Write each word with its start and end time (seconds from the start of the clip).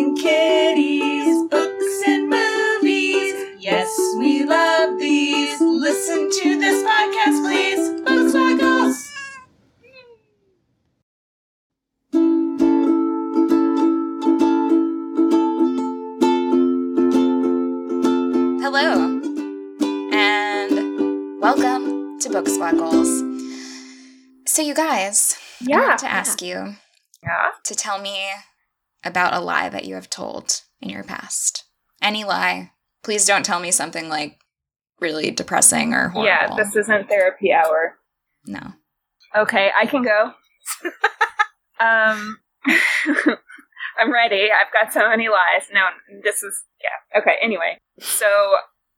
Puppies 0.00 0.16
and 0.16 0.18
kitties, 0.18 1.48
books 1.50 2.02
and 2.06 2.30
movies. 2.30 3.34
Yes, 3.58 3.94
we 4.18 4.44
love 4.44 4.98
these. 4.98 5.60
Listen 5.60 6.30
to 6.30 6.58
this 6.58 6.82
podcast, 6.82 7.42
please. 7.42 8.00
Books 8.00 8.32
like 8.32 8.62
us. 8.62 9.10
Hello, 18.62 19.20
and 20.12 21.40
welcome 21.40 22.18
to 22.20 22.28
Book 22.30 22.48
Squad 22.48 22.76
Goals. 22.78 23.22
So, 24.46 24.62
you 24.62 24.74
guys, 24.74 25.36
I 25.60 25.64
Yeah. 25.68 25.96
to 25.96 26.06
ask 26.10 26.42
you 26.42 26.76
Yeah. 27.22 27.50
to 27.64 27.74
tell 27.74 27.98
me 28.00 28.18
about 29.04 29.34
a 29.34 29.40
lie 29.40 29.68
that 29.68 29.84
you 29.84 29.94
have 29.94 30.10
told 30.10 30.62
in 30.80 30.90
your 30.90 31.04
past. 31.04 31.64
Any 32.02 32.24
lie. 32.24 32.72
Please 33.02 33.24
don't 33.26 33.44
tell 33.44 33.60
me 33.60 33.70
something 33.70 34.08
like 34.08 34.38
really 35.00 35.30
depressing 35.30 35.92
or 35.94 36.08
horrible. 36.08 36.26
Yeah, 36.26 36.54
this 36.56 36.76
isn't 36.76 37.08
therapy 37.08 37.52
hour. 37.52 37.96
no. 38.46 38.74
Okay, 39.36 39.70
I 39.80 39.86
can 39.86 40.02
go. 40.02 40.32
um 41.80 42.38
I'm 43.98 44.12
ready. 44.12 44.48
I've 44.50 44.72
got 44.72 44.92
so 44.92 45.08
many 45.08 45.28
lies. 45.28 45.68
No, 45.72 45.82
this 46.24 46.42
is 46.42 46.64
yeah. 46.82 47.20
Okay, 47.20 47.36
anyway. 47.42 47.78
So 48.00 48.26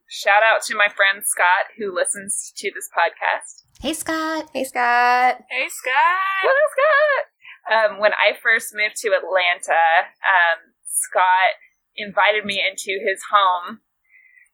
shout 0.09 0.43
out 0.43 0.63
to 0.65 0.77
my 0.77 0.89
friend 0.89 1.23
Scott 1.25 1.75
who 1.79 1.95
listens 1.95 2.53
to 2.57 2.71
this 2.75 2.89
podcast. 2.97 3.63
Hey, 3.81 3.93
Scott. 3.95 4.49
Hey, 4.55 4.65
Scott. 4.65 5.39
Hey, 5.51 5.67
Scott. 5.69 6.41
Hello, 6.43 6.55
Scott. 6.71 7.32
Um, 7.71 8.01
when 8.01 8.13
I 8.13 8.35
first 8.35 8.75
moved 8.75 8.97
to 9.03 9.15
Atlanta, 9.15 10.11
um, 10.27 10.75
Scott 10.85 11.59
invited 11.97 12.45
me 12.45 12.63
into 12.63 12.99
his 13.05 13.23
home 13.31 13.81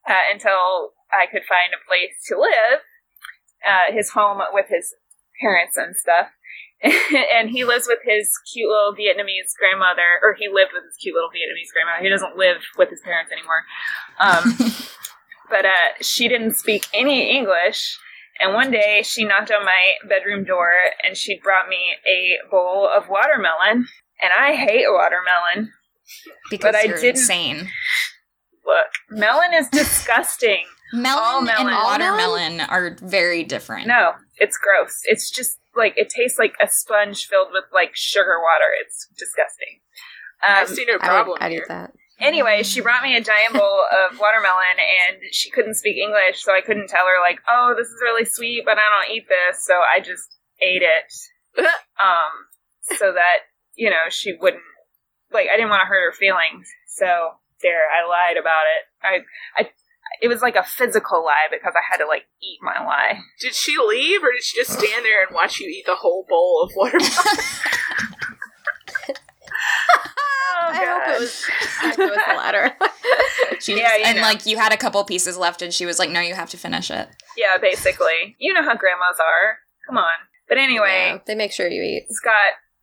uh, 0.08 0.28
until 0.32 0.92
I 1.12 1.26
could 1.30 1.44
find 1.48 1.72
a 1.72 1.84
place 1.86 2.16
to 2.28 2.38
live. 2.38 2.80
Uh, 3.66 3.92
his 3.92 4.10
home 4.10 4.40
with 4.52 4.66
his 4.68 4.94
parents 5.40 5.76
and 5.76 5.96
stuff. 5.96 6.28
and 7.34 7.50
he 7.50 7.64
lives 7.64 7.86
with 7.88 7.98
his 8.04 8.30
cute 8.52 8.68
little 8.68 8.94
Vietnamese 8.94 9.50
grandmother, 9.58 10.20
or 10.22 10.34
he 10.38 10.48
lived 10.48 10.70
with 10.72 10.84
his 10.84 10.96
cute 10.96 11.14
little 11.14 11.30
Vietnamese 11.30 11.72
grandmother. 11.72 12.02
He 12.02 12.08
doesn't 12.08 12.36
live 12.36 12.62
with 12.76 12.90
his 12.90 13.00
parents 13.00 13.32
anymore. 13.32 13.64
Um, 14.20 14.54
but 15.50 15.64
uh, 15.66 15.98
she 16.00 16.28
didn't 16.28 16.54
speak 16.54 16.86
any 16.94 17.36
English. 17.36 17.98
And 18.40 18.54
one 18.54 18.70
day 18.70 19.02
she 19.04 19.24
knocked 19.24 19.50
on 19.50 19.64
my 19.64 19.94
bedroom 20.08 20.44
door 20.44 20.70
and 21.04 21.16
she 21.16 21.38
brought 21.38 21.68
me 21.68 21.96
a 22.06 22.38
bowl 22.50 22.88
of 22.94 23.08
watermelon. 23.08 23.86
And 24.20 24.32
I 24.38 24.54
hate 24.54 24.86
watermelon. 24.88 25.72
Because 26.50 26.72
But 26.72 26.74
I 26.76 26.82
you're 26.84 26.96
didn't- 26.96 27.16
insane. 27.20 27.70
Look, 28.64 28.86
melon 29.10 29.54
is 29.54 29.68
disgusting. 29.72 30.64
Melon, 30.92 31.44
melon. 31.44 31.66
and 31.68 31.76
watermelon 31.76 32.60
are 32.62 32.96
very 33.02 33.44
different. 33.44 33.86
No, 33.86 34.12
it's 34.38 34.56
gross. 34.58 35.00
It's 35.04 35.30
just 35.30 35.58
like 35.76 35.94
it 35.96 36.08
tastes 36.10 36.38
like 36.38 36.54
a 36.62 36.68
sponge 36.68 37.26
filled 37.26 37.48
with 37.52 37.64
like 37.74 37.90
sugar 37.94 38.38
water. 38.42 38.64
It's 38.80 39.06
disgusting. 39.18 39.80
I 40.42 40.62
Um, 40.62 40.66
see 40.66 40.84
no 40.86 40.94
I 40.94 40.98
problem 40.98 41.28
would, 41.32 41.42
I'd 41.42 41.52
here. 41.52 41.62
eat 41.62 41.68
that. 41.68 41.92
Anyway, 42.20 42.62
she 42.62 42.80
brought 42.80 43.02
me 43.02 43.16
a 43.16 43.22
giant 43.22 43.54
bowl 43.54 43.84
of 43.90 44.18
watermelon, 44.18 44.78
and 44.78 45.18
she 45.32 45.50
couldn't 45.50 45.74
speak 45.74 45.96
English, 45.96 46.42
so 46.42 46.52
I 46.52 46.60
couldn't 46.60 46.88
tell 46.88 47.06
her 47.06 47.20
like, 47.22 47.40
"Oh, 47.48 47.74
this 47.76 47.88
is 47.88 48.00
really 48.02 48.24
sweet, 48.24 48.62
but 48.64 48.78
I 48.78 48.86
don't 48.88 49.16
eat 49.16 49.26
this." 49.28 49.64
So 49.64 49.74
I 49.74 50.00
just 50.00 50.36
ate 50.60 50.82
it, 50.82 51.12
um, 52.02 52.32
so 52.96 53.12
that 53.12 53.48
you 53.74 53.90
know 53.90 54.08
she 54.08 54.36
wouldn't 54.40 54.62
like. 55.32 55.48
I 55.52 55.56
didn't 55.56 55.70
want 55.70 55.82
to 55.82 55.86
hurt 55.86 56.12
her 56.12 56.16
feelings, 56.16 56.68
so 56.86 57.38
there, 57.62 57.88
I 57.90 58.06
lied 58.08 58.36
about 58.36 58.64
it. 58.66 58.82
I, 59.02 59.62
I, 59.62 59.70
it 60.22 60.28
was 60.28 60.42
like 60.42 60.56
a 60.56 60.62
physical 60.62 61.24
lie 61.24 61.48
because 61.50 61.74
I 61.76 61.82
had 61.90 61.98
to 61.98 62.06
like 62.06 62.24
eat 62.42 62.58
my 62.62 62.84
lie. 62.84 63.20
Did 63.40 63.54
she 63.54 63.76
leave, 63.78 64.22
or 64.22 64.32
did 64.32 64.42
she 64.42 64.60
just 64.60 64.78
stand 64.78 65.04
there 65.04 65.24
and 65.24 65.34
watch 65.34 65.60
you 65.60 65.68
eat 65.68 65.86
the 65.86 65.96
whole 65.96 66.24
bowl 66.28 66.62
of 66.62 66.72
watermelon? 66.74 67.12
Oh, 70.68 70.72
I 70.72 70.84
hope 70.84 71.16
it 71.16 71.20
was, 71.20 71.44
I 71.82 71.88
hope 71.88 71.98
it 71.98 72.10
was 72.10 72.24
the 72.28 72.34
latter. 72.34 72.76
She 73.60 73.72
was, 73.72 73.80
Yeah, 73.82 73.96
you 73.96 74.04
and 74.04 74.16
know. 74.18 74.22
like 74.22 74.46
you 74.46 74.56
had 74.58 74.72
a 74.72 74.76
couple 74.76 75.02
pieces 75.04 75.36
left, 75.36 75.62
and 75.62 75.72
she 75.74 75.84
was 75.86 75.98
like, 75.98 76.10
"No, 76.10 76.20
you 76.20 76.34
have 76.34 76.50
to 76.50 76.56
finish 76.56 76.90
it." 76.90 77.08
Yeah, 77.36 77.56
basically. 77.60 78.36
You 78.38 78.52
know 78.54 78.62
how 78.62 78.76
grandmas 78.76 79.18
are. 79.18 79.58
Come 79.86 79.98
on. 79.98 80.12
But 80.48 80.58
anyway, 80.58 81.12
Yeah, 81.14 81.18
they 81.26 81.34
make 81.34 81.50
sure 81.52 81.66
you 81.68 81.82
eat. 81.82 82.06
Scott, 82.10 82.34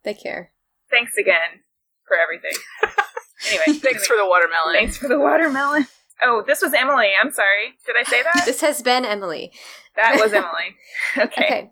They 0.04 0.12
care. 0.14 0.52
thanks 0.90 1.12
again 1.18 1.62
for 2.06 2.16
everything. 2.18 2.52
anyway, 3.48 3.78
Thanks 3.78 4.06
for 4.06 4.16
the 4.16 4.26
watermelon. 4.26 4.74
thanks 4.74 4.96
for 4.98 5.08
the 5.08 5.18
watermelon. 5.18 5.86
Oh, 6.22 6.42
this 6.46 6.60
was 6.62 6.74
Emily. 6.74 7.10
I'm 7.20 7.30
sorry. 7.30 7.74
Did 7.86 7.96
I 7.98 8.02
say 8.04 8.22
that? 8.22 8.42
This 8.44 8.60
has 8.60 8.82
been 8.82 9.04
Emily. 9.04 9.52
that 9.96 10.18
was 10.20 10.32
Emily. 10.32 10.76
Okay. 11.16 11.44
Okay. 11.44 11.70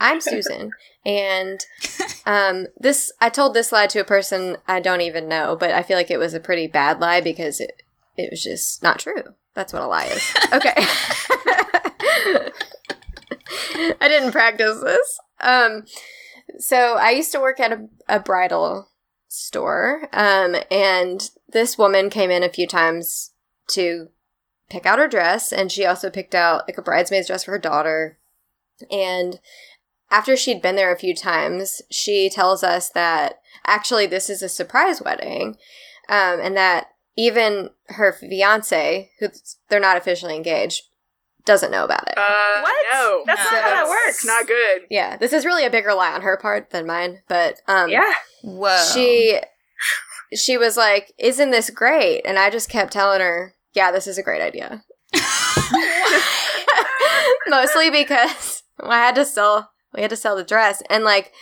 I'm 0.00 0.20
Susan, 0.20 0.70
and 1.04 1.64
um, 2.26 2.66
this 2.76 3.12
I 3.20 3.28
told 3.28 3.54
this 3.54 3.72
lie 3.72 3.86
to 3.88 4.00
a 4.00 4.04
person 4.04 4.56
I 4.66 4.80
don't 4.80 5.00
even 5.00 5.28
know, 5.28 5.56
but 5.58 5.70
I 5.70 5.82
feel 5.82 5.96
like 5.96 6.10
it 6.10 6.18
was 6.18 6.34
a 6.34 6.40
pretty 6.40 6.66
bad 6.66 7.00
lie 7.00 7.20
because 7.20 7.60
it 7.60 7.82
it 8.16 8.30
was 8.30 8.42
just 8.42 8.82
not 8.82 8.98
true. 8.98 9.22
That's 9.54 9.72
what 9.72 9.82
a 9.82 9.86
lie 9.86 10.06
is. 10.06 10.34
Okay. 10.52 10.74
I 14.00 14.08
didn't 14.08 14.32
practice 14.32 14.80
this. 14.80 15.20
Um, 15.40 15.84
so 16.58 16.96
I 16.96 17.10
used 17.10 17.32
to 17.32 17.40
work 17.40 17.60
at 17.60 17.72
a, 17.72 17.88
a 18.08 18.20
bridal 18.20 18.88
store, 19.28 20.08
um, 20.12 20.56
and 20.70 21.30
this 21.48 21.76
woman 21.76 22.10
came 22.10 22.30
in 22.30 22.42
a 22.42 22.48
few 22.48 22.66
times 22.66 23.32
to 23.68 24.08
pick 24.70 24.86
out 24.86 24.98
her 24.98 25.08
dress, 25.08 25.52
and 25.52 25.70
she 25.70 25.84
also 25.84 26.10
picked 26.10 26.34
out 26.34 26.64
like 26.66 26.78
a 26.78 26.82
bridesmaid's 26.82 27.26
dress 27.26 27.44
for 27.44 27.52
her 27.52 27.58
daughter. 27.58 28.18
And 28.90 29.38
after 30.12 30.36
she'd 30.36 30.62
been 30.62 30.76
there 30.76 30.92
a 30.94 30.98
few 30.98 31.14
times, 31.14 31.82
she 31.90 32.30
tells 32.30 32.62
us 32.62 32.90
that 32.90 33.40
actually 33.66 34.06
this 34.06 34.30
is 34.30 34.42
a 34.42 34.48
surprise 34.48 35.02
wedding, 35.02 35.56
um, 36.08 36.38
and 36.40 36.56
that 36.56 36.86
even 37.16 37.70
her 37.88 38.12
fiance, 38.12 39.10
who 39.18 39.28
they're 39.68 39.80
not 39.80 39.96
officially 39.96 40.36
engaged, 40.36 40.82
doesn't 41.44 41.72
know 41.72 41.84
about 41.84 42.06
it. 42.08 42.16
Uh, 42.16 42.60
What? 42.62 42.84
No, 42.92 43.22
That's 43.26 43.42
not 43.50 43.62
how 43.62 43.70
that 43.70 43.88
works. 43.88 44.24
Not 44.24 44.46
good. 44.46 44.82
yeah, 44.90 45.16
this 45.16 45.32
is 45.32 45.44
really 45.44 45.64
a 45.66 45.70
bigger 45.70 45.92
lie 45.94 46.12
on 46.12 46.22
her 46.22 46.36
part 46.36 46.70
than 46.70 46.86
mine, 46.86 47.22
but 47.28 47.60
um, 47.66 47.90
Yeah. 47.90 48.12
Whoa. 48.44 48.76
she 48.94 49.40
she 50.34 50.56
was 50.56 50.76
like, 50.76 51.12
"Isn't 51.18 51.50
this 51.50 51.68
great?" 51.70 52.22
And 52.24 52.38
I 52.38 52.48
just 52.50 52.68
kept 52.70 52.92
telling 52.92 53.20
her, 53.20 53.54
"Yeah, 53.74 53.90
this 53.92 54.06
is 54.06 54.18
a 54.18 54.22
great 54.22 54.40
idea." 54.40 54.84
Mostly 57.48 57.90
because 57.90 58.62
I 58.80 58.98
had 58.98 59.14
to 59.16 59.24
sell 59.24 59.71
we 59.94 60.02
had 60.02 60.10
to 60.10 60.16
sell 60.16 60.36
the 60.36 60.44
dress 60.44 60.82
and 60.88 61.04
like 61.04 61.32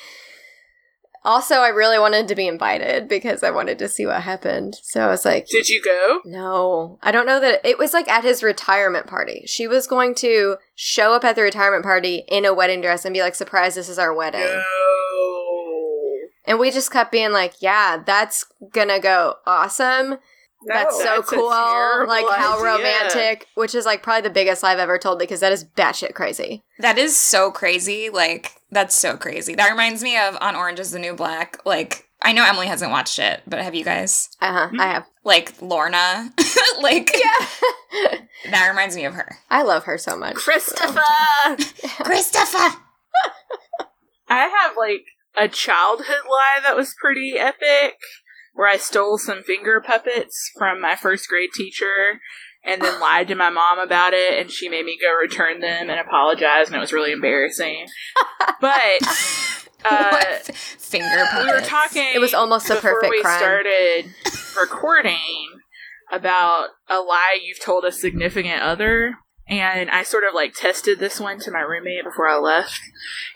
also, 1.23 1.57
I 1.57 1.69
really 1.69 1.99
wanted 1.99 2.29
to 2.29 2.35
be 2.35 2.49
invited 2.49 3.07
because 3.07 3.43
I 3.43 3.51
wanted 3.51 3.79
to 3.81 3.89
see 3.91 4.07
what 4.07 4.23
happened. 4.23 4.79
So 4.83 5.03
I 5.03 5.09
was 5.09 5.27
like, 5.27 5.47
Did 5.49 5.69
you 5.69 5.83
go? 5.83 6.21
no, 6.25 6.99
I 7.03 7.13
don't 7.13 7.27
know 7.27 7.41
that 7.41 7.61
it 7.63 7.79
was 7.79 7.93
like 7.93 8.09
at 8.09 8.25
his 8.25 8.43
retirement 8.43 9.07
party. 9.07 9.43
She 9.47 9.67
was 9.67 9.87
going 9.87 10.15
to 10.17 10.57
show 10.75 11.13
up 11.13 11.25
at 11.25 11.37
the 11.37 11.43
retirement 11.43 11.85
party 11.85 12.25
in 12.29 12.47
a 12.47 12.55
wedding 12.55 12.81
dress 12.81 13.05
and 13.05 13.13
be 13.13 13.21
like, 13.21 13.35
surprise, 13.35 13.75
this 13.75 13.91
is 13.91 13.99
our 13.99 14.15
wedding. 14.15 14.41
No. 14.41 14.67
And 16.47 16.59
we 16.59 16.71
just 16.71 16.91
kept 16.91 17.13
being 17.13 17.33
like, 17.33 17.61
yeah, 17.61 18.03
that's 18.05 18.47
gonna 18.73 18.99
go 18.99 19.35
awesome. 19.47 20.17
That's 20.67 20.97
so 20.97 21.05
that's 21.05 21.31
cool. 21.31 21.49
Like 21.49 22.27
how 22.29 22.59
idea. 22.59 22.65
romantic, 22.65 23.47
which 23.55 23.75
is 23.75 23.87
like 23.87 24.03
probably 24.03 24.23
the 24.23 24.31
biggest 24.31 24.63
lie 24.63 24.73
I've 24.73 24.79
ever 24.79 24.99
told 24.99 25.19
because 25.19 25.41
that 25.41 25.53
is 25.53 25.65
batshit 25.65 26.15
crazy. 26.15 26.63
That 26.79 26.99
is 26.99 27.17
so 27.17 27.51
crazy. 27.51 28.11
Like, 28.11 28.53
that's 28.71 28.95
so 28.95 29.17
crazy. 29.17 29.55
That 29.55 29.71
reminds 29.71 30.03
me 30.03 30.19
of 30.19 30.37
On 30.41 30.55
Orange 30.57 30.81
is 30.81 30.91
the 30.91 30.99
New 30.99 31.15
Black. 31.15 31.59
Like, 31.65 32.09
I 32.23 32.33
know 32.33 32.45
Emily 32.45 32.67
hasn't 32.67 32.91
watched 32.91 33.19
it, 33.19 33.43
but 33.47 33.61
have 33.61 33.75
you 33.75 33.85
guys? 33.85 34.29
Uh 34.41 34.53
huh. 34.53 34.71
I 34.79 34.87
have. 34.93 35.07
Like, 35.25 35.61
Lorna? 35.63 36.33
like, 36.83 37.11
Yeah. 37.15 38.19
that 38.51 38.69
reminds 38.69 38.97
me 38.97 39.05
of 39.05 39.15
her. 39.15 39.39
I 39.51 39.63
love 39.63 39.85
her 39.85 39.99
so 39.99 40.17
much. 40.17 40.35
Christopher! 40.37 41.01
Christopher! 42.05 42.77
I 44.29 44.47
have 44.47 44.77
like 44.77 45.05
a 45.37 45.49
childhood 45.49 46.25
lie 46.29 46.61
that 46.63 46.77
was 46.77 46.95
pretty 47.01 47.35
epic 47.37 47.97
where 48.55 48.69
I 48.69 48.77
stole 48.77 49.19
some 49.19 49.43
finger 49.43 49.81
puppets 49.81 50.51
from 50.59 50.81
my 50.81 50.97
first 50.97 51.29
grade 51.29 51.51
teacher 51.55 52.21
and 52.65 52.83
then 52.83 53.01
lied 53.01 53.29
to 53.29 53.35
my 53.35 53.49
mom 53.51 53.79
about 53.79 54.13
it 54.13 54.39
and 54.39 54.51
she 54.51 54.69
made 54.69 54.85
me 54.85 54.99
go 55.01 55.15
return 55.17 55.61
them 55.61 55.89
and 55.89 55.99
apologize 56.01 56.67
and 56.67 56.77
it 56.77 56.81
was 56.81 56.93
really 56.93 57.13
embarrassing. 57.13 57.87
But 58.61 59.03
uh? 59.85 60.25
Finger 60.53 61.25
puppets. 61.31 61.45
we 61.47 61.53
were 61.53 61.61
talking 61.67 62.11
It 62.15 62.21
was 62.21 62.35
almost 62.35 62.69
a 62.69 62.75
before 62.75 62.95
perfect 62.95 63.11
we 63.11 63.23
crime. 63.23 63.39
started 63.39 64.05
recording 64.59 65.47
about 66.13 66.69
a 66.89 66.99
lie 67.01 67.39
you've 67.43 67.61
told 67.63 67.85
a 67.85 67.93
significant 67.93 68.61
other 68.63 69.15
and 69.49 69.91
I 69.91 70.03
sort 70.03 70.25
of 70.25 70.35
like 70.35 70.55
tested 70.55 70.99
this 70.99 71.19
one 71.19 71.39
to 71.41 71.51
my 71.51 71.61
roommate 71.61 72.05
before 72.05 72.29
I 72.29 72.37
left 72.39 72.79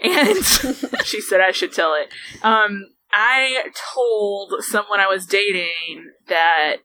and 0.03 0.45
she 1.05 1.21
said 1.21 1.41
I 1.41 1.51
should 1.53 1.73
tell 1.73 1.95
it. 1.95 2.13
Um 2.45 2.85
I 3.17 3.71
told 3.95 4.65
someone 4.65 4.99
I 4.99 5.07
was 5.07 5.25
dating 5.25 6.11
that 6.27 6.79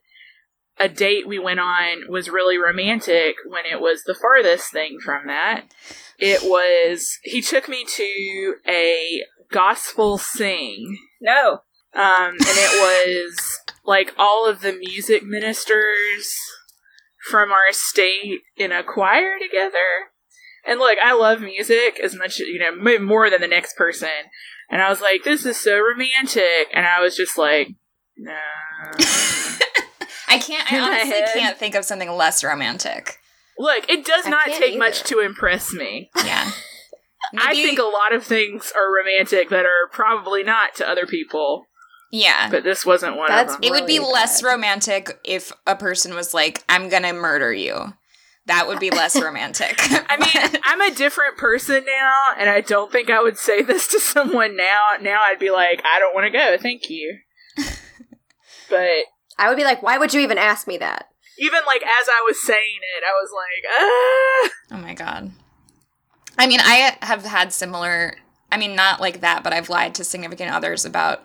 a 0.78 0.88
date 0.88 1.26
we 1.26 1.38
went 1.40 1.58
on 1.60 2.08
was 2.08 2.30
really 2.30 2.56
romantic 2.56 3.34
when 3.46 3.66
it 3.66 3.80
was 3.80 4.04
the 4.04 4.14
farthest 4.14 4.70
thing 4.72 4.98
from 5.04 5.26
that. 5.26 5.64
It 6.18 6.42
was 6.42 7.18
he 7.24 7.42
took 7.42 7.68
me 7.68 7.84
to 7.96 8.54
a 8.68 9.22
gospel 9.50 10.18
sing 10.18 10.98
No. 11.20 11.62
um, 11.94 12.30
and 12.30 12.38
it 12.40 12.80
was 12.80 13.58
like 13.84 14.14
all 14.16 14.48
of 14.48 14.60
the 14.60 14.72
music 14.72 15.24
ministers 15.24 16.36
from 17.28 17.50
our 17.50 17.72
state 17.72 18.42
in 18.56 18.70
a 18.70 18.84
choir 18.84 19.34
together. 19.40 20.12
And 20.64 20.78
look, 20.78 20.98
I 21.02 21.14
love 21.14 21.40
music 21.40 21.98
as 22.02 22.14
much, 22.14 22.38
you 22.38 22.58
know, 22.58 22.98
more 23.00 23.28
than 23.30 23.40
the 23.40 23.48
next 23.48 23.76
person. 23.76 24.08
And 24.70 24.80
I 24.80 24.88
was 24.88 25.00
like, 25.00 25.24
this 25.24 25.44
is 25.44 25.58
so 25.58 25.78
romantic. 25.80 26.68
And 26.72 26.86
I 26.86 27.00
was 27.00 27.16
just 27.16 27.36
like, 27.36 27.68
no. 28.16 28.32
I 30.28 30.38
can't, 30.38 30.72
I 30.72 30.78
honestly 30.78 31.10
head. 31.10 31.30
can't 31.34 31.58
think 31.58 31.74
of 31.74 31.84
something 31.84 32.10
less 32.10 32.44
romantic. 32.44 33.16
Look, 33.58 33.90
it 33.90 34.06
does 34.06 34.26
I 34.26 34.30
not 34.30 34.44
can't 34.46 34.62
take 34.62 34.78
much 34.78 35.02
to 35.04 35.18
impress 35.18 35.72
me. 35.72 36.10
Yeah. 36.24 36.50
I 37.38 37.54
think 37.54 37.78
a 37.78 37.82
lot 37.82 38.14
of 38.14 38.24
things 38.24 38.72
are 38.76 38.94
romantic 38.94 39.50
that 39.50 39.64
are 39.66 39.88
probably 39.92 40.42
not 40.42 40.74
to 40.76 40.88
other 40.88 41.06
people, 41.06 41.66
Yeah. 42.12 42.48
but 42.50 42.64
this 42.64 42.86
wasn't 42.86 43.16
one 43.16 43.28
That's 43.28 43.54
of 43.54 43.60
them. 43.60 43.68
It 43.68 43.72
would 43.72 43.86
be 43.86 43.98
really 43.98 44.12
less 44.12 44.42
romantic 44.42 45.18
if 45.24 45.52
a 45.66 45.76
person 45.76 46.14
was 46.14 46.32
like, 46.32 46.64
I'm 46.68 46.88
gonna 46.88 47.12
murder 47.12 47.52
you. 47.52 47.92
That 48.46 48.66
would 48.66 48.80
be 48.80 48.90
less 48.90 49.20
romantic. 49.22 49.76
I 49.78 50.16
mean, 50.16 50.60
I'm 50.64 50.80
a 50.80 50.94
different 50.94 51.36
person 51.36 51.84
now, 51.84 52.14
and 52.38 52.48
I 52.50 52.60
don't 52.60 52.90
think 52.90 53.10
I 53.10 53.22
would 53.22 53.38
say 53.38 53.62
this 53.62 53.86
to 53.88 54.00
someone 54.00 54.56
now. 54.56 54.80
Now 55.00 55.20
I'd 55.24 55.38
be 55.38 55.50
like, 55.50 55.82
I 55.84 55.98
don't 55.98 56.14
want 56.14 56.26
to 56.26 56.36
go, 56.36 56.56
thank 56.58 56.90
you. 56.90 57.18
but 58.68 59.04
I 59.38 59.48
would 59.48 59.56
be 59.56 59.64
like, 59.64 59.82
why 59.82 59.98
would 59.98 60.14
you 60.14 60.20
even 60.20 60.38
ask 60.38 60.66
me 60.66 60.78
that? 60.78 61.10
even 61.40 61.60
like 61.66 61.82
as 61.82 62.08
I 62.08 62.22
was 62.26 62.40
saying 62.40 62.80
it, 62.96 63.02
I 63.02 63.12
was 63.20 63.30
like, 63.34 63.64
ah. 63.72 64.76
oh 64.76 64.82
my 64.82 64.94
god. 64.94 65.32
I 66.38 66.46
mean, 66.46 66.60
I 66.60 66.96
have 67.02 67.24
had 67.24 67.52
similar, 67.52 68.14
I 68.52 68.56
mean, 68.56 68.76
not 68.76 69.00
like 69.00 69.20
that, 69.20 69.42
but 69.42 69.52
I've 69.52 69.68
lied 69.68 69.94
to 69.96 70.04
significant 70.04 70.52
others 70.52 70.84
about, 70.84 71.24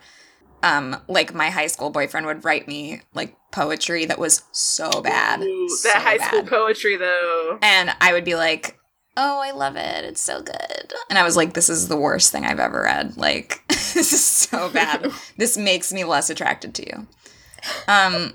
um, 0.62 0.96
like 1.08 1.34
my 1.34 1.50
high 1.50 1.66
school 1.66 1.90
boyfriend 1.90 2.26
would 2.26 2.44
write 2.44 2.66
me 2.66 3.02
like 3.14 3.36
poetry 3.52 4.04
that 4.06 4.18
was 4.18 4.42
so 4.52 5.02
bad. 5.02 5.42
Ooh, 5.42 5.68
so 5.68 5.88
that 5.88 6.02
high 6.02 6.18
school 6.18 6.42
poetry 6.44 6.96
though. 6.96 7.58
And 7.62 7.94
I 8.00 8.12
would 8.12 8.24
be 8.24 8.34
like, 8.34 8.78
oh, 9.16 9.40
I 9.42 9.52
love 9.52 9.76
it. 9.76 10.04
It's 10.04 10.20
so 10.20 10.42
good. 10.42 10.92
And 11.08 11.18
I 11.18 11.24
was 11.24 11.36
like, 11.36 11.54
this 11.54 11.70
is 11.70 11.88
the 11.88 11.96
worst 11.96 12.32
thing 12.32 12.44
I've 12.44 12.60
ever 12.60 12.82
read. 12.82 13.16
Like, 13.16 13.62
this 13.68 14.12
is 14.12 14.24
so 14.24 14.68
bad. 14.70 15.10
this 15.36 15.56
makes 15.56 15.92
me 15.92 16.04
less 16.04 16.28
attracted 16.30 16.74
to 16.74 16.86
you. 16.86 17.06
Um, 17.88 18.34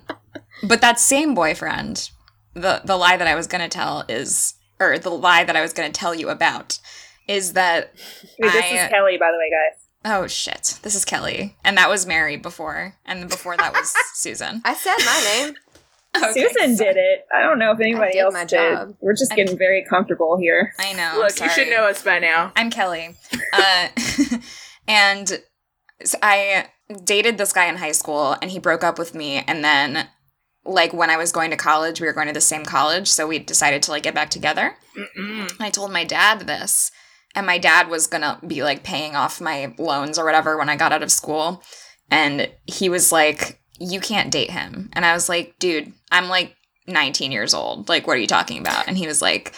but 0.67 0.81
that 0.81 0.99
same 0.99 1.35
boyfriend, 1.35 2.09
the, 2.53 2.81
the 2.83 2.97
lie 2.97 3.17
that 3.17 3.27
I 3.27 3.35
was 3.35 3.47
going 3.47 3.61
to 3.61 3.69
tell 3.69 4.03
is, 4.09 4.55
or 4.79 4.97
the 4.97 5.09
lie 5.11 5.43
that 5.43 5.55
I 5.55 5.61
was 5.61 5.73
going 5.73 5.91
to 5.91 5.97
tell 5.99 6.15
you 6.15 6.29
about 6.29 6.79
is 7.27 7.53
that, 7.53 7.93
Wait, 8.39 8.51
this 8.51 8.65
I- 8.65 8.85
is 8.85 8.89
Kelly, 8.89 9.17
by 9.17 9.31
the 9.31 9.37
way, 9.37 9.49
guys. 9.51 9.80
Oh 10.05 10.27
shit, 10.27 10.79
this 10.83 10.95
is 10.95 11.05
Kelly. 11.05 11.55
And 11.63 11.77
that 11.77 11.89
was 11.89 12.05
Mary 12.05 12.37
before. 12.37 12.95
And 13.05 13.29
before 13.29 13.57
that 13.57 13.73
was 13.73 13.93
Susan. 14.13 14.61
I 14.65 14.73
said 14.73 14.97
my 14.99 15.21
name. 15.45 15.55
Okay, 16.13 16.33
Susan 16.45 16.75
so- 16.75 16.83
did 16.83 16.97
it. 16.97 17.25
I 17.33 17.41
don't 17.41 17.57
know 17.57 17.71
if 17.71 17.79
anybody 17.79 18.11
did 18.11 18.19
else 18.19 18.33
my 18.33 18.43
did. 18.43 18.49
job. 18.75 18.95
We're 18.99 19.15
just 19.15 19.33
getting 19.33 19.57
very 19.57 19.85
comfortable 19.89 20.35
here. 20.37 20.73
I 20.77 20.91
know. 20.91 21.09
I'm 21.13 21.19
Look, 21.19 21.39
you 21.39 21.47
should 21.49 21.69
know 21.69 21.85
us 21.85 22.03
by 22.03 22.19
now. 22.19 22.51
I'm 22.53 22.69
Kelly. 22.69 23.15
Uh, 23.53 23.87
and 24.89 25.41
so 26.03 26.17
I 26.21 26.65
dated 27.05 27.37
this 27.37 27.53
guy 27.53 27.67
in 27.67 27.77
high 27.77 27.93
school 27.93 28.35
and 28.41 28.51
he 28.51 28.59
broke 28.59 28.83
up 28.83 28.99
with 28.99 29.15
me. 29.15 29.37
And 29.47 29.63
then, 29.63 30.09
like, 30.65 30.91
when 30.91 31.09
I 31.09 31.15
was 31.15 31.31
going 31.31 31.49
to 31.51 31.55
college, 31.55 32.01
we 32.01 32.07
were 32.07 32.13
going 32.13 32.27
to 32.27 32.33
the 32.33 32.41
same 32.41 32.65
college. 32.65 33.07
So 33.07 33.25
we 33.25 33.39
decided 33.39 33.81
to, 33.83 33.91
like, 33.91 34.03
get 34.03 34.13
back 34.13 34.29
together. 34.29 34.75
Mm-mm. 35.17 35.55
I 35.61 35.69
told 35.69 35.93
my 35.93 36.03
dad 36.03 36.41
this. 36.41 36.91
And 37.35 37.45
my 37.45 37.57
dad 37.57 37.89
was 37.89 38.07
going 38.07 38.21
to 38.21 38.37
be, 38.45 38.63
like, 38.63 38.83
paying 38.83 39.15
off 39.15 39.39
my 39.41 39.73
loans 39.77 40.19
or 40.19 40.25
whatever 40.25 40.57
when 40.57 40.69
I 40.69 40.75
got 40.75 40.91
out 40.91 41.03
of 41.03 41.11
school. 41.11 41.63
And 42.09 42.49
he 42.65 42.89
was 42.89 43.11
like, 43.11 43.61
You 43.79 43.99
can't 44.01 44.31
date 44.31 44.51
him. 44.51 44.89
And 44.93 45.05
I 45.05 45.13
was 45.13 45.29
like, 45.29 45.55
Dude, 45.59 45.93
I'm 46.11 46.27
like 46.27 46.55
19 46.87 47.31
years 47.31 47.53
old. 47.53 47.87
Like, 47.89 48.05
what 48.07 48.17
are 48.17 48.21
you 48.21 48.27
talking 48.27 48.59
about? 48.59 48.87
And 48.87 48.97
he 48.97 49.07
was 49.07 49.21
like, 49.21 49.53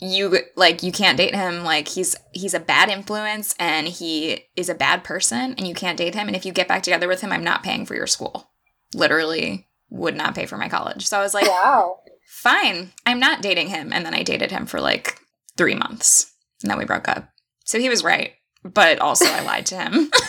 you 0.00 0.38
like 0.54 0.82
you 0.84 0.92
can't 0.92 1.16
date 1.18 1.34
him 1.34 1.64
like 1.64 1.88
he's 1.88 2.14
he's 2.32 2.54
a 2.54 2.60
bad 2.60 2.88
influence 2.88 3.52
and 3.58 3.88
he 3.88 4.44
is 4.54 4.68
a 4.68 4.74
bad 4.74 5.02
person 5.02 5.54
and 5.58 5.66
you 5.66 5.74
can't 5.74 5.98
date 5.98 6.14
him 6.14 6.28
and 6.28 6.36
if 6.36 6.46
you 6.46 6.52
get 6.52 6.68
back 6.68 6.84
together 6.84 7.08
with 7.08 7.20
him 7.20 7.32
i'm 7.32 7.42
not 7.42 7.64
paying 7.64 7.84
for 7.84 7.96
your 7.96 8.06
school 8.06 8.48
literally 8.94 9.66
would 9.90 10.14
not 10.14 10.36
pay 10.36 10.46
for 10.46 10.56
my 10.56 10.68
college 10.68 11.04
so 11.08 11.18
i 11.18 11.22
was 11.22 11.34
like 11.34 11.48
Wow. 11.48 11.98
fine 12.28 12.92
i'm 13.06 13.18
not 13.18 13.42
dating 13.42 13.70
him 13.70 13.92
and 13.92 14.06
then 14.06 14.14
i 14.14 14.22
dated 14.22 14.52
him 14.52 14.66
for 14.66 14.80
like 14.80 15.18
three 15.56 15.74
months 15.74 16.32
and 16.62 16.70
then 16.70 16.78
we 16.78 16.84
broke 16.84 17.08
up 17.08 17.28
so 17.64 17.78
he 17.78 17.88
was 17.88 18.02
right 18.04 18.32
but 18.64 18.98
also 19.00 19.24
i 19.26 19.40
lied 19.42 19.66
to 19.66 19.76
him 19.76 20.10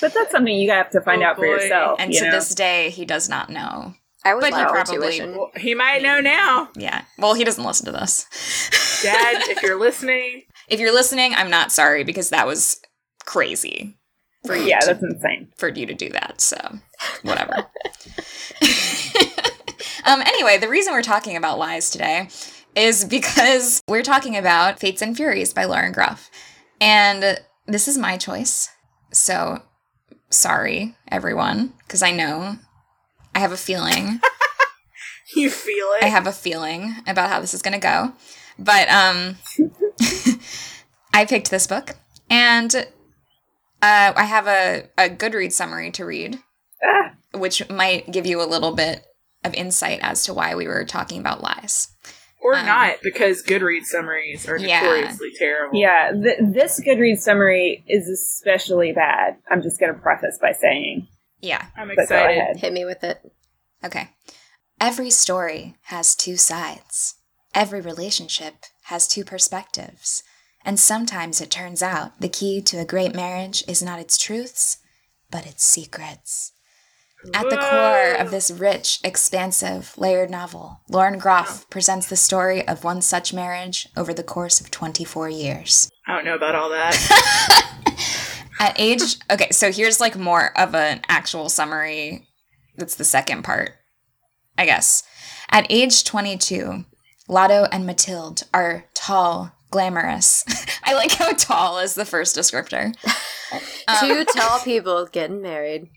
But 0.00 0.14
that's 0.14 0.32
something 0.32 0.52
you 0.54 0.70
have 0.72 0.90
to 0.90 1.00
find 1.00 1.22
Oh, 1.22 1.26
out 1.26 1.36
for 1.36 1.42
boy. 1.46 1.62
yourself. 1.62 2.00
and 2.00 2.12
you 2.12 2.18
to 2.20 2.26
know? 2.26 2.32
this 2.32 2.54
day 2.56 2.90
he 2.90 3.04
does 3.04 3.28
not 3.28 3.50
know 3.50 3.94
I 4.24 4.34
would 4.34 4.40
But 4.40 4.52
he 4.52 4.52
love 4.60 4.68
for 4.68 4.74
probably- 4.84 5.20
Well, 5.20 5.50
he 5.56 5.74
might 5.74 6.02
know 6.02 6.20
now. 6.20 6.70
yeah 6.76 7.02
well 7.18 7.34
he 7.34 7.44
doesn't 7.44 7.64
listen 7.64 7.86
to 7.86 7.92
this 7.92 8.26
Dad, 9.02 9.42
if 9.48 9.62
you're 9.62 9.78
listening, 9.88 10.42
if 10.68 10.80
you're 10.80 10.92
listening 10.92 11.34
i'm 11.34 11.50
not 11.50 11.70
sorry 11.72 12.02
because 12.04 12.30
that 12.30 12.46
was 12.46 12.80
crazy 13.24 13.96
for 14.44 14.56
you 14.56 14.64
yeah, 14.64 14.80
to 14.80 14.86
that's 14.86 15.02
insane. 15.04 15.48
for 15.56 15.68
you 15.68 15.86
to 15.86 15.94
do 15.94 16.08
that. 16.08 16.40
So, 16.40 16.56
whatever. 17.22 17.54
um, 20.04 20.20
anyway, 20.20 20.58
the 20.58 20.68
reason 20.68 20.92
we're 20.92 21.02
talking 21.02 21.36
about 21.36 21.58
lies 21.60 21.90
today 21.90 22.28
is 22.74 23.04
because 23.04 23.82
we're 23.88 24.02
talking 24.02 24.36
about 24.36 24.80
Fates 24.80 25.02
and 25.02 25.16
Furies 25.16 25.52
by 25.52 25.64
Lauren 25.64 25.92
Groff. 25.92 26.30
And 26.80 27.40
this 27.66 27.88
is 27.88 27.98
my 27.98 28.16
choice. 28.16 28.68
So, 29.12 29.62
sorry, 30.30 30.96
everyone, 31.08 31.74
because 31.86 32.02
I 32.02 32.10
know 32.10 32.56
I 33.34 33.38
have 33.40 33.52
a 33.52 33.56
feeling. 33.56 34.20
you 35.36 35.50
feel 35.50 35.86
it. 35.98 36.04
I 36.04 36.08
have 36.08 36.26
a 36.26 36.32
feeling 36.32 36.94
about 37.06 37.30
how 37.30 37.40
this 37.40 37.54
is 37.54 37.62
going 37.62 37.74
to 37.74 37.78
go. 37.78 38.12
But 38.58 38.88
um 38.90 39.36
I 41.14 41.24
picked 41.24 41.50
this 41.50 41.66
book 41.66 41.96
and 42.30 42.74
uh, 43.82 44.12
I 44.16 44.24
have 44.24 44.46
a, 44.46 44.88
a 44.96 45.10
Goodreads 45.10 45.52
summary 45.52 45.90
to 45.92 46.04
read, 46.04 46.38
Ah, 46.82 47.12
which 47.34 47.68
might 47.68 48.10
give 48.10 48.26
you 48.26 48.40
a 48.40 48.46
little 48.46 48.74
bit 48.74 49.04
of 49.44 49.52
insight 49.54 49.98
as 50.02 50.24
to 50.24 50.34
why 50.34 50.54
we 50.54 50.68
were 50.68 50.84
talking 50.84 51.18
about 51.18 51.42
lies. 51.42 51.88
Or 52.44 52.56
Um, 52.56 52.66
not, 52.66 52.96
because 53.02 53.42
Goodreads 53.42 53.84
summaries 53.86 54.48
are 54.48 54.56
Yeah. 54.58 54.80
notoriously 54.80 55.30
terrible. 55.38 55.78
Yeah, 55.78 56.10
th- 56.12 56.38
this 56.40 56.80
Goodreads 56.80 57.20
summary 57.20 57.84
is 57.86 58.08
especially 58.08 58.92
bad. 58.92 59.36
I'm 59.48 59.62
just 59.62 59.78
going 59.78 59.94
to 59.94 60.00
preface 60.00 60.38
by 60.42 60.52
saying. 60.52 61.06
Yeah. 61.40 61.64
I'm 61.76 61.90
excited. 61.90 62.56
Hit 62.56 62.72
me 62.72 62.84
with 62.84 63.04
it. 63.04 63.18
Okay. 63.84 64.08
Every 64.80 65.10
story 65.10 65.74
has 65.84 66.16
two 66.16 66.36
sides. 66.36 67.14
Every 67.54 67.80
relationship 67.80 68.54
has 68.84 69.06
two 69.06 69.24
perspectives. 69.24 70.24
And 70.64 70.78
sometimes 70.80 71.40
it 71.40 71.50
turns 71.50 71.82
out 71.82 72.20
the 72.20 72.28
key 72.28 72.60
to 72.62 72.78
a 72.78 72.84
great 72.84 73.14
marriage 73.14 73.62
is 73.68 73.82
not 73.82 73.98
its 74.00 74.16
truths, 74.18 74.78
but 75.30 75.46
its 75.46 75.64
secrets. 75.64 76.52
At 77.34 77.48
the 77.48 77.56
core 77.56 78.14
of 78.20 78.30
this 78.30 78.50
rich, 78.50 78.98
expansive, 79.04 79.94
layered 79.96 80.28
novel, 80.30 80.80
Lauren 80.88 81.18
Groff 81.18 81.68
presents 81.70 82.08
the 82.08 82.16
story 82.16 82.66
of 82.66 82.82
one 82.82 83.00
such 83.00 83.32
marriage 83.32 83.88
over 83.96 84.12
the 84.12 84.24
course 84.24 84.60
of 84.60 84.70
24 84.70 85.28
years. 85.28 85.88
I 86.06 86.14
don't 86.14 86.24
know 86.24 86.34
about 86.34 86.56
all 86.56 86.70
that. 86.70 87.78
At 88.60 88.78
age, 88.78 89.16
okay, 89.30 89.50
so 89.50 89.70
here's 89.70 90.00
like 90.00 90.16
more 90.16 90.56
of 90.58 90.74
an 90.74 91.00
actual 91.08 91.48
summary. 91.48 92.26
That's 92.76 92.96
the 92.96 93.04
second 93.04 93.44
part, 93.44 93.72
I 94.58 94.66
guess. 94.66 95.04
At 95.48 95.66
age 95.70 96.04
22, 96.04 96.84
Lotto 97.28 97.66
and 97.70 97.86
Mathilde 97.86 98.44
are 98.52 98.84
tall, 98.94 99.52
glamorous. 99.70 100.44
I 100.84 100.94
like 100.94 101.12
how 101.12 101.32
tall 101.32 101.78
is 101.78 101.94
the 101.94 102.04
first 102.04 102.36
descriptor. 102.36 102.94
Two 104.00 104.24
tall 104.24 104.60
people 104.60 105.06
getting 105.06 105.42
married. 105.42 105.88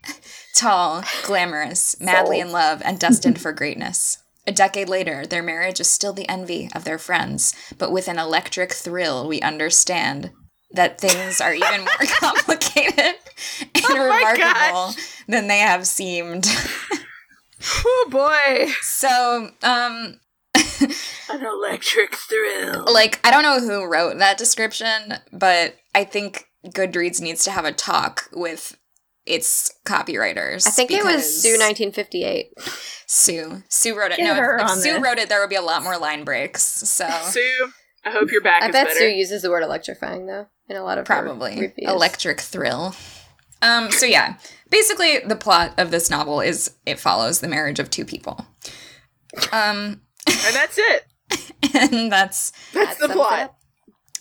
Tall, 0.56 1.04
glamorous, 1.24 2.00
madly 2.00 2.40
in 2.40 2.52
love, 2.52 2.82
and 2.86 2.98
destined 2.98 3.42
for 3.42 3.52
greatness. 3.52 4.20
A 4.48 4.52
decade 4.52 4.88
later, 4.88 5.26
their 5.26 5.44
marriage 5.44 5.80
is 5.80 5.90
still 5.90 6.14
the 6.14 6.30
envy 6.30 6.70
of 6.74 6.86
their 6.86 6.98
friends, 6.98 7.54
but 7.78 7.92
with 7.92 8.08
an 8.08 8.18
electric 8.18 8.72
thrill, 8.72 9.28
we 9.28 9.42
understand 9.42 10.32
that 10.72 11.00
things 11.00 11.42
are 11.42 11.54
even 11.54 11.82
more 11.82 12.08
complicated 12.20 13.16
and 13.76 13.84
Oh 13.90 14.04
remarkable 14.04 15.02
than 15.28 15.48
they 15.48 15.60
have 15.60 15.86
seemed. 15.88 16.48
oh 17.86 18.08
boy. 18.10 18.72
So, 18.82 19.52
um, 19.64 20.20
An 21.30 21.46
electric 21.46 22.16
thrill. 22.16 22.86
like, 22.94 23.20
I 23.26 23.32
don't 23.32 23.44
know 23.44 23.60
who 23.60 23.86
wrote 23.86 24.18
that 24.20 24.38
description, 24.38 25.16
but 25.34 25.76
I 25.94 26.04
think 26.04 26.46
Goodreads 26.68 27.20
needs 27.20 27.44
to 27.46 27.52
have 27.52 27.66
a 27.66 27.72
talk 27.72 28.30
with 28.32 28.78
its 29.26 29.72
copywriters. 29.86 30.68
I 30.68 30.72
think 30.72 30.92
it 30.92 31.04
was 31.04 31.42
Sue 31.42 31.50
1958. 31.54 32.54
Sue. 33.08 33.64
Sue 33.70 33.98
wrote 33.98 34.12
it. 34.12 34.18
Get 34.18 34.24
no, 34.26 34.36
her 34.36 34.58
if, 34.58 34.64
if 34.66 34.70
Sue 34.72 34.94
this. 34.94 35.02
wrote 35.02 35.18
it, 35.18 35.30
there 35.30 35.40
would 35.42 35.50
be 35.50 35.56
a 35.56 35.62
lot 35.62 35.84
more 35.84 35.98
line 35.98 36.24
breaks. 36.24 36.64
So 36.64 37.08
Sue, 37.24 37.70
I 38.04 38.12
hope 38.12 38.32
your 38.32 38.42
back 38.42 38.64
I 38.64 38.68
is 38.68 38.72
bet 38.74 38.88
better. 38.88 39.00
Sue 39.00 39.08
uses 39.10 39.42
the 39.42 39.50
word 39.50 39.64
electrifying 39.64 40.26
though 40.28 40.48
in 40.70 40.76
a 40.76 40.84
lot 40.84 40.98
of 40.98 41.08
her 41.08 41.14
probably 41.24 41.60
reviews. 41.60 41.90
electric 41.90 42.40
thrill. 42.42 42.96
Um. 43.62 43.90
So 43.92 44.06
yeah, 44.06 44.38
basically 44.70 45.20
the 45.20 45.36
plot 45.36 45.74
of 45.78 45.92
this 45.92 46.10
novel 46.10 46.42
is 46.42 46.72
it 46.86 47.00
follows 47.00 47.40
the 47.40 47.48
marriage 47.48 47.80
of 47.80 47.90
two 47.90 48.06
people. 48.06 48.46
Um, 49.52 50.02
and 50.28 50.56
that's 50.56 50.78
it. 50.78 51.06
and 51.92 52.12
that's 52.12 52.52
That's 52.74 52.98
That 53.00 53.08
the 53.08 53.14
plot. 53.14 53.40
up. 53.40 53.60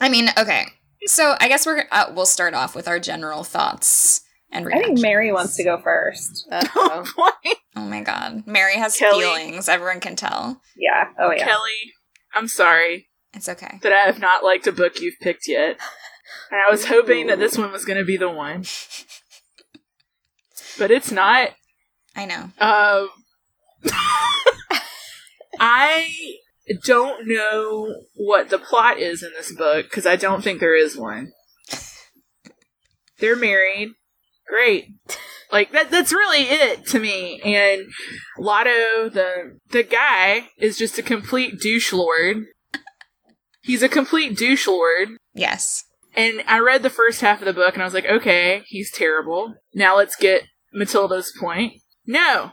I 0.00 0.08
mean 0.08 0.28
okay. 0.38 0.64
So 1.06 1.36
I 1.38 1.48
guess 1.48 1.66
we're 1.66 1.84
uh, 1.92 2.12
we'll 2.14 2.26
start 2.26 2.54
off 2.54 2.74
with 2.74 2.88
our 2.88 2.98
general 2.98 3.44
thoughts 3.44 4.22
and 4.54 4.66
I 4.72 4.78
think 4.80 5.00
Mary 5.00 5.32
wants 5.32 5.56
to 5.56 5.64
go 5.64 5.80
first. 5.82 6.46
Uh-oh. 6.50 7.04
Boy, 7.16 7.50
Oh 7.76 7.84
my 7.84 8.00
god, 8.02 8.46
Mary 8.46 8.76
has 8.76 8.96
Kelly. 8.96 9.20
feelings. 9.24 9.68
Everyone 9.68 10.00
can 10.00 10.16
tell. 10.16 10.60
Yeah. 10.76 11.08
Oh, 11.18 11.30
yeah. 11.32 11.44
Kelly, 11.44 11.92
I'm 12.34 12.48
sorry 12.48 13.08
It's 13.34 13.48
okay. 13.48 13.78
that 13.82 13.92
I 13.92 14.06
have 14.06 14.18
not 14.20 14.44
liked 14.44 14.66
a 14.66 14.72
book 14.72 15.00
you've 15.00 15.18
picked 15.20 15.48
yet. 15.48 15.78
And 16.50 16.60
I 16.66 16.70
was 16.70 16.86
hoping 16.86 17.26
that 17.26 17.38
this 17.38 17.58
one 17.58 17.72
was 17.72 17.84
going 17.84 17.98
to 17.98 18.04
be 18.04 18.16
the 18.16 18.30
one. 18.30 18.64
But 20.78 20.90
it's 20.90 21.10
not. 21.12 21.50
I 22.16 22.26
know. 22.26 22.50
Um, 22.60 23.08
I 25.60 26.08
don't 26.84 27.26
know 27.28 27.94
what 28.14 28.48
the 28.50 28.58
plot 28.58 28.98
is 28.98 29.22
in 29.22 29.30
this 29.36 29.52
book 29.54 29.86
because 29.86 30.06
I 30.06 30.16
don't 30.16 30.42
think 30.42 30.60
there 30.60 30.76
is 30.76 30.96
one. 30.96 31.32
They're 33.18 33.36
married. 33.36 33.90
Great. 34.48 34.94
Like 35.50 35.72
that 35.72 35.90
that's 35.90 36.12
really 36.12 36.42
it 36.42 36.86
to 36.86 36.98
me. 36.98 37.40
And 37.44 37.86
Lotto, 38.38 39.08
the 39.08 39.58
the 39.70 39.82
guy, 39.82 40.48
is 40.58 40.76
just 40.76 40.98
a 40.98 41.02
complete 41.02 41.60
douche 41.60 41.92
lord. 41.92 42.44
He's 43.62 43.82
a 43.82 43.88
complete 43.88 44.36
douche 44.36 44.66
lord. 44.66 45.10
Yes. 45.34 45.84
And 46.16 46.42
I 46.46 46.58
read 46.60 46.82
the 46.82 46.90
first 46.90 47.20
half 47.20 47.40
of 47.40 47.46
the 47.46 47.52
book 47.52 47.74
and 47.74 47.82
I 47.82 47.86
was 47.86 47.94
like, 47.94 48.06
okay, 48.06 48.62
he's 48.66 48.92
terrible. 48.92 49.54
Now 49.74 49.96
let's 49.96 50.16
get 50.16 50.44
Matilda's 50.72 51.32
point. 51.38 51.74
No. 52.06 52.52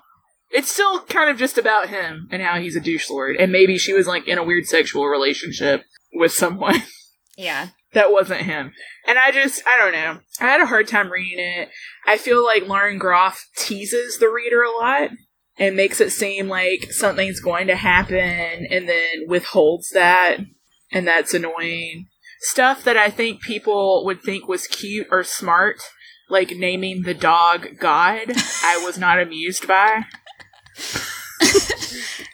It's 0.49 0.71
still 0.71 1.01
kind 1.03 1.29
of 1.29 1.37
just 1.37 1.57
about 1.57 1.89
him 1.89 2.27
and 2.31 2.41
how 2.41 2.59
he's 2.59 2.75
a 2.75 2.81
douche 2.81 3.09
lord. 3.09 3.35
And 3.37 3.51
maybe 3.51 3.77
she 3.77 3.93
was 3.93 4.07
like 4.07 4.27
in 4.27 4.37
a 4.37 4.43
weird 4.43 4.65
sexual 4.65 5.07
relationship 5.07 5.83
with 6.13 6.31
someone 6.31 6.81
Yeah. 7.37 7.69
That 7.93 8.11
wasn't 8.11 8.41
him. 8.41 8.71
And 9.07 9.19
I 9.19 9.31
just, 9.31 9.61
I 9.67 9.77
don't 9.77 9.93
know. 9.93 10.19
I 10.39 10.45
had 10.45 10.61
a 10.61 10.65
hard 10.65 10.87
time 10.87 11.11
reading 11.11 11.39
it. 11.39 11.69
I 12.05 12.17
feel 12.17 12.43
like 12.43 12.67
Lauren 12.67 12.97
Groff 12.97 13.47
teases 13.55 14.17
the 14.17 14.29
reader 14.29 14.61
a 14.61 14.71
lot 14.71 15.09
and 15.57 15.75
makes 15.75 15.99
it 15.99 16.11
seem 16.11 16.47
like 16.47 16.91
something's 16.91 17.39
going 17.39 17.67
to 17.67 17.75
happen 17.75 18.67
and 18.69 18.87
then 18.87 19.27
withholds 19.27 19.89
that. 19.89 20.37
And 20.91 21.07
that's 21.07 21.33
annoying. 21.33 22.07
Stuff 22.41 22.83
that 22.83 22.97
I 22.97 23.09
think 23.09 23.41
people 23.41 24.03
would 24.05 24.21
think 24.21 24.47
was 24.47 24.67
cute 24.67 25.07
or 25.11 25.23
smart, 25.23 25.77
like 26.29 26.55
naming 26.55 27.03
the 27.03 27.13
dog 27.13 27.77
God, 27.79 28.31
I 28.63 28.81
was 28.83 28.97
not 28.97 29.19
amused 29.19 29.67
by. 29.67 30.03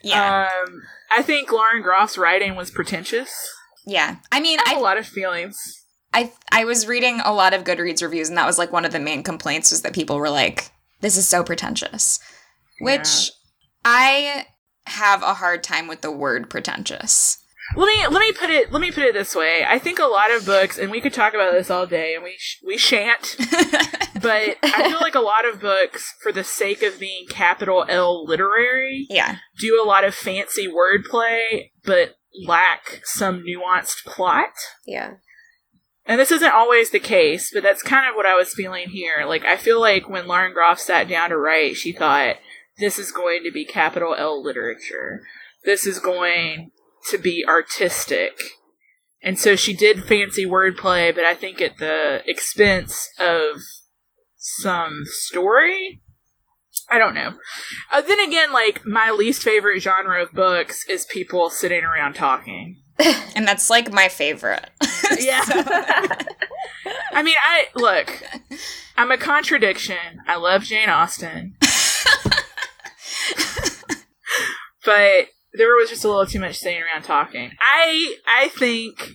Yeah. 0.07 0.47
Um, 0.67 0.81
I 1.11 1.21
think 1.21 1.51
Lauren 1.51 1.81
Groff's 1.81 2.17
writing 2.17 2.55
was 2.55 2.71
pretentious. 2.71 3.53
Yeah. 3.87 4.17
I 4.31 4.41
mean, 4.41 4.59
I 4.59 4.69
have 4.69 4.77
I 4.77 4.81
a 4.81 4.83
lot 4.83 4.97
of 4.97 5.07
feelings. 5.07 5.57
I 6.13 6.31
I 6.51 6.65
was 6.65 6.87
reading 6.87 7.21
a 7.23 7.33
lot 7.33 7.53
of 7.53 7.63
Goodreads 7.63 8.03
reviews, 8.03 8.27
and 8.27 8.37
that 8.37 8.45
was 8.45 8.57
like 8.57 8.71
one 8.71 8.85
of 8.85 8.91
the 8.91 8.99
main 8.99 9.23
complaints 9.23 9.71
was 9.71 9.81
that 9.81 9.93
people 9.93 10.17
were 10.17 10.29
like, 10.29 10.71
"This 10.99 11.15
is 11.15 11.27
so 11.27 11.43
pretentious," 11.43 12.19
which 12.81 13.31
I 13.85 14.45
have 14.87 15.23
a 15.23 15.35
hard 15.35 15.63
time 15.63 15.87
with 15.87 16.01
the 16.01 16.11
word 16.11 16.49
pretentious. 16.49 17.37
Let 17.75 17.87
me 17.87 18.07
let 18.07 18.19
me 18.19 18.31
put 18.33 18.49
it 18.49 18.71
let 18.71 18.81
me 18.81 18.91
put 18.91 19.03
it 19.03 19.13
this 19.13 19.33
way. 19.33 19.65
I 19.65 19.79
think 19.79 19.99
a 19.99 20.05
lot 20.05 20.31
of 20.31 20.45
books, 20.45 20.77
and 20.77 20.91
we 20.91 21.01
could 21.01 21.13
talk 21.13 21.33
about 21.33 21.53
this 21.53 21.69
all 21.69 21.87
day, 21.87 22.13
and 22.13 22.23
we 22.23 22.35
sh- 22.37 22.61
we 22.65 22.77
shan't. 22.77 23.35
but 24.21 24.57
I 24.63 24.89
feel 24.89 24.99
like 24.99 25.15
a 25.15 25.21
lot 25.21 25.45
of 25.45 25.61
books, 25.61 26.13
for 26.21 26.31
the 26.31 26.43
sake 26.43 26.83
of 26.83 26.99
being 26.99 27.25
capital 27.29 27.85
L 27.87 28.25
literary, 28.25 29.05
yeah, 29.09 29.37
do 29.59 29.81
a 29.81 29.87
lot 29.87 30.03
of 30.03 30.15
fancy 30.15 30.67
wordplay, 30.67 31.71
but 31.83 32.15
lack 32.45 33.01
some 33.03 33.43
nuanced 33.43 34.05
plot. 34.05 34.53
Yeah. 34.85 35.15
And 36.05 36.19
this 36.19 36.31
isn't 36.31 36.53
always 36.53 36.91
the 36.91 36.99
case, 36.99 37.51
but 37.53 37.63
that's 37.63 37.83
kind 37.83 38.09
of 38.09 38.15
what 38.15 38.25
I 38.25 38.35
was 38.35 38.53
feeling 38.53 38.89
here. 38.89 39.25
Like, 39.25 39.43
I 39.43 39.57
feel 39.57 39.79
like 39.81 40.07
when 40.07 40.27
Lauren 40.27 40.53
Groff 40.53 40.79
sat 40.79 41.09
down 41.09 41.31
to 41.31 41.37
write, 41.37 41.75
she 41.75 41.91
thought, 41.91 42.37
this 42.77 42.97
is 42.97 43.11
going 43.11 43.43
to 43.43 43.51
be 43.51 43.65
capital 43.65 44.15
L 44.15 44.41
literature. 44.41 45.21
This 45.65 45.85
is 45.85 45.99
going 45.99 46.71
to 47.09 47.17
be 47.17 47.43
artistic. 47.45 48.39
And 49.21 49.37
so 49.37 49.55
she 49.55 49.75
did 49.75 50.05
fancy 50.05 50.45
wordplay, 50.45 51.13
but 51.13 51.25
I 51.25 51.33
think 51.33 51.59
at 51.59 51.77
the 51.79 52.21
expense 52.25 53.09
of 53.19 53.61
some 54.37 55.01
story. 55.05 56.01
I 56.89 56.97
don't 56.97 57.13
know. 57.13 57.33
Uh, 57.91 58.01
then 58.01 58.19
again, 58.19 58.53
like, 58.53 58.85
my 58.85 59.11
least 59.11 59.43
favorite 59.43 59.81
genre 59.81 60.21
of 60.23 60.31
books 60.31 60.85
is 60.87 61.05
people 61.05 61.49
sitting 61.49 61.83
around 61.83 62.13
talking. 62.13 62.77
and 63.35 63.47
that's 63.47 63.69
like 63.69 63.91
my 63.91 64.07
favorite. 64.07 64.69
Yeah. 65.19 65.41
I 67.13 67.23
mean, 67.23 67.35
I 67.41 67.67
look. 67.73 68.21
I'm 68.97 69.09
a 69.09 69.17
contradiction. 69.17 69.95
I 70.27 70.35
love 70.35 70.63
Jane 70.63 70.89
Austen, 70.89 71.55
but 74.85 75.29
there 75.53 75.75
was 75.75 75.89
just 75.89 76.03
a 76.03 76.07
little 76.09 76.25
too 76.25 76.39
much 76.39 76.57
sitting 76.57 76.81
around 76.81 77.03
talking. 77.03 77.51
I 77.59 78.15
I 78.27 78.49
think 78.49 79.13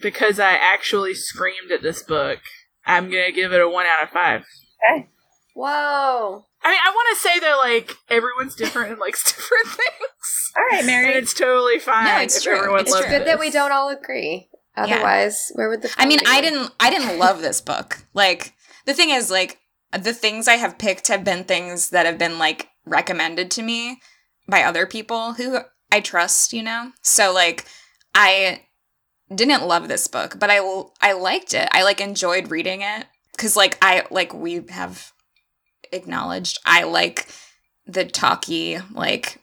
because 0.00 0.38
I 0.38 0.52
actually 0.52 1.14
screamed 1.14 1.70
at 1.72 1.82
this 1.82 2.02
book, 2.02 2.38
I'm 2.86 3.10
gonna 3.10 3.32
give 3.32 3.52
it 3.52 3.60
a 3.60 3.68
one 3.68 3.86
out 3.86 4.04
of 4.04 4.10
five. 4.10 4.44
Okay. 4.90 5.08
Whoa. 5.54 6.46
I 6.64 6.70
mean, 6.70 6.78
I 6.84 6.90
want 6.90 7.08
to 7.16 7.20
say 7.20 7.38
that 7.40 7.54
like 7.56 7.96
everyone's 8.08 8.54
different 8.54 8.92
and 8.92 9.00
likes 9.00 9.24
different 9.36 9.66
things, 9.66 10.52
All 10.56 10.64
right, 10.70 10.84
Mary, 10.84 11.08
and 11.08 11.16
it's 11.16 11.34
totally 11.34 11.78
fine 11.78 12.04
No, 12.06 12.18
it's 12.20 12.36
if 12.36 12.44
true. 12.44 12.56
everyone 12.56 12.80
It's 12.80 12.90
loves 12.92 13.06
true. 13.06 13.18
Good 13.18 13.26
that 13.26 13.40
we 13.40 13.50
don't 13.50 13.72
all 13.72 13.88
agree. 13.88 14.48
Otherwise, 14.76 15.50
where 15.54 15.68
would 15.68 15.82
the 15.82 15.92
I 15.98 16.06
mean, 16.06 16.20
fun 16.20 16.28
I 16.34 16.40
didn't 16.40 16.70
I 16.80 16.90
didn't 16.90 17.18
love 17.24 17.42
this 17.42 17.60
book. 17.60 17.98
Like 18.14 18.54
the 18.86 18.94
thing 18.94 19.10
is 19.10 19.30
like 19.30 19.58
the 19.92 20.14
things 20.14 20.48
I 20.48 20.54
have 20.54 20.78
picked 20.78 21.08
have 21.08 21.24
been 21.24 21.44
things 21.44 21.90
that 21.90 22.06
have 22.06 22.16
been 22.18 22.38
like 22.38 22.68
recommended 22.86 23.50
to 23.52 23.62
me 23.62 24.00
by 24.48 24.62
other 24.62 24.86
people 24.86 25.34
who 25.34 25.58
I 25.90 26.00
trust, 26.00 26.52
you 26.52 26.62
know? 26.62 26.92
So 27.02 27.32
like 27.34 27.66
I 28.14 28.62
didn't 29.34 29.66
love 29.66 29.88
this 29.88 30.06
book, 30.06 30.38
but 30.38 30.48
I 30.50 30.60
I 31.02 31.12
liked 31.12 31.52
it. 31.54 31.68
I 31.72 31.82
like 31.82 32.00
enjoyed 32.00 32.50
reading 32.50 32.80
it 32.82 33.06
cuz 33.36 33.56
like 33.56 33.76
I 33.82 34.06
like 34.10 34.32
we 34.32 34.64
have 34.70 35.12
acknowledged 35.92 36.58
I 36.64 36.84
like 36.84 37.28
the 37.86 38.04
talky 38.04 38.78
like 38.92 39.42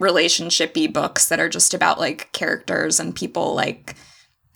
relationshipy 0.00 0.92
books 0.92 1.28
that 1.28 1.40
are 1.40 1.48
just 1.48 1.74
about 1.74 1.98
like 1.98 2.30
characters 2.32 3.00
and 3.00 3.14
people 3.14 3.54
like 3.54 3.96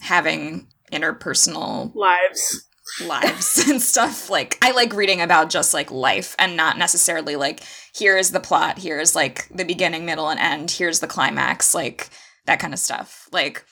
having 0.00 0.68
interpersonal 0.92 1.94
Lives. 1.94 2.66
lives 3.06 3.58
and 3.68 3.80
stuff. 3.80 4.28
Like 4.28 4.58
I 4.62 4.72
like 4.72 4.92
reading 4.92 5.20
about 5.20 5.50
just 5.50 5.72
like 5.72 5.90
life 5.90 6.34
and 6.38 6.56
not 6.56 6.78
necessarily 6.78 7.36
like 7.36 7.62
here 7.94 8.16
is 8.16 8.30
the 8.30 8.40
plot, 8.40 8.78
here's 8.78 9.14
like 9.14 9.48
the 9.48 9.64
beginning, 9.64 10.04
middle, 10.04 10.28
and 10.28 10.40
end, 10.40 10.70
here's 10.70 11.00
the 11.00 11.06
climax, 11.06 11.74
like 11.74 12.10
that 12.46 12.60
kind 12.60 12.74
of 12.74 12.80
stuff. 12.80 13.28
Like 13.32 13.64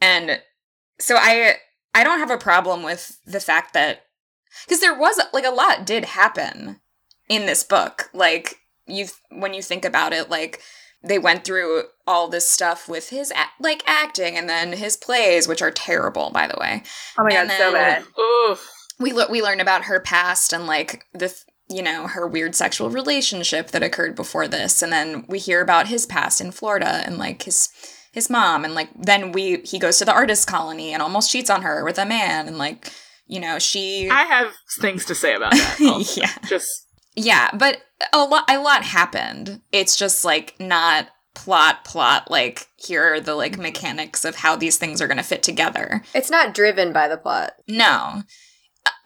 and 0.00 0.40
so 0.98 1.16
I 1.16 1.56
I 1.94 2.02
don't 2.02 2.18
have 2.18 2.30
a 2.30 2.38
problem 2.38 2.82
with 2.82 3.18
the 3.24 3.40
fact 3.40 3.74
that 3.74 4.00
because 4.66 4.80
there 4.80 4.98
was 4.98 5.20
like 5.32 5.44
a 5.44 5.50
lot 5.50 5.86
did 5.86 6.04
happen 6.04 6.80
in 7.28 7.46
this 7.46 7.64
book. 7.64 8.10
Like 8.12 8.56
you 8.86 9.06
when 9.30 9.54
you 9.54 9.62
think 9.62 9.84
about 9.84 10.12
it, 10.12 10.30
like 10.30 10.60
they 11.02 11.18
went 11.18 11.44
through 11.44 11.84
all 12.06 12.28
this 12.28 12.46
stuff 12.48 12.88
with 12.88 13.10
his 13.10 13.30
a- 13.32 13.62
like 13.62 13.82
acting 13.86 14.36
and 14.36 14.48
then 14.48 14.72
his 14.72 14.96
plays, 14.96 15.46
which 15.48 15.62
are 15.62 15.70
terrible, 15.70 16.30
by 16.30 16.46
the 16.46 16.56
way 16.58 16.82
Oh 17.18 17.24
my 17.24 17.30
god, 17.30 17.50
so 17.58 17.72
bad. 17.72 18.04
Oof. 18.50 18.70
we 19.00 19.12
le- 19.12 19.30
we 19.30 19.42
learn 19.42 19.60
about 19.60 19.84
her 19.84 20.00
past 20.00 20.52
and 20.52 20.66
like 20.66 21.04
the 21.12 21.28
th- 21.28 21.40
you 21.70 21.82
know 21.82 22.06
her 22.06 22.26
weird 22.26 22.54
sexual 22.54 22.90
relationship 22.90 23.68
that 23.70 23.82
occurred 23.82 24.14
before 24.14 24.46
this 24.46 24.82
and 24.82 24.92
then 24.92 25.24
we 25.28 25.38
hear 25.38 25.62
about 25.62 25.88
his 25.88 26.04
past 26.06 26.40
in 26.40 26.52
Florida 26.52 27.02
and 27.06 27.16
like 27.16 27.42
his 27.44 27.70
his 28.12 28.28
mom 28.30 28.64
and 28.66 28.74
like 28.74 28.90
then 28.94 29.32
we 29.32 29.56
he 29.64 29.78
goes 29.78 29.98
to 29.98 30.04
the 30.04 30.12
artist 30.12 30.46
colony 30.46 30.92
and 30.92 31.02
almost 31.02 31.30
cheats 31.32 31.48
on 31.50 31.62
her 31.62 31.82
with 31.84 31.98
a 31.98 32.04
man 32.04 32.46
and 32.46 32.58
like 32.58 32.92
you 33.26 33.40
know 33.40 33.58
she 33.58 34.08
I 34.10 34.24
have 34.24 34.52
things 34.78 35.06
to 35.06 35.14
say 35.14 35.34
about 35.34 35.52
that. 35.52 36.12
yeah 36.16 36.30
Just 36.48 36.68
yeah 37.14 37.50
but 37.54 37.82
a 38.12 38.24
lot 38.24 38.44
a 38.50 38.58
lot 38.58 38.84
happened 38.84 39.60
it's 39.72 39.96
just 39.96 40.24
like 40.24 40.54
not 40.58 41.08
plot 41.34 41.84
plot 41.84 42.30
like 42.30 42.68
here 42.76 43.14
are 43.14 43.20
the 43.20 43.34
like 43.34 43.52
mm-hmm. 43.52 43.62
mechanics 43.62 44.24
of 44.24 44.36
how 44.36 44.56
these 44.56 44.76
things 44.76 45.00
are 45.00 45.08
going 45.08 45.18
to 45.18 45.22
fit 45.22 45.42
together 45.42 46.02
It's 46.14 46.30
not 46.30 46.54
driven 46.54 46.92
by 46.92 47.08
the 47.08 47.16
plot. 47.16 47.52
No. 47.68 48.22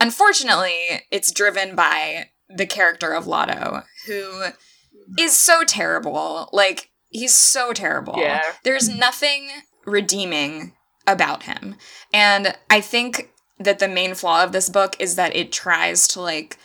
Unfortunately, 0.00 1.03
it's 1.11 1.33
driven 1.33 1.75
by 1.75 2.31
the 2.49 2.67
character 2.67 3.12
of 3.12 3.27
Lotto, 3.27 3.83
who 4.07 4.23
mm-hmm. 4.23 5.19
is 5.19 5.37
so 5.37 5.65
terrible. 5.65 6.49
Like, 6.53 6.91
he's 7.09 7.35
so 7.35 7.73
terrible. 7.73 8.15
Yeah. 8.17 8.43
There's 8.65 8.88
nothing 8.88 9.49
redeeming 9.87 10.73
about 11.07 11.45
him. 11.45 11.77
And 12.12 12.57
I 12.71 12.81
think 12.81 13.31
that 13.59 13.79
the 13.79 13.88
main 13.88 14.15
flaw 14.15 14.45
of 14.45 14.53
this 14.53 14.69
book 14.69 14.97
is 14.99 15.17
that 15.17 15.35
it 15.35 15.53
tries 15.53 16.07
to, 16.09 16.21
like, 16.21 16.59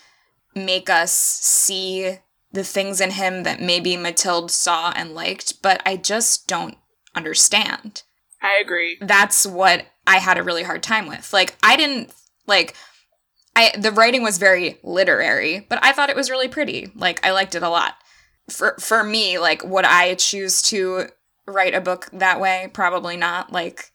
make 0.55 0.89
us 0.89 1.11
see 1.11 2.19
the 2.51 2.63
things 2.63 3.01
in 3.01 3.11
him 3.11 3.43
that 3.43 3.61
maybe 3.61 3.97
Mathilde 3.97 4.51
saw 4.51 4.91
and 4.95 5.15
liked, 5.15 5.61
but 5.61 5.81
I 5.85 5.97
just 5.97 6.47
don't 6.47 6.77
understand 7.15 8.03
I 8.41 8.59
agree. 8.61 8.97
that's 9.01 9.45
what 9.45 9.85
I 10.05 10.17
had 10.17 10.37
a 10.37 10.43
really 10.43 10.63
hard 10.63 10.83
time 10.83 11.07
with. 11.07 11.31
Like 11.33 11.55
I 11.63 11.75
didn't 11.75 12.13
like 12.47 12.75
I 13.55 13.71
the 13.77 13.91
writing 13.91 14.23
was 14.23 14.37
very 14.37 14.79
literary, 14.83 15.65
but 15.69 15.79
I 15.83 15.93
thought 15.93 16.09
it 16.09 16.15
was 16.15 16.29
really 16.29 16.47
pretty. 16.47 16.91
Like 16.95 17.25
I 17.25 17.31
liked 17.31 17.55
it 17.55 17.63
a 17.63 17.69
lot. 17.69 17.95
For 18.49 18.75
for 18.79 19.03
me, 19.03 19.39
like 19.39 19.63
would 19.63 19.85
I 19.85 20.15
choose 20.15 20.61
to 20.63 21.07
write 21.47 21.73
a 21.73 21.81
book 21.81 22.09
that 22.13 22.39
way? 22.39 22.69
Probably 22.73 23.17
not. 23.17 23.51
Like 23.51 23.91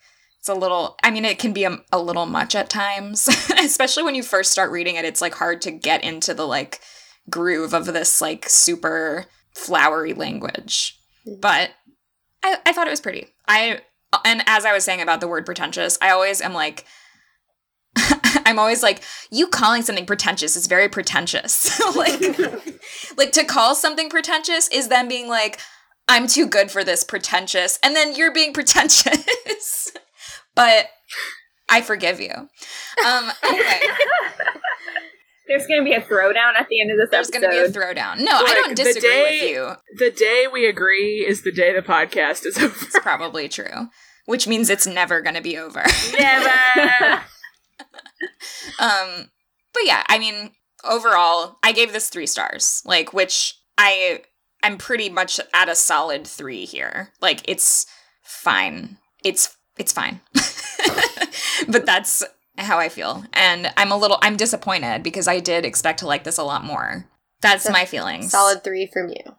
it's 0.48 0.56
a 0.56 0.58
little 0.58 0.96
I 1.02 1.10
mean 1.10 1.24
it 1.24 1.38
can 1.38 1.52
be 1.52 1.64
a, 1.64 1.78
a 1.92 2.00
little 2.00 2.26
much 2.26 2.54
at 2.54 2.70
times, 2.70 3.28
especially 3.58 4.02
when 4.02 4.14
you 4.14 4.22
first 4.22 4.50
start 4.50 4.70
reading 4.70 4.96
it. 4.96 5.04
It's 5.04 5.20
like 5.20 5.34
hard 5.34 5.60
to 5.62 5.70
get 5.70 6.02
into 6.02 6.32
the 6.32 6.46
like 6.46 6.80
groove 7.28 7.74
of 7.74 7.86
this 7.86 8.22
like 8.22 8.48
super 8.48 9.26
flowery 9.54 10.14
language. 10.14 10.98
Mm-hmm. 11.26 11.40
But 11.40 11.70
I, 12.42 12.56
I 12.64 12.72
thought 12.72 12.86
it 12.86 12.90
was 12.90 13.00
pretty. 13.00 13.26
I 13.46 13.80
and 14.24 14.42
as 14.46 14.64
I 14.64 14.72
was 14.72 14.84
saying 14.84 15.02
about 15.02 15.20
the 15.20 15.28
word 15.28 15.44
pretentious, 15.44 15.98
I 16.00 16.10
always 16.10 16.40
am 16.40 16.54
like 16.54 16.86
I'm 18.46 18.58
always 18.58 18.82
like, 18.82 19.02
you 19.30 19.48
calling 19.48 19.82
something 19.82 20.06
pretentious 20.06 20.56
is 20.56 20.66
very 20.66 20.88
pretentious. 20.88 21.78
like 21.96 22.38
like 23.18 23.32
to 23.32 23.44
call 23.44 23.74
something 23.74 24.08
pretentious 24.08 24.68
is 24.68 24.88
then 24.88 25.08
being 25.08 25.28
like, 25.28 25.60
I'm 26.08 26.26
too 26.26 26.46
good 26.46 26.70
for 26.70 26.84
this 26.84 27.04
pretentious, 27.04 27.78
and 27.82 27.94
then 27.94 28.16
you're 28.16 28.32
being 28.32 28.54
pretentious. 28.54 29.92
But 30.58 30.86
I 31.68 31.80
forgive 31.82 32.20
you. 32.20 32.32
Um 32.32 33.30
anyway, 33.44 33.80
There's 35.48 35.66
going 35.66 35.80
to 35.80 35.84
be 35.84 35.94
a 35.94 36.00
throwdown 36.02 36.54
at 36.58 36.68
the 36.68 36.78
end 36.82 36.90
of 36.90 36.98
this 36.98 37.08
episode. 37.10 37.40
there's 37.40 37.46
gonna 37.46 37.48
be 37.48 37.58
a 37.58 37.68
throwdown. 37.72 38.18
No, 38.20 38.32
I 38.32 38.52
don't 38.54 38.76
disagree 38.76 39.08
day- 39.08 39.22
with 39.40 39.50
you. 39.50 39.72
The 40.06 40.10
day 40.10 40.46
we 40.52 40.66
agree 40.66 41.24
is 41.26 41.42
the 41.42 41.50
day 41.52 41.72
the 41.74 41.80
podcast 41.80 42.44
is 42.44 42.58
over. 42.62 42.74
It's 42.82 42.98
probably 42.98 43.48
true. 43.48 43.88
Which 44.26 44.46
means 44.46 44.68
it's 44.68 44.86
never 44.86 45.22
gonna 45.22 45.40
be 45.40 45.56
over. 45.56 45.82
Never. 46.18 47.22
Um, 48.80 49.30
but 49.72 49.84
yeah, 49.84 50.02
I 50.08 50.18
mean, 50.18 50.52
overall, 50.84 51.58
I 51.62 51.72
gave 51.72 51.92
this 51.92 52.08
three 52.08 52.26
stars, 52.26 52.82
like, 52.84 53.12
which 53.12 53.54
I 53.76 54.22
I'm 54.62 54.78
pretty 54.78 55.08
much 55.08 55.40
at 55.54 55.68
a 55.68 55.74
solid 55.74 56.26
three 56.26 56.64
here. 56.64 57.12
Like, 57.20 57.40
it's 57.48 57.86
fine. 58.22 58.98
It's 59.24 59.56
it's 59.78 59.92
fine. 59.92 60.20
but 61.68 61.86
that's 61.86 62.24
how 62.56 62.78
I 62.78 62.88
feel, 62.88 63.24
and 63.32 63.72
I'm 63.76 63.92
a 63.92 63.96
little 63.96 64.18
I'm 64.22 64.36
disappointed 64.36 65.02
because 65.02 65.28
I 65.28 65.40
did 65.40 65.64
expect 65.64 66.00
to 66.00 66.06
like 66.06 66.24
this 66.24 66.38
a 66.38 66.42
lot 66.44 66.64
more. 66.64 67.06
That's 67.40 67.64
So, 67.64 67.70
my 67.72 67.84
feelings. 67.84 68.30
Solid 68.30 68.64
three 68.64 68.86
from 68.92 69.08
you. 69.08 69.36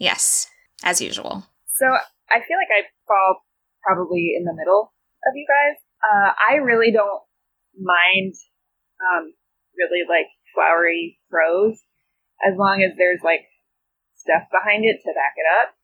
Yes, 0.00 0.46
as 0.82 1.00
usual. 1.00 1.46
So 1.76 1.86
I 1.86 2.40
feel 2.40 2.56
like 2.56 2.72
I 2.72 2.82
fall 3.06 3.42
probably 3.82 4.32
in 4.36 4.44
the 4.44 4.54
middle 4.54 4.92
of 5.26 5.32
you 5.34 5.46
guys. 5.46 5.76
Uh, 6.02 6.32
I 6.50 6.56
really 6.56 6.90
don't 6.92 7.22
mind 7.78 8.34
um, 9.00 9.34
really 9.76 10.02
like 10.08 10.26
flowery 10.54 11.18
prose 11.30 11.78
as 12.46 12.56
long 12.56 12.82
as 12.82 12.96
there's 12.96 13.20
like 13.22 13.42
stuff 14.16 14.42
behind 14.50 14.84
it 14.84 15.00
to 15.02 15.12
back 15.14 15.34
it 15.36 15.46
up. 15.62 15.74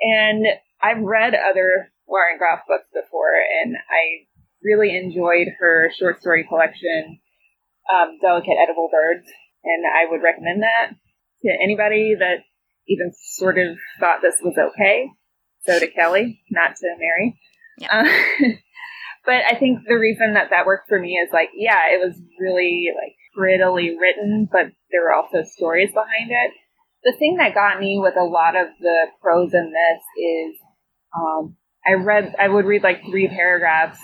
And 0.00 0.46
I've 0.82 1.02
read 1.02 1.34
other 1.34 1.92
Lauren 2.08 2.38
Groff 2.38 2.60
books 2.66 2.88
before, 2.92 3.34
and 3.62 3.76
I 3.76 4.26
really 4.62 4.96
enjoyed 4.96 5.48
her 5.58 5.90
short 5.98 6.20
story 6.20 6.44
collection, 6.48 7.20
um, 7.92 8.18
Delicate 8.20 8.56
Edible 8.62 8.88
Birds, 8.90 9.28
and 9.64 9.84
I 9.86 10.10
would 10.10 10.22
recommend 10.22 10.62
that 10.62 10.94
to 11.42 11.50
anybody 11.62 12.14
that 12.18 12.44
even 12.88 13.12
sort 13.14 13.58
of 13.58 13.76
thought 14.00 14.20
this 14.22 14.40
was 14.42 14.56
okay. 14.58 15.08
So 15.66 15.78
to 15.78 15.86
Kelly, 15.88 16.40
not 16.50 16.76
to 16.76 16.86
Mary. 16.98 17.38
Yeah. 17.78 17.88
Uh, 17.90 18.48
but 19.26 19.42
I 19.50 19.58
think 19.58 19.80
the 19.86 19.98
reason 19.98 20.34
that 20.34 20.50
that 20.50 20.66
worked 20.66 20.88
for 20.88 20.98
me 20.98 21.14
is 21.14 21.30
like, 21.32 21.50
yeah, 21.54 21.92
it 21.92 22.00
was 22.00 22.18
really 22.40 22.88
like 22.94 23.14
prettily 23.36 23.96
written, 23.98 24.48
but 24.50 24.72
there 24.90 25.02
were 25.02 25.14
also 25.14 25.42
stories 25.44 25.92
behind 25.92 26.30
it. 26.30 26.52
The 27.04 27.16
thing 27.18 27.36
that 27.36 27.54
got 27.54 27.78
me 27.78 27.98
with 28.00 28.16
a 28.16 28.24
lot 28.24 28.56
of 28.56 28.68
the 28.80 29.06
prose 29.22 29.54
in 29.54 29.72
this 29.72 30.02
is, 30.16 30.56
um, 31.16 31.56
I 31.86 31.94
read, 31.94 32.34
I 32.38 32.48
would 32.48 32.64
read 32.64 32.82
like 32.82 33.02
three 33.04 33.28
paragraphs, 33.28 33.98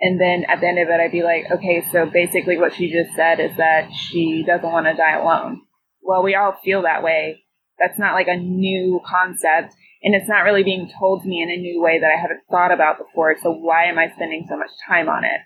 and 0.00 0.20
then 0.20 0.44
at 0.48 0.60
the 0.60 0.68
end 0.68 0.78
of 0.78 0.88
it, 0.88 1.00
I'd 1.00 1.12
be 1.12 1.22
like, 1.22 1.44
okay, 1.50 1.84
so 1.92 2.06
basically 2.06 2.58
what 2.58 2.74
she 2.74 2.90
just 2.90 3.14
said 3.14 3.40
is 3.40 3.56
that 3.56 3.92
she 3.92 4.44
doesn't 4.46 4.70
want 4.70 4.86
to 4.86 4.94
die 4.94 5.18
alone. 5.18 5.62
Well, 6.02 6.22
we 6.22 6.34
all 6.34 6.56
feel 6.64 6.82
that 6.82 7.02
way. 7.02 7.44
That's 7.78 7.98
not 7.98 8.14
like 8.14 8.28
a 8.28 8.36
new 8.36 9.00
concept 9.06 9.74
and 10.04 10.14
it's 10.14 10.28
not 10.28 10.44
really 10.44 10.62
being 10.62 10.92
told 11.00 11.22
to 11.22 11.28
me 11.28 11.42
in 11.42 11.50
a 11.50 11.56
new 11.56 11.80
way 11.80 11.98
that 11.98 12.12
I 12.12 12.20
haven't 12.20 12.44
thought 12.50 12.70
about 12.70 12.98
before. 12.98 13.34
So 13.42 13.50
why 13.50 13.86
am 13.86 13.98
I 13.98 14.12
spending 14.14 14.44
so 14.46 14.56
much 14.56 14.70
time 14.86 15.08
on 15.08 15.24
it? 15.24 15.40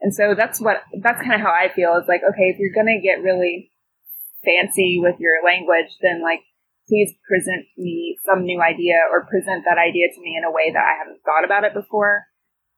And 0.00 0.14
so 0.14 0.34
that's 0.38 0.60
what 0.60 0.82
that's 1.02 1.20
kind 1.20 1.34
of 1.34 1.40
how 1.40 1.50
I 1.50 1.68
feel. 1.74 1.98
Is 2.00 2.06
like, 2.06 2.22
okay, 2.22 2.54
if 2.54 2.58
you're 2.58 2.72
gonna 2.72 3.02
get 3.02 3.26
really 3.26 3.72
fancy 4.44 5.00
with 5.02 5.18
your 5.18 5.42
language, 5.44 5.90
then 6.00 6.22
like 6.22 6.40
please 6.88 7.14
present 7.28 7.66
me 7.76 8.16
some 8.24 8.44
new 8.44 8.60
idea 8.60 8.96
or 9.10 9.26
present 9.26 9.64
that 9.64 9.78
idea 9.78 10.08
to 10.12 10.20
me 10.20 10.36
in 10.36 10.44
a 10.44 10.52
way 10.52 10.70
that 10.72 10.84
I 10.84 10.98
haven't 10.98 11.22
thought 11.24 11.44
about 11.44 11.64
it 11.64 11.74
before. 11.74 12.24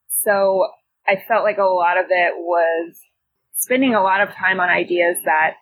So 0.08 0.68
I 1.06 1.22
felt 1.28 1.44
like 1.44 1.58
a 1.58 1.64
lot 1.64 1.98
of 1.98 2.06
it 2.10 2.34
was 2.36 2.98
spending 3.54 3.94
a 3.94 4.02
lot 4.02 4.20
of 4.20 4.30
time 4.30 4.60
on 4.60 4.68
ideas 4.68 5.16
that 5.24 5.54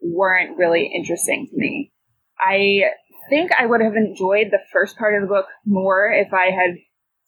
weren't 0.00 0.56
really 0.56 0.90
interesting 0.94 1.46
to 1.50 1.56
me. 1.56 1.92
I 2.38 2.90
think 3.28 3.52
I 3.52 3.66
would 3.66 3.80
have 3.80 3.96
enjoyed 3.96 4.48
the 4.50 4.64
first 4.72 4.96
part 4.96 5.14
of 5.14 5.22
the 5.22 5.34
book 5.34 5.46
more 5.66 6.10
if 6.10 6.32
I 6.32 6.46
had 6.46 6.76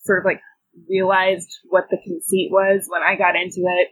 sort 0.04 0.20
of 0.20 0.24
like 0.24 0.40
realized 0.88 1.50
what 1.68 1.84
the 1.90 1.98
conceit 2.02 2.50
was 2.50 2.86
when 2.88 3.02
I 3.02 3.16
got 3.16 3.36
into 3.36 3.60
it. 3.66 3.88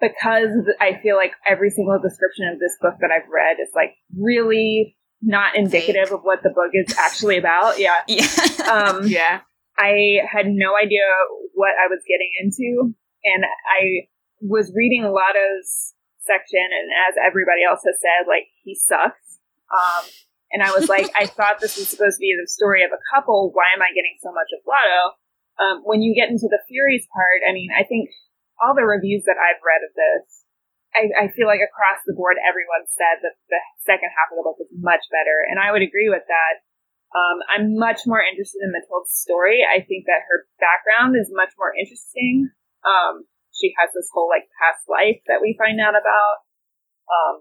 Because 0.00 0.50
I 0.80 0.98
feel 1.00 1.14
like 1.14 1.32
every 1.46 1.70
single 1.70 2.00
description 2.02 2.48
of 2.52 2.58
this 2.58 2.76
book 2.80 2.94
that 3.00 3.10
I've 3.12 3.30
read 3.30 3.58
is 3.62 3.70
like 3.74 3.94
really 4.18 4.96
not 5.22 5.56
indicative 5.56 6.10
of 6.10 6.20
what 6.22 6.42
the 6.42 6.50
book 6.50 6.74
is 6.74 6.94
actually 6.98 7.38
about. 7.38 7.78
Yeah. 7.78 8.02
Yeah. 8.08 8.26
Um, 8.68 9.06
yeah. 9.06 9.40
I 9.78 10.20
had 10.28 10.46
no 10.46 10.76
idea 10.76 11.06
what 11.54 11.72
I 11.78 11.88
was 11.88 12.02
getting 12.04 12.30
into, 12.42 12.92
and 13.24 13.44
I 13.46 14.10
was 14.42 14.72
reading 14.76 15.08
Lotto's 15.08 15.94
section, 16.20 16.62
and 16.62 16.86
as 17.08 17.16
everybody 17.16 17.64
else 17.64 17.80
has 17.86 17.96
said, 17.98 18.28
like 18.28 18.50
he 18.62 18.74
sucks. 18.74 19.40
Um, 19.72 20.04
and 20.52 20.60
I 20.62 20.70
was 20.76 20.88
like, 20.88 21.08
I 21.16 21.26
thought 21.36 21.60
this 21.60 21.78
was 21.78 21.88
supposed 21.88 22.20
to 22.20 22.24
be 22.24 22.36
the 22.36 22.50
story 22.50 22.84
of 22.84 22.92
a 22.92 23.00
couple. 23.14 23.50
Why 23.54 23.72
am 23.74 23.80
I 23.80 23.90
getting 23.96 24.20
so 24.20 24.30
much 24.30 24.50
of 24.52 24.60
Lotto? 24.68 25.02
Um, 25.56 25.76
when 25.84 26.02
you 26.02 26.12
get 26.14 26.28
into 26.28 26.48
the 26.48 26.60
Furies 26.68 27.08
part, 27.08 27.40
I 27.48 27.52
mean, 27.52 27.70
I 27.72 27.84
think 27.84 28.10
all 28.60 28.74
the 28.76 28.84
reviews 28.84 29.24
that 29.24 29.40
I've 29.40 29.60
read 29.64 29.82
of 29.84 29.92
this, 29.96 30.41
I, 30.92 31.24
I 31.24 31.26
feel 31.32 31.48
like 31.48 31.64
across 31.64 32.04
the 32.04 32.12
board, 32.12 32.36
everyone 32.44 32.84
said 32.88 33.24
that 33.24 33.36
the 33.48 33.60
second 33.84 34.12
half 34.12 34.28
of 34.28 34.36
the 34.36 34.44
book 34.44 34.60
was 34.60 34.68
much 34.76 35.04
better, 35.08 35.36
and 35.48 35.56
I 35.56 35.72
would 35.72 35.80
agree 35.82 36.12
with 36.12 36.24
that. 36.28 36.54
Um, 37.12 37.44
I'm 37.48 37.76
much 37.76 38.04
more 38.08 38.20
interested 38.24 38.60
in 38.64 38.72
Matilda's 38.72 39.12
story. 39.12 39.60
I 39.64 39.84
think 39.84 40.08
that 40.08 40.24
her 40.28 40.48
background 40.60 41.16
is 41.16 41.28
much 41.32 41.52
more 41.60 41.72
interesting. 41.76 42.48
Um, 42.84 43.28
she 43.52 43.72
has 43.80 43.92
this 43.92 44.08
whole 44.12 44.28
like 44.28 44.48
past 44.56 44.88
life 44.88 45.20
that 45.28 45.40
we 45.44 45.56
find 45.60 45.76
out 45.80 45.92
about. 45.92 46.36
Um, 47.12 47.36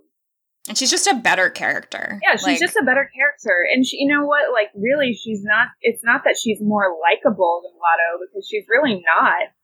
And 0.68 0.78
she's 0.78 0.92
just 0.92 1.08
a 1.08 1.16
better 1.16 1.50
character. 1.50 2.20
yeah, 2.24 2.36
she's 2.36 2.60
Like, 2.60 2.60
just 2.60 2.76
a 2.76 2.84
better 2.84 3.08
character, 3.16 3.64
and 3.72 3.88
she, 3.88 4.04
you 4.04 4.12
know 4.12 4.26
what? 4.28 4.52
Like, 4.52 4.72
really, 4.76 5.14
she's 5.16 5.44
not. 5.44 5.70
It's 5.82 6.04
not 6.04 6.24
that 6.24 6.36
she's 6.36 6.60
more 6.60 6.92
likable 7.00 7.64
than 7.64 7.76
Lotto 7.80 8.28
because 8.28 8.48
she's 8.48 8.68
really 8.68 9.04
not, 9.08 9.56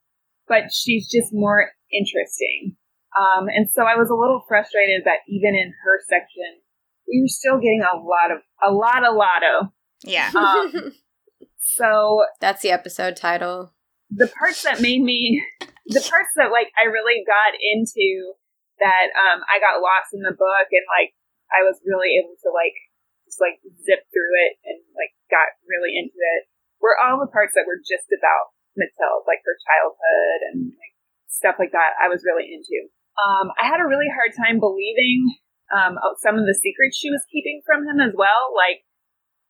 but 0.48 0.72
she's 0.72 1.12
just 1.12 1.32
more 1.32 1.72
interesting. 1.92 2.76
Um, 3.16 3.48
and 3.48 3.70
so 3.72 3.84
I 3.84 3.96
was 3.96 4.10
a 4.10 4.16
little 4.16 4.44
frustrated 4.48 5.04
that 5.06 5.24
even 5.28 5.56
in 5.56 5.74
her 5.84 6.00
section, 6.08 6.60
we 7.08 7.22
were 7.24 7.32
still 7.32 7.58
getting 7.58 7.82
a 7.82 7.96
lot 7.96 8.32
of 8.32 8.44
a 8.60 8.72
lot 8.72 9.08
of 9.08 9.16
Lotto. 9.16 9.72
yeah. 10.04 10.32
Um, 10.36 10.92
so 11.58 12.26
That's 12.42 12.62
the 12.62 12.72
episode 12.72 13.16
title. 13.16 13.74
the 14.12 14.28
parts 14.28 14.64
that 14.64 14.82
made 14.82 15.02
me 15.02 15.42
the 15.88 16.04
parts 16.04 16.32
that 16.36 16.52
like 16.52 16.68
I 16.76 16.92
really 16.92 17.24
got 17.24 17.56
into 17.56 18.36
that 18.80 19.08
um 19.16 19.44
I 19.48 19.60
got 19.60 19.80
lost 19.80 20.12
in 20.14 20.22
the 20.22 20.36
book 20.36 20.68
and 20.72 20.88
like 20.92 21.16
I 21.52 21.64
was 21.64 21.80
really 21.88 22.20
able 22.20 22.36
to 22.44 22.50
like 22.52 22.76
just 23.24 23.40
like 23.40 23.60
zip 23.84 24.04
through 24.12 24.34
it 24.48 24.60
and 24.68 24.80
like 24.96 25.16
got 25.32 25.56
really 25.68 25.96
into 25.96 26.16
it 26.16 26.52
were 26.80 26.96
all 26.96 27.20
the 27.20 27.32
parts 27.32 27.56
that 27.56 27.68
were 27.68 27.80
just 27.82 28.12
about 28.12 28.56
Matilda, 28.78 29.26
like 29.26 29.42
her 29.44 29.58
childhood 29.66 30.40
and 30.52 30.58
like 30.78 30.94
stuff 31.28 31.58
like 31.58 31.74
that 31.74 31.98
I 31.98 32.08
was 32.08 32.24
really 32.24 32.48
into. 32.54 32.88
Um 33.18 33.52
I 33.60 33.66
had 33.68 33.82
a 33.82 33.88
really 33.90 34.10
hard 34.14 34.32
time 34.38 34.60
believing 34.60 35.36
um 35.74 35.98
some 36.24 36.36
of 36.36 36.46
the 36.46 36.58
secrets 36.58 36.98
she 36.98 37.10
was 37.10 37.26
keeping 37.32 37.62
from 37.66 37.84
him 37.84 38.00
as 38.00 38.14
well. 38.16 38.54
Like 38.56 38.86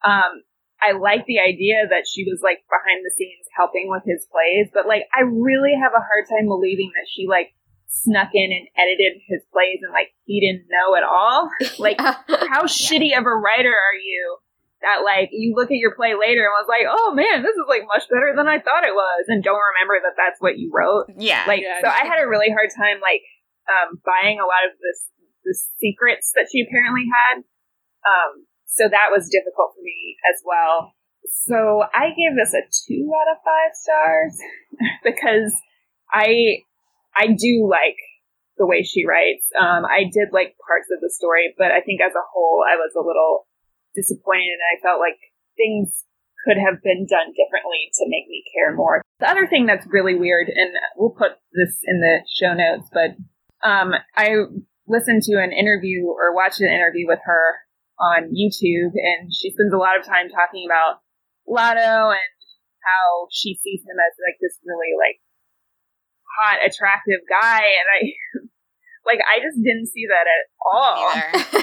um 0.06 0.44
I 0.78 0.94
like 0.94 1.26
the 1.26 1.40
idea 1.42 1.90
that 1.90 2.06
she 2.06 2.24
was 2.24 2.42
like 2.46 2.62
behind 2.70 3.02
the 3.02 3.14
scenes 3.18 3.50
helping 3.58 3.90
with 3.90 4.06
his 4.06 4.28
plays, 4.30 4.70
but 4.74 4.86
like 4.86 5.10
I 5.14 5.26
really 5.26 5.74
have 5.74 5.94
a 5.98 6.06
hard 6.06 6.30
time 6.30 6.46
believing 6.48 6.92
that 6.94 7.10
she 7.10 7.26
like 7.28 7.54
snuck 7.90 8.30
in 8.34 8.52
and 8.52 8.68
edited 8.78 9.24
his 9.26 9.42
plays 9.52 9.80
and 9.82 9.94
like 9.94 10.14
he 10.26 10.38
didn't 10.44 10.68
know 10.70 10.96
at 10.96 11.04
all. 11.04 11.50
Like 11.80 11.98
how 12.00 12.66
shitty 12.66 13.18
of 13.18 13.26
a 13.26 13.36
writer 13.36 13.74
are 13.74 13.98
you 13.98 14.38
that 14.82 15.02
like 15.04 15.30
you 15.32 15.54
look 15.56 15.72
at 15.72 15.82
your 15.82 15.96
play 15.96 16.14
later 16.14 16.46
and 16.46 16.54
was 16.54 16.70
like, 16.70 16.86
"Oh 16.86 17.14
man, 17.14 17.42
this 17.42 17.56
is 17.58 17.66
like 17.68 17.84
much 17.88 18.06
better 18.10 18.34
than 18.36 18.48
I 18.48 18.60
thought 18.60 18.86
it 18.86 18.94
was." 18.94 19.26
And 19.28 19.44
don't 19.44 19.62
remember 19.74 19.98
that 20.06 20.14
that's 20.18 20.42
what 20.42 20.58
you 20.58 20.70
wrote. 20.74 21.10
Yeah. 21.18 21.46
Like 21.48 21.62
Yeah. 21.62 21.82
so 21.82 21.88
I 21.88 22.06
had 22.06 22.22
a 22.22 22.28
really 22.28 22.50
hard 22.50 22.70
time 22.76 23.02
like 23.02 23.22
um 23.68 24.02
buying 24.04 24.40
a 24.40 24.48
lot 24.48 24.66
of 24.66 24.76
this 24.80 25.12
the 25.44 25.56
secrets 25.80 26.32
that 26.36 26.48
she 26.52 26.64
apparently 26.64 27.08
had. 27.08 27.44
Um 28.04 28.48
so 28.66 28.88
that 28.90 29.12
was 29.12 29.32
difficult 29.32 29.76
for 29.76 29.84
me 29.84 30.18
as 30.28 30.44
well. 30.44 30.92
So 31.48 31.84
I 31.94 32.12
gave 32.16 32.36
this 32.36 32.54
a 32.56 32.64
two 32.68 33.12
out 33.12 33.32
of 33.32 33.44
five 33.44 33.74
stars 33.76 34.36
because 35.04 35.52
I 36.12 36.64
I 37.16 37.34
do 37.34 37.68
like 37.70 37.98
the 38.58 38.68
way 38.68 38.84
she 38.84 39.06
writes. 39.06 39.50
Um, 39.58 39.86
I 39.86 40.06
did 40.10 40.34
like 40.34 40.58
parts 40.62 40.90
of 40.94 41.02
the 41.02 41.14
story, 41.14 41.54
but 41.58 41.72
I 41.72 41.82
think 41.82 42.02
as 42.02 42.14
a 42.14 42.28
whole, 42.34 42.66
I 42.66 42.76
was 42.76 42.94
a 42.98 43.06
little 43.06 43.48
disappointed, 43.96 44.58
and 44.58 44.70
I 44.74 44.82
felt 44.82 45.00
like 45.00 45.18
things 45.56 46.06
could 46.46 46.58
have 46.58 46.82
been 46.82 47.06
done 47.10 47.34
differently 47.34 47.90
to 47.98 48.06
make 48.10 48.30
me 48.30 48.44
care 48.54 48.76
more. 48.76 49.02
The 49.20 49.30
other 49.30 49.48
thing 49.48 49.66
that's 49.66 49.86
really 49.90 50.16
weird, 50.16 50.50
and 50.50 50.74
we'll 50.96 51.18
put 51.18 51.42
this 51.54 51.82
in 51.86 52.02
the 52.02 52.22
show 52.30 52.54
notes, 52.54 52.90
but 52.94 53.18
um, 53.64 53.94
I 54.16 54.46
listened 54.88 55.24
to 55.24 55.42
an 55.42 55.52
interview 55.52 56.06
or 56.06 56.34
watched 56.34 56.62
an 56.62 56.72
interview 56.72 57.08
with 57.08 57.20
her 57.26 57.68
on 58.00 58.30
YouTube, 58.32 58.94
and 58.94 59.34
she 59.34 59.52
spends 59.52 59.74
a 59.74 59.82
lot 59.82 60.00
of 60.00 60.06
time 60.06 60.30
talking 60.30 60.66
about 60.68 61.02
Lotto 61.48 62.14
and 62.14 62.34
how 62.86 63.28
she 63.32 63.60
sees 63.60 63.82
him 63.84 63.98
as 63.98 64.14
like 64.22 64.38
this 64.40 64.60
really 64.64 64.94
like 64.96 65.20
hot, 66.38 66.62
attractive 66.64 67.26
guy, 67.26 67.66
and 67.66 67.88
I 67.90 68.00
like 69.10 69.22
I 69.26 69.42
just 69.42 69.58
didn't 69.60 69.90
see 69.90 70.06
that 70.08 70.28
at 70.30 70.44
all. 70.62 71.10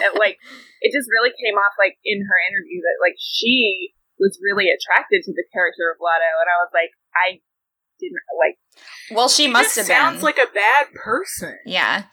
It, 0.00 0.12
like 0.24 0.36
it 0.82 0.90
just 0.90 1.08
really 1.08 1.32
came 1.36 1.56
off 1.56 1.78
like 1.78 1.96
in 2.04 2.20
her 2.24 2.38
interview 2.50 2.82
that 2.82 2.98
like 2.98 3.16
she 3.20 3.94
was 4.18 4.38
really 4.42 4.70
attracted 4.70 5.22
to 5.26 5.32
the 5.34 5.46
character 5.50 5.90
of 5.90 5.98
Lotto, 6.02 6.30
and 6.42 6.50
I 6.50 6.58
was 6.62 6.72
like, 6.74 6.90
I 7.14 7.38
didn't 7.98 8.22
like, 8.38 8.58
Well, 9.10 9.28
she 9.28 9.46
must 9.48 9.76
have 9.76 9.86
Just 9.86 9.88
sounds 9.88 10.16
been. 10.16 10.24
like 10.24 10.38
a 10.38 10.48
bad 10.52 10.86
person. 10.94 11.58
yeah. 11.66 12.04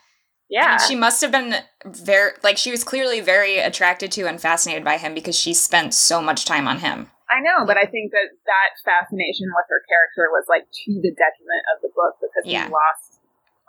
yeah, 0.50 0.66
I 0.66 0.70
mean, 0.78 0.88
she 0.88 0.96
must 0.96 1.22
have 1.22 1.32
been 1.32 1.56
very 1.86 2.32
like 2.44 2.58
she 2.58 2.72
was 2.72 2.84
clearly 2.84 3.22
very 3.22 3.58
attracted 3.60 4.12
to 4.14 4.28
and 4.28 4.40
fascinated 4.42 4.84
by 4.84 4.98
him 4.98 5.14
because 5.14 5.38
she 5.38 5.54
spent 5.54 5.94
so 5.94 6.22
much 6.22 6.44
time 6.46 6.68
on 6.68 6.80
him. 6.80 7.10
I 7.32 7.40
know, 7.40 7.66
but 7.66 7.78
I 7.78 7.88
think 7.88 8.12
that 8.12 8.28
that 8.46 8.70
fascination 8.84 9.48
with 9.56 9.66
her 9.70 9.82
character 9.88 10.28
was 10.36 10.44
like 10.50 10.68
to 10.68 10.92
the 11.00 11.12
detriment 11.16 11.64
of 11.74 11.82
the 11.82 11.90
book 11.96 12.20
because 12.20 12.44
Yeah. 12.44 12.68
we 12.68 12.72
lost 12.74 13.20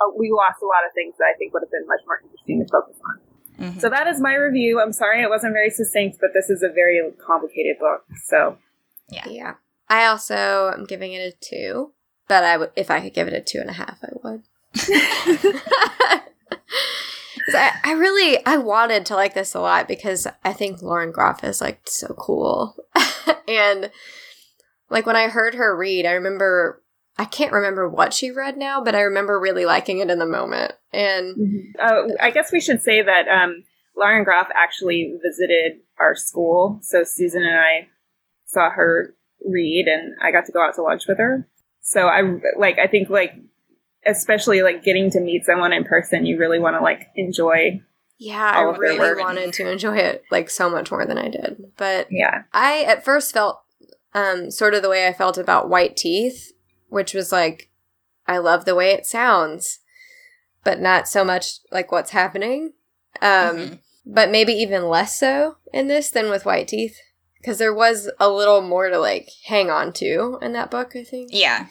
uh, 0.02 0.10
we 0.18 0.30
lost 0.34 0.58
a 0.62 0.66
lot 0.66 0.82
of 0.84 0.90
things 0.94 1.14
that 1.18 1.26
I 1.32 1.38
think 1.38 1.54
would 1.54 1.62
have 1.62 1.70
been 1.70 1.86
much 1.86 2.02
more 2.06 2.18
interesting 2.24 2.58
to 2.58 2.66
focus 2.72 2.98
on. 3.06 3.16
Mhm. 3.76 3.80
So 3.80 3.88
that 3.88 4.08
is 4.08 4.18
my 4.20 4.34
review. 4.34 4.80
I'm 4.80 4.92
sorry 4.92 5.22
it 5.22 5.30
wasn't 5.30 5.52
very 5.52 5.70
succinct, 5.70 6.18
but 6.20 6.30
this 6.34 6.50
is 6.50 6.64
a 6.64 6.68
very 6.74 6.98
complicated 7.24 7.78
book. 7.78 8.02
So 8.26 8.58
Yeah. 9.08 9.28
Yeah. 9.28 9.54
I 9.88 10.06
also 10.06 10.72
am 10.74 10.84
giving 10.86 11.12
it 11.12 11.20
a 11.20 11.36
two, 11.38 11.92
but 12.32 12.44
I 12.44 12.56
would 12.56 12.70
if 12.76 12.90
I 12.90 13.02
could 13.02 13.12
give 13.12 13.28
it 13.28 13.34
a 13.34 13.42
two 13.42 13.58
and 13.58 13.68
a 13.68 13.74
half, 13.74 13.98
I 14.02 14.08
would. 14.22 14.42
I, 17.54 17.72
I 17.84 17.92
really 17.92 18.38
I 18.46 18.56
wanted 18.56 19.04
to 19.04 19.16
like 19.16 19.34
this 19.34 19.54
a 19.54 19.60
lot 19.60 19.86
because 19.86 20.26
I 20.42 20.54
think 20.54 20.80
Lauren 20.80 21.12
Groff 21.12 21.44
is 21.44 21.60
like 21.60 21.82
so 21.84 22.14
cool. 22.18 22.74
and 23.48 23.90
like 24.88 25.04
when 25.04 25.14
I 25.14 25.28
heard 25.28 25.56
her 25.56 25.76
read, 25.76 26.06
I 26.06 26.12
remember 26.12 26.82
I 27.18 27.26
can't 27.26 27.52
remember 27.52 27.86
what 27.86 28.14
she 28.14 28.30
read 28.30 28.56
now, 28.56 28.82
but 28.82 28.94
I 28.94 29.02
remember 29.02 29.38
really 29.38 29.66
liking 29.66 29.98
it 29.98 30.08
in 30.08 30.18
the 30.18 30.24
moment. 30.24 30.72
And 30.90 31.36
uh, 31.78 32.04
I 32.18 32.30
guess 32.30 32.50
we 32.50 32.62
should 32.62 32.80
say 32.80 33.02
that 33.02 33.28
um, 33.28 33.64
Lauren 33.94 34.24
Groff 34.24 34.48
actually 34.54 35.18
visited 35.22 35.80
our 36.00 36.16
school. 36.16 36.78
So 36.80 37.02
Susan 37.04 37.42
and 37.42 37.58
I 37.58 37.88
saw 38.46 38.70
her 38.70 39.16
read, 39.44 39.86
and 39.86 40.14
I 40.22 40.32
got 40.32 40.46
to 40.46 40.52
go 40.52 40.62
out 40.62 40.74
to 40.76 40.82
lunch 40.82 41.06
with 41.06 41.18
her. 41.18 41.46
So 41.82 42.06
I 42.06 42.22
like 42.56 42.78
I 42.78 42.86
think 42.86 43.10
like 43.10 43.34
especially 44.06 44.62
like 44.62 44.82
getting 44.82 45.10
to 45.10 45.20
meet 45.20 45.44
someone 45.44 45.72
in 45.72 45.84
person, 45.84 46.26
you 46.26 46.38
really 46.38 46.58
want 46.58 46.76
to 46.76 46.82
like 46.82 47.08
enjoy. 47.16 47.80
yeah, 48.18 48.50
I 48.54 48.62
All 48.64 48.70
of 48.70 48.76
her 48.76 48.82
really 48.82 48.98
work. 48.98 49.18
wanted 49.18 49.52
to 49.54 49.70
enjoy 49.70 49.96
it 49.96 50.24
like 50.30 50.48
so 50.50 50.68
much 50.70 50.90
more 50.90 51.04
than 51.06 51.18
I 51.18 51.28
did. 51.28 51.72
But 51.76 52.08
Yeah, 52.10 52.42
I 52.52 52.82
at 52.82 53.04
first 53.04 53.32
felt 53.32 53.60
um, 54.14 54.50
sort 54.50 54.74
of 54.74 54.82
the 54.82 54.88
way 54.90 55.06
I 55.06 55.12
felt 55.12 55.38
about 55.38 55.68
White 55.70 55.96
Teeth, 55.96 56.52
which 56.88 57.14
was 57.14 57.32
like, 57.32 57.70
I 58.26 58.38
love 58.38 58.64
the 58.64 58.74
way 58.74 58.90
it 58.90 59.06
sounds, 59.06 59.78
but 60.64 60.80
not 60.80 61.08
so 61.08 61.24
much 61.24 61.58
like 61.70 61.90
what's 61.92 62.10
happening. 62.10 62.72
Um, 63.20 63.56
Mhm. 63.56 63.78
But 64.04 64.30
maybe 64.32 64.52
even 64.54 64.88
less 64.88 65.16
so 65.18 65.58
in 65.72 65.86
this 65.86 66.10
than 66.10 66.28
with 66.28 66.44
White 66.44 66.66
Teeth, 66.68 66.96
because 67.42 67.58
there 67.58 67.74
was 67.74 68.08
a 68.18 68.30
little 68.30 68.62
more 68.62 68.88
to 68.88 68.98
like 68.98 69.28
hang 69.46 69.68
on 69.70 69.92
to 69.94 70.38
in 70.40 70.52
that 70.52 70.70
book. 70.70 70.96
I 70.96 71.04
think. 71.04 71.30
Yeah. 71.32 71.66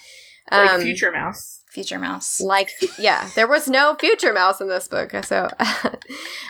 Like 0.52 0.70
Um, 0.70 0.82
Future 0.82 1.12
Mouse. 1.12 1.64
Future 1.72 1.98
Mouse. 2.00 2.42
Like, 2.42 2.70
yeah, 3.00 3.30
there 3.36 3.48
was 3.48 3.70
no 3.70 3.96
future 3.98 4.34
mouse 4.34 4.60
in 4.60 4.68
this 4.68 4.90
book, 4.90 5.12
so. 5.24 5.48
got 5.58 5.96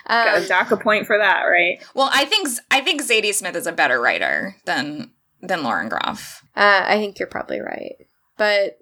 um, 0.08 0.44
a 0.44 0.48
dock 0.48 0.72
a 0.72 0.78
point 0.78 1.06
for 1.06 1.16
that, 1.16 1.44
right? 1.44 1.78
Well, 1.94 2.10
I 2.12 2.26
think 2.26 2.50
I 2.72 2.82
think 2.82 3.04
Zadie 3.04 3.34
Smith 3.34 3.56
is 3.56 3.68
a 3.68 3.72
better 3.72 4.02
writer 4.02 4.56
than 4.66 5.12
than 5.42 5.62
Lauren 5.62 5.90
Groff. 5.90 6.44
Uh, 6.56 6.82
I 6.86 6.98
think 6.98 7.20
you're 7.20 7.28
probably 7.28 7.60
right. 7.60 7.96
But 8.38 8.80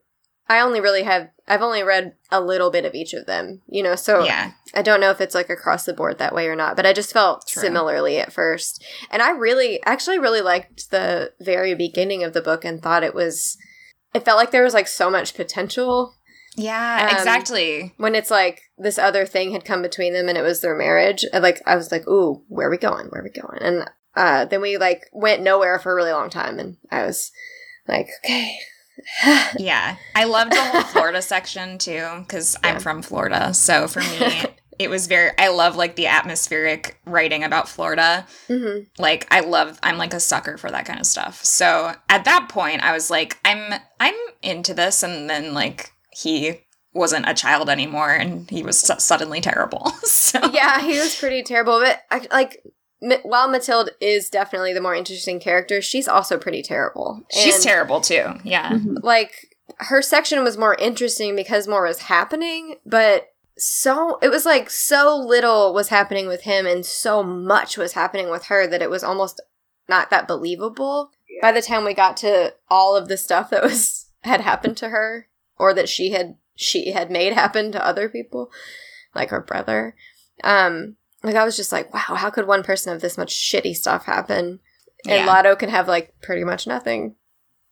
I 0.49 0.59
only 0.61 0.81
really 0.81 1.03
have, 1.03 1.29
I've 1.47 1.61
only 1.61 1.83
read 1.83 2.13
a 2.31 2.41
little 2.41 2.71
bit 2.71 2.83
of 2.83 2.95
each 2.95 3.13
of 3.13 3.27
them, 3.27 3.61
you 3.67 3.83
know, 3.83 3.95
so 3.95 4.23
Yeah. 4.23 4.51
I 4.73 4.81
don't 4.81 4.99
know 4.99 5.11
if 5.11 5.21
it's 5.21 5.35
like 5.35 5.49
across 5.49 5.85
the 5.85 5.93
board 5.93 6.17
that 6.17 6.33
way 6.33 6.47
or 6.47 6.55
not, 6.55 6.75
but 6.75 6.85
I 6.87 6.93
just 6.93 7.13
felt 7.13 7.47
True. 7.47 7.61
similarly 7.61 8.17
at 8.17 8.33
first. 8.33 8.83
And 9.11 9.21
I 9.21 9.29
really, 9.31 9.79
actually 9.85 10.17
really 10.19 10.41
liked 10.41 10.89
the 10.89 11.33
very 11.39 11.75
beginning 11.75 12.23
of 12.23 12.33
the 12.33 12.41
book 12.41 12.65
and 12.65 12.81
thought 12.81 13.03
it 13.03 13.13
was, 13.13 13.57
it 14.13 14.25
felt 14.25 14.37
like 14.37 14.49
there 14.51 14.63
was 14.63 14.73
like 14.73 14.87
so 14.87 15.09
much 15.11 15.35
potential 15.35 16.15
Yeah, 16.55 17.07
Um, 17.09 17.15
exactly. 17.15 17.93
when 17.97 18.15
it's 18.15 18.31
like 18.31 18.61
this 18.77 18.97
other 18.97 19.25
thing 19.27 19.51
had 19.51 19.63
come 19.65 19.83
between 19.83 20.13
them 20.13 20.27
and 20.27 20.37
it 20.37 20.41
was 20.43 20.61
their 20.61 20.75
marriage. 20.75 21.23
I, 21.31 21.37
like, 21.37 21.61
I 21.67 21.75
was 21.75 21.91
like, 21.91 22.07
ooh, 22.07 22.43
where 22.47 22.67
are 22.67 22.71
we 22.71 22.77
going? 22.77 23.05
Where 23.09 23.21
are 23.21 23.23
we 23.23 23.29
going? 23.29 23.59
And 23.61 23.89
uh, 24.15 24.45
then 24.45 24.61
we 24.61 24.77
like 24.77 25.03
went 25.13 25.43
nowhere 25.43 25.77
for 25.77 25.91
a 25.91 25.95
really 25.95 26.11
long 26.11 26.31
time 26.31 26.57
and 26.59 26.77
I 26.91 27.05
was 27.05 27.31
Like, 27.87 28.07
okay. 28.25 28.57
Yeah. 29.57 29.95
I 30.15 30.23
loved 30.25 30.51
the 30.51 30.61
whole 30.63 30.81
Florida 30.93 31.21
section 31.21 31.77
too, 31.77 32.07
because 32.19 32.55
Yeah. 32.63 32.71
I'm 32.71 32.79
from 32.79 33.01
Florida. 33.01 33.53
So 33.53 33.87
for 33.87 33.99
me, 34.01 34.43
it 34.79 34.89
was 34.89 35.07
very, 35.07 35.31
I 35.37 35.49
love 35.49 35.75
like 35.75 35.95
the 35.95 36.07
atmospheric 36.07 36.99
writing 37.05 37.43
about 37.43 37.67
Florida. 37.69 38.25
hmm 38.47 38.79
Like 38.97 39.27
I 39.31 39.41
love, 39.41 39.79
I'm 39.83 39.97
like 39.97 40.13
a 40.13 40.19
sucker 40.19 40.57
for 40.57 40.71
that 40.71 40.85
kind 40.85 40.99
of 40.99 41.05
stuff. 41.05 41.43
So 41.43 41.93
at 42.07 42.25
that 42.25 42.47
point, 42.49 42.81
I 42.83 42.93
was 42.93 43.09
like, 43.09 43.37
I'm, 43.45 43.79
I'm 43.99 44.15
into 44.41 44.73
this. 44.73 45.03
And 45.03 45.29
then 45.29 45.53
like 45.53 45.91
he 46.11 46.61
wasn't 46.93 47.29
a 47.29 47.33
child 47.33 47.69
anymore 47.69 48.11
and 48.11 48.49
he 48.49 48.63
was 48.63 48.79
su- 48.79 48.95
suddenly 48.99 49.41
terrible. 49.41 49.89
so 50.03 50.39
Yeah, 50.51 50.81
he 50.81 50.97
was 50.97 51.15
pretty 51.15 51.43
terrible. 51.43 51.79
But 51.79 52.01
I, 52.09 52.25
like, 52.31 52.63
while 53.23 53.47
Mathilde 53.47 53.91
is 54.01 54.29
definitely 54.29 54.73
the 54.73 54.81
more 54.81 54.95
interesting 54.95 55.39
character, 55.39 55.81
she's 55.81 56.07
also 56.07 56.37
pretty 56.37 56.61
terrible. 56.61 57.23
she's 57.31 57.55
And, 57.55 57.63
terrible 57.63 58.01
too. 58.01 58.33
Yeah. 58.43 58.77
Like, 59.01 59.55
her 59.77 60.01
section 60.01 60.43
was 60.43 60.57
more 60.57 60.75
interesting 60.75 61.35
because 61.35 61.67
more 61.67 61.85
was 61.85 61.99
happening, 61.99 62.75
but 62.85 63.29
so 63.59 64.17
it 64.21 64.29
was 64.29 64.45
like 64.45 64.69
so 64.69 65.15
little 65.15 65.73
was 65.73 65.89
happening 65.89 66.27
with 66.27 66.41
him 66.43 66.65
and 66.65 66.85
so 66.85 67.21
much 67.21 67.77
was 67.77 67.93
happening 67.93 68.29
with 68.29 68.45
her 68.45 68.65
that 68.65 68.81
it 68.81 68.89
was 68.89 69.03
almost 69.03 69.41
not 69.89 70.09
that 70.09 70.27
believable 70.27 71.11
by 71.41 71.51
the 71.51 71.61
time 71.61 71.83
we 71.83 71.93
got 71.93 72.15
to 72.15 72.53
all 72.69 72.95
of 72.95 73.07
the 73.09 73.17
stuff 73.17 73.49
that 73.49 73.63
was 73.63 74.09
had 74.21 74.41
happened 74.41 74.77
to 74.77 74.89
her 74.89 75.27
or 75.57 75.73
that 75.73 75.89
she 75.89 76.11
had 76.11 76.35
she 76.55 76.91
had 76.91 77.11
made 77.11 77.33
happen 77.33 77.71
to 77.71 77.85
other 77.85 78.07
people 78.07 78.49
like 79.13 79.29
her 79.29 79.41
brother 79.41 79.93
um 80.43 80.95
like 81.23 81.35
i 81.35 81.43
was 81.43 81.55
just 81.55 81.71
like 81.71 81.93
wow 81.93 81.99
how 82.15 82.29
could 82.29 82.47
one 82.47 82.63
person 82.63 82.91
have 82.91 83.01
this 83.01 83.17
much 83.17 83.33
shitty 83.33 83.75
stuff 83.75 84.05
happen 84.05 84.59
and 85.05 85.21
Yeah. 85.21 85.25
lotto 85.25 85.55
can 85.55 85.69
have 85.69 85.87
like 85.87 86.13
pretty 86.21 86.43
much 86.43 86.67
nothing 86.67 87.15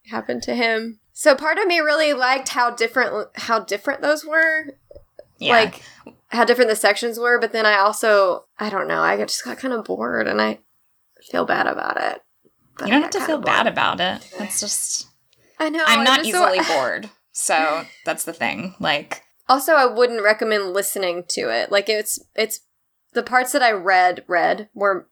happen 0.10 0.40
to 0.42 0.56
him 0.56 1.00
so 1.14 1.36
part 1.36 1.58
of 1.58 1.68
me 1.68 1.80
really 1.80 2.14
liked 2.14 2.50
how 2.50 2.70
different 2.72 3.28
how 3.36 3.60
different 3.60 4.02
those 4.02 4.24
were 4.26 4.66
Yeah. 5.38 5.54
like 5.54 5.82
how 6.30 6.44
different 6.46 6.70
the 6.70 6.76
sections 6.76 7.20
were 7.20 7.40
but 7.40 7.52
then 7.52 7.66
i 7.66 7.78
also 7.78 8.46
i 8.60 8.70
don't 8.70 8.88
know 8.88 9.02
i 9.02 9.18
just 9.18 9.44
got 9.44 9.58
kind 9.58 9.74
of 9.74 9.84
bored 9.86 10.28
and 10.28 10.42
i 10.42 10.60
feel 11.32 11.46
bad 11.46 11.68
about 11.68 11.98
it 12.02 12.22
you 12.82 12.88
don't 12.92 13.02
have 13.02 13.10
to 13.12 13.22
feel 13.22 13.40
bad 13.40 13.66
about 13.66 14.00
it. 14.00 14.22
It's 14.40 14.60
just, 14.60 15.08
i 15.60 15.68
know 15.68 15.84
I'm 15.88 16.04
not 16.04 16.20
just- 16.20 16.30
so- 16.32 16.54
easily 16.54 16.60
bored. 16.76 17.10
So 17.32 17.86
that's 18.06 18.24
the 18.24 18.34
thing. 18.34 18.76
Like, 18.80 19.24
also 19.50 19.74
i 19.74 19.86
wouldn't 19.86 20.22
recommend 20.24 20.74
listening 20.74 21.24
to 21.30 21.50
it 21.50 21.72
like 21.72 21.90
it's 21.90 22.20
it's 22.36 22.60
the 23.18 23.24
parts 23.24 23.52
that 23.52 23.64
i 23.64 23.72
read 23.72 24.24
read 24.28 24.70
were 24.76 25.08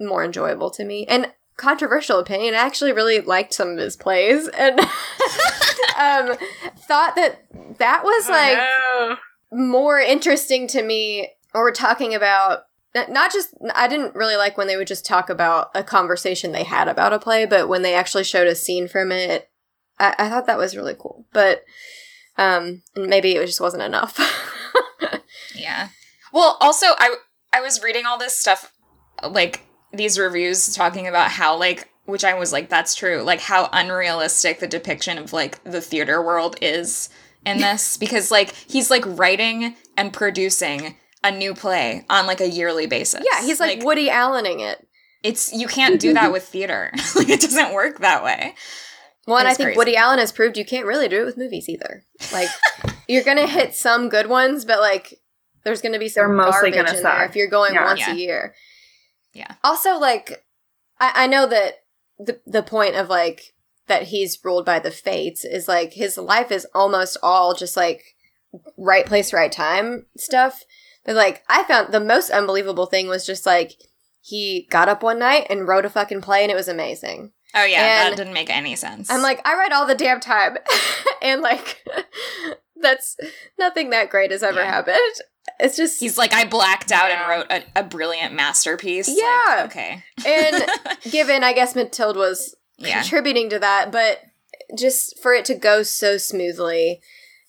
more 0.00 0.24
enjoyable 0.24 0.70
to 0.70 0.84
me. 0.84 1.04
And 1.06 1.32
controversial 1.56 2.20
opinion 2.20 2.54
i 2.54 2.58
actually 2.58 2.92
really 2.92 3.20
liked 3.20 3.52
some 3.52 3.70
of 3.70 3.78
his 3.78 3.96
plays. 3.96 4.48
And 4.48 4.78
um 5.98 6.36
thought 6.78 7.16
that 7.16 7.44
that 7.78 8.04
was 8.04 8.28
like 8.28 8.58
Oh, 8.58 9.16
more 9.50 9.98
interesting 9.98 10.68
to 10.68 10.82
me 10.82 11.32
or 11.52 11.62
we're 11.62 11.72
talking 11.72 12.14
about 12.14 12.60
not 12.94 13.32
just 13.32 13.54
i 13.74 13.88
didn't 13.88 14.14
really 14.14 14.36
like 14.36 14.56
when 14.56 14.68
they 14.68 14.76
would 14.76 14.86
just 14.86 15.04
talk 15.04 15.28
about 15.28 15.70
a 15.74 15.82
conversation 15.82 16.52
they 16.52 16.64
had 16.64 16.86
about 16.86 17.12
a 17.12 17.18
play 17.18 17.44
but 17.44 17.68
when 17.68 17.82
they 17.82 17.94
actually 17.94 18.24
showed 18.24 18.46
a 18.46 18.54
scene 18.54 18.86
from 18.86 19.10
it 19.10 19.50
i, 19.98 20.14
I 20.16 20.28
thought 20.28 20.46
that 20.46 20.58
was 20.58 20.76
really 20.76 20.94
cool. 20.98 21.26
But 21.32 21.64
um 22.38 22.82
and 22.94 23.08
maybe 23.08 23.32
it 23.32 23.46
just 23.46 23.60
wasn't 23.60 23.82
enough. 23.82 24.18
Yeah. 25.54 25.88
Well, 26.32 26.56
also 26.60 26.86
I 26.98 27.16
I 27.52 27.60
was 27.60 27.82
reading 27.82 28.06
all 28.06 28.18
this 28.18 28.36
stuff 28.36 28.72
like 29.28 29.66
these 29.92 30.18
reviews 30.18 30.74
talking 30.74 31.06
about 31.06 31.30
how 31.30 31.56
like 31.58 31.88
which 32.04 32.24
I 32.24 32.34
was 32.34 32.52
like 32.52 32.68
that's 32.68 32.94
true, 32.94 33.22
like 33.22 33.40
how 33.40 33.68
unrealistic 33.72 34.58
the 34.60 34.66
depiction 34.66 35.18
of 35.18 35.32
like 35.32 35.62
the 35.64 35.80
theater 35.80 36.20
world 36.20 36.56
is 36.60 37.08
in 37.44 37.58
this 37.58 37.96
because 37.96 38.30
like 38.30 38.52
he's 38.54 38.90
like 38.90 39.04
writing 39.06 39.76
and 39.96 40.12
producing 40.12 40.96
a 41.24 41.30
new 41.30 41.54
play 41.54 42.04
on 42.10 42.26
like 42.26 42.40
a 42.40 42.48
yearly 42.48 42.86
basis. 42.86 43.24
yeah 43.32 43.42
he's 43.44 43.60
like, 43.60 43.82
woody 43.84 44.08
allening 44.08 44.60
it 44.60 44.86
it's 45.22 45.52
you 45.52 45.68
can't 45.68 46.00
do 46.00 46.12
that 46.14 46.32
with 46.32 46.42
theater. 46.44 46.90
like 47.16 47.28
it 47.28 47.40
doesn't 47.40 47.72
work 47.74 47.98
that 47.98 48.24
way. 48.24 48.54
well 49.26 49.38
and 49.38 49.46
i 49.46 49.54
think 49.54 49.68
crazy. 49.68 49.78
woody 49.78 49.96
allen 49.96 50.18
has 50.18 50.32
proved 50.32 50.56
you 50.56 50.64
can't 50.64 50.86
really 50.86 51.08
do 51.08 51.22
it 51.22 51.24
with 51.24 51.36
movies 51.36 51.68
either 51.68 52.02
like 52.32 52.48
you're 53.08 53.22
gonna 53.22 53.46
hit 53.46 53.74
some 53.74 54.08
good 54.08 54.26
ones 54.26 54.64
but 54.64 54.80
like 54.80 55.20
there's 55.64 55.80
gonna 55.82 55.98
be 55.98 56.08
some 56.08 56.22
They're 56.22 56.28
mostly 56.36 56.70
garbage 56.70 56.86
gonna 56.86 56.98
in 56.98 57.02
there 57.04 57.24
if 57.24 57.36
you're 57.36 57.48
going 57.48 57.74
Yeah. 57.74 57.84
once 57.84 58.00
Yeah. 58.00 58.12
a 58.12 58.16
year 58.16 58.54
Yeah. 59.32 59.54
also 59.64 59.96
like 59.98 60.44
I, 61.00 61.24
I 61.24 61.26
know 61.26 61.46
that 61.46 61.82
the 62.18 62.40
the 62.46 62.62
point 62.62 62.96
of 62.96 63.08
like 63.08 63.54
that 63.88 64.04
he's 64.04 64.38
ruled 64.44 64.64
by 64.64 64.78
the 64.78 64.90
fates 64.90 65.44
is 65.44 65.66
like 65.68 65.92
his 65.94 66.16
life 66.16 66.52
is 66.52 66.66
almost 66.74 67.16
all 67.22 67.54
just 67.54 67.76
like 67.76 68.02
right 68.76 69.06
place 69.06 69.32
right 69.32 69.50
time 69.50 70.06
stuff 70.16 70.62
but 71.04 71.16
like 71.16 71.42
i 71.48 71.64
found 71.64 71.92
the 71.92 71.98
most 72.00 72.30
unbelievable 72.30 72.86
thing 72.86 73.08
was 73.08 73.26
just 73.26 73.44
like 73.46 73.72
he 74.20 74.68
got 74.70 74.88
up 74.88 75.02
one 75.02 75.18
night 75.18 75.46
and 75.50 75.66
wrote 75.66 75.84
a 75.86 75.90
fucking 75.90 76.20
play 76.20 76.42
and 76.42 76.52
it 76.52 76.54
was 76.56 76.68
amazing 76.68 77.32
Oh 77.54 77.64
yeah, 77.64 78.04
And 78.04 78.12
that 78.12 78.16
didn't 78.16 78.32
make 78.34 78.48
any 78.50 78.76
sense. 78.76 79.10
i'm 79.10 79.22
like 79.22 79.40
i 79.46 79.54
write 79.54 79.72
all 79.72 79.86
the 79.86 79.94
damn 79.94 80.20
time 80.20 80.56
and 81.22 81.40
like 81.40 81.82
that's 82.80 83.16
nothing 83.58 83.90
that 83.90 84.10
great 84.10 84.30
has 84.30 84.42
ever 84.42 84.60
Yeah. 84.60 84.70
happened 84.70 84.98
it's 85.60 85.76
just 85.76 86.00
he's 86.00 86.18
like 86.18 86.32
I 86.32 86.44
blacked 86.44 86.90
out 86.92 87.08
Yeah. 87.10 87.20
and 87.20 87.28
wrote 87.50 87.62
a, 87.76 87.80
a 87.80 87.82
brilliant 87.84 88.34
masterpiece. 88.34 89.08
Like, 89.08 89.18
Yeah. 89.20 89.62
okay. 89.66 90.02
and 90.26 90.66
given 91.10 91.42
i 91.44 91.52
guess 91.52 91.74
matilda 91.74 92.18
was 92.18 92.54
Yeah. 92.78 93.00
contributing 93.00 93.50
to 93.50 93.58
that, 93.58 93.90
but 93.92 94.20
just 94.76 95.18
for 95.22 95.34
it 95.34 95.44
to 95.46 95.54
go 95.54 95.82
so 95.82 96.16
smoothly 96.16 97.00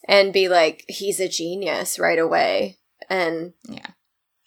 and 0.07 0.33
be 0.33 0.49
like, 0.49 0.83
he's 0.89 1.19
a 1.21 1.29
genius 1.29 1.97
right 1.97 2.19
away. 2.19 2.77
And 3.09 3.53
Yeah. 3.69 3.87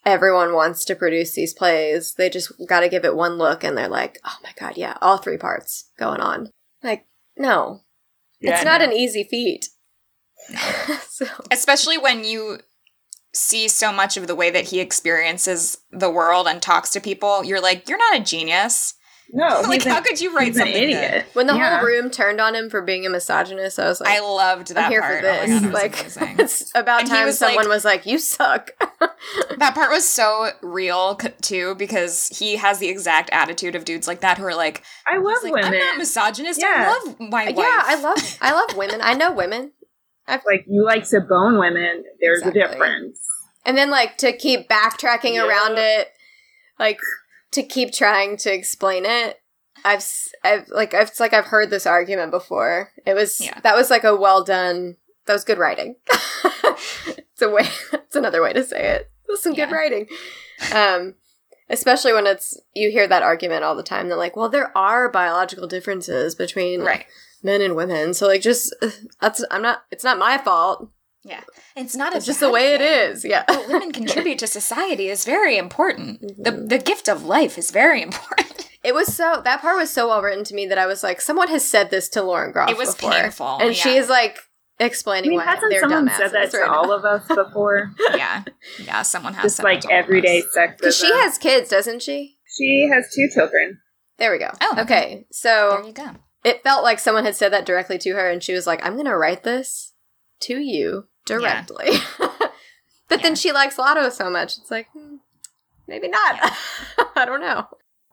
everyone 0.05 0.53
wants 0.53 0.85
to 0.85 0.95
produce 0.95 1.33
these 1.33 1.55
plays. 1.55 2.14
They 2.14 2.29
just 2.29 2.53
got 2.69 2.81
to 2.81 2.88
give 2.90 3.05
it 3.05 3.16
one 3.16 3.38
look 3.38 3.64
and 3.64 3.77
they're 3.77 3.88
like, 3.88 4.19
oh 4.25 4.37
my 4.42 4.51
God, 4.61 4.77
yeah, 4.77 4.99
all 5.01 5.16
three 5.16 5.38
parts 5.38 5.90
going 5.99 6.21
on. 6.21 6.51
Like, 6.83 7.07
no, 7.38 7.81
Yeah, 8.40 8.57
it's 8.57 8.64
not 8.64 8.81
no. 8.81 8.88
an 8.88 8.92
easy 8.92 9.25
feat. 9.25 9.71
so, 11.09 11.27
especially 11.51 11.99
when 11.99 12.23
you 12.25 12.59
see 13.37 13.68
so 13.68 13.92
much 13.92 14.16
of 14.16 14.27
the 14.27 14.35
way 14.35 14.51
that 14.51 14.64
he 14.64 14.81
experiences 14.81 15.79
the 15.92 16.11
world 16.11 16.46
and 16.49 16.61
talks 16.62 16.90
to 16.90 17.01
people 17.01 17.44
you're 17.44 17.61
like 17.61 17.88
you're 17.88 17.99
not 17.99 18.16
a 18.20 18.25
genius 18.25 18.94
No, 19.33 19.61
like 19.68 19.83
how 19.85 19.99
an, 19.99 20.05
could 20.05 20.20
you 20.20 20.35
write 20.35 20.46
he's 20.49 20.57
an 20.57 20.62
something 20.66 20.83
idiot. 20.85 21.11
good? 21.27 21.35
when 21.35 21.46
the 21.49 21.55
Yeah. 21.55 21.79
whole 21.79 21.87
room 21.87 22.11
turned 22.11 22.40
on 22.40 22.55
him 22.55 22.70
for 22.70 22.81
being 22.81 23.05
a 23.07 23.11
misogynist, 23.11 23.79
I 23.79 23.88
was 23.88 24.01
like, 24.01 24.09
i 24.09 24.20
loved 24.20 24.68
that 24.75 24.85
I'm 24.87 24.90
here 24.92 25.01
part 25.03 25.20
for 25.20 25.27
Oh 25.29 25.46
this. 25.46 25.61
God, 25.62 25.72
like, 25.83 26.01
amazing. 26.01 26.37
it's 26.38 26.70
about 26.77 27.01
And 27.01 27.11
time 27.11 27.27
was 27.27 27.38
someone 27.38 27.64
like- 27.64 27.68
was 27.75 27.85
like, 27.85 28.07
you 28.07 28.18
suck. 28.18 28.70
that 29.59 29.75
part 29.75 29.90
was 29.90 30.09
so 30.09 30.51
real 30.62 31.16
too 31.42 31.75
because 31.75 32.29
he 32.38 32.57
has 32.57 32.79
the 32.79 32.88
exact 32.88 33.29
attitude 33.33 33.75
of 33.75 33.85
dudes 33.85 34.07
like 34.07 34.20
that 34.20 34.38
who 34.38 34.44
are 34.44 34.55
like, 34.55 34.83
I 35.07 35.16
love 35.18 35.42
like 35.42 35.53
women. 35.55 35.72
i'm 35.75 35.79
not 35.79 35.99
misogynist 35.99 36.61
Yeah. 36.61 36.75
i 36.77 36.88
love 37.09 37.20
my 37.20 37.44
wife 37.46 37.57
yeah, 37.57 37.83
I 37.85 38.01
love, 38.01 38.38
I 38.40 38.53
love 38.53 38.77
women. 38.77 39.01
I 39.03 39.14
know 39.14 39.33
women. 39.33 39.72
Like 40.29 40.65
you 40.67 40.85
like 40.85 41.09
to 41.09 41.21
bone 41.21 41.59
women. 41.59 42.05
There's 42.21 42.39
Exactly. 42.41 42.61
a 42.61 42.69
difference. 42.69 43.21
And 43.65 43.77
then 43.77 43.91
like 43.91 44.17
to 44.19 44.33
keep 44.33 44.69
backtracking 44.69 45.35
Yeah. 45.35 45.47
around 45.47 45.79
it, 45.79 46.09
like 46.79 46.99
to 47.53 47.62
keep 47.62 47.93
trying 47.93 48.37
to 48.39 48.53
explain 48.53 49.05
it. 49.07 49.41
I've, 49.85 50.05
I've 50.45 50.69
like 50.69 50.95
I've 50.95 51.09
it's 51.09 51.21
like 51.21 51.33
I've 51.33 51.47
heard 51.47 51.71
this 51.71 51.87
argument 51.87 52.31
before. 52.31 52.91
It 53.07 53.15
was 53.15 53.41
Yeah. 53.41 53.59
that 53.61 53.77
was 53.77 53.91
like 53.91 54.05
a 54.05 54.17
well 54.17 54.43
done. 54.45 54.97
That 55.27 55.33
was 55.33 55.45
good 55.45 55.59
writing. 55.59 55.97
it's 56.65 57.43
a 57.43 57.49
way. 57.51 57.69
It's 57.93 58.17
another 58.17 58.43
way 58.43 58.53
to 58.53 58.65
say 58.65 58.89
it. 58.95 59.11
It 59.29 59.31
was 59.31 59.43
some 59.43 59.55
good 59.55 59.71
writing. 59.73 60.07
Um, 60.75 61.15
especially 61.69 62.12
when 62.12 62.27
it's 62.27 62.59
you 62.75 62.91
hear 62.91 63.07
that 63.09 63.23
argument 63.23 63.65
all 63.65 63.75
the 63.75 63.83
time. 63.83 64.09
They're 64.09 64.17
like, 64.17 64.37
well, 64.37 64.49
there 64.49 64.77
are 64.77 65.11
biological 65.11 65.67
differences 65.67 66.35
between 66.35 66.83
right 66.83 67.07
men 67.47 67.61
and 67.63 67.75
women. 67.77 68.13
So 68.15 68.27
like, 68.27 68.43
just 68.43 68.75
that's 69.23 69.43
I'm 69.51 69.63
not. 69.63 69.79
It's 69.91 70.05
not 70.05 70.19
my 70.19 70.37
fault. 70.39 70.91
yeah 71.25 71.43
it's 71.83 71.95
not 71.97 72.15
a 72.15 72.17
It's 72.17 72.27
just 72.27 72.41
bad 72.41 72.47
the 72.49 72.53
way 72.53 72.67
it 72.75 72.79
thing. 72.81 73.11
is. 73.13 73.25
Yeah. 73.25 73.45
What 73.49 73.69
women 73.69 73.93
contribute 73.93 74.39
to 74.41 74.47
society 74.47 75.07
is 75.15 75.25
very 75.25 75.57
important 75.65 76.21
the, 76.21 76.51
Mm-hmm. 76.53 76.67
the 76.69 76.79
gift 76.79 77.07
of 77.09 77.25
life 77.37 77.55
is 77.63 77.71
very 77.83 78.01
important 78.09 78.71
It 78.85 78.95
was 78.95 79.09
so 79.21 79.43
that 79.45 79.61
part 79.61 79.77
was 79.77 79.91
so 79.91 80.03
well 80.09 80.23
written 80.23 80.45
to 80.45 80.55
me 80.55 80.65
that 80.71 80.79
I 80.79 80.87
was 80.87 81.03
like, 81.03 81.21
someone 81.21 81.49
has 81.57 81.65
said 81.75 81.91
this 81.91 82.09
to 82.11 82.23
Lauren 82.23 82.53
Groff. 82.53 82.71
It 82.71 82.79
was 82.79 82.95
before. 82.95 83.11
painful, 83.13 83.59
and 83.61 83.71
yeah. 83.77 83.83
she's 83.85 84.09
like 84.09 84.39
I 84.81 84.85
explaining 84.85 85.31
mean, 85.31 85.39
why 85.41 85.47
hasn't 85.53 85.71
they're 85.71 85.81
someone 85.81 86.09
said 86.17 86.33
that 86.33 86.51
to 86.53 86.59
right 86.59 86.69
all 86.69 86.93
of 86.93 87.05
us 87.05 87.27
before? 87.43 87.91
yeah 88.23 88.45
yeah 88.89 89.03
someone 89.03 89.35
has 89.35 89.43
Just 89.45 89.57
said 89.57 89.65
that 89.65 89.73
like 89.73 89.81
to 89.81 89.89
all 89.89 89.99
of 89.99 90.05
everyday 90.05 90.39
us. 90.41 90.47
sexism. 90.57 90.77
Because 90.79 90.97
she 91.03 91.11
has 91.23 91.39
kids, 91.39 91.71
doesn't 91.71 92.03
she? 92.03 92.37
She 92.57 92.89
has 92.93 93.05
two 93.15 93.29
children. 93.35 93.67
There 94.19 94.31
we 94.33 94.39
go. 94.39 94.51
Oh, 94.63 94.73
okay. 94.73 94.83
okay. 94.83 95.09
there 95.15 95.25
So 95.33 95.83
you 95.87 95.93
go 95.93 96.11
it 96.47 96.63
felt 96.63 96.83
like 96.85 96.99
someone 96.99 97.25
had 97.25 97.37
said 97.37 97.53
that 97.53 97.67
directly 97.67 97.99
to 97.99 98.11
her, 98.15 98.31
and 98.31 98.43
she 98.43 98.53
was 98.55 98.67
like, 98.67 98.85
"I'm 98.85 98.95
going 98.95 99.05
to 99.07 99.17
write 99.17 99.43
this 99.43 99.93
to 100.41 100.59
you 100.59 101.09
directly." 101.27 101.91
but 102.19 102.53
Yeah. 103.11 103.17
then 103.23 103.35
she 103.35 103.53
likes 103.53 103.79
Lotto 103.79 104.09
so 104.11 104.31
much, 104.31 104.57
it's 104.59 104.71
like 104.71 104.89
hmm, 104.93 105.17
maybe 105.87 106.09
not. 106.09 106.39
I 107.17 107.25
don't 107.27 107.41
know. 107.41 107.67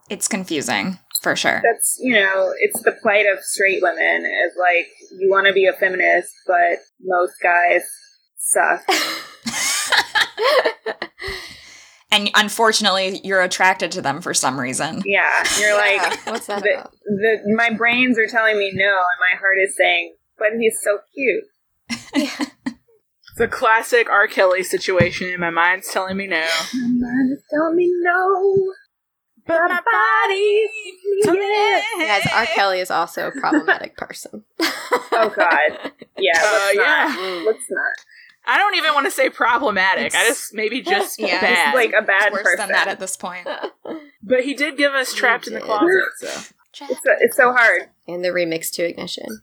it's 0.09 0.27
confusing 0.27 0.99
for 1.21 1.35
sure. 1.35 1.61
That's 1.63 1.97
you 2.01 2.13
know, 2.15 2.53
it's 2.59 2.81
the 2.83 2.91
plight 3.01 3.25
of 3.25 3.39
straight 3.43 3.81
women. 3.81 4.25
Is 4.25 4.53
like 4.59 4.87
you 5.19 5.29
want 5.29 5.47
to 5.47 5.53
be 5.53 5.65
a 5.65 5.73
feminist, 5.73 6.33
but 6.47 6.79
most 7.01 7.33
guys 7.41 7.83
suck. 8.37 8.81
and 12.13 12.29
unfortunately, 12.35 13.19
you're 13.23 13.41
attracted 13.41 13.91
to 13.93 14.01
them 14.01 14.21
for 14.21 14.33
some 14.33 14.59
reason. 14.59 15.01
Yeah, 15.05 15.43
you're 15.59 15.75
like 15.75 15.95
Yeah, 15.95 16.15
what's 16.31 16.47
that 16.47 16.63
the, 16.63 16.73
about? 16.73 16.91
the 17.05 17.55
my 17.55 17.71
brains 17.71 18.17
are 18.17 18.27
telling 18.27 18.57
me 18.57 18.71
no, 18.73 18.85
and 18.85 19.19
my 19.19 19.37
heart 19.39 19.57
is 19.61 19.75
saying, 19.75 20.15
but 20.37 20.49
he's 20.59 20.79
so 20.81 20.99
cute. 21.13 22.49
The 23.35 23.47
classic 23.47 24.11
R. 24.11 24.27
Kelly 24.27 24.61
situation. 24.61 25.39
My 25.39 25.49
mind's 25.49 25.89
telling 25.91 26.17
me 26.17 26.27
no. 26.27 26.45
My 26.75 26.87
mind 26.87 27.31
is 27.31 27.41
telling 27.51 27.75
me 27.75 27.91
no, 28.03 28.73
but 29.47 29.59
my 29.59 29.81
body. 29.81 30.67
Yeah. 31.25 31.81
Guys, 31.97 32.27
R. 32.31 32.45
Kelly 32.45 32.79
is 32.79 32.91
also 32.91 33.29
a 33.29 33.31
problematic 33.31 33.97
person. 33.97 34.43
Oh 34.61 35.33
God. 35.35 35.91
Yeah. 36.17 36.31
Uh, 36.37 36.51
Let's 36.51 36.75
yeah. 36.75 37.15
not. 37.17 37.45
Let's 37.45 37.65
not. 37.71 38.05
I 38.45 38.57
don't 38.57 38.75
even 38.75 38.93
want 38.93 39.05
to 39.05 39.11
say 39.11 39.29
problematic. 39.29 40.13
I 40.15 40.25
just 40.27 40.53
maybe 40.53 40.81
just 40.81 41.19
Yeah, 41.19 41.39
bad. 41.39 41.65
He's 41.67 41.75
like 41.75 41.93
a 41.97 42.05
bad 42.05 42.33
Worse 42.33 42.43
person. 42.43 42.57
than 42.59 42.69
that 42.69 42.87
at 42.87 42.99
this 42.99 43.15
point. 43.15 43.47
but 44.23 44.43
he 44.43 44.53
did 44.53 44.77
give 44.77 44.93
us 44.93 45.13
trapped 45.13 45.47
in 45.47 45.53
the 45.53 45.61
closet. 45.61 45.87
So 46.17 46.27
uh, 46.27 46.87
It's 46.89 47.03
so, 47.03 47.11
it's 47.19 47.37
so 47.37 47.53
hard. 47.53 47.89
and 48.07 48.23
the 48.23 48.29
remix 48.29 48.69
to 48.73 48.83
Ignition. 48.87 49.41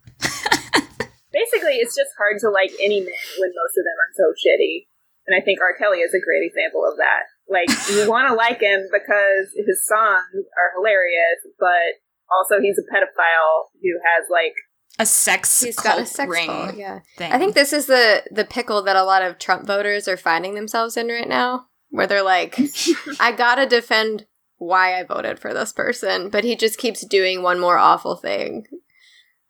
Basically, 1.33 1.79
it's 1.79 1.95
just 1.95 2.11
hard 2.19 2.43
to 2.43 2.51
like 2.51 2.75
any 2.83 2.99
man 3.07 3.15
when 3.39 3.51
most 3.55 3.79
of 3.79 3.87
them 3.87 3.95
are 4.03 4.13
so 4.19 4.27
shitty. 4.35 4.91
And 5.31 5.39
I 5.39 5.45
think 5.45 5.63
R. 5.63 5.79
Kelly 5.79 6.03
is 6.03 6.11
a 6.11 6.19
great 6.19 6.43
example 6.43 6.83
of 6.83 6.99
that. 6.99 7.31
Like, 7.47 7.71
you 7.95 8.03
want 8.11 8.27
to 8.27 8.35
like 8.35 8.59
him 8.59 8.83
because 8.91 9.55
his 9.55 9.79
songs 9.87 10.27
are 10.59 10.75
hilarious, 10.75 11.39
but 11.59 12.03
also 12.35 12.59
he's 12.59 12.79
a 12.83 12.87
pedophile 12.91 13.71
who 13.79 13.95
has 14.03 14.27
like 14.27 14.59
A 14.99 15.07
sex 15.07 15.63
He's 15.63 15.77
got 15.77 15.99
a 15.99 16.05
sex 16.07 16.29
ring 16.31 16.47
cult, 16.47 16.77
yeah. 16.77 17.01
thing. 17.17 17.33
I 17.33 17.39
think 17.39 17.55
this 17.55 17.73
is 17.73 17.87
the 17.87 18.23
the 18.31 18.45
pickle 18.45 18.83
that 18.83 18.97
a 18.97 19.05
lot 19.05 19.23
of 19.23 19.39
Trump 19.39 19.67
voters 19.67 20.07
are 20.09 20.17
finding 20.19 20.55
themselves 20.55 20.97
in 20.97 21.09
right 21.09 21.29
now, 21.29 21.67
where 21.91 22.07
they're 22.07 22.23
like, 22.23 22.59
I 23.21 23.33
gotta 23.33 23.67
defend 23.67 24.27
why 24.59 24.99
I 25.01 25.05
voted 25.05 25.39
for 25.39 25.55
this 25.55 25.73
person, 25.73 26.29
but 26.29 26.45
he 26.45 26.55
just 26.55 26.77
keeps 26.79 27.07
doing 27.07 27.43
one 27.43 27.59
more 27.59 27.79
awful 27.79 28.17
thing. 28.17 28.67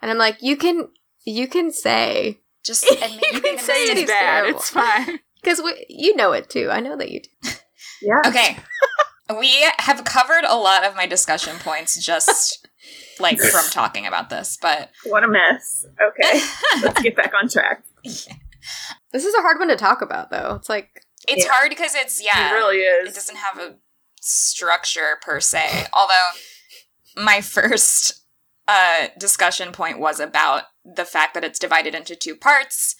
And 0.00 0.10
I'm 0.10 0.18
like, 0.18 0.36
you 0.40 0.56
can 0.56 0.88
you 1.24 1.48
can 1.48 1.72
say 1.72 2.40
just 2.64 2.84
You 2.88 2.96
admit 3.02 3.32
you 3.32 3.40
can 3.40 3.58
say 3.58 3.72
it's 3.84 4.00
He's 4.00 4.08
bad. 4.08 4.20
terrible. 4.42 4.58
It's 4.60 4.70
fine. 4.70 5.18
because 5.42 5.60
you 5.88 6.14
know 6.14 6.32
it 6.32 6.48
too. 6.48 6.68
I 6.70 6.78
know 6.80 6.96
that 6.96 7.10
you 7.10 7.22
do. 7.22 7.50
yeah. 8.02 8.20
Okay. 8.26 8.56
we 9.38 9.52
have 9.78 10.04
covered 10.04 10.44
a 10.46 10.56
lot 10.56 10.84
of 10.84 10.94
my 10.94 11.06
discussion 11.06 11.56
points 11.58 12.04
just 12.04 12.68
like 13.18 13.38
from 13.52 13.64
talking 13.70 14.06
about 14.06 14.30
this, 14.30 14.58
but 14.60 14.90
What 15.04 15.24
a 15.24 15.28
mess. 15.28 15.84
Okay, 16.02 16.40
let's 16.82 17.02
get 17.02 17.16
back 17.16 17.32
on 17.40 17.48
track. 17.48 17.84
This 19.12 19.24
is 19.24 19.34
a 19.34 19.40
hard 19.42 19.58
one 19.58 19.68
to 19.68 19.76
talk 19.76 20.02
about, 20.02 20.30
though. 20.30 20.54
It's 20.56 20.68
like 20.68 20.88
it's 21.28 21.44
Yeah. 21.44 21.52
hard 21.52 21.68
because 21.70 21.94
it's 21.94 22.22
yeah, 22.24 22.50
It 22.50 22.54
really 22.54 22.78
is. 22.78 23.10
It 23.10 23.14
doesn't 23.14 23.36
have 23.36 23.58
a 23.58 23.76
structure 24.20 25.18
per 25.22 25.40
se. 25.40 25.86
Although 25.92 27.22
my 27.22 27.40
first 27.40 28.24
uh, 28.68 29.08
discussion 29.18 29.72
point 29.72 29.98
was 29.98 30.20
about 30.20 30.64
the 30.84 31.04
fact 31.04 31.34
that 31.34 31.44
it's 31.44 31.58
divided 31.58 31.94
into 31.94 32.14
two 32.14 32.36
parts. 32.36 32.94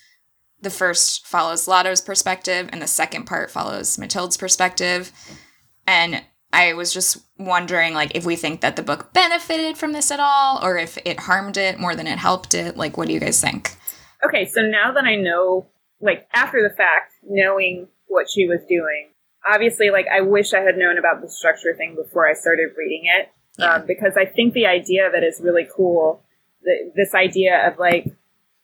The 0.60 0.70
first 0.70 1.26
follows 1.26 1.66
Lotto's 1.66 2.02
perspective, 2.02 2.68
and 2.72 2.82
the 2.82 2.86
second 2.86 3.24
part 3.24 3.50
follows 3.50 3.96
Mathilde's 3.96 4.36
perspective. 4.36 5.10
And 5.86 6.22
I 6.52 6.72
was 6.74 6.92
just 6.92 7.18
wondering, 7.38 7.94
like, 7.94 8.16
if 8.16 8.24
we 8.24 8.36
think 8.36 8.60
that 8.60 8.76
the 8.76 8.82
book 8.82 9.12
benefited 9.12 9.78
from 9.78 9.92
this 9.92 10.10
at 10.10 10.20
all, 10.20 10.58
or 10.62 10.76
if 10.78 10.98
it 11.04 11.20
harmed 11.20 11.56
it 11.56 11.78
more 11.78 11.94
than 11.94 12.06
it 12.06 12.18
helped 12.18 12.54
it. 12.54 12.76
Like, 12.76 12.96
what 12.96 13.06
do 13.06 13.14
you 13.14 13.20
guys 13.20 13.40
think? 13.40 13.76
Okay, 14.24 14.46
so 14.46 14.60
now 14.62 14.92
that 14.92 15.04
I 15.04 15.14
know, 15.16 15.66
like 16.00 16.28
after 16.34 16.62
the 16.62 16.74
fact, 16.74 17.12
knowing 17.26 17.88
what 18.08 18.28
she 18.28 18.46
was 18.46 18.60
doing, 18.68 19.10
obviously, 19.48 19.90
like 19.90 20.06
I 20.12 20.20
wish 20.20 20.52
I 20.52 20.60
had 20.60 20.76
known 20.76 20.98
about 20.98 21.22
the 21.22 21.28
structure 21.30 21.74
thing 21.76 21.94
before 21.94 22.28
I 22.28 22.34
started 22.34 22.70
reading 22.76 23.04
it, 23.04 23.28
Yeah. 23.58 23.76
um, 23.76 23.86
because 23.86 24.16
I 24.16 24.26
think 24.26 24.52
the 24.52 24.66
idea 24.66 25.06
of 25.06 25.14
it 25.14 25.22
is 25.24 25.40
really 25.40 25.66
cool. 25.74 26.22
The, 26.62 26.92
this 26.94 27.14
idea 27.14 27.66
of 27.66 27.78
like 27.78 28.06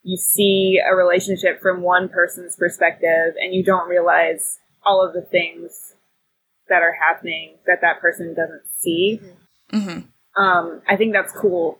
you 0.02 0.16
see 0.16 0.78
a 0.86 0.94
relationship 0.94 1.60
from 1.62 1.82
one 1.82 2.08
person's 2.08 2.56
perspective, 2.56 3.34
and 3.40 3.54
you 3.54 3.64
don't 3.64 3.88
realize 3.88 4.58
all 4.84 5.04
of 5.06 5.14
the 5.14 5.22
things 5.22 5.94
that 6.68 6.82
are 6.82 6.94
happening 6.94 7.56
that 7.66 7.80
that 7.82 8.00
person 8.00 8.34
doesn't 8.34 8.62
see. 8.80 9.20
hmm 9.70 10.00
Um, 10.40 10.82
I 10.88 10.96
think 10.96 11.12
that's 11.12 11.32
cool. 11.32 11.78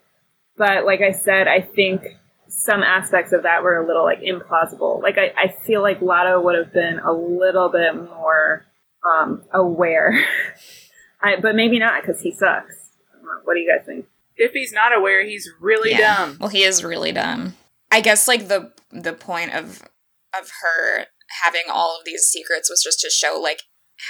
But 0.57 0.85
like 0.87 1.01
I 1.01 1.13
said, 1.13 1.49
I 1.49 1.61
think 1.61 2.03
some 2.49 2.83
aspects 2.83 3.33
of 3.33 3.43
that 3.43 3.63
were 3.63 3.77
a 3.77 3.87
little 3.87 4.05
like 4.05 4.21
implausible. 4.21 5.03
Like 5.03 5.19
I, 5.19 5.33
I 5.37 5.55
feel 5.67 5.83
like 5.83 6.01
Lotto 6.01 6.41
would 6.41 6.57
have 6.57 6.73
been 6.73 6.99
a 7.01 7.13
little 7.13 7.69
bit 7.69 7.95
more 7.95 8.65
um, 9.05 9.43
aware. 9.53 10.25
I, 11.23 11.41
but 11.41 11.55
maybe 11.55 11.79
not 11.79 12.03
because 12.03 12.21
he 12.21 12.31
sucks. 12.31 12.75
I 13.11 13.17
don't 13.17 13.25
know. 13.25 13.41
What 13.45 13.55
do 13.55 13.61
you 13.61 13.71
guys 13.71 13.87
think? 13.87 14.07
If 14.37 14.53
he's 14.53 14.73
not 14.73 14.95
aware, 14.97 15.25
he's 15.25 15.49
really 15.61 15.95
dumb. 15.95 16.37
Well, 16.39 16.51
he 16.51 16.63
is 16.63 16.85
really 16.85 17.13
dumb. 17.13 17.55
I 17.91 18.01
guess 18.01 18.29
like 18.29 18.49
the 18.49 18.73
the 18.93 19.13
point 19.13 19.55
of 19.55 19.83
of 20.39 20.51
her 20.63 21.07
having 21.43 21.63
all 21.73 21.97
of 21.99 22.05
these 22.05 22.23
secrets 22.23 22.69
was 22.69 22.83
just 22.83 23.01
to 23.01 23.11
show 23.11 23.41
like 23.43 23.63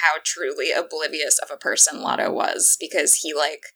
how 0.02 0.20
truly 0.24 0.72
oblivious 0.72 1.38
of 1.38 1.50
a 1.52 1.56
person 1.56 2.00
Lotto 2.00 2.32
was 2.32 2.76
because 2.80 3.16
he 3.16 3.32
like 3.34 3.66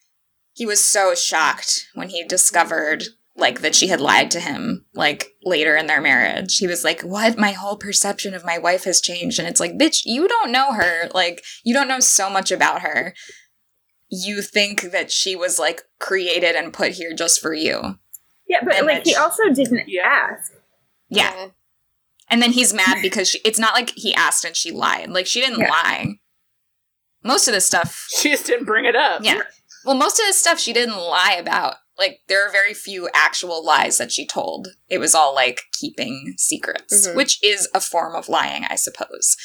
he 0.53 0.67
was 0.67 0.85
so 0.85 1.15
shocked 1.15 1.87
when 1.95 2.09
he 2.09 2.25
discovered 2.25 3.05
like 3.37 3.61
that 3.61 3.75
she 3.75 3.87
had 3.87 4.01
lied 4.01 4.31
to 4.33 4.41
him 4.41 4.85
like 4.95 5.33
later 5.45 5.77
in 5.77 5.87
their 5.87 6.01
marriage. 6.01 6.59
He 6.59 6.67
was 6.67 6.85
like, 6.85 7.01
"What? 7.03 7.39
My 7.39 7.53
whole 7.53 7.77
perception 7.77 8.35
of 8.35 8.45
my 8.45 8.59
wife 8.59 8.85
has 8.85 9.01
changed." 9.01 9.39
And 9.39 9.49
it's 9.49 9.61
like, 9.61 9.79
"Bitch, 9.79 10.03
you 10.05 10.29
don't 10.29 10.53
know 10.53 10.73
her. 10.73 11.09
Like 11.15 11.43
you 11.65 11.73
don't 11.73 11.89
know 11.89 12.01
so 12.01 12.29
much 12.29 12.51
about 12.51 12.83
her. 12.83 13.15
You 14.11 14.43
think 14.43 14.91
that 14.91 15.11
she 15.13 15.37
was 15.37 15.59
like 15.59 15.83
created 16.01 16.57
and 16.57 16.73
put 16.73 16.93
here 16.93 17.15
just 17.15 17.41
for 17.41 17.55
you." 17.55 17.99
Yeah, 18.49 18.59
but 18.65 18.75
And 18.75 18.87
like 18.87 19.05
that 19.05 19.07
he 19.07 19.15
also 19.15 19.49
didn't 19.49 19.85
Yeah. 19.87 20.03
ask. 20.07 20.53
Yeah. 21.09 21.49
And 22.31 22.41
then 22.41 22.53
he's 22.53 22.73
mad 22.73 22.99
because 23.03 23.29
she, 23.29 23.41
it's 23.45 23.59
not 23.59 23.75
like 23.75 23.91
he 23.97 24.15
asked 24.15 24.45
and 24.45 24.55
she 24.57 24.71
lied. 24.71 25.11
Like 25.11 25.27
she 25.27 25.41
didn't 25.41 25.59
Yeah. 25.61 25.69
lie. 25.71 26.07
Most 27.23 27.49
of 27.49 27.55
this 27.55 27.67
stuff, 27.67 28.07
She 28.17 28.31
just 28.31 28.47
didn't 28.47 28.65
bring 28.67 28.85
it 28.87 28.97
up. 28.97 29.23
yeah. 29.25 29.43
Well, 29.85 29.97
most 29.97 30.19
of 30.21 30.27
this 30.27 30.39
stuff 30.39 30.59
she 30.61 30.73
didn't 30.73 30.97
lie 30.97 31.37
about. 31.39 31.77
Like 31.99 32.21
there 32.29 32.47
are 32.47 32.51
very 32.51 32.73
few 32.73 33.11
actual 33.15 33.65
lies 33.65 33.99
that 33.99 34.11
she 34.13 34.27
told. 34.27 34.69
It 34.89 34.99
was 34.99 35.15
all 35.15 35.35
like 35.35 35.63
keeping 35.79 36.35
secrets, 36.39 37.09
Mhm. 37.09 37.15
which 37.17 37.43
is 37.43 37.69
a 37.75 37.81
form 37.81 38.15
of 38.15 38.29
lying, 38.29 38.65
I 38.71 38.77
suppose. 38.77 39.37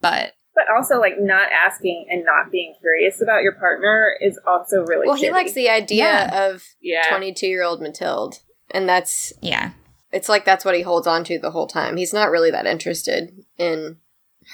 But 0.00 0.34
But 0.54 0.64
also 0.74 0.98
like 0.98 1.14
not 1.18 1.48
asking 1.52 2.06
and 2.10 2.24
not 2.24 2.50
being 2.50 2.74
curious 2.80 3.22
about 3.22 3.42
your 3.42 3.52
partner 3.54 4.14
is 4.20 4.38
also 4.46 4.84
really 4.84 5.06
well, 5.06 5.16
he 5.16 5.30
likes 5.30 5.52
the 5.52 5.68
idea 5.70 6.04
Yeah. 6.04 6.48
of 6.50 6.64
Yeah. 6.80 7.08
twenty-two 7.08 7.46
year 7.46 7.62
old 7.62 7.80
Mathilde, 7.80 8.40
and 8.72 8.86
that's 8.88 9.32
yeah, 9.40 9.70
it's 10.12 10.28
like 10.28 10.44
that's 10.44 10.64
what 10.64 10.74
he 10.74 10.82
holds 10.82 11.06
on 11.06 11.24
to 11.24 11.38
the 11.38 11.50
whole 11.50 11.66
time. 11.66 11.96
He's 11.96 12.12
not 12.12 12.30
really 12.30 12.50
that 12.50 12.66
interested 12.66 13.44
in 13.58 13.98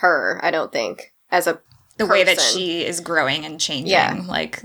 her. 0.01 0.41
I 0.43 0.51
don't 0.51 0.73
think 0.73 1.13
as 1.31 1.47
a 1.47 1.61
the 1.97 2.07
way 2.07 2.25
that 2.25 2.41
she 2.41 2.85
is 2.85 3.01
growing 3.01 3.45
and 3.45 3.61
changing. 3.61 3.91
Yeah. 3.91 4.23
Like 4.27 4.65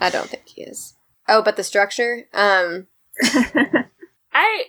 I 0.00 0.10
don't 0.10 0.28
think 0.28 0.48
he 0.48 0.62
is. 0.62 0.94
Oh, 1.28 1.42
but 1.42 1.56
the 1.56 1.64
structure. 1.64 2.28
Um, 2.32 2.88
I 4.32 4.64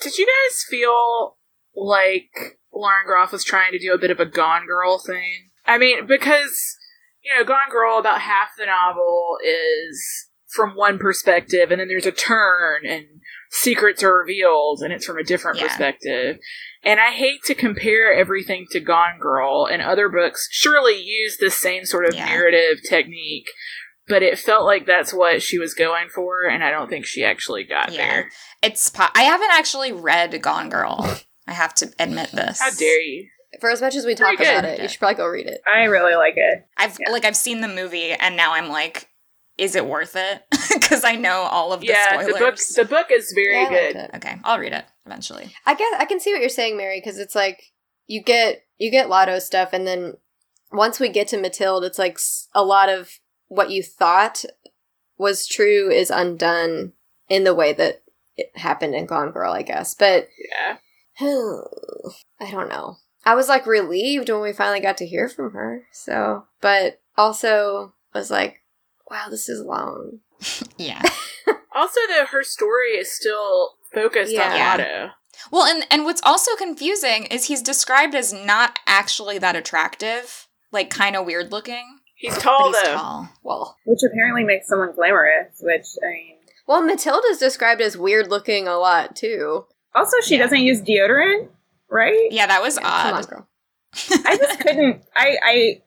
did 0.00 0.18
you 0.18 0.26
guys 0.26 0.64
feel 0.68 1.36
like 1.74 2.58
Lauren 2.72 3.06
Groff 3.06 3.32
was 3.32 3.44
trying 3.44 3.72
to 3.72 3.78
do 3.78 3.92
a 3.92 3.98
bit 3.98 4.10
of 4.10 4.20
a 4.20 4.26
Gone 4.26 4.66
Girl 4.66 4.98
thing? 4.98 5.50
I 5.66 5.78
mean, 5.78 6.06
because 6.06 6.76
you 7.22 7.34
know, 7.34 7.44
Gone 7.44 7.70
Girl 7.70 7.98
about 7.98 8.22
half 8.22 8.50
the 8.58 8.66
novel 8.66 9.36
is 9.44 10.28
from 10.48 10.74
one 10.74 10.98
perspective, 10.98 11.70
and 11.70 11.80
then 11.80 11.88
there's 11.88 12.06
a 12.06 12.12
turn, 12.12 12.86
and 12.86 13.06
secrets 13.50 14.02
are 14.02 14.14
revealed, 14.16 14.80
and 14.82 14.92
it's 14.92 15.04
from 15.04 15.18
a 15.18 15.24
different 15.24 15.58
Yeah. 15.58 15.66
perspective. 15.66 16.38
And 16.82 16.98
I 17.00 17.10
hate 17.10 17.42
to 17.44 17.54
compare 17.54 18.12
everything 18.12 18.66
to 18.70 18.80
Gone 18.80 19.18
Girl, 19.20 19.66
and 19.66 19.82
other 19.82 20.08
books 20.08 20.48
surely 20.50 21.00
use 21.00 21.36
the 21.36 21.50
same 21.50 21.84
sort 21.84 22.06
of 22.06 22.14
Yeah. 22.14 22.26
narrative 22.26 22.78
technique. 22.88 23.50
But 24.08 24.22
it 24.22 24.38
felt 24.38 24.64
like 24.64 24.86
that's 24.86 25.12
what 25.12 25.42
she 25.42 25.58
was 25.58 25.74
going 25.74 26.08
for, 26.08 26.44
and 26.44 26.64
I 26.64 26.70
don't 26.70 26.88
think 26.88 27.06
she 27.06 27.22
actually 27.24 27.64
got 27.64 27.92
Yeah. 27.92 28.06
there. 28.06 28.30
it's. 28.62 28.90
Po- 28.90 29.08
I 29.14 29.22
haven't 29.22 29.52
actually 29.52 29.92
read 29.92 30.40
Gone 30.42 30.68
Girl. 30.68 31.18
I 31.46 31.52
have 31.52 31.74
to 31.76 31.92
admit 31.98 32.30
this. 32.32 32.60
How 32.60 32.70
dare 32.70 33.00
you? 33.02 33.28
for 33.60 33.68
as 33.68 33.80
much 33.82 33.96
as 33.96 34.06
we 34.06 34.14
talk 34.14 34.34
about 34.38 34.64
it, 34.64 34.80
you 34.80 34.86
should 34.88 35.00
probably 35.00 35.16
go 35.16 35.26
read 35.26 35.46
it. 35.48 35.60
I 35.66 35.84
really 35.84 36.14
like 36.14 36.34
it. 36.36 36.64
I've 36.76 36.96
Yeah. 37.00 37.10
like 37.10 37.24
I've 37.24 37.34
seen 37.36 37.60
the 37.62 37.68
movie 37.68 38.12
and 38.12 38.36
now 38.36 38.52
I'm 38.54 38.68
like, 38.68 39.08
is 39.60 39.76
it 39.76 39.86
worth 39.86 40.16
it? 40.16 40.42
Because 40.80 41.04
I 41.04 41.14
know 41.16 41.42
all 41.42 41.72
of 41.72 41.80
the 41.80 41.88
yeah, 41.88 42.14
spoilers. 42.20 42.32
the 42.34 42.38
book 42.38 42.56
the 42.76 42.84
book 42.84 43.06
is 43.10 43.32
very 43.34 43.62
Yeah, 43.62 43.92
good. 43.92 44.10
okay, 44.16 44.36
I'll 44.44 44.58
read 44.58 44.72
it 44.72 44.84
eventually. 45.06 45.52
I 45.66 45.74
guess 45.74 45.92
I 45.98 46.04
can 46.04 46.18
see 46.20 46.32
what 46.32 46.40
you're 46.40 46.48
saying, 46.48 46.76
Mary, 46.76 47.00
because 47.00 47.18
it's 47.18 47.34
like 47.34 47.62
you 48.06 48.22
get 48.22 48.62
you 48.78 48.90
get 48.90 49.08
Lotto 49.08 49.38
stuff, 49.38 49.70
and 49.72 49.86
then 49.86 50.14
once 50.72 50.98
we 51.00 51.08
get 51.08 51.28
to 51.28 51.40
Mathilde, 51.40 51.84
it's 51.84 51.98
like 51.98 52.18
a 52.54 52.64
lot 52.64 52.88
of 52.88 53.18
what 53.48 53.70
you 53.70 53.82
thought 53.82 54.44
was 55.18 55.46
true 55.46 55.90
is 55.90 56.10
undone 56.10 56.92
in 57.28 57.44
the 57.44 57.54
way 57.54 57.72
that 57.72 58.02
it 58.36 58.50
happened 58.56 58.94
in 58.94 59.06
Gone 59.06 59.30
Girl, 59.32 59.52
I 59.52 59.62
guess. 59.62 59.94
But 59.94 60.28
Yeah. 60.54 60.76
I 62.40 62.50
don't 62.50 62.68
know. 62.68 62.96
I 63.24 63.34
was 63.34 63.48
like 63.48 63.66
relieved 63.66 64.30
when 64.30 64.40
we 64.40 64.52
finally 64.52 64.80
got 64.80 64.96
to 64.98 65.06
hear 65.06 65.28
from 65.28 65.52
her. 65.52 65.82
So, 65.92 66.44
but 66.60 67.00
also 67.16 67.94
was 68.14 68.30
like, 68.30 68.62
wow, 69.10 69.26
this 69.30 69.48
is 69.48 69.60
long. 69.64 70.20
Yeah. 70.78 71.02
Also, 71.72 72.00
though, 72.08 72.26
her 72.26 72.42
story 72.42 72.88
is 72.98 73.12
still 73.14 73.74
focused 73.94 74.34
on 74.34 74.40
Yeah. 74.56 74.70
Lotto. 74.70 75.10
Well, 75.52 75.64
and 75.66 75.86
and 75.88 76.04
what's 76.04 76.20
also 76.24 76.56
confusing 76.56 77.26
is 77.26 77.44
he's 77.44 77.62
described 77.62 78.14
as 78.16 78.32
not 78.32 78.80
actually 78.88 79.38
that 79.38 79.54
attractive, 79.54 80.48
like 80.72 80.90
kind 80.90 81.14
of 81.14 81.24
weird 81.26 81.52
looking, 81.52 82.00
He's 82.16 82.36
tall, 82.38 82.72
he's 82.72 82.82
though. 82.82 82.94
tall. 82.96 83.28
Well, 83.44 83.76
Which 83.86 84.00
apparently 84.10 84.42
makes 84.42 84.66
someone 84.66 84.92
glamorous, 84.96 85.58
which, 85.62 85.86
I 86.04 86.10
mean. 86.12 86.36
well, 86.66 86.82
Mathilde's 86.82 87.38
described 87.38 87.80
as 87.80 87.96
weird 87.96 88.28
looking 88.28 88.66
a 88.66 88.76
lot 88.76 89.14
too. 89.14 89.64
Also, 89.94 90.16
she 90.22 90.36
doesn't 90.38 90.60
use 90.60 90.82
deodorant, 90.82 91.48
right? 91.88 92.28
Yeah, 92.32 92.48
that 92.48 92.60
was 92.62 92.76
Yeah, 92.76 92.82
come 92.82 93.14
on, 93.14 93.20
odd. 93.20 93.28
girl. 93.28 93.48
I 94.26 94.36
just 94.36 94.60
couldn't. 94.66 95.04
I, 95.14 95.36
I, 95.44 95.80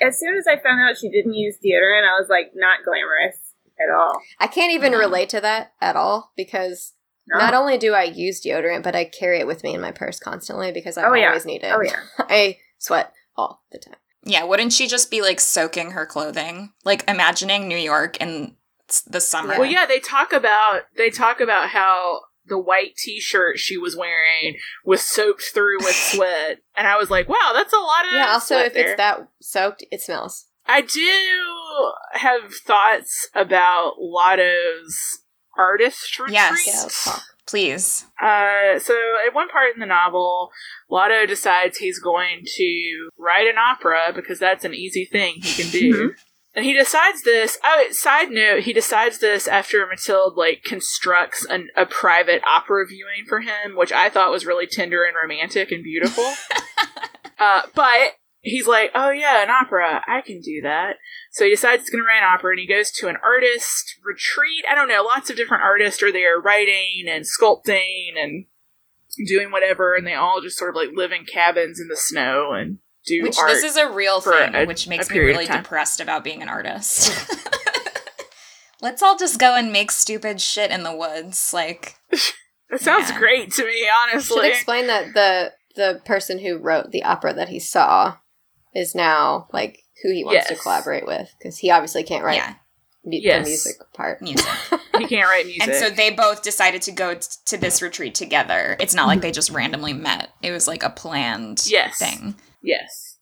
as 0.00 0.18
soon 0.18 0.36
as 0.36 0.46
I 0.46 0.56
found 0.56 0.80
out 0.80 0.96
she 0.96 1.08
didn't 1.10 1.34
use 1.34 1.56
deodorant, 1.56 2.04
I 2.04 2.18
was 2.20 2.28
like, 2.28 2.52
not 2.54 2.80
glamorous 2.84 3.38
at 3.80 3.94
all. 3.94 4.20
I 4.38 4.46
can't 4.46 4.72
even 4.72 4.92
No. 4.92 4.98
relate 4.98 5.28
to 5.30 5.40
that 5.40 5.72
at 5.80 5.96
all 5.96 6.32
because 6.36 6.94
No. 7.26 7.38
not 7.38 7.54
only 7.54 7.78
do 7.78 7.92
I 7.94 8.04
use 8.04 8.42
deodorant, 8.42 8.82
but 8.82 8.94
I 8.96 9.04
carry 9.04 9.38
it 9.40 9.46
with 9.46 9.62
me 9.64 9.74
in 9.74 9.80
my 9.80 9.92
purse 9.92 10.18
constantly 10.18 10.72
because 10.72 10.96
I 10.96 11.04
Oh, 11.06 11.14
yeah. 11.14 11.28
always 11.28 11.44
need 11.46 11.62
it. 11.64 11.72
Oh 11.74 11.82
yeah. 11.82 12.00
I 12.18 12.58
sweat 12.78 13.12
all 13.36 13.62
the 13.72 13.78
time. 13.78 13.96
Yeah, 14.22 14.44
wouldn't 14.44 14.72
she 14.72 14.86
just 14.88 15.10
be 15.10 15.22
like 15.22 15.40
soaking 15.40 15.92
her 15.92 16.04
clothing? 16.06 16.72
Like 16.84 17.08
imagining 17.08 17.68
New 17.68 17.76
York 17.78 18.16
in 18.20 18.56
the 19.06 19.20
summer. 19.20 19.58
Well, 19.58 19.70
yeah, 19.70 19.86
they 19.86 20.00
talk 20.00 20.32
about 20.32 20.82
they 20.96 21.10
talk 21.10 21.40
about 21.40 21.68
how 21.68 22.20
the 22.48 22.58
white 22.58 22.96
T-shirt 22.96 23.58
she 23.58 23.76
was 23.76 23.96
wearing 23.96 24.56
was 24.84 25.02
soaked 25.02 25.44
through 25.52 25.78
with 25.78 25.94
sweat, 25.94 26.58
and 26.76 26.86
I 26.86 26.96
was 26.96 27.10
like, 27.10 27.28
"Wow, 27.28 27.52
that's 27.54 27.72
a 27.72 27.76
lot 27.78 28.06
of 28.06 28.12
Yeah, 28.12 28.32
also 28.32 28.58
if 28.58 28.74
there. 28.74 28.88
it's 28.92 28.96
that 28.96 29.28
soaked, 29.40 29.84
it 29.90 30.00
smells. 30.00 30.46
I 30.66 30.80
do 30.80 31.08
have 32.12 32.52
thoughts 32.54 33.28
about 33.34 33.94
Lotto's 34.00 35.20
artist 35.56 36.18
retreat. 36.18 36.34
Yes. 36.34 37.04
Yeah. 37.06 37.18
Please. 37.46 38.04
Uh, 38.20 38.80
so 38.80 38.94
at 39.24 39.32
one 39.32 39.48
part 39.48 39.72
in 39.74 39.78
the 39.80 39.86
novel, 39.86 40.50
Lotto 40.90 41.26
decides 41.26 41.78
he's 41.78 42.00
going 42.00 42.40
to 42.56 43.08
write 43.16 43.46
an 43.46 43.56
opera 43.56 44.12
because 44.12 44.40
that's 44.40 44.64
an 44.64 44.74
easy 44.74 45.04
thing 45.04 45.34
he 45.36 45.62
can 45.62 45.70
do. 45.70 46.14
And 46.56 46.64
he 46.64 46.72
decides 46.72 47.22
this. 47.22 47.58
Oh, 47.62 47.88
side 47.90 48.30
note, 48.30 48.62
he 48.62 48.72
decides 48.72 49.18
this 49.18 49.46
after 49.46 49.86
Mathilde 49.86 50.38
like 50.38 50.64
constructs 50.64 51.44
an, 51.44 51.68
a 51.76 51.84
private 51.84 52.42
opera 52.46 52.86
viewing 52.88 53.26
for 53.28 53.40
him, 53.40 53.76
which 53.76 53.92
I 53.92 54.08
thought 54.08 54.32
was 54.32 54.46
really 54.46 54.66
tender 54.66 55.04
and 55.04 55.14
romantic 55.14 55.70
and 55.70 55.84
beautiful. 55.84 56.24
uh, 57.38 57.62
but 57.74 58.12
he's 58.40 58.66
like, 58.66 58.90
"Oh 58.94 59.10
yeah, 59.10 59.42
an 59.42 59.50
opera, 59.50 60.02
I 60.08 60.22
can 60.22 60.40
do 60.40 60.62
that." 60.62 60.96
So 61.30 61.44
he 61.44 61.50
decides 61.50 61.82
he's 61.82 61.90
going 61.90 62.02
to 62.02 62.08
write 62.08 62.22
an 62.22 62.34
opera, 62.34 62.52
and 62.52 62.60
he 62.60 62.66
goes 62.66 62.90
to 62.92 63.08
an 63.08 63.18
artist 63.22 63.96
retreat. 64.02 64.64
I 64.70 64.74
don't 64.74 64.88
know, 64.88 65.02
lots 65.02 65.28
of 65.28 65.36
different 65.36 65.62
artists 65.62 66.02
are 66.02 66.12
there 66.12 66.40
writing 66.40 67.04
and 67.06 67.26
sculpting 67.26 68.14
and 68.16 68.46
doing 69.28 69.50
whatever, 69.50 69.94
and 69.94 70.06
they 70.06 70.14
all 70.14 70.40
just 70.40 70.56
sort 70.56 70.70
of 70.70 70.76
like 70.76 70.96
live 70.96 71.12
in 71.12 71.26
cabins 71.26 71.78
in 71.78 71.88
the 71.88 71.98
snow 71.98 72.52
and 72.52 72.78
do 73.06 73.22
Which 73.22 73.38
art. 73.38 73.48
this 73.48 73.62
is 73.64 73.76
a 73.76 73.90
real 73.90 74.20
thing, 74.20 74.54
a- 74.54 74.64
which 74.66 74.88
makes 74.88 75.10
me 75.10 75.18
really 75.18 75.46
depressed 75.46 76.00
about 76.00 76.24
being 76.24 76.42
an 76.42 76.48
artist. 76.48 77.10
Let's 78.82 79.02
all 79.02 79.16
just 79.16 79.38
go 79.40 79.54
and 79.54 79.72
make 79.72 79.90
stupid 79.90 80.40
shit 80.40 80.70
in 80.70 80.82
the 80.82 80.94
woods. 80.94 81.52
Like, 81.54 81.94
That 82.70 82.80
sounds 82.80 83.10
Yeah. 83.10 83.18
great 83.18 83.52
to 83.52 83.64
me, 83.64 83.88
Honestly, 84.02 84.34
Should 84.34 84.38
honestly. 84.38 84.48
explain 84.50 84.86
that 84.88 85.14
the 85.14 85.52
the 85.76 86.00
person 86.06 86.38
who 86.38 86.56
wrote 86.56 86.90
the 86.90 87.04
opera 87.04 87.34
that 87.34 87.48
he 87.50 87.60
saw 87.60 88.16
is 88.74 88.94
now 88.94 89.46
like 89.52 89.78
who 90.02 90.10
he 90.12 90.24
wants 90.24 90.48
to 90.48 90.56
collaborate 90.56 91.06
with 91.06 91.30
because 91.38 91.58
he 91.58 91.70
obviously 91.70 92.02
can't 92.02 92.24
write 92.24 92.36
yeah, 92.36 92.54
mu- 93.04 93.18
Yes. 93.22 93.44
the 93.44 93.50
music 93.50 93.76
part. 93.94 94.20
music. 94.22 94.46
he 94.98 95.06
can't 95.06 95.28
write 95.28 95.44
music. 95.46 95.62
and 95.68 95.74
so 95.76 95.90
they 95.90 96.10
both 96.10 96.42
decided 96.42 96.80
to 96.82 96.92
go 96.92 97.14
t- 97.14 97.26
to 97.46 97.56
this 97.58 97.82
retreat 97.82 98.14
together. 98.14 98.76
It's 98.80 98.94
not 98.94 99.06
like 99.06 99.18
mm-hmm. 99.18 99.22
they 99.22 99.32
just 99.32 99.50
randomly 99.50 99.92
met. 99.92 100.30
It 100.42 100.50
was 100.50 100.66
like 100.66 100.82
a 100.82 100.90
planned 100.90 101.62
Yes. 101.66 101.98
thing. 101.98 102.34
Yes. 102.66 103.18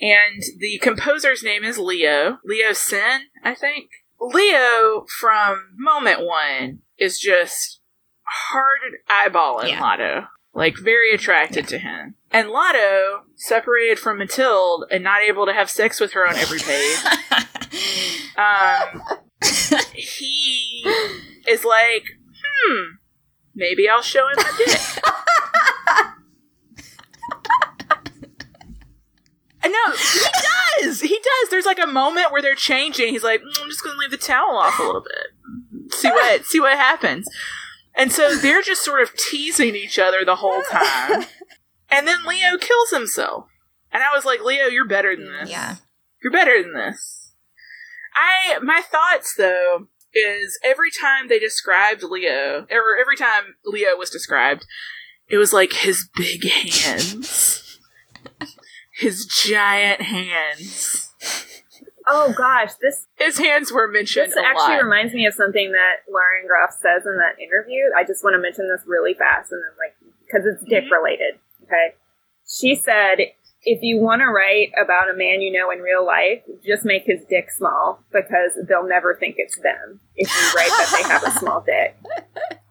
And 0.00 0.42
the 0.58 0.78
composer's 0.82 1.42
name 1.44 1.62
is 1.62 1.78
Leo. 1.78 2.38
Leo 2.44 2.72
Sen, 2.72 3.22
I 3.44 3.54
think. 3.54 3.90
Leo 4.20 5.06
from 5.18 5.74
Moment 5.76 6.20
One 6.26 6.80
is 6.98 7.18
just 7.18 7.80
hard 8.26 8.96
eyeballing 9.08 9.68
Yeah. 9.70 9.80
Lotto. 9.80 10.26
Like 10.52 10.76
very 10.76 11.14
attracted 11.14 11.68
to 11.68 11.78
him. 11.78 12.16
And 12.32 12.48
Lotto, 12.48 13.22
separated 13.36 13.98
from 14.00 14.18
Mathilde 14.18 14.84
and 14.90 15.04
not 15.04 15.22
able 15.22 15.46
to 15.46 15.52
have 15.52 15.70
sex 15.70 16.00
with 16.00 16.12
her 16.12 16.26
on 16.26 16.34
every 16.34 16.58
page, 16.58 16.98
um, 18.36 19.02
he 19.94 20.82
is 21.46 21.64
like, 21.64 22.04
hmm, 22.42 22.80
maybe 23.54 23.88
I'll 23.88 24.02
show 24.02 24.26
him 24.26 24.36
my 24.38 24.52
dick. 24.58 24.80
And 29.49 29.49
no, 29.64 29.92
he 29.92 30.82
does. 30.82 31.00
He 31.00 31.08
does. 31.16 31.50
There's 31.50 31.66
like 31.66 31.82
a 31.82 31.86
moment 31.86 32.32
where 32.32 32.42
they're 32.42 32.54
changing. 32.54 33.08
He's 33.08 33.24
like, 33.24 33.40
"Mm, 33.40 33.62
I'm 33.62 33.68
just 33.68 33.82
going 33.82 33.94
to 33.94 33.98
leave 34.00 34.10
the 34.10 34.16
towel 34.16 34.56
off 34.56 34.78
a 34.78 34.82
little 34.82 35.02
bit. 35.02 35.92
See 35.92 36.08
what 36.10 36.44
see 36.46 36.60
what 36.60 36.76
happens. 36.78 37.28
And 37.94 38.12
so 38.12 38.36
they're 38.36 38.62
just 38.62 38.84
sort 38.84 39.02
of 39.02 39.14
teasing 39.16 39.74
each 39.74 39.98
other 39.98 40.24
the 40.24 40.36
whole 40.36 40.62
time. 40.70 41.24
And 41.90 42.06
then 42.06 42.18
Leo 42.26 42.56
kills 42.56 42.90
himself. 42.90 43.46
And 43.90 44.02
I 44.02 44.14
was 44.14 44.24
like, 44.24 44.40
Leo, 44.44 44.66
you're 44.66 44.86
better 44.86 45.16
than 45.16 45.26
this. 45.32 45.50
yeah. 45.50 45.76
You're 46.22 46.32
better 46.32 46.62
than 46.62 46.72
this. 46.74 47.32
I 48.14 48.58
my 48.60 48.80
thoughts 48.80 49.34
though 49.36 49.88
is 50.14 50.58
every 50.64 50.90
time 50.90 51.28
they 51.28 51.38
described 51.38 52.02
Leo, 52.02 52.66
or 52.70 52.96
every 53.00 53.16
time 53.16 53.56
Leo 53.64 53.96
was 53.96 54.10
described, 54.10 54.64
it 55.28 55.36
was 55.36 55.52
like 55.52 55.72
his 55.72 56.08
big 56.16 56.44
hands, 56.48 57.69
his 59.00 59.26
giant 59.26 60.02
hands. 60.02 61.08
Oh 62.06 62.32
gosh, 62.36 62.72
this 62.80 63.06
His 63.18 63.38
hands 63.38 63.70
were 63.72 63.86
mentioned 63.86 64.28
this 64.32 64.36
a 64.36 64.44
actually 64.44 64.76
lot. 64.76 64.82
reminds 64.84 65.14
me 65.14 65.26
of 65.26 65.34
something 65.34 65.72
that 65.72 66.10
Lauren 66.10 66.46
Groff 66.46 66.70
says 66.72 67.06
in 67.06 67.16
that 67.18 67.38
interview. 67.40 67.84
I 67.96 68.04
just 68.04 68.24
want 68.24 68.34
to 68.34 68.38
mention 68.40 68.68
this 68.68 68.82
really 68.86 69.14
fast, 69.14 69.52
and 69.52 69.60
then 69.62 69.76
like 69.78 69.94
because 70.26 70.46
it's 70.46 70.62
dick 70.68 70.84
Mhm. 70.84 70.90
related. 70.90 71.38
Okay, 71.64 71.94
she 72.48 72.74
said 72.74 73.18
if 73.62 73.82
you 73.82 73.98
want 73.98 74.22
to 74.22 74.26
write 74.26 74.70
about 74.82 75.10
a 75.10 75.14
man 75.14 75.42
you 75.42 75.52
know 75.52 75.70
in 75.70 75.80
real 75.80 76.04
life, 76.04 76.42
just 76.66 76.84
make 76.84 77.02
his 77.04 77.20
dick 77.28 77.50
small 77.50 78.02
because 78.10 78.58
they'll 78.66 78.88
never 78.88 79.14
think 79.14 79.34
it's 79.38 79.58
them 79.60 80.00
if 80.16 80.26
you 80.28 80.58
write 80.58 80.70
that 80.70 80.96
they 80.96 81.08
have 81.08 81.22
a 81.24 81.38
small 81.38 81.60
dick. 81.66 81.94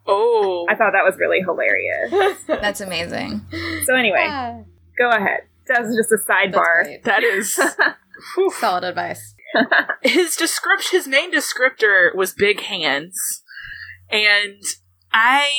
oh, 0.07 0.65
I 0.67 0.75
thought 0.75 0.91
that 0.93 1.05
was 1.05 1.15
really 1.17 1.41
hilarious. 1.41 2.11
That's 2.47 2.81
amazing. 2.81 3.41
So 3.85 3.95
anyway, 3.95 4.25
Ah, 4.27 4.57
go 4.97 5.09
ahead. 5.09 5.41
That 5.69 5.83
was 5.83 5.95
just 5.95 6.11
a 6.11 6.17
sidebar. 6.29 7.01
that 7.03 7.23
is 7.23 7.57
Whew. 8.35 8.51
solid 8.59 8.83
advice. 8.83 9.35
his 10.03 10.35
description 10.35 10.99
his 10.99 11.07
main 11.07 11.31
descriptor 11.33 12.13
was 12.15 12.33
big 12.33 12.59
hands 12.61 13.41
and 14.11 14.61
i 15.11 15.49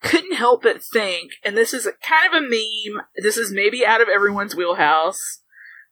couldn't 0.00 0.36
help 0.36 0.62
but 0.62 0.80
think 0.80 1.32
and 1.44 1.56
this 1.56 1.74
is 1.74 1.88
kind 2.06 2.32
of 2.32 2.40
a 2.40 2.40
meme 2.40 3.02
this 3.16 3.36
is 3.36 3.50
maybe 3.50 3.84
out 3.84 4.00
of 4.00 4.06
everyone's 4.08 4.54
wheelhouse 4.54 5.40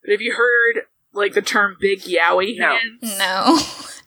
but 0.05 0.12
have 0.12 0.21
you 0.21 0.35
heard 0.35 0.85
like 1.12 1.33
the 1.35 1.43
term 1.43 1.77
big 1.81 2.03
yaoi 2.03 2.57
No. 2.57 2.68
hands 2.77 3.18
No. 3.18 3.59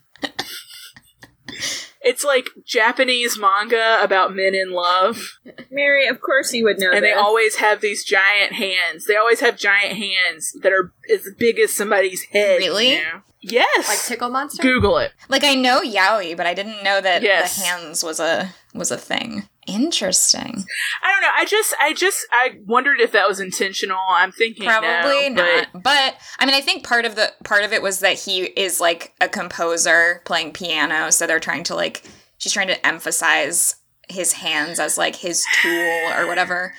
it's 2.03 2.23
like 2.23 2.47
japanese 2.65 3.37
manga 3.39 3.99
about 4.01 4.35
men 4.35 4.53
in 4.55 4.71
love 4.71 5.39
Mary, 5.71 6.07
of 6.07 6.19
course 6.21 6.53
you 6.53 6.63
would 6.65 6.79
know 6.79 6.91
and 6.91 7.03
they 7.03 7.13
always 7.13 7.55
have 7.57 7.81
these 7.81 8.03
giant 8.03 8.53
hands 8.53 9.05
they 9.05 9.15
always 9.15 9.39
have 9.39 9.57
giant 9.57 9.97
hands 9.97 10.53
that 10.61 10.71
are 10.71 10.91
as 11.11 11.27
big 11.37 11.59
as 11.59 11.71
somebody's 11.73 12.23
head 12.31 12.57
Really? 12.59 12.91
you 12.91 12.97
know? 13.01 13.21
yes 13.41 13.87
Like 13.89 13.99
tickle 13.99 14.29
monster. 14.29 14.61
google 14.63 14.97
it 14.97 15.11
Like 15.29 15.43
I 15.43 15.53
know 15.55 15.81
yaoi, 15.81 16.35
but 16.37 16.45
I 16.45 16.53
didn't 16.53 16.83
know 16.83 17.01
that 17.01 17.21
Yes. 17.23 17.57
the 17.57 17.65
hands 17.65 18.03
was 18.03 18.19
a 18.19 18.53
was 18.73 18.89
a 18.91 18.97
thing. 18.97 19.47
Interesting. 19.67 20.65
I 21.03 21.11
don't 21.11 21.21
know. 21.21 21.31
I 21.35 21.45
just, 21.45 21.75
I 21.79 21.93
just, 21.93 22.25
I 22.31 22.57
wondered 22.65 22.99
if 22.99 23.11
that 23.13 23.27
was 23.27 23.39
intentional. 23.39 23.97
I'm 24.09 24.31
thinking 24.31 24.65
Probably 24.65 25.29
no, 25.29 25.43
not. 25.43 25.67
but 25.73 25.83
But 25.83 26.15
I 26.39 26.45
mean 26.45 26.55
I 26.55 26.61
think 26.61 26.85
part 26.85 27.05
of 27.05 27.15
the 27.15 27.31
part 27.43 27.63
of 27.63 27.71
it 27.71 27.81
was 27.81 27.99
that 27.99 28.19
he 28.19 28.43
is 28.43 28.79
like 28.81 29.13
a 29.21 29.29
composer 29.29 30.21
playing 30.25 30.53
piano, 30.53 31.11
so 31.11 31.27
they're 31.27 31.39
trying 31.39 31.63
to 31.65 31.75
like 31.75 32.03
she's 32.37 32.51
trying 32.51 32.67
to 32.67 32.85
emphasize 32.85 33.75
his 34.09 34.33
hands 34.33 34.79
as 34.79 34.97
like 34.97 35.15
his 35.15 35.45
tool 35.61 36.11
or 36.17 36.27
whatever. 36.27 36.73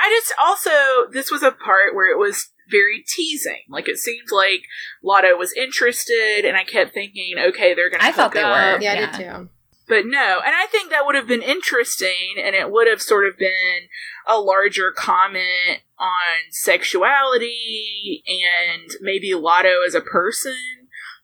I 0.00 0.08
just 0.10 0.32
also 0.40 1.10
this 1.12 1.30
was 1.30 1.42
a 1.42 1.52
part 1.52 1.94
where 1.94 2.10
it 2.10 2.18
was 2.18 2.48
very 2.70 3.04
teasing. 3.06 3.60
Like 3.68 3.88
it 3.88 3.98
seemed 3.98 4.28
like 4.32 4.62
Lotto 5.02 5.36
was 5.36 5.52
interested, 5.52 6.44
and 6.44 6.56
I 6.56 6.64
kept 6.64 6.94
thinking, 6.94 7.34
okay, 7.38 7.74
they're 7.74 7.90
gonna. 7.90 8.04
I 8.04 8.12
thought 8.12 8.32
they 8.32 8.42
up. 8.42 8.78
were. 8.78 8.82
Yeah, 8.82 8.92
I 8.92 8.96
did 8.96 9.12
too. 9.12 9.48
But 9.92 10.06
no, 10.06 10.40
and 10.42 10.54
I 10.54 10.64
think 10.70 10.88
that 10.88 11.04
would 11.04 11.14
have 11.16 11.26
been 11.26 11.42
interesting, 11.42 12.36
and 12.42 12.56
it 12.56 12.70
would 12.72 12.88
have 12.88 13.02
sort 13.02 13.28
of 13.28 13.36
been 13.36 13.88
a 14.26 14.40
larger 14.40 14.90
comment 14.90 15.80
on 15.98 16.50
sexuality 16.50 18.24
and 18.26 18.90
maybe 19.02 19.34
Lotto 19.34 19.82
as 19.86 19.94
a 19.94 20.00
person. 20.00 20.54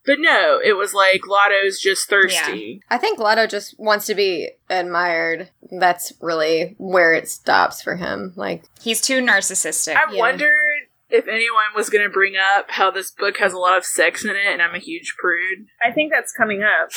But 0.04 0.18
no, 0.20 0.60
it 0.62 0.74
was 0.76 0.92
like 0.92 1.26
Lotto's 1.26 1.80
just 1.80 2.10
thirsty. 2.10 2.82
I 2.90 2.98
think 2.98 3.18
Lotto 3.18 3.46
just 3.46 3.74
wants 3.80 4.04
to 4.04 4.14
be 4.14 4.50
admired. 4.68 5.48
That's 5.70 6.12
really 6.20 6.74
where 6.76 7.14
it 7.14 7.26
stops 7.26 7.80
for 7.80 7.96
him. 7.96 8.34
Like, 8.36 8.64
He's 8.82 9.00
too 9.00 9.22
narcissistic. 9.22 9.96
I 9.96 10.12
Yeah. 10.12 10.18
wondered 10.18 10.88
if 11.08 11.26
anyone 11.26 11.72
was 11.74 11.88
going 11.88 12.04
to 12.04 12.10
bring 12.10 12.34
up 12.36 12.66
how 12.72 12.90
this 12.90 13.12
book 13.12 13.38
has 13.38 13.54
a 13.54 13.58
lot 13.58 13.78
of 13.78 13.86
sex 13.86 14.24
in 14.24 14.30
it, 14.36 14.46
and 14.46 14.60
I'm 14.60 14.74
a 14.74 14.78
huge 14.78 15.14
prude. 15.18 15.68
I 15.82 15.90
think 15.90 16.12
that's 16.12 16.32
coming 16.32 16.62
up. 16.62 16.90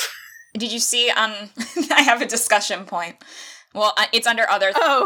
Did 0.54 0.72
you 0.72 0.80
see 0.80 1.10
on? 1.10 1.32
I 1.92 2.02
have 2.02 2.22
a 2.22 2.26
discussion 2.26 2.86
point. 2.86 3.18
Well, 3.74 3.94
uh, 3.98 4.06
it's 4.12 4.28
under 4.28 4.50
other 4.50 4.72
Oh. 4.76 5.06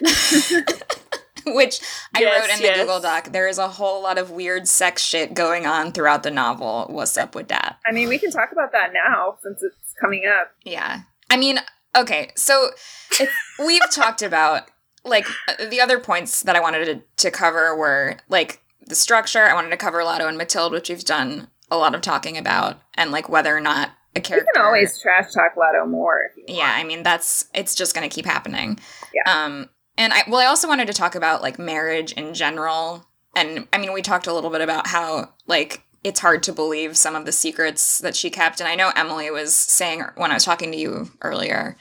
things, 0.00 0.62
which 1.46 1.80
I 2.14 2.20
Yes, 2.20 2.40
wrote 2.40 2.50
in 2.54 2.58
the 2.60 2.64
yes. 2.68 2.76
Google 2.78 3.00
Doc. 3.00 3.24
There 3.32 3.48
is 3.48 3.58
a 3.58 3.68
whole 3.68 4.02
lot 4.02 4.18
of 4.18 4.30
weird 4.30 4.66
sex 4.68 5.02
shit 5.02 5.34
going 5.34 5.66
on 5.66 5.92
throughout 5.92 6.22
the 6.22 6.30
novel. 6.30 6.86
What's 6.88 7.16
up 7.16 7.34
with 7.34 7.48
that? 7.48 7.78
I 7.86 7.92
mean, 7.92 8.08
we 8.08 8.18
can 8.18 8.30
talk 8.30 8.52
about 8.52 8.72
that 8.72 8.92
now 8.92 9.38
since 9.42 9.62
it's 9.62 9.94
coming 10.00 10.24
up. 10.26 10.52
Yeah. 10.64 11.00
I 11.30 11.36
mean, 11.36 11.58
okay, 11.96 12.30
so 12.36 12.70
we've 13.58 13.90
talked 13.90 14.22
about 14.22 14.70
like 15.04 15.26
uh, 15.48 15.66
the 15.68 15.80
other 15.80 15.98
points 15.98 16.42
that 16.42 16.56
I 16.56 16.60
wanted 16.60 16.84
to, 16.86 17.24
to 17.24 17.30
cover 17.30 17.76
were 17.76 18.16
like 18.28 18.60
the 18.86 18.94
structure. 18.94 19.44
I 19.44 19.54
wanted 19.54 19.70
to 19.70 19.76
cover 19.76 20.02
Lotto 20.04 20.26
and 20.26 20.38
Matilda, 20.38 20.74
which 20.76 20.88
we've 20.88 21.04
done 21.04 21.48
a 21.70 21.76
lot 21.76 21.94
of 21.94 22.00
talking 22.00 22.38
about, 22.38 22.80
and 22.94 23.10
like 23.10 23.28
whether 23.28 23.54
or 23.54 23.60
not 23.60 23.90
a 24.18 24.20
character. 24.20 24.48
can 24.54 24.64
always 24.64 25.00
trash 25.00 25.32
talk 25.32 25.56
Lotto 25.56 25.86
more. 25.86 26.30
Yeah, 26.46 26.72
I 26.74 26.84
mean 26.84 27.02
that's 27.02 27.46
it's 27.54 27.74
just 27.74 27.94
going 27.94 28.08
to 28.08 28.14
keep 28.14 28.26
happening. 28.26 28.78
Yeah. 29.14 29.44
Um 29.44 29.68
and 29.96 30.12
I 30.12 30.22
well 30.28 30.40
I 30.40 30.46
also 30.46 30.68
wanted 30.68 30.86
to 30.88 30.92
talk 30.92 31.14
about 31.14 31.42
like 31.42 31.58
marriage 31.58 32.12
in 32.12 32.34
general. 32.34 33.06
And 33.34 33.66
I 33.72 33.78
mean 33.78 33.92
we 33.92 34.02
talked 34.02 34.26
a 34.26 34.34
little 34.34 34.50
bit 34.50 34.60
about 34.60 34.88
how 34.88 35.32
like 35.46 35.82
it's 36.04 36.20
hard 36.20 36.42
to 36.44 36.52
believe 36.52 36.96
some 36.96 37.16
of 37.16 37.24
the 37.24 37.32
secrets 37.32 37.98
that 37.98 38.14
she 38.14 38.30
kept 38.30 38.60
and 38.60 38.68
I 38.68 38.74
know 38.74 38.92
Emily 38.94 39.30
was 39.30 39.54
saying 39.54 40.04
when 40.16 40.30
I 40.30 40.34
was 40.34 40.44
talking 40.44 40.70
to 40.72 40.78
you 40.78 41.10
earlier 41.22 41.76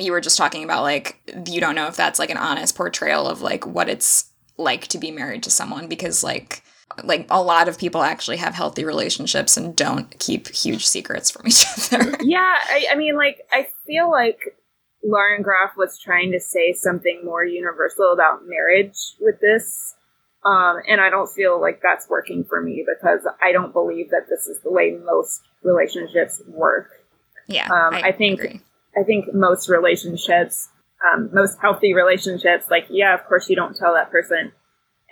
you 0.00 0.12
were 0.12 0.20
just 0.20 0.38
talking 0.38 0.64
about 0.64 0.82
like 0.82 1.20
you 1.46 1.60
don't 1.60 1.74
know 1.74 1.86
if 1.86 1.96
that's 1.96 2.18
like 2.18 2.30
an 2.30 2.38
honest 2.38 2.74
portrayal 2.74 3.28
of 3.28 3.42
like 3.42 3.66
what 3.66 3.88
it's 3.88 4.30
like 4.56 4.86
to 4.88 4.98
be 4.98 5.10
married 5.10 5.42
to 5.42 5.50
someone 5.50 5.88
because 5.88 6.24
like 6.24 6.62
like 7.04 7.26
a 7.30 7.42
lot 7.42 7.68
of 7.68 7.78
people 7.78 8.02
actually 8.02 8.36
have 8.38 8.54
healthy 8.54 8.84
relationships 8.84 9.56
and 9.56 9.74
don't 9.76 10.18
keep 10.18 10.48
huge 10.48 10.86
secrets 10.86 11.30
from 11.30 11.46
each 11.46 11.64
other. 11.92 12.16
Yeah, 12.22 12.38
I, 12.40 12.86
I 12.92 12.96
mean, 12.96 13.16
like, 13.16 13.38
I 13.52 13.68
feel 13.86 14.10
like 14.10 14.38
Lauren 15.04 15.42
Groff 15.42 15.72
was 15.76 15.98
trying 15.98 16.32
to 16.32 16.40
say 16.40 16.72
something 16.72 17.22
more 17.24 17.44
universal 17.44 18.12
about 18.12 18.40
marriage 18.46 18.96
with 19.20 19.40
this. 19.40 19.94
Um, 20.44 20.76
and 20.88 21.00
I 21.00 21.10
don't 21.10 21.28
feel 21.30 21.60
like 21.60 21.80
that's 21.82 22.08
working 22.08 22.44
for 22.44 22.62
me 22.62 22.84
because 22.86 23.26
I 23.42 23.52
don't 23.52 23.72
believe 23.72 24.10
that 24.10 24.26
this 24.30 24.46
is 24.46 24.60
the 24.62 24.70
way 24.72 24.96
most 25.04 25.42
relationships 25.62 26.40
work. 26.48 26.88
yeah. 27.46 27.66
Um, 27.66 27.94
I 27.94 28.12
think- 28.12 28.40
agree. 28.40 28.60
I 28.96 29.04
think 29.04 29.32
most 29.32 29.68
relationships, 29.68 30.68
um, 31.14 31.30
most 31.32 31.58
healthy 31.60 31.94
relationships, 31.94 32.64
like, 32.68 32.86
yeah, 32.90 33.14
of 33.14 33.24
course 33.26 33.48
you 33.48 33.54
don't 33.54 33.76
tell 33.76 33.94
that 33.94 34.10
person 34.10 34.50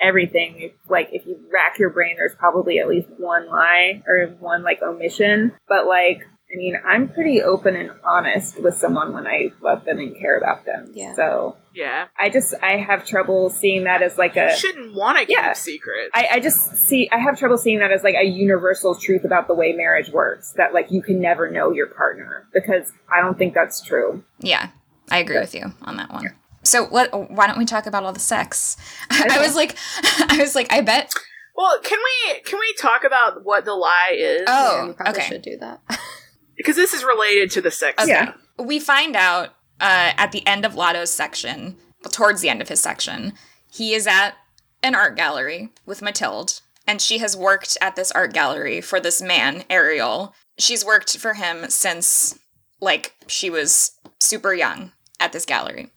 everything. 0.01 0.73
Like, 0.89 1.09
if 1.13 1.27
you 1.27 1.39
rack 1.53 1.79
your 1.79 1.91
brain, 1.91 2.17
there's 2.17 2.35
probably 2.37 2.79
at 2.79 2.89
least 2.89 3.09
one 3.19 3.49
lie 3.49 4.03
or 4.07 4.27
one, 4.41 4.63
like, 4.63 4.81
omission. 4.83 5.53
But, 5.69 5.87
like, 5.87 6.21
I 6.53 6.57
mean, 6.57 6.81
I'm 6.87 7.11
pretty 7.11 7.43
open 7.43 7.77
and 7.77 7.91
honest 8.03 8.63
with 8.63 8.75
someone 8.75 9.13
when 9.13 9.27
I 9.27 9.53
love 9.61 9.85
them 9.85 9.99
and 9.99 10.17
care 10.19 10.39
about 10.39 10.65
them. 10.65 10.91
Yeah. 10.95 11.15
So 11.15 11.59
Yeah. 11.75 12.07
I 12.19 12.31
just, 12.31 12.55
I 12.63 12.79
have 12.79 13.05
trouble 13.05 13.51
seeing 13.51 13.85
that 13.85 14.01
as 14.01 14.17
like 14.17 14.35
a. 14.39 14.47
You 14.53 14.57
shouldn't 14.57 14.95
want 14.95 15.19
to 15.19 15.27
keep 15.27 15.37
Yeah. 15.37 15.53
secrets. 15.53 16.09
I, 16.15 16.27
I 16.33 16.41
just 16.41 16.75
see 16.77 17.07
I 17.13 17.19
have 17.19 17.39
trouble 17.39 17.59
seeing 17.59 17.81
that 17.81 17.93
as 17.93 18.03
like 18.03 18.15
a 18.19 18.25
universal 18.25 18.95
truth 18.95 19.25
about 19.27 19.47
the 19.47 19.53
way 19.55 19.73
marriage 19.75 20.09
works 20.09 20.55
that 20.57 20.73
like 20.73 20.91
you 20.91 21.03
can 21.03 21.21
never 21.21 21.51
know 21.51 21.71
your 21.71 21.89
partner 21.89 22.49
because 22.55 22.93
I 23.15 23.21
don't 23.21 23.37
think 23.37 23.53
that's 23.53 23.83
true. 23.83 24.25
Yeah, 24.39 24.71
I 25.11 25.19
agree 25.19 25.39
with 25.41 25.55
you 25.55 25.75
on 25.83 25.99
that 25.99 26.11
one. 26.11 26.31
So 26.69 26.85
what? 26.85 27.31
Why 27.31 27.47
don't 27.47 27.59
we 27.59 27.65
talk 27.65 27.87
about 27.87 28.05
all 28.05 28.13
the 28.13 28.21
sex? 28.21 28.77
I 29.11 29.39
was 29.41 29.57
like, 29.57 29.77
I 30.29 30.37
was 30.39 30.55
like, 30.55 30.71
I 30.71 30.83
bet. 30.83 31.15
well, 31.57 31.81
can 31.81 31.99
we 31.99 32.41
can 32.41 32.59
we 32.59 32.75
talk 32.75 33.05
about 33.05 33.45
what 33.45 33.65
the 33.65 33.75
lie 33.75 34.15
is? 34.15 34.43
Oh, 34.47 34.77
yeah, 34.77 34.87
we 34.87 34.93
probably 34.93 35.23
okay. 35.23 35.29
should 35.29 35.43
do 35.43 35.57
that. 35.59 35.81
because 36.57 36.77
this 36.77 36.93
is 36.93 37.05
related 37.05 37.51
to 37.53 37.63
the 37.63 37.71
sex. 37.71 38.03
Okay. 38.03 38.13
Yeah. 38.13 38.35
We 38.59 38.79
find 38.79 39.17
out 39.17 39.51
uh, 39.81 40.13
at 40.17 40.33
the 40.33 40.47
end 40.47 40.67
of 40.67 40.75
Lotto's 40.75 41.11
section, 41.11 41.77
towards 42.11 42.43
the 42.43 42.51
end 42.51 42.61
of 42.61 42.69
his 42.69 42.81
section, 42.81 43.33
he 43.73 43.95
is 43.95 44.07
at 44.07 44.35
an 44.83 44.95
art 44.95 45.17
gallery 45.17 45.71
with 45.87 46.03
Mathilde, 46.03 46.61
and 46.87 47.01
she 47.01 47.19
has 47.19 47.37
worked 47.37 47.79
at 47.81 47.97
this 47.97 48.13
art 48.13 48.35
gallery 48.35 48.83
for 48.83 49.01
this 49.01 49.23
man, 49.23 49.65
Ariel. 49.71 50.35
She's 50.59 50.85
worked 50.85 51.17
for 51.17 51.35
him 51.35 51.71
since, 51.71 52.39
like, 52.81 53.15
she 53.27 53.49
was 53.49 53.93
super 54.21 54.53
young 54.53 54.93
at 55.21 55.33
this 55.33 55.47
gallery. 55.47 55.93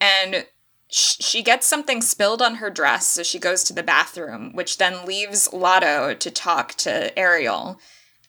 And 0.00 0.46
she 0.90 1.42
gets 1.42 1.66
something 1.66 2.00
spilled 2.00 2.40
on 2.40 2.56
her 2.56 2.70
dress, 2.70 3.06
so 3.08 3.22
she 3.22 3.38
goes 3.38 3.62
to 3.64 3.72
the 3.72 3.82
bathroom, 3.82 4.52
which 4.54 4.78
then 4.78 5.04
leaves 5.04 5.52
Lotto 5.52 6.14
to 6.14 6.30
talk 6.30 6.74
to 6.76 7.16
Ariel. 7.18 7.78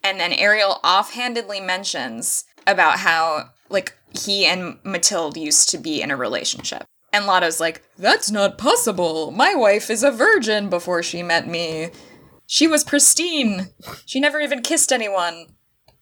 And 0.03 0.19
then 0.19 0.33
Ariel 0.33 0.79
offhandedly 0.83 1.61
mentions 1.61 2.45
about 2.67 2.99
how, 2.99 3.51
like, 3.69 3.97
he 4.13 4.45
and 4.45 4.77
Mathilde 4.83 5.37
used 5.37 5.69
to 5.69 5.77
be 5.77 6.01
in 6.01 6.11
a 6.11 6.17
relationship. 6.17 6.85
And 7.11 7.25
Lotto's 7.25 7.59
like, 7.59 7.83
That's 7.97 8.29
not 8.29 8.57
possible. 8.57 9.31
My 9.31 9.55
wife 9.55 9.89
is 9.89 10.03
a 10.03 10.11
virgin 10.11 10.69
before 10.69 11.01
she 11.03 11.23
met 11.23 11.47
me. 11.47 11.89
She 12.45 12.67
was 12.67 12.83
pristine. 12.83 13.67
She 14.05 14.19
never 14.19 14.39
even 14.39 14.61
kissed 14.61 14.91
anyone. 14.91 15.47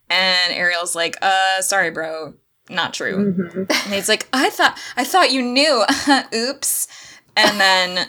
And 0.09 0.53
Ariel's 0.53 0.95
like, 0.95 1.17
Uh, 1.21 1.61
sorry, 1.61 1.91
bro. 1.91 2.33
Not 2.69 2.93
true. 2.93 3.33
Mm-hmm. 3.33 3.59
And 3.71 3.93
he's 3.93 4.09
like, 4.09 4.27
I 4.33 4.49
thought 4.49 4.77
I 4.97 5.03
thought 5.03 5.31
you 5.31 5.41
knew. 5.41 5.85
Oops. 6.35 6.87
And 7.35 7.59
then 7.59 8.07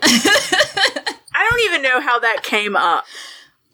I 0.02 1.48
don't 1.50 1.60
even 1.66 1.82
know 1.82 2.00
how 2.00 2.18
that 2.20 2.42
came 2.42 2.76
up. 2.76 3.04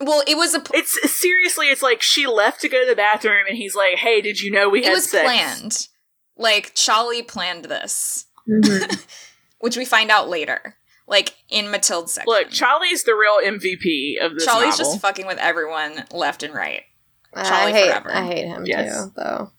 well, 0.00 0.22
it 0.26 0.36
was 0.36 0.54
a 0.54 0.62
It's 0.74 0.98
seriously, 1.20 1.66
it's 1.68 1.82
like 1.82 2.02
she 2.02 2.26
left 2.26 2.60
to 2.62 2.68
go 2.68 2.80
to 2.82 2.88
the 2.88 2.96
bathroom, 2.96 3.44
and 3.48 3.56
he's 3.56 3.74
like, 3.74 3.96
"Hey, 3.96 4.20
did 4.20 4.40
you 4.40 4.50
know 4.50 4.68
we 4.68 4.80
it 4.80 4.86
had 4.86 4.92
was 4.94 5.10
sex?" 5.10 5.24
planned. 5.24 5.88
Like 6.36 6.72
Charlie 6.74 7.22
planned 7.22 7.66
this, 7.66 8.26
Mm-hmm. 8.48 8.94
which 9.58 9.76
we 9.76 9.84
find 9.84 10.10
out 10.10 10.28
later. 10.28 10.76
Like 11.06 11.34
in 11.50 11.66
Mathilde's 11.66 12.12
section. 12.14 12.32
Look, 12.32 12.50
Charlie's 12.50 13.02
the 13.04 13.14
real 13.14 13.38
MVP 13.44 14.24
of 14.24 14.34
this 14.34 14.44
Charlie's 14.44 14.78
novel. 14.78 14.92
just 14.92 15.00
fucking 15.00 15.26
with 15.26 15.38
everyone 15.38 16.04
left 16.12 16.42
and 16.44 16.54
right. 16.54 16.82
I 17.34 17.44
Charlie 17.48 17.72
hate, 17.72 17.88
forever. 17.90 18.12
I 18.12 18.22
hate 18.26 18.46
him 18.46 18.64
Yes. 18.64 19.04
too, 19.04 19.12
though. 19.16 19.50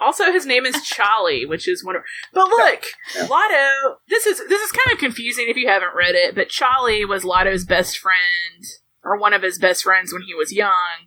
Also, 0.00 0.32
his 0.32 0.46
name 0.46 0.64
is 0.66 0.82
Charlie, 0.82 1.44
which 1.44 1.66
is 1.68 1.84
one 1.84 1.96
of. 1.96 2.02
But 2.32 2.48
look, 2.48 2.84
Lotto. 3.28 3.98
This 4.08 4.26
is 4.26 4.38
this 4.48 4.62
is 4.62 4.72
kind 4.72 4.92
of 4.92 4.98
confusing 4.98 5.46
if 5.48 5.56
you 5.56 5.68
haven't 5.68 5.94
read 5.96 6.14
it. 6.14 6.34
But 6.34 6.48
Charlie 6.48 7.04
was 7.04 7.24
Lotto's 7.24 7.64
best 7.64 7.98
friend, 7.98 8.64
or 9.04 9.18
one 9.18 9.32
of 9.32 9.42
his 9.42 9.58
best 9.58 9.82
friends 9.82 10.12
when 10.12 10.22
he 10.22 10.34
was 10.34 10.52
young. 10.52 11.06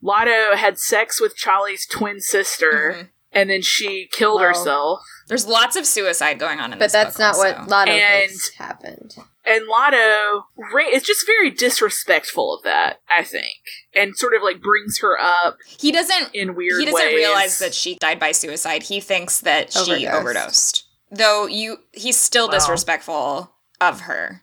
Lotto 0.00 0.54
had 0.56 0.78
sex 0.78 1.20
with 1.20 1.36
Charlie's 1.36 1.84
twin 1.86 2.20
sister, 2.20 2.94
Mhm. 2.96 3.08
and 3.32 3.50
then 3.50 3.62
she 3.62 4.08
killed 4.12 4.40
Well, 4.40 4.50
herself. 4.50 5.00
There's 5.26 5.46
lots 5.46 5.74
of 5.76 5.84
suicide 5.86 6.38
going 6.38 6.60
on 6.60 6.72
in 6.72 6.78
this. 6.78 6.92
But 6.92 6.98
that's 7.04 7.16
book 7.16 7.20
not 7.20 7.34
also. 7.34 7.42
what 7.60 7.68
Lotto 7.68 7.90
And- 7.90 8.30
thinks 8.30 8.54
happened. 8.54 9.14
And 9.48 9.66
Lotto 9.66 10.46
ra- 10.72 10.84
is 10.92 11.02
just 11.02 11.24
very 11.26 11.50
disrespectful 11.50 12.54
of 12.54 12.62
that, 12.64 13.00
I 13.10 13.22
think, 13.24 13.54
and 13.94 14.16
sort 14.16 14.34
of 14.34 14.42
like 14.42 14.60
brings 14.60 14.98
her 15.00 15.18
up 15.20 15.56
he 15.66 15.90
doesn't. 15.90 16.34
in 16.34 16.54
weird 16.54 16.80
He 16.80 16.84
doesn't 16.86 17.00
ways. 17.06 17.14
realize 17.14 17.58
that 17.60 17.74
she 17.74 17.96
died 17.96 18.20
by 18.20 18.32
suicide. 18.32 18.84
He 18.84 19.00
thinks 19.00 19.40
that 19.40 19.72
she 19.72 20.06
Overdosed. 20.06 20.14
overdosed. 20.14 20.84
Though 21.10 21.46
you, 21.46 21.78
he's 21.92 22.20
still 22.20 22.48
Wow. 22.48 22.54
disrespectful 22.54 23.54
of 23.80 24.02
her 24.02 24.42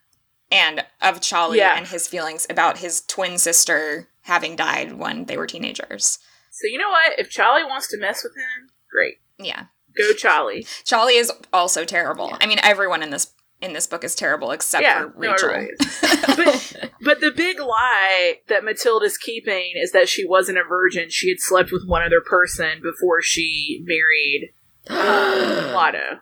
and 0.52 0.84
of 1.02 1.22
Charlie 1.22 1.60
Yeah. 1.60 1.78
and 1.78 1.88
his 1.88 2.08
feelings 2.08 2.48
about 2.50 2.80
his 2.80 3.02
twin 3.02 3.38
sister 3.38 4.10
having 4.22 4.56
died 4.56 4.94
when 4.94 5.26
they 5.26 5.38
were 5.38 5.46
teenagers. 5.48 6.18
So 6.52 6.68
you 6.68 6.78
know 6.80 6.90
what? 6.90 7.20
If 7.20 7.30
Charlie 7.30 7.64
wants 7.66 7.88
to 7.90 7.98
mess 7.98 8.24
with 8.24 8.34
him, 8.36 8.70
great. 8.92 9.20
Yeah, 9.38 9.66
Go 9.98 10.14
Charlie. 10.14 10.66
Charlie 10.84 11.18
is 11.18 11.32
also 11.54 11.86
terrible. 11.86 12.36
I 12.42 12.48
mean, 12.48 12.60
everyone 12.64 13.04
in 13.04 13.12
this 13.12 13.26
in 13.62 13.74
this 13.74 13.88
book 13.88 14.04
is 14.04 14.16
terrible 14.16 14.52
except 14.52 14.84
yeah, 14.84 15.04
for 15.04 15.14
Rachel. 15.16 15.50
right. 15.50 15.72
but 16.36 16.92
but 17.02 17.20
the 17.20 17.32
big 17.32 17.60
lie 17.60 18.40
that 18.48 18.64
Mathilde's 18.64 19.18
keeping 19.18 19.74
is 19.76 19.92
that 19.92 20.10
she 20.10 20.26
wasn't 20.26 20.58
a 20.58 20.64
virgin. 20.64 21.10
She 21.10 21.30
had 21.30 21.40
slept 21.40 21.72
with 21.72 21.84
one 21.88 22.04
other 22.04 22.22
person 22.22 22.82
before 22.82 23.22
she 23.22 23.84
married 23.86 24.54
Lotto. 24.90 26.20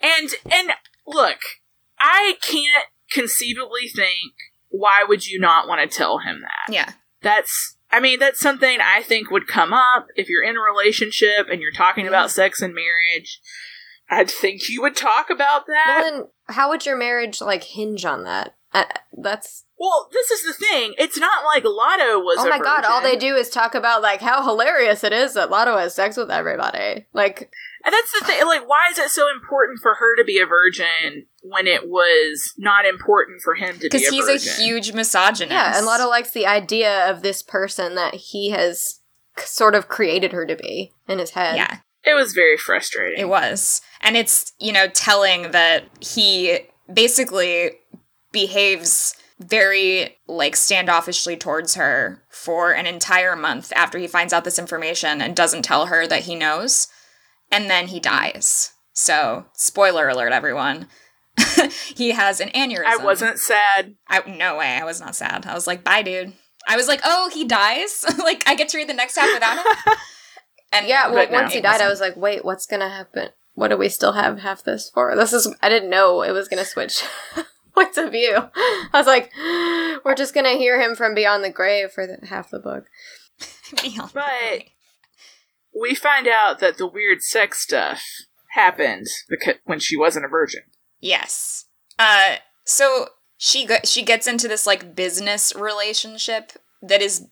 And 0.00 0.30
and 0.50 0.70
look, 1.06 1.38
I 1.98 2.36
can't 2.40 2.86
conceivably 3.10 3.88
think, 3.88 4.34
why 4.68 5.04
would 5.06 5.26
you 5.26 5.38
not 5.38 5.68
want 5.68 5.88
to 5.88 5.96
tell 5.96 6.18
him 6.18 6.42
that? 6.42 6.72
Yeah. 6.72 6.92
That's, 7.22 7.76
I 7.90 8.00
mean, 8.00 8.18
that's 8.18 8.40
something 8.40 8.78
I 8.80 9.02
think 9.02 9.30
would 9.30 9.46
come 9.46 9.72
up 9.72 10.08
if 10.16 10.28
you're 10.28 10.44
in 10.44 10.56
a 10.56 10.60
relationship 10.60 11.48
and 11.50 11.60
you're 11.60 11.72
talking 11.72 12.06
about 12.06 12.30
sex 12.30 12.60
and 12.60 12.74
marriage. 12.74 13.40
I 14.08 14.24
think 14.24 14.68
you 14.68 14.82
would 14.82 14.96
talk 14.96 15.30
about 15.30 15.66
that. 15.66 16.00
Well, 16.02 16.10
then 16.10 16.54
how 16.54 16.68
would 16.70 16.86
your 16.86 16.96
marriage 16.96 17.40
like 17.40 17.64
hinge 17.64 18.04
on 18.04 18.24
that? 18.24 18.54
Uh, 18.72 18.84
that's 19.16 19.64
Well, 19.78 20.08
this 20.12 20.30
is 20.30 20.44
the 20.44 20.52
thing. 20.52 20.94
It's 20.98 21.18
not 21.18 21.44
like 21.44 21.64
Lotto 21.64 22.18
was. 22.18 22.38
oh 22.40 22.46
a 22.46 22.50
my 22.50 22.58
god! 22.58 22.84
All 22.84 23.00
they 23.00 23.16
do 23.16 23.34
is 23.34 23.48
talk 23.48 23.74
about 23.74 24.02
like 24.02 24.20
how 24.20 24.44
hilarious 24.44 25.02
it 25.02 25.12
is 25.12 25.34
that 25.34 25.50
Lotto 25.50 25.76
has 25.76 25.94
sex 25.94 26.16
with 26.16 26.30
everybody. 26.30 27.06
Like, 27.12 27.50
and 27.84 27.92
that's 27.92 28.12
the 28.18 28.26
thing. 28.26 28.44
Like, 28.46 28.68
why 28.68 28.88
is 28.90 28.98
it 28.98 29.10
so 29.10 29.30
important 29.30 29.80
for 29.80 29.94
her 29.94 30.16
to 30.16 30.24
be 30.24 30.38
a 30.38 30.46
virgin 30.46 31.26
when 31.42 31.66
it 31.66 31.88
was 31.88 32.52
not 32.58 32.84
important 32.84 33.40
for 33.42 33.54
him 33.54 33.74
to 33.74 33.80
be 33.80 33.88
Because 33.88 34.08
he's 34.08 34.26
virgin? 34.26 34.52
a 34.52 34.62
huge 34.62 34.92
misogynist. 34.92 35.52
yeah, 35.52 35.76
and 35.76 35.86
Lotto 35.86 36.08
likes 36.08 36.32
the 36.32 36.46
idea 36.46 37.08
of 37.10 37.22
this 37.22 37.42
person 37.42 37.94
that 37.94 38.14
he 38.14 38.50
has 38.50 39.00
sort 39.38 39.74
of 39.74 39.88
created 39.88 40.32
her 40.32 40.46
to 40.46 40.56
be 40.56 40.92
in 41.08 41.18
his 41.18 41.30
head. 41.30 41.56
Yeah. 41.56 41.78
It 42.06 42.14
was 42.14 42.32
very 42.32 42.56
frustrating. 42.56 43.18
It 43.18 43.28
was. 43.28 43.82
And 44.00 44.16
it's, 44.16 44.52
you 44.60 44.72
know, 44.72 44.86
telling 44.88 45.50
that 45.50 45.84
he 46.00 46.60
basically 46.92 47.72
behaves 48.32 49.16
very 49.38 50.16
like 50.28 50.54
standoffishly 50.54 51.38
towards 51.38 51.74
her 51.74 52.22
for 52.30 52.72
an 52.72 52.86
entire 52.86 53.36
month 53.36 53.72
after 53.74 53.98
he 53.98 54.06
finds 54.06 54.32
out 54.32 54.44
this 54.44 54.58
information 54.58 55.20
and 55.20 55.36
doesn't 55.36 55.62
tell 55.62 55.86
her 55.86 56.06
that 56.06 56.22
he 56.22 56.34
knows. 56.34 56.88
And 57.50 57.68
then 57.68 57.88
he 57.88 58.00
dies. 58.00 58.72
So, 58.92 59.46
spoiler 59.52 60.08
alert, 60.08 60.32
everyone. 60.32 60.88
he 61.94 62.12
has 62.12 62.40
an 62.40 62.48
aneurysm. 62.50 62.86
I 62.86 62.96
wasn't 62.96 63.38
sad. 63.38 63.96
I, 64.08 64.22
no 64.26 64.56
way. 64.56 64.78
I 64.80 64.84
was 64.84 65.00
not 65.00 65.14
sad. 65.14 65.44
I 65.46 65.54
was 65.54 65.66
like, 65.66 65.84
bye, 65.84 66.02
dude. 66.02 66.32
I 66.66 66.76
was 66.76 66.88
like, 66.88 67.00
oh, 67.04 67.30
he 67.32 67.44
dies? 67.44 68.04
like, 68.18 68.42
I 68.46 68.54
get 68.54 68.70
to 68.70 68.78
read 68.78 68.88
the 68.88 68.94
next 68.94 69.16
half 69.16 69.32
without 69.32 69.58
him? 69.58 69.64
And 70.78 70.86
Yeah, 70.88 71.06
well, 71.08 71.16
But 71.26 71.30
no, 71.32 71.40
once 71.42 71.52
he 71.54 71.60
died, 71.60 71.80
I 71.80 71.88
wasn't. 71.88 71.90
was 71.90 72.00
like, 72.00 72.16
wait, 72.16 72.44
what's 72.44 72.66
gonna 72.66 72.88
happen? 72.88 73.30
What 73.54 73.68
do 73.68 73.76
we 73.76 73.88
still 73.88 74.12
have 74.12 74.40
half 74.40 74.62
this 74.64 74.90
for? 74.92 75.14
This 75.16 75.32
is, 75.32 75.52
I 75.62 75.68
didn't 75.68 75.90
know 75.90 76.22
it 76.22 76.32
was 76.32 76.48
gonna 76.48 76.64
switch 76.64 77.02
points 77.74 77.96
of 77.98 78.12
view. 78.12 78.36
I 78.36 78.88
was 78.92 79.06
like, 79.06 79.32
we're 80.04 80.14
just 80.14 80.34
gonna 80.34 80.54
hear 80.56 80.80
him 80.80 80.94
from 80.94 81.14
beyond 81.14 81.42
the 81.44 81.50
grave 81.50 81.90
for 81.92 82.06
the, 82.06 82.26
half 82.26 82.50
the 82.50 82.58
book. 82.58 82.84
Beyond 83.82 84.10
But- 84.14 84.24
the- 84.52 84.64
We 85.78 85.94
find 85.94 86.26
out 86.28 86.58
that 86.60 86.78
the 86.78 86.86
weird 86.86 87.22
sex 87.22 87.60
stuff 87.60 88.02
happened 88.52 89.06
because 89.28 89.56
when 89.64 89.78
she 89.80 89.96
wasn't 89.96 90.24
a 90.24 90.28
virgin. 90.28 90.62
Yes. 91.00 91.66
Uh 91.98 92.36
so 92.64 93.08
she 93.36 93.66
go- 93.66 93.84
she 93.84 94.02
gets 94.02 94.26
into 94.26 94.48
this 94.48 94.66
like 94.66 94.94
business 94.94 95.54
relationship 95.54 96.52
that 96.82 97.02
is 97.02 97.26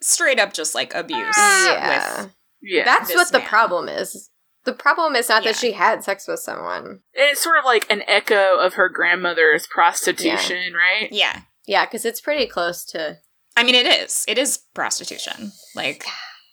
straight 0.00 0.38
up 0.40 0.52
just 0.54 0.74
like 0.74 0.94
abuse. 0.94 1.36
Yeah. 1.36 2.22
With, 2.22 2.30
Yeah, 2.62 2.84
That's 2.84 3.08
this 3.08 3.16
what 3.16 3.32
the 3.32 3.40
problem 3.40 3.88
is. 3.88 4.30
The 4.64 4.72
problem 4.72 5.16
is 5.16 5.28
not 5.28 5.42
Yeah. 5.42 5.52
that 5.52 5.58
she 5.58 5.72
had 5.72 6.04
sex 6.04 6.28
with 6.28 6.40
someone. 6.40 6.84
and 6.86 7.00
it's 7.14 7.42
sort 7.42 7.58
of 7.58 7.64
like 7.64 7.90
an 7.90 8.02
echo 8.06 8.58
of 8.58 8.74
her 8.74 8.88
grandmother's 8.88 9.66
prostitution, 9.66 10.74
right? 10.74 11.08
yeah. 11.10 11.40
Yeah, 11.66 11.84
because 11.84 12.04
it's 12.04 12.20
pretty 12.20 12.46
close 12.46 12.84
to. 12.86 13.18
I 13.56 13.62
mean 13.64 13.74
it 13.74 13.86
is. 13.86 14.24
It 14.28 14.38
is 14.38 14.58
prostitution. 14.74 15.52
Like 15.74 16.04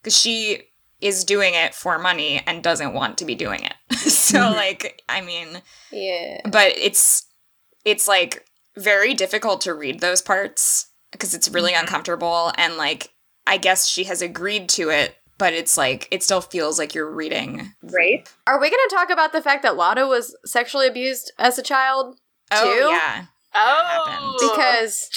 cuz 0.03 0.17
she 0.17 0.69
is 0.99 1.23
doing 1.23 1.53
it 1.53 1.75
for 1.75 1.99
money 1.99 2.41
and 2.47 2.63
doesn't 2.63 2.93
want 2.93 3.17
to 3.19 3.25
be 3.25 3.35
doing 3.35 3.63
it. 3.63 3.73
so 3.97 4.39
mm-hmm. 4.39 4.55
like 4.55 5.01
I 5.09 5.21
mean 5.21 5.61
Yeah. 5.91 6.41
but 6.45 6.77
it's 6.77 7.25
it's 7.85 8.07
like 8.07 8.45
very 8.75 9.13
difficult 9.13 9.61
to 9.61 9.73
read 9.73 9.99
those 9.99 10.21
parts 10.21 10.87
because 11.11 11.33
it's 11.33 11.49
really 11.49 11.71
mm-hmm. 11.73 11.81
uncomfortable 11.81 12.51
and 12.55 12.77
like 12.77 13.11
I 13.45 13.57
guess 13.57 13.87
she 13.87 14.05
has 14.05 14.21
agreed 14.21 14.69
to 14.69 14.89
it 14.89 15.15
but 15.37 15.53
it's 15.53 15.77
like 15.77 16.07
it 16.11 16.23
still 16.23 16.41
feels 16.41 16.77
like 16.79 16.93
you're 16.95 17.09
reading 17.11 17.73
Rape? 17.83 18.27
Are 18.47 18.59
we 18.59 18.69
going 18.69 18.79
to 18.89 18.95
talk 18.95 19.09
about 19.09 19.31
the 19.33 19.41
fact 19.41 19.63
that 19.63 19.75
Lotto 19.77 20.07
was 20.07 20.35
sexually 20.45 20.87
abused 20.87 21.31
as 21.37 21.57
a 21.57 21.63
child? 21.63 22.17
Oh, 22.51 22.63
too? 22.63 22.83
oh 22.85 22.89
yeah 22.89 23.25
Oh, 23.55 24.37
Because 24.55 25.09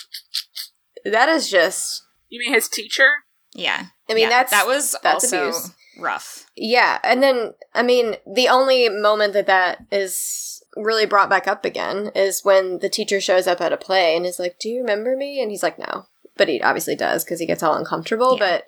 that 1.05 1.29
is 1.29 1.49
just. 1.51 2.03
you 2.29 2.39
mean 2.41 2.53
his 2.55 2.69
teacher? 2.69 3.09
yeah 3.55 3.87
I 4.09 4.15
mean, 4.15 4.25
Yeah, 4.25 4.29
that's 4.31 4.51
that 4.53 4.67
was 4.67 4.95
that's 5.03 5.25
also 5.25 5.49
abuse. 5.49 5.71
rough 5.99 6.47
Yeah, 6.57 6.99
and 7.03 7.23
then 7.23 7.55
I 7.75 7.83
mean, 7.83 8.17
the 8.33 8.49
only 8.49 8.89
moment 8.89 9.33
that 9.35 9.47
that 9.47 9.85
is 9.91 10.63
really 10.77 11.05
brought 11.07 11.29
back 11.29 11.49
up 11.49 11.65
again 11.65 12.11
is 12.15 12.45
when 12.45 12.79
the 12.79 12.89
teacher 12.89 13.21
shows 13.21 13.47
up 13.49 13.61
at 13.61 13.73
a 13.73 13.77
play 13.77 14.17
and 14.17 14.25
is 14.25 14.39
like, 14.39 14.59
"Do 14.61 14.69
you 14.69 14.81
remember 14.81 15.17
me?" 15.17 15.41
And 15.43 15.51
he's 15.51 15.63
like, 15.65 15.79
"No," 15.79 16.07
but 16.37 16.49
he 16.49 16.61
obviously 16.63 16.95
does 16.97 17.25
because 17.25 17.41
he 17.41 17.47
gets 17.47 17.63
all 17.63 17.75
uncomfortable. 17.75 18.37
Yeah. 18.39 18.47
But 18.47 18.65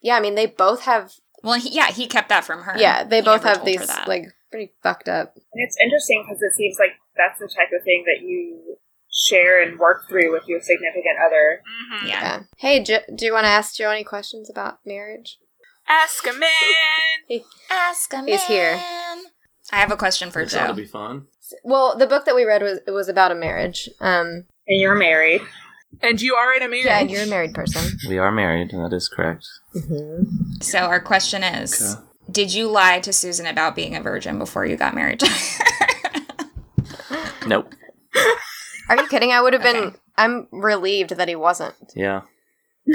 yeah, 0.00 0.16
I 0.16 0.20
mean, 0.20 0.34
they 0.34 0.46
both 0.46 0.82
have. 0.82 1.12
well 1.42 1.58
he, 1.58 1.70
yeah 1.70 1.90
he 1.90 2.06
kept 2.06 2.28
that 2.28 2.44
from 2.44 2.62
her 2.62 2.74
Yeah, 2.78 3.04
they 3.04 3.18
He 3.18 3.22
both 3.24 3.42
have 3.44 3.64
these 3.64 3.86
like 4.06 4.26
pretty 4.50 4.72
fucked 4.82 5.08
up. 5.08 5.34
And 5.36 5.62
it's 5.64 5.76
interesting 5.82 6.24
because 6.26 6.42
it 6.42 6.52
seems 6.54 6.76
like 6.78 6.92
that's 7.16 7.38
the 7.38 7.48
type 7.48 7.68
of 7.76 7.84
thing 7.84 8.04
that 8.06 8.26
you 8.26 8.76
share 9.10 9.62
and 9.62 9.78
work 9.78 10.08
through 10.08 10.32
with 10.32 10.46
your 10.46 10.60
significant 10.60 11.16
other. 11.24 11.62
Mm-hmm. 11.94 12.06
yeah 12.06 12.12
Yeah. 12.22 12.42
Hey, 12.58 12.82
jo- 12.82 13.04
do 13.14 13.26
you 13.26 13.32
want 13.32 13.44
to 13.44 13.48
ask 13.50 13.74
Joe 13.74 13.90
any 13.90 14.04
questions 14.04 14.48
about 14.50 14.78
marriage? 14.86 15.38
Ask 15.88 16.26
a 16.26 16.32
man. 16.32 17.40
ask 17.70 18.12
a 18.12 18.22
He's 18.24 18.44
here. 18.44 18.78
I 19.72 19.76
have 19.80 19.90
a 19.90 19.96
question 19.96 20.30
for 20.30 20.44
This 20.44 20.54
ought 20.54 20.66
Joe 20.66 20.68
to 20.68 20.74
be 20.74 20.86
fun. 20.86 21.26
Well, 21.64 21.96
the 21.96 22.06
book 22.06 22.24
that 22.26 22.34
we 22.36 22.44
read 22.44 22.62
was 22.62 22.80
it 22.86 22.90
was 22.90 23.08
about 23.08 23.32
a 23.32 23.34
marriage. 23.34 23.88
Um, 24.00 24.44
And 24.66 24.80
you're 24.80 24.94
married. 24.94 25.40
And 26.02 26.20
you 26.22 26.34
are 26.34 26.54
in 26.54 26.62
a 26.62 26.68
marriage. 26.68 26.84
yeah, 26.86 27.00
and 27.00 27.10
you're 27.10 27.22
a 27.22 27.26
married 27.26 27.54
person. 27.54 27.98
We 28.08 28.18
are 28.18 28.30
married, 28.30 28.72
and 28.72 28.84
that 28.84 28.94
is 28.94 29.08
correct. 29.08 29.46
Mm-hmm. 29.74 30.22
so 30.60 30.78
our 30.80 31.00
question 31.00 31.42
is 31.42 31.96
Okay. 31.96 32.02
did 32.30 32.54
you 32.54 32.70
lie 32.70 33.00
to 33.00 33.12
Susan 33.12 33.46
about 33.46 33.74
being 33.76 33.94
a 33.96 34.00
virgin 34.00 34.38
before 34.38 34.64
you 34.64 34.76
got 34.76 34.94
married 34.94 35.22
Nope. 37.46 37.74
Are 38.88 38.96
you 38.96 39.06
kidding? 39.08 39.32
I 39.32 39.40
would 39.40 39.52
have 39.54 39.62
been. 39.62 39.94
I'm 40.16 40.48
relieved 40.50 41.10
that 41.10 41.28
he 41.28 41.36
wasn't. 41.36 41.74
Yeah. 41.94 42.22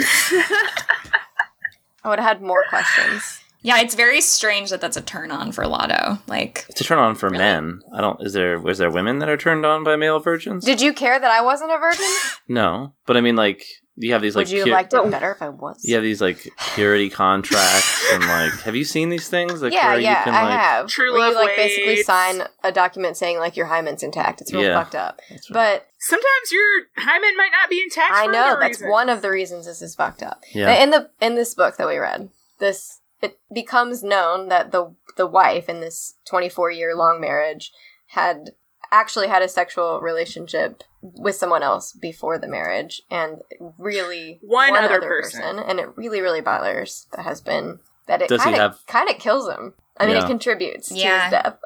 I 2.03 2.05
would 2.05 2.19
have 2.19 2.27
had 2.27 2.41
more 2.41 2.63
questions. 2.69 3.39
Yeah, 3.63 3.79
it's 3.79 3.95
very 3.95 4.19
strange 4.21 4.69
that 4.71 4.81
that's 4.81 4.97
a 4.97 5.01
turn 5.01 5.31
on 5.31 5.51
for 5.53 5.65
Lotto. 5.65 6.19
Like, 6.27 6.65
It's 6.69 6.81
a 6.81 6.83
turn 6.83 6.99
on 6.99 7.15
for 7.15 7.29
Really? 7.29 7.39
men. 7.39 7.81
I 7.95 8.01
don't. 8.01 8.21
Is 8.21 8.33
there? 8.33 8.59
Was 8.59 8.77
there 8.77 8.91
women 8.91 9.19
that 9.19 9.29
are 9.29 9.37
turned 9.37 9.65
on 9.65 9.83
by 9.83 9.95
male 9.95 10.19
virgins? 10.19 10.65
Did 10.65 10.81
you 10.81 10.93
care 10.93 11.17
that 11.19 11.31
I 11.31 11.41
wasn't 11.41 11.71
a 11.71 11.77
virgin? 11.77 12.05
no, 12.47 12.93
but 13.05 13.15
I 13.17 13.21
mean, 13.21 13.35
like 13.37 13.65
you 13.95 14.11
have 14.13 14.21
these 14.21 14.35
like 14.35 14.47
Would 14.47 14.51
you 14.51 14.59
have 14.59 14.65
pu- 14.67 14.71
liked 14.73 14.93
it 14.93 15.11
better 15.11 15.31
if 15.31 15.41
I 15.41 15.49
was? 15.49 15.79
you 15.83 15.93
have 15.95 16.03
these 16.03 16.19
like 16.19 16.45
purity 16.73 17.09
contracts 17.09 18.11
and 18.11 18.23
like 18.25 18.51
have 18.61 18.75
you 18.75 18.83
seen 18.83 19.09
these 19.09 19.29
things? 19.29 19.61
Like 19.61 19.71
yeah, 19.71 19.91
where 19.91 19.99
yeah, 19.99 20.19
you 20.19 20.23
can 20.25 20.33
I 20.35 20.43
like 20.49 20.59
have. 20.59 20.87
True 20.87 21.11
where 21.13 21.21
love 21.21 21.33
you 21.33 21.37
like 21.47 21.55
basically 21.55 22.03
sign 22.03 22.41
a 22.63 22.71
document 22.71 23.17
saying 23.17 23.37
like 23.39 23.55
your 23.55 23.67
hymen's 23.67 24.03
intact. 24.03 24.41
It's 24.41 24.51
real 24.51 24.63
Yeah. 24.63 24.83
fucked 24.83 24.95
up. 24.95 25.19
Right. 25.29 25.39
But 25.51 25.87
Sometimes 25.99 26.51
your 26.51 26.81
hymen 26.97 27.37
might 27.37 27.51
not 27.61 27.69
be 27.69 27.81
intact. 27.81 28.11
I 28.13 28.25
for 28.25 28.31
know 28.33 28.57
that's 28.59 28.79
reasons. 28.79 28.91
one 28.91 29.07
of 29.09 29.21
the 29.21 29.29
reasons 29.29 29.67
this 29.67 29.81
is 29.81 29.95
fucked 29.95 30.21
up. 30.23 30.41
Yeah. 30.53 30.83
In 30.83 30.89
the 30.89 31.09
in 31.21 31.35
this 31.35 31.53
book 31.53 31.77
that 31.77 31.87
we 31.87 31.97
read, 31.97 32.29
this 32.59 32.99
it 33.23 33.39
becomes 33.53 34.03
known 34.03 34.49
that 34.49 34.71
the 34.71 34.93
the 35.17 35.27
wife 35.27 35.69
in 35.69 35.79
this 35.79 36.15
24 36.25 36.71
year 36.71 36.95
long 36.95 37.19
marriage 37.21 37.71
had 38.07 38.51
actually 38.91 39.27
had 39.27 39.41
a 39.41 39.47
sexual 39.49 39.99
relationship 40.01 40.83
with 41.01 41.35
someone 41.35 41.63
else 41.63 41.91
before 41.93 42.37
the 42.37 42.47
marriage 42.47 43.01
and 43.09 43.41
really 43.77 44.39
One 44.43 44.75
other 44.75 44.99
person. 44.99 45.59
and 45.59 45.79
it 45.79 45.89
really 45.97 46.21
really 46.21 46.41
bothers 46.41 47.07
the 47.11 47.23
husband 47.23 47.79
that 48.07 48.21
it 48.21 48.29
kind 48.29 48.57
of 48.59 48.85
kind 48.87 49.09
of 49.09 49.17
kills 49.17 49.49
him. 49.49 49.73
I 49.97 50.05
mean, 50.05 50.15
Yeah. 50.15 50.23
it 50.25 50.27
contributes 50.27 50.91
Yeah. 50.91 51.17
to 51.17 51.23
his 51.23 51.31
death. 51.43 51.57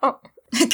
so, 0.00 0.20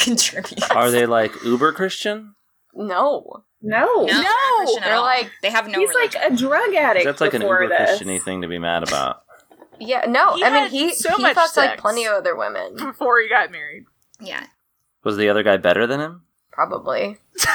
contribute. 0.04 0.70
Are 0.74 0.90
they 0.90 1.06
like 1.06 1.32
uber 1.44 1.72
Christian? 1.72 2.34
no, 2.74 3.42
No. 3.62 3.84
No, 3.86 4.06
they're 4.06 4.22
not 4.22 4.56
Christian 4.56 4.82
at 4.82 4.86
they're 4.88 5.00
like- 5.00 5.30
they 5.42 5.50
have 5.50 5.68
no. 5.68 5.78
He's 5.78 5.92
like 5.94 6.14
a 6.14 6.34
drug 6.34 6.72
addict 6.74 7.04
That's 7.04 7.20
like 7.20 7.34
an 7.34 7.42
uber 7.42 7.68
this. 7.68 8.00
Christiany 8.00 8.20
thing 8.22 8.42
to 8.42 8.48
be 8.48 8.58
mad 8.58 8.82
about. 8.88 9.22
Yeah, 9.80 10.04
no. 10.06 10.36
He 10.36 10.44
I 10.44 10.50
mean, 10.50 10.70
he 10.70 10.92
so 10.92 11.16
he 11.16 11.22
much 11.22 11.34
fucked 11.34 11.56
like 11.56 11.78
plenty 11.78 12.04
of 12.06 12.12
other 12.14 12.36
women, 12.36 12.76
before 12.76 13.20
he 13.20 13.28
got 13.28 13.50
married. 13.50 13.86
yeah. 14.20 14.46
Was 15.02 15.16
the 15.16 15.28
other 15.30 15.42
guy 15.42 15.56
better 15.56 15.86
than 15.86 16.00
him? 16.00 16.22
probably. 16.50 17.16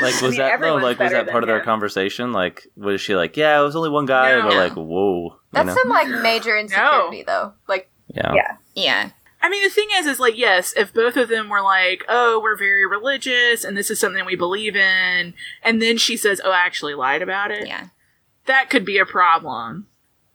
Like 0.00 0.14
I 0.20 0.26
was 0.26 0.32
mean, 0.32 0.38
that 0.40 0.60
no? 0.60 0.74
Like 0.74 0.98
was 0.98 1.12
that 1.12 1.28
part 1.30 1.44
of 1.44 1.46
than 1.46 1.54
their 1.56 1.64
conversation? 1.64 2.32
Like 2.32 2.66
was 2.76 3.00
she 3.00 3.14
like, 3.14 3.36
yeah, 3.36 3.60
it 3.60 3.62
was 3.62 3.76
only 3.76 3.90
one 3.90 4.06
guy, 4.06 4.32
No. 4.34 4.42
but 4.42 4.54
like, 4.56 4.72
whoa, 4.72 5.36
That's 5.52 5.68
you 5.68 5.74
know? 5.74 5.80
some 5.82 5.88
like 5.88 6.08
major 6.20 6.56
insecurity 6.58 7.22
though. 7.22 7.52
Like 7.68 7.88
yeah. 8.08 8.32
Yeah. 8.34 8.56
Yeah. 8.74 9.10
I 9.40 9.48
mean, 9.48 9.62
the 9.62 9.70
thing 9.70 9.86
is, 9.94 10.06
is 10.06 10.18
like, 10.18 10.36
yes, 10.36 10.74
if 10.76 10.92
both 10.92 11.16
of 11.16 11.28
them 11.28 11.48
were 11.48 11.60
like, 11.62 12.04
oh, 12.08 12.40
we're 12.42 12.56
very 12.56 12.84
religious 12.84 13.62
and 13.62 13.76
this 13.76 13.88
is 13.88 14.00
something 14.00 14.24
we 14.26 14.34
believe 14.34 14.74
in, 14.74 15.32
and 15.62 15.80
then 15.80 15.96
she 15.96 16.16
says, 16.16 16.40
oh, 16.44 16.50
I 16.50 16.66
actually 16.66 16.94
lied 16.94 17.22
about 17.22 17.52
it, 17.52 17.68
Yeah. 17.68 17.88
that 18.46 18.70
could 18.70 18.84
be 18.84 18.98
a 18.98 19.06
problem. 19.06 19.86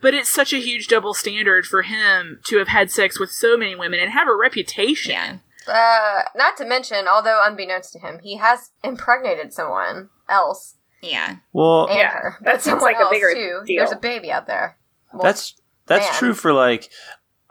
But 0.01 0.13
it's 0.13 0.29
such 0.29 0.53
a 0.53 0.57
huge 0.59 0.87
double 0.87 1.13
standard 1.13 1.65
for 1.65 1.81
him 1.81 2.39
to 2.45 2.57
have 2.57 2.69
had 2.69 2.89
sex 2.89 3.19
with 3.19 3.31
so 3.31 3.57
many 3.57 3.75
women 3.75 3.99
and 3.99 4.11
have 4.11 4.27
a 4.27 4.35
reputation. 4.35 5.41
Yeah. 5.67 6.23
Uh, 6.25 6.29
not 6.37 6.55
to 6.57 6.65
mention, 6.65 7.07
although 7.07 7.41
unbeknownst 7.45 7.93
to 7.93 7.99
him, 7.99 8.19
he 8.23 8.37
has 8.37 8.71
impregnated 8.83 9.53
someone 9.53 10.09
else 10.29 10.75
Yeah. 11.01 11.37
Well, 11.53 11.87
and 11.87 11.97
Yeah, 11.97 12.11
her. 12.11 12.37
that 12.41 12.53
But 12.55 12.61
seems 12.61 12.63
someone 12.63 12.83
like 12.93 12.97
a 12.97 13.01
else, 13.01 13.11
bigger 13.11 13.33
too. 13.33 13.61
deal. 13.65 13.77
There's 13.77 13.91
a 13.91 13.97
baby 13.99 14.31
out 14.31 14.47
there. 14.47 14.77
Well, 15.13 15.23
that's 15.23 15.55
that's 15.85 16.05
man. 16.05 16.13
true 16.15 16.33
for 16.33 16.53
like 16.53 16.89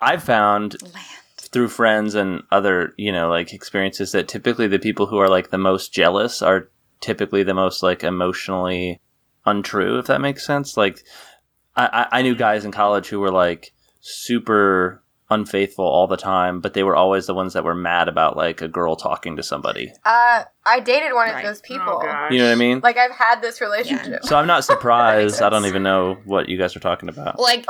I've 0.00 0.22
found 0.22 0.80
Land. 0.82 0.94
through 1.36 1.68
friends 1.68 2.14
and 2.14 2.42
other 2.52 2.94
you 2.96 3.10
know 3.12 3.28
like 3.28 3.52
experiences 3.52 4.12
that 4.12 4.28
typically 4.28 4.66
the 4.68 4.78
people 4.78 5.06
who 5.06 5.18
are 5.18 5.28
like 5.28 5.50
the 5.50 5.58
most 5.58 5.92
jealous 5.92 6.40
are 6.40 6.70
typically 7.00 7.42
the 7.42 7.54
most 7.54 7.82
like 7.82 8.04
emotionally 8.04 9.00
untrue 9.46 9.98
if 9.98 10.06
that 10.06 10.20
makes 10.20 10.46
sense 10.46 10.76
like 10.76 11.02
i 11.78 11.86
i, 12.12 12.18
I 12.18 12.22
knew 12.22 12.34
guys 12.34 12.64
in 12.64 12.72
college 12.72 13.06
who 13.08 13.20
were 13.20 13.30
like 13.30 13.72
super 14.00 15.02
unfaithful 15.30 15.84
all 15.84 16.06
the 16.06 16.16
time 16.16 16.60
but 16.60 16.72
they 16.74 16.82
were 16.82 16.96
always 16.96 17.26
the 17.26 17.34
ones 17.34 17.52
that 17.52 17.62
were 17.62 17.74
mad 17.74 18.08
about 18.08 18.36
like 18.36 18.62
a 18.62 18.68
girl 18.68 18.96
talking 18.96 19.36
to 19.36 19.42
somebody 19.42 19.92
Uh, 20.04 20.44
I 20.64 20.80
dated 20.80 21.12
one 21.12 21.28
Right. 21.28 21.44
of 21.44 21.48
those 21.50 21.60
Oh, 21.64 21.68
people. 21.68 21.98
gosh. 22.02 22.32
you 22.32 22.38
know 22.38 22.46
what 22.46 22.52
i 22.52 22.54
mean 22.54 22.80
like 22.82 22.96
I've 22.96 23.10
had 23.12 23.42
this 23.42 23.60
relationship. 23.60 24.24
so 24.24 24.36
i'm 24.38 24.46
not 24.46 24.64
surprised 24.72 25.42
i 25.42 25.48
don't 25.50 25.66
even 25.66 25.82
know 25.82 26.16
what 26.24 26.48
you 26.48 26.56
guys 26.58 26.74
are 26.76 26.80
talking 26.80 27.08
about 27.10 27.38
Like, 27.38 27.66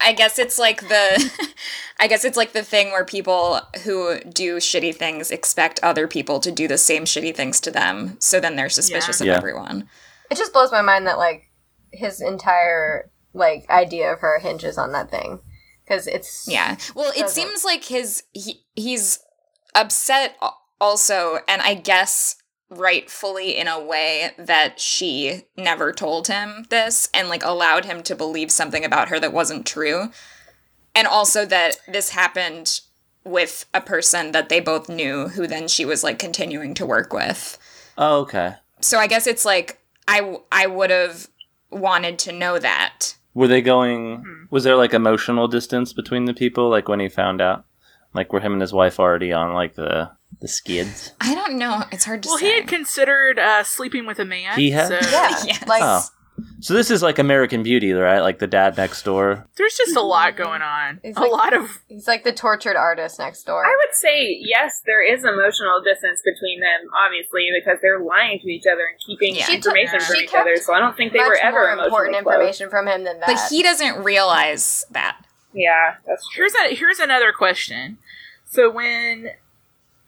I 0.00 0.12
guess 0.12 0.38
it's 0.38 0.58
like 0.58 0.82
the, 0.82 1.48
I 1.98 2.06
guess 2.08 2.24
it's 2.26 2.36
like 2.36 2.52
the 2.52 2.62
thing 2.62 2.90
where 2.90 3.06
people 3.06 3.58
who 3.84 4.20
do 4.20 4.56
shitty 4.56 4.94
things 4.94 5.30
expect 5.30 5.80
other 5.82 6.06
people 6.06 6.40
to 6.40 6.52
do 6.52 6.68
the 6.68 6.76
same 6.76 7.04
shitty 7.06 7.34
things 7.34 7.58
to 7.60 7.70
them. 7.70 8.16
So 8.20 8.38
then 8.38 8.54
they're 8.54 8.68
suspicious 8.68 9.20
Yeah. 9.20 9.24
of 9.24 9.28
Yeah. 9.28 9.36
everyone. 9.38 9.88
It 10.30 10.36
just 10.36 10.52
blows 10.52 10.70
my 10.70 10.82
mind 10.82 11.06
that 11.06 11.16
like 11.16 11.48
his 11.90 12.20
entire 12.20 13.10
like 13.34 13.68
idea 13.68 14.12
of 14.12 14.20
her 14.20 14.38
hinges 14.38 14.78
on 14.78 14.92
that 14.92 15.10
thing 15.10 15.40
because 15.84 16.06
it's 16.06 16.46
Yeah. 16.48 16.76
Well, 16.94 17.12
it 17.16 17.20
Doesn't. 17.20 17.34
seems 17.42 17.64
like 17.64 17.84
his 17.84 18.22
he 18.32 18.62
he's 18.74 19.18
upset 19.74 20.36
also, 20.80 21.40
and 21.46 21.60
I 21.62 21.74
guess 21.74 22.36
rightfully 22.70 23.56
in 23.56 23.68
a 23.68 23.82
way 23.82 24.30
that 24.38 24.80
she 24.80 25.42
never 25.56 25.92
told 25.92 26.26
him 26.28 26.66
this 26.70 27.08
and 27.14 27.28
like 27.28 27.44
allowed 27.44 27.84
him 27.84 28.02
to 28.02 28.16
believe 28.16 28.50
something 28.50 28.84
about 28.84 29.08
her 29.08 29.20
that 29.20 29.32
wasn't 29.32 29.66
true. 29.66 30.10
And 30.94 31.06
also 31.06 31.44
that 31.46 31.76
this 31.88 32.10
happened 32.10 32.80
with 33.24 33.66
a 33.74 33.80
person 33.80 34.32
that 34.32 34.48
they 34.48 34.60
both 34.60 34.88
knew 34.88 35.28
who 35.28 35.46
then 35.46 35.66
she 35.68 35.84
was 35.84 36.02
like 36.04 36.18
continuing 36.18 36.74
to 36.74 36.86
work 36.86 37.12
with. 37.12 37.58
oh 37.98 38.20
okay 38.22 38.54
So 38.80 38.98
I 38.98 39.06
guess 39.06 39.26
it's 39.26 39.44
like 39.44 39.80
I 40.08 40.36
I 40.52 40.66
would 40.66 40.90
have 40.90 41.28
wanted 41.70 42.18
to 42.20 42.32
know 42.32 42.58
that. 42.58 43.14
Were 43.34 43.48
they 43.48 43.60
going? 43.62 44.46
Was 44.50 44.64
there 44.64 44.76
like 44.76 44.94
emotional 44.94 45.48
distance 45.48 45.92
between 45.92 46.24
the 46.26 46.34
people? 46.34 46.68
Like 46.70 46.88
when 46.88 47.00
he 47.00 47.08
found 47.08 47.40
out, 47.40 47.64
like 48.14 48.32
were 48.32 48.40
him 48.40 48.52
and 48.52 48.60
his 48.62 48.72
wife 48.72 48.98
already 49.00 49.32
on 49.32 49.52
like 49.54 49.74
the 49.74 50.10
the 50.40 50.48
skids? 50.48 51.12
I 51.20 51.34
don't 51.34 51.58
know. 51.58 51.82
It's 51.92 52.04
hard 52.04 52.22
to 52.22 52.28
Well, 52.28 52.38
say. 52.38 52.46
he 52.50 52.54
had 52.60 52.68
considered 52.68 53.38
uh, 53.38 53.64
sleeping 53.64 54.06
with 54.06 54.18
a 54.20 54.24
man. 54.24 54.56
He 54.56 54.70
had? 54.70 54.88
So 54.88 54.94
yeah 54.94 55.30
Yes. 55.46 55.64
like 55.68 55.82
Oh, 55.84 56.00
so 56.64 56.72
this 56.72 56.90
is 56.90 57.02
like 57.02 57.18
American 57.18 57.62
Beauty, 57.62 57.92
right? 57.92 58.20
Like 58.20 58.38
the 58.38 58.46
dad 58.46 58.76
next 58.78 59.02
door. 59.02 59.46
there's 59.56 59.76
just 59.76 59.94
a 59.96 60.00
lot 60.00 60.34
going 60.34 60.62
on. 60.62 60.98
It's 61.02 61.18
a 61.18 61.20
like- 61.20 61.30
lot 61.30 61.52
of 61.52 61.82
he's 61.88 62.08
like 62.08 62.24
the 62.24 62.32
tortured 62.32 62.74
artist 62.76 63.18
next 63.18 63.42
door. 63.44 63.64
I 63.66 63.76
would 63.84 63.94
say 63.94 64.38
yes, 64.40 64.80
there 64.86 65.02
is 65.02 65.24
emotional 65.24 65.82
distance 65.84 66.22
between 66.24 66.60
them, 66.60 66.88
obviously, 67.04 67.48
because 67.58 67.78
they're 67.82 68.00
lying 68.00 68.38
to 68.40 68.48
each 68.48 68.64
other 68.66 68.80
and 68.90 68.98
keeping 69.06 69.36
Yeah. 69.36 69.52
Information 69.52 69.98
took- 69.98 70.08
from 70.08 70.16
each 70.16 70.34
other. 70.34 70.56
So 70.56 70.72
I 70.72 70.80
don't 70.80 70.96
think 70.96 71.12
they 71.12 71.18
were 71.18 71.36
ever 71.36 71.52
more 71.58 71.64
emotionally 71.72 71.86
important 71.88 72.22
close. 72.24 72.34
information 72.34 72.70
from 72.70 72.88
him 72.88 73.04
than 73.04 73.20
that. 73.20 73.26
But 73.26 73.40
he 73.50 73.62
doesn't 73.62 74.02
realize 74.02 74.86
that. 74.90 75.18
Yeah, 75.52 75.96
that's 76.06 76.26
true. 76.30 76.44
here's 76.44 76.54
a 76.54 76.74
here's 76.74 76.98
another 76.98 77.30
question. 77.32 77.98
So 78.50 78.70
when 78.70 79.32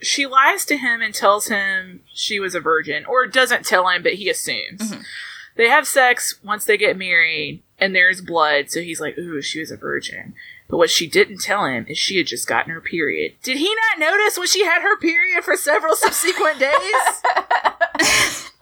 she 0.00 0.26
lies 0.26 0.64
to 0.66 0.76
him 0.76 1.00
and 1.02 1.14
tells 1.14 1.48
him 1.48 2.02
she 2.12 2.38
was 2.40 2.54
a 2.54 2.60
virgin, 2.60 3.04
or 3.06 3.26
doesn't 3.26 3.64
tell 3.64 3.88
him, 3.88 4.02
but 4.02 4.14
he 4.14 4.28
assumes. 4.28 4.92
Mhm. 4.92 5.04
They 5.56 5.68
have 5.68 5.86
sex 5.86 6.38
once 6.44 6.64
they 6.64 6.76
get 6.76 6.96
married, 6.98 7.62
and 7.78 7.94
there's 7.94 8.20
blood, 8.20 8.70
so 8.70 8.80
he's 8.80 9.00
like, 9.00 9.16
"Ooh, 9.18 9.40
she 9.42 9.58
was 9.60 9.70
a 9.70 9.76
virgin." 9.76 10.34
But 10.68 10.78
what 10.78 10.90
she 10.90 11.06
didn't 11.06 11.40
tell 11.42 11.64
him 11.64 11.86
is 11.88 11.96
she 11.96 12.18
had 12.18 12.26
just 12.26 12.48
gotten 12.48 12.72
her 12.72 12.80
period. 12.80 13.34
Did 13.42 13.56
he 13.58 13.72
not 13.90 14.00
notice 14.00 14.36
when 14.36 14.48
she 14.48 14.64
had 14.64 14.82
her 14.82 14.98
period 14.98 15.44
for 15.44 15.56
several 15.56 15.94
subsequent 15.96 16.58
days? 16.58 16.72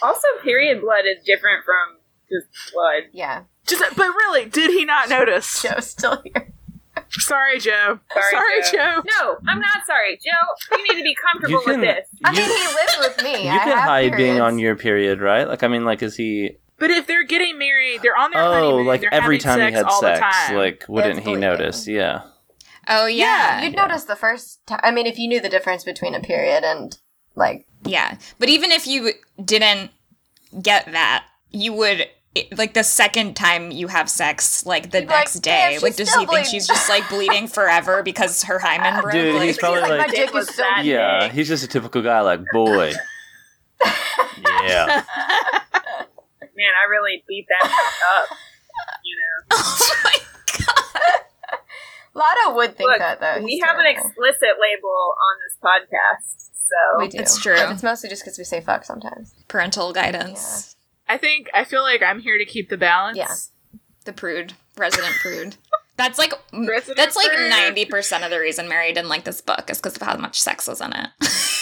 Also, 0.00 0.26
period 0.44 0.80
blood 0.80 1.04
is 1.06 1.24
different 1.24 1.64
from 1.64 1.98
just 2.30 2.72
blood. 2.72 3.04
yeah, 3.12 3.42
Just, 3.66 3.82
but 3.96 4.06
really, 4.06 4.44
did 4.44 4.70
he 4.70 4.84
not 4.84 5.08
notice? 5.08 5.60
Joe's 5.64 5.90
still 5.90 6.22
here. 6.22 6.52
Sorry, 7.10 7.58
Joe. 7.58 8.00
Sorry, 8.30 8.62
Joe. 8.62 8.72
Joe. 8.72 9.02
No, 9.20 9.36
I'm 9.48 9.60
not 9.60 9.86
sorry, 9.86 10.18
Joe. 10.18 10.76
You 10.76 10.82
need 10.84 10.98
to 10.98 11.02
be 11.04 11.14
comfortable 11.14 11.52
You 11.60 11.60
can- 11.64 11.80
with 11.80 11.88
this. 11.96 12.08
I 12.24 12.32
mean, 12.32 12.42
he 12.42 12.50
lives 12.74 12.98
with 12.98 13.22
me. 13.24 13.44
You 13.44 13.50
I 13.50 13.58
can 13.58 13.68
have 13.68 13.78
hide 13.80 14.02
being 14.16 14.34
periods. 14.36 14.40
on 14.40 14.58
your 14.58 14.76
period, 14.76 15.20
right? 15.20 15.48
Like 15.48 15.62
I 15.62 15.68
mean, 15.68 15.84
like 15.84 16.02
is 16.02 16.16
he? 16.16 16.56
But 16.78 16.90
if 16.90 17.06
they're 17.06 17.24
getting 17.24 17.58
married, 17.58 18.02
they're 18.02 18.16
on 18.16 18.30
their 18.30 18.42
Oh, 18.42 18.52
honeymoon. 18.52 18.86
like 18.86 19.00
they're 19.00 19.12
every 19.14 19.38
having 19.38 19.60
time 19.62 19.68
he 19.70 19.74
had 19.74 19.84
all 19.84 20.00
the 20.00 20.16
sex, 20.16 20.36
time. 20.46 20.56
like 20.56 20.84
wouldn't 20.88 21.18
he 21.20 21.24
bleeding. 21.24 21.40
notice? 21.40 21.88
Yeah. 21.88 22.22
Oh 22.88 23.06
yeah. 23.06 23.62
You'd 23.62 23.74
notice 23.74 24.04
the 24.04 24.14
first 24.16 24.64
time. 24.66 24.80
I 24.82 24.90
mean, 24.92 25.06
if 25.06 25.18
you 25.18 25.28
knew 25.28 25.40
the 25.40 25.48
difference 25.48 25.84
between 25.84 26.14
a 26.14 26.20
period 26.20 26.62
and 26.64 26.96
like 27.34 27.66
Yeah. 27.84 28.16
But 28.38 28.48
even 28.48 28.70
if 28.70 28.86
you 28.86 29.12
didn't 29.44 29.90
get 30.62 30.92
that, 30.92 31.24
you 31.50 31.72
would 31.72 32.06
it- 32.34 32.56
like 32.58 32.74
the 32.74 32.84
second 32.84 33.34
time 33.34 33.70
you 33.70 33.88
have 33.88 34.08
sex, 34.10 34.64
like 34.66 34.90
the 34.90 34.98
You'd 35.00 35.08
be 35.08 35.12
like, 35.14 35.20
next 35.20 35.34
day, 35.40 35.78
like 35.80 35.96
does 35.96 36.08
still 36.10 36.20
he 36.20 36.26
think 36.26 36.46
she's 36.46 36.66
just 36.66 36.88
like 36.88 37.08
bleeding 37.08 37.46
forever 37.48 38.02
because 38.02 38.42
her 38.44 38.58
hymen 38.58 39.00
broke? 39.02 39.12
Dude, 39.12 39.34
like, 39.34 39.44
he's 39.46 39.58
probably 39.58 39.80
like, 39.80 39.90
like, 39.90 40.08
my 40.08 40.14
dick 40.14 40.32
was 40.34 40.48
is 40.48 40.54
so 40.54 40.64
yeah, 40.82 41.20
big. 41.28 41.32
he's 41.32 41.48
just 41.48 41.64
a 41.64 41.68
typical 41.68 42.02
guy. 42.02 42.20
Like 42.20 42.40
boy, 42.52 42.92
yeah. 44.64 45.04
Man, 46.56 46.72
I 46.74 46.90
really 46.90 47.22
beat 47.28 47.46
that 47.48 47.64
up. 48.20 48.36
You 49.04 49.16
know. 49.16 49.46
oh 49.52 49.88
my 50.04 50.16
god. 50.58 51.20
Lotto 52.14 52.56
would 52.56 52.76
think 52.76 52.90
Look, 52.90 52.98
that 52.98 53.20
though. 53.20 53.42
we 53.44 53.52
He's 53.52 53.64
have 53.64 53.78
an 53.78 53.86
explicit 53.86 54.56
label 54.60 55.14
on 55.14 55.36
this 55.44 55.56
podcast, 55.62 56.50
so 56.66 56.98
We 56.98 57.08
do. 57.08 57.18
It's 57.18 57.40
true. 57.40 57.54
But 57.56 57.72
it's 57.72 57.82
mostly 57.82 58.08
just 58.10 58.22
because 58.24 58.38
we 58.38 58.44
say 58.44 58.60
fuck 58.60 58.84
sometimes. 58.84 59.34
Parental 59.46 59.92
guidance. 59.92 60.74
I 61.08 61.16
think 61.16 61.48
I 61.54 61.64
feel 61.64 61.82
like 61.82 62.02
I'm 62.02 62.20
here 62.20 62.38
to 62.38 62.44
keep 62.44 62.68
the 62.68 62.76
balance. 62.76 63.18
Yeah. 63.18 63.34
The 64.04 64.12
prude. 64.12 64.54
Resident 64.76 65.14
prude. 65.20 65.56
That's 65.96 66.16
like 66.16 66.32
Resident 66.52 66.96
that's 66.96 67.16
like 67.16 67.32
ninety 67.32 67.84
percent 67.84 68.22
of 68.22 68.30
the 68.30 68.38
reason 68.38 68.68
Mary 68.68 68.92
didn't 68.92 69.08
like 69.08 69.24
this 69.24 69.40
book 69.40 69.68
is 69.68 69.78
because 69.78 69.96
of 69.96 70.02
how 70.02 70.16
much 70.16 70.40
sex 70.40 70.68
was 70.68 70.80
in 70.80 70.92
it. 70.92 71.08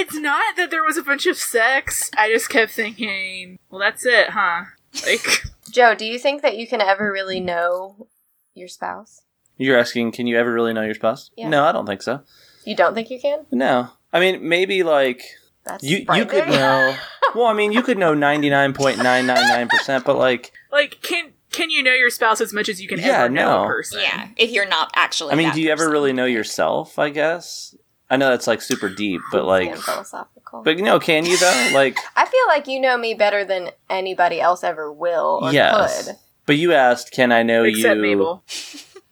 It's 0.00 0.14
not 0.14 0.56
that 0.56 0.70
there 0.70 0.82
was 0.82 0.96
a 0.96 1.02
bunch 1.02 1.26
of 1.26 1.36
sex. 1.36 2.10
I 2.16 2.30
just 2.30 2.48
kept 2.48 2.72
thinking, 2.72 3.58
well, 3.68 3.80
that's 3.80 4.06
it, 4.06 4.30
huh? 4.30 4.64
Like, 5.04 5.44
Joe, 5.70 5.94
do 5.94 6.06
you 6.06 6.18
think 6.18 6.40
that 6.40 6.56
you 6.56 6.66
can 6.66 6.80
ever 6.80 7.12
really 7.12 7.38
know 7.38 8.06
your 8.54 8.66
spouse? 8.68 9.22
You're 9.58 9.78
asking, 9.78 10.12
can 10.12 10.26
you 10.26 10.38
ever 10.38 10.50
really 10.52 10.72
know 10.72 10.82
your 10.82 10.94
spouse? 10.94 11.30
Yeah. 11.36 11.50
No, 11.50 11.64
I 11.64 11.72
don't 11.72 11.84
think 11.84 12.00
so. 12.00 12.22
You 12.64 12.74
don't 12.74 12.94
think 12.94 13.10
you 13.10 13.20
can? 13.20 13.44
No, 13.50 13.90
I 14.10 14.20
mean 14.20 14.48
maybe 14.48 14.82
like 14.82 15.22
That's 15.64 15.84
you 15.84 16.06
you 16.14 16.24
could 16.26 16.48
know. 16.48 16.96
well, 17.34 17.46
I 17.46 17.52
mean 17.52 17.72
you 17.72 17.82
could 17.82 17.98
know 17.98 18.14
ninety 18.14 18.50
nine 18.50 18.72
point 18.72 18.98
nine 18.98 19.26
nine 19.26 19.48
nine 19.48 19.68
percent, 19.68 20.04
but 20.04 20.16
like 20.16 20.52
like 20.72 21.00
can 21.02 21.32
can 21.52 21.70
you 21.70 21.82
know 21.82 21.92
your 21.92 22.10
spouse 22.10 22.40
as 22.40 22.52
much 22.52 22.68
as 22.68 22.80
you 22.80 22.88
can 22.88 22.98
Yeah, 22.98 23.24
ever 23.24 23.28
know 23.28 23.44
no. 23.58 23.64
a 23.64 23.66
person? 23.66 24.00
yeah. 24.02 24.28
If 24.36 24.50
you're 24.50 24.68
not 24.68 24.90
actually 24.94 25.32
I 25.32 25.36
mean, 25.36 25.48
that 25.48 25.54
do 25.54 25.60
you 25.62 25.70
ever 25.70 25.90
really 25.90 26.12
know 26.12 26.24
yourself? 26.24 26.98
I 26.98 27.10
guess 27.10 27.74
I 28.08 28.16
know 28.16 28.30
that's 28.30 28.46
like 28.46 28.60
super 28.62 28.88
deep, 28.88 29.20
but 29.30 29.44
like, 29.44 29.68
Getting 29.68 29.82
philosophical. 29.82 30.62
but 30.62 30.76
you 30.78 30.82
know, 30.82 30.98
can 30.98 31.24
you 31.26 31.36
though? 31.38 31.70
Like, 31.72 31.96
I 32.16 32.24
feel 32.26 32.40
like 32.48 32.66
you 32.66 32.80
know 32.80 32.96
me 32.98 33.14
better 33.14 33.44
than 33.44 33.70
anybody 33.88 34.40
else 34.40 34.64
ever 34.64 34.92
will 34.92 35.40
or 35.42 35.52
yes. 35.52 36.06
could. 36.06 36.16
But 36.46 36.56
you 36.56 36.72
asked, 36.72 37.12
can 37.12 37.30
I 37.30 37.42
know 37.44 37.62
Except 37.62 37.96
you 37.96 38.02
Mabel. 38.02 38.42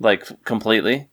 like 0.00 0.24
completely? 0.44 1.08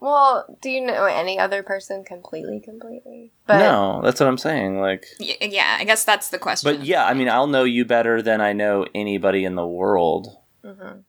Well, 0.00 0.56
do 0.62 0.70
you 0.70 0.80
know 0.80 1.04
any 1.04 1.38
other 1.38 1.62
person 1.62 2.04
completely, 2.04 2.58
completely? 2.60 3.32
But 3.46 3.58
no, 3.58 4.00
that's 4.02 4.18
what 4.18 4.28
I'm 4.28 4.38
saying. 4.38 4.80
Like, 4.80 5.04
Y- 5.20 5.36
yeah, 5.42 5.76
I 5.78 5.84
guess 5.84 6.04
that's 6.04 6.28
the 6.30 6.38
question. 6.38 6.72
but 6.74 6.84
yeah, 6.84 7.04
I 7.04 7.12
mean, 7.14 7.28
I'll 7.28 7.46
know 7.46 7.64
you 7.64 7.84
better 7.84 8.22
than 8.22 8.40
I 8.40 8.52
know 8.54 8.86
anybody 8.94 9.44
in 9.44 9.56
the 9.56 9.66
world. 9.66 10.28
Mhm. 10.64 11.04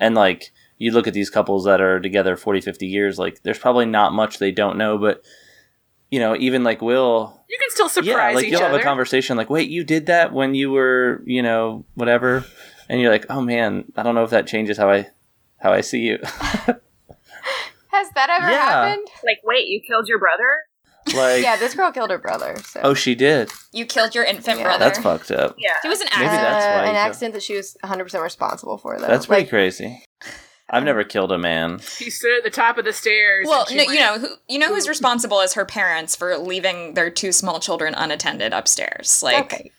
And 0.00 0.14
like, 0.16 0.50
you 0.78 0.90
look 0.90 1.06
at 1.06 1.14
these 1.14 1.30
couples 1.30 1.64
that 1.64 1.80
are 1.80 2.00
together 2.00 2.36
40, 2.36 2.60
50 2.60 2.86
years, 2.86 3.18
like, 3.18 3.42
there's 3.44 3.58
probably 3.60 3.86
not 3.86 4.12
much 4.12 4.38
they 4.38 4.50
don't 4.50 4.76
know, 4.76 4.98
but 4.98 5.22
you 6.10 6.18
know, 6.18 6.34
even 6.36 6.62
like 6.64 6.82
Will, 6.82 7.40
You 7.48 7.56
can 7.58 7.70
still 7.70 7.88
surprise 7.88 8.06
yeah, 8.32 8.34
like 8.34 8.44
each 8.46 8.50
you'll 8.52 8.62
other. 8.62 8.72
have 8.72 8.80
a 8.80 8.84
conversation 8.84 9.36
like, 9.36 9.48
wait, 9.48 9.70
you 9.70 9.82
did 9.84 10.06
that 10.06 10.32
when 10.32 10.54
you 10.54 10.70
were, 10.70 11.22
you 11.24 11.42
know, 11.42 11.84
whatever, 11.94 12.44
and 12.88 13.00
you're 13.00 13.10
like, 13.12 13.26
oh 13.30 13.40
man, 13.40 13.84
I 13.96 14.02
don't 14.02 14.14
know 14.14 14.24
if 14.24 14.30
that 14.30 14.46
changes 14.48 14.76
how 14.76 14.90
I, 14.90 15.08
how 15.58 15.72
I 15.72 15.80
see 15.80 16.00
you. 16.00 16.18
has 17.92 18.08
that 18.14 18.30
ever 18.30 18.50
Yeah. 18.50 18.62
happened? 18.62 19.06
like, 19.24 19.38
wait, 19.44 19.66
you 19.68 19.80
killed 19.86 20.06
your 20.08 20.18
brother? 20.18 20.58
like, 21.16 21.42
Yeah, 21.42 21.56
this 21.56 21.74
girl 21.74 21.90
killed 21.92 22.10
her 22.10 22.18
brother. 22.18 22.56
So. 22.64 22.80
oh, 22.82 22.94
she 22.94 23.14
did. 23.14 23.50
you 23.72 23.86
killed 23.86 24.14
your 24.14 24.24
infant 24.24 24.58
Yeah. 24.58 24.64
brother. 24.64 24.84
That's 24.84 24.98
fucked 24.98 25.30
up. 25.30 25.56
Yeah. 25.58 25.74
He 25.82 25.88
was 25.88 26.00
an 26.00 26.08
Maybe 26.16 26.26
accident. 26.26 26.42
that's 26.48 26.64
why 26.64 26.70
Uh, 26.70 26.74
you 26.74 26.78
an 26.80 26.84
killed- 26.94 26.96
accident 27.06 27.34
that 27.34 27.42
she 27.42 27.56
was 27.56 27.76
100 27.82 28.04
percent 28.04 28.22
responsible 28.22 28.78
for. 28.78 28.98
Though 28.98 29.06
That's 29.06 29.26
pretty 29.26 29.42
Like, 29.42 29.50
crazy. 29.50 30.04
I've 30.70 30.84
never 30.84 31.04
killed 31.04 31.32
a 31.32 31.38
man. 31.38 31.80
He 31.98 32.08
stood 32.08 32.38
at 32.38 32.44
the 32.44 32.50
top 32.50 32.78
of 32.78 32.86
the 32.86 32.94
stairs. 32.94 33.46
Well, 33.46 33.66
no, 33.70 33.82
you 33.82 33.98
know 34.00 34.18
who 34.18 34.28
you 34.48 34.58
know 34.58 34.68
who's 34.68 34.88
responsible 34.88 35.40
as 35.40 35.52
her 35.52 35.66
parents 35.66 36.16
for 36.16 36.38
leaving 36.38 36.94
their 36.94 37.10
two 37.10 37.30
small 37.32 37.60
children 37.60 37.92
unattended 37.94 38.54
upstairs. 38.54 39.22
Like 39.22 39.44
okay. 39.52 39.70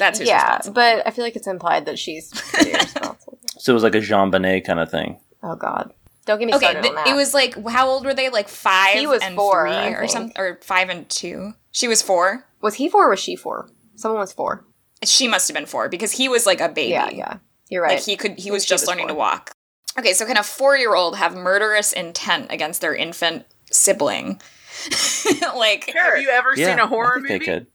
that's 0.00 0.18
who's 0.18 0.26
yeah, 0.26 0.42
responsible. 0.56 0.74
but 0.74 1.06
I 1.06 1.10
feel 1.12 1.22
like 1.24 1.36
it's 1.36 1.46
implied 1.46 1.86
that 1.86 1.96
she's 1.96 2.30
pretty 2.32 2.72
responsible. 2.74 3.38
So 3.58 3.72
it 3.72 3.74
was 3.74 3.84
like 3.84 3.94
a 3.94 3.98
JonBenét 3.98 4.64
kind 4.66 4.80
of 4.80 4.90
thing. 4.90 5.20
Oh 5.44 5.54
God, 5.54 5.92
don't 6.26 6.38
get 6.38 6.46
me 6.46 6.54
Okay, 6.54 6.64
started 6.66 6.82
th- 6.82 6.90
on 6.90 6.94
that. 6.96 7.00
Okay. 7.02 7.10
It 7.12 7.14
was 7.14 7.34
like 7.34 7.54
how 7.68 7.88
old 7.88 8.04
were 8.04 8.14
they? 8.14 8.28
Like 8.30 8.48
five. 8.48 8.94
He 8.98 9.06
was 9.06 9.22
and 9.22 9.34
four, 9.34 9.66
three 9.66 9.76
I 9.76 9.88
or 9.90 10.08
something, 10.08 10.32
or 10.36 10.58
five 10.62 10.88
and 10.88 11.08
two. 11.08 11.54
She 11.72 11.88
was 11.88 12.02
four. 12.02 12.46
was 12.60 12.74
he 12.74 12.88
four 12.88 13.06
or 13.06 13.10
was 13.10 13.20
she 13.20 13.36
four? 13.36 13.68
Someone 13.96 14.20
was 14.20 14.32
four. 14.32 14.64
She 15.04 15.26
must 15.28 15.48
have 15.48 15.54
been 15.54 15.66
four 15.66 15.88
because 15.88 16.12
he 16.12 16.28
was 16.28 16.46
like 16.46 16.60
a 16.60 16.68
baby. 16.68 16.90
Yeah, 16.90 17.10
yeah, 17.10 17.36
you're 17.68 17.82
right. 17.82 17.96
Like 17.96 18.04
he 18.04 18.16
could. 18.16 18.38
He 18.38 18.50
was 18.50 18.64
just 18.64 18.82
was 18.82 18.88
learning 18.88 19.08
to 19.08 19.14
walk. 19.14 19.52
Okay, 19.98 20.12
so 20.14 20.24
can 20.24 20.36
a 20.38 20.42
four-year-old 20.42 21.16
have 21.16 21.34
murderous 21.36 21.92
intent 21.92 22.46
against 22.50 22.80
their 22.80 22.94
infant 22.94 23.44
sibling? 23.70 24.40
like, 25.54 25.90
Sure. 25.92 26.14
Have 26.14 26.22
you 26.22 26.30
ever 26.30 26.54
Yeah, 26.56 26.68
seen 26.70 26.78
a 26.78 26.86
horror 26.86 27.18
I 27.22 27.28
think 27.28 27.42
movie? 27.42 27.44
they 27.46 27.58
could. 27.58 27.66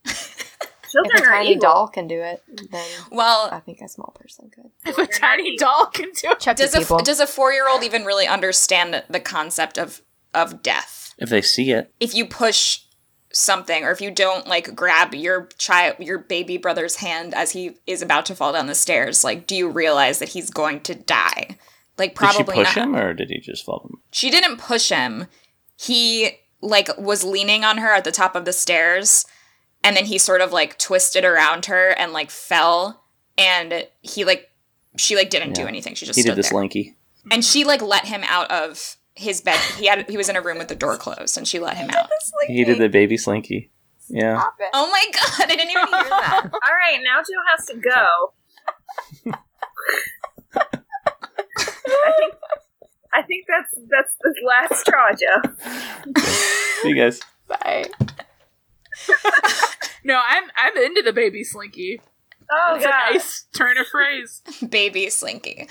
If 0.93 1.21
a 1.21 1.25
tiny 1.25 1.49
evil. 1.51 1.61
doll 1.61 1.87
can 1.87 2.07
do 2.07 2.21
it, 2.21 2.43
then 2.71 2.85
well, 3.11 3.49
I 3.51 3.59
think 3.59 3.81
a 3.81 3.87
small 3.87 4.13
person 4.19 4.49
could. 4.53 4.71
If 4.85 4.97
a 4.97 5.07
tiny 5.07 5.57
doll 5.57 5.87
can 5.87 6.11
do 6.11 6.31
it. 6.31 6.39
Chucky 6.39 6.63
does 6.63 6.75
a 6.75 7.03
does 7.03 7.19
a 7.19 7.27
four 7.27 7.51
year 7.51 7.67
old 7.69 7.83
even 7.83 8.05
really 8.05 8.27
understand 8.27 9.03
the 9.09 9.19
concept 9.19 9.77
of 9.77 10.01
of 10.33 10.61
death? 10.61 11.13
If 11.17 11.29
they 11.29 11.41
see 11.41 11.71
it. 11.71 11.93
If 11.99 12.13
you 12.13 12.25
push 12.25 12.81
something, 13.31 13.83
or 13.83 13.91
if 13.91 14.01
you 14.01 14.11
don't 14.11 14.47
like 14.47 14.75
grab 14.75 15.13
your 15.13 15.49
child, 15.57 15.97
your 15.99 16.19
baby 16.19 16.57
brother's 16.57 16.97
hand 16.97 17.33
as 17.33 17.51
he 17.51 17.77
is 17.85 18.01
about 18.01 18.25
to 18.27 18.35
fall 18.35 18.53
down 18.53 18.67
the 18.67 18.75
stairs, 18.75 19.23
like, 19.23 19.47
do 19.47 19.55
you 19.55 19.69
realize 19.69 20.19
that 20.19 20.29
he's 20.29 20.49
going 20.49 20.81
to 20.81 20.95
die? 20.95 21.57
Like, 21.97 22.15
probably 22.15 22.43
did 22.43 22.51
she 22.51 22.63
push 22.63 22.75
not. 22.75 22.85
him 22.85 22.95
or 22.95 23.13
did 23.13 23.29
he 23.29 23.39
just 23.39 23.65
fall? 23.65 23.89
him? 23.89 23.99
She 24.11 24.29
didn't 24.29 24.57
push 24.57 24.89
him. 24.89 25.27
He 25.75 26.31
like 26.61 26.89
was 26.97 27.23
leaning 27.23 27.63
on 27.63 27.77
her 27.77 27.93
at 27.93 28.03
the 28.03 28.11
top 28.11 28.35
of 28.35 28.45
the 28.45 28.53
stairs 28.53 29.25
and 29.87 29.95
then 29.95 30.05
he 30.05 30.17
sort 30.17 30.41
of 30.41 30.51
like 30.51 30.77
twisted 30.77 31.23
around 31.23 31.67
her 31.67 31.89
and 31.91 32.11
like 32.11 32.29
fell 32.29 33.03
and 33.37 33.87
he 34.01 34.25
like 34.25 34.49
she 34.97 35.15
like 35.15 35.29
didn't 35.29 35.53
do 35.53 35.65
anything. 35.65 35.95
She 35.95 36.05
just 36.05 36.17
He 36.17 36.23
stood 36.23 36.31
did 36.31 36.37
the 36.39 36.41
there. 36.41 36.49
slinky. 36.51 36.95
And 37.31 37.43
she 37.45 37.63
like 37.63 37.81
let 37.81 38.05
him 38.05 38.21
out 38.25 38.51
of 38.51 38.97
his 39.15 39.39
bed. 39.41 39.59
He 39.77 39.85
had 39.87 40.09
he 40.09 40.17
was 40.17 40.27
in 40.27 40.35
a 40.35 40.41
room 40.41 40.57
with 40.57 40.67
the 40.67 40.75
door 40.75 40.97
closed 40.97 41.37
and 41.37 41.47
she 41.47 41.59
let 41.59 41.77
him 41.77 41.89
out. 41.91 42.09
He 42.47 42.63
did 42.65 42.77
the 42.79 42.89
baby 42.89 43.15
slinky. 43.17 43.71
Yeah. 44.09 44.43
Oh 44.73 44.89
my 44.91 45.03
god, 45.13 45.43
I 45.51 45.55
didn't 45.55 45.71
even 45.71 45.87
hear 45.87 46.03
that. 46.09 46.49
All 46.53 46.59
right, 46.59 46.99
now 47.03 47.21
Joe 47.21 47.41
has 47.55 47.65
to 47.67 47.75
go. 47.77 48.33
I 50.55 52.11
think 52.17 52.33
I 53.13 53.21
think 53.23 53.45
that's 53.47 53.73
that's 53.89 54.15
the 54.21 54.33
last 54.45 54.81
straw, 54.81 55.09
Joe. 55.11 55.41
See 56.81 56.89
you 56.89 56.95
guys. 56.95 57.19
Bye. 57.47 57.85
No, 60.07 60.21
I'm 60.25 60.43
I'm 60.55 60.77
into 60.77 61.01
the 61.01 61.11
baby 61.11 61.43
slinky. 61.43 61.99
Oh 62.49 62.75
It's 62.75 62.85
a 62.85 62.89
nice 62.89 63.45
turn 63.53 63.77
of 63.77 63.87
phrase. 63.87 64.41
Baby 64.69 65.09
Slinky. 65.09 65.67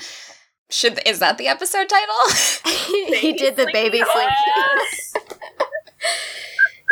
Should 0.69 0.99
is 1.07 1.17
that 1.19 1.39
the 1.39 1.47
episode 1.47 1.89
title? 1.89 3.15
he 3.17 3.33
did 3.33 3.55
the 3.55 3.67
baby 3.73 3.97
slinky. 3.97 4.11
slinky. 4.13 4.35
Yes. 4.55 5.13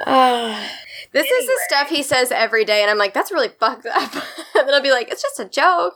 Ah. 0.07 0.71
this 1.13 1.29
is 1.29 1.45
the 1.45 1.59
stuff 1.67 1.89
he 1.89 2.01
says 2.01 2.31
every 2.31 2.65
day, 2.65 2.81
and 2.81 2.89
I'm 2.89 2.97
like, 2.97 3.13
that's 3.13 3.31
really 3.31 3.49
fucked 3.49 3.85
up. 3.85 4.13
and 4.55 4.67
then 4.67 4.73
I'll 4.73 4.81
be 4.81 4.91
like, 4.91 5.09
it's 5.11 5.21
just 5.21 5.39
a 5.39 5.45
joke. 5.45 5.93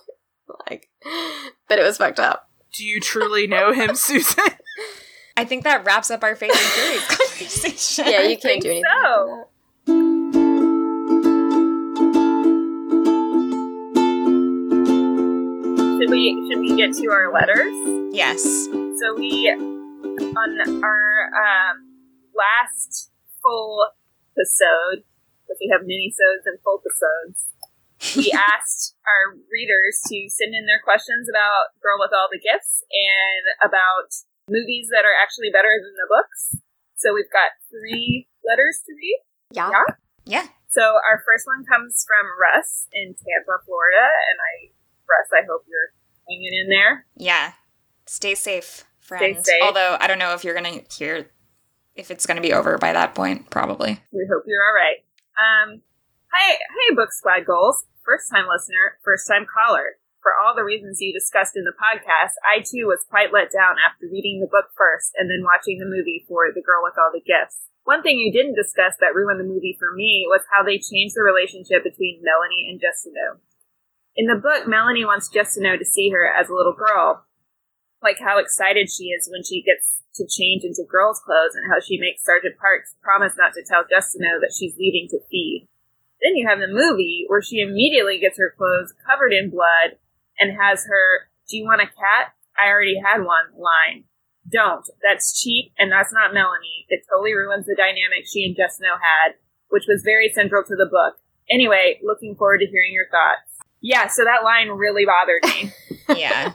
Like, 0.70 0.90
but 1.68 1.80
it 1.80 1.84
was 1.84 1.98
fucked 1.98 2.20
up. 2.20 2.50
Do 2.74 2.86
you 2.86 3.00
truly 3.00 3.48
know 3.48 3.74
him, 3.74 3.96
Susan? 3.96 4.44
I 5.36 5.46
think 5.46 5.64
that 5.64 5.84
wraps 5.84 6.12
up 6.12 6.24
our 6.24 6.36
favorite 6.36 6.58
theories 6.60 7.06
conversation. 7.08 8.06
Yeah, 8.08 8.22
you 8.22 8.38
can't 8.38 8.62
do 8.62 8.70
anything. 8.70 8.84
so. 9.04 9.48
Should 16.00 16.16
we 16.16 16.32
should 16.48 16.64
we 16.64 16.80
get 16.80 16.96
to 16.96 17.12
our 17.12 17.28
letters? 17.28 17.76
Yes. 18.16 18.40
So 19.04 19.20
we 19.20 19.52
on 19.52 20.52
our 20.80 21.04
um, 21.36 21.76
last 22.32 23.12
full 23.44 23.84
episode, 24.32 25.04
because 25.44 25.60
we 25.60 25.68
have 25.76 25.84
mini-sodes 25.84 26.48
and 26.48 26.56
full 26.64 26.80
episodes, 26.80 27.52
we 28.16 28.32
asked 28.56 28.96
our 29.04 29.36
readers 29.52 30.00
to 30.08 30.32
send 30.32 30.56
in 30.56 30.64
their 30.72 30.80
questions 30.80 31.28
about 31.28 31.76
Girl 31.84 32.00
with 32.00 32.16
All 32.16 32.32
the 32.32 32.40
Gifts 32.40 32.80
and 32.96 33.44
about 33.60 34.24
movies 34.48 34.88
that 34.96 35.04
are 35.04 35.18
actually 35.20 35.52
better 35.52 35.76
than 35.84 36.00
the 36.00 36.08
books. 36.08 36.64
So 36.96 37.12
we've 37.12 37.28
got 37.28 37.60
three 37.68 38.32
letters 38.48 38.80
to 38.88 38.96
read. 38.96 39.20
Yeah. 39.52 39.68
Yeah. 39.68 39.90
Yeah. 40.24 40.48
So 40.72 40.96
our 41.04 41.20
first 41.28 41.44
one 41.44 41.68
comes 41.68 42.08
from 42.08 42.24
Russ 42.40 42.88
in 42.96 43.20
Tampa, 43.20 43.60
Florida, 43.68 44.08
and 44.32 44.40
I, 44.40 44.79
I 45.34 45.46
hope 45.50 45.66
you're 45.68 45.92
hanging 46.28 46.54
in 46.64 46.70
there. 46.70 47.06
Yeah. 47.16 47.54
Stay 48.06 48.36
safe, 48.36 48.86
friend. 49.00 49.38
safe. 49.46 49.62
Although 49.62 49.98
I 50.00 50.08
don't 50.08 50.20
know 50.20 50.34
if 50.34 50.44
you're 50.44 50.56
gonna 50.56 50.82
hear 50.92 51.30
if 51.96 52.12
it's 52.12 52.26
gonna 52.26 52.42
be 52.42 52.54
over 52.54 52.78
by 52.78 52.94
that 52.94 53.14
point, 53.14 53.50
probably. 53.50 54.02
We 54.12 54.28
hope 54.32 54.44
you're 54.48 54.66
all 54.66 54.74
right. 54.74 55.06
Um, 55.38 55.82
hi, 56.32 56.58
hey, 56.58 56.96
Book 56.96 57.12
Squad 57.12 57.46
goals. 57.46 57.86
First 58.06 58.30
time 58.34 58.46
listener, 58.50 58.98
first 59.04 59.28
time 59.28 59.46
caller. 59.46 60.02
For 60.22 60.36
all 60.36 60.52
the 60.56 60.68
reasons 60.68 61.00
you 61.00 61.14
discussed 61.14 61.56
in 61.56 61.64
the 61.64 61.78
podcast, 61.78 62.36
I 62.44 62.60
too 62.60 62.92
was 62.92 63.08
quite 63.08 63.32
let 63.32 63.56
down 63.56 63.80
after 63.80 64.12
reading 64.12 64.42
the 64.42 64.52
book 64.52 64.68
first 64.76 65.16
and 65.16 65.32
then 65.32 65.48
watching 65.48 65.80
the 65.80 65.88
movie 65.88 66.26
for 66.28 66.52
The 66.52 66.62
Girl 66.66 66.84
with 66.84 67.00
All 67.00 67.14
the 67.14 67.24
Gifts. 67.24 67.70
One 67.88 68.04
thing 68.04 68.20
you 68.20 68.30
didn't 68.30 68.60
discuss 68.60 69.00
that 69.00 69.16
ruined 69.16 69.40
the 69.40 69.48
movie 69.48 69.78
for 69.80 69.96
me 69.96 70.28
was 70.28 70.44
how 70.52 70.62
they 70.62 70.78
changed 70.78 71.16
the 71.16 71.24
relationship 71.24 71.88
between 71.88 72.20
Melanie 72.22 72.68
and 72.68 72.78
Justineau. 72.78 73.40
In 74.20 74.28
the 74.28 74.36
book, 74.36 74.68
Melanie 74.68 75.08
wants 75.08 75.32
Justineau 75.32 75.80
to 75.80 75.88
see 75.88 76.12
her 76.12 76.28
as 76.28 76.52
a 76.52 76.54
little 76.54 76.76
girl, 76.76 77.24
like 78.04 78.20
how 78.20 78.36
excited 78.36 78.92
she 78.92 79.16
is 79.16 79.32
when 79.32 79.48
she 79.48 79.64
gets 79.64 80.04
to 80.20 80.28
change 80.28 80.68
into 80.68 80.84
girl's 80.84 81.24
clothes 81.24 81.56
and 81.56 81.64
how 81.72 81.80
she 81.80 81.96
makes 81.96 82.28
Sergeant 82.28 82.60
Parks 82.60 83.00
promise 83.00 83.40
not 83.40 83.56
to 83.56 83.64
tell 83.64 83.88
Justineau 83.88 84.44
that 84.44 84.52
she's 84.52 84.76
leaving 84.76 85.08
to 85.16 85.24
feed. 85.32 85.72
Then 86.20 86.36
you 86.36 86.44
have 86.52 86.60
the 86.60 86.68
movie 86.68 87.32
where 87.32 87.40
she 87.42 87.64
immediately 87.64 88.20
gets 88.20 88.36
her 88.36 88.52
clothes 88.52 88.92
covered 89.08 89.32
in 89.32 89.56
blood 89.56 89.96
and 90.36 90.52
has 90.52 90.84
her, 90.92 91.32
Do 91.48 91.56
you 91.56 91.64
want 91.64 91.80
a 91.80 91.88
cat? 91.88 92.36
I 92.60 92.68
already 92.68 93.00
had 93.00 93.24
one 93.24 93.56
line. 93.56 94.04
Don't. 94.44 94.84
That's 95.00 95.32
cheap 95.32 95.72
and 95.80 95.88
that's 95.90 96.12
not 96.12 96.36
Melanie. 96.36 96.84
It 96.92 97.08
totally 97.08 97.32
ruins 97.32 97.72
the 97.72 97.80
dynamic 97.80 98.28
she 98.28 98.44
and 98.44 98.52
Justineau 98.52 99.00
had, 99.00 99.40
which 99.72 99.88
was 99.88 100.04
very 100.04 100.28
central 100.28 100.68
to 100.68 100.76
the 100.76 100.92
book. 100.92 101.24
Anyway, 101.50 102.04
looking 102.04 102.36
forward 102.36 102.60
to 102.60 102.68
hearing 102.68 102.92
your 102.92 103.08
thoughts. 103.08 103.49
Yeah, 103.82 104.08
so 104.08 104.24
that 104.24 104.44
line 104.44 104.70
really 104.70 105.06
bothered 105.06 105.44
me 105.46 105.72
Yeah. 106.20 106.54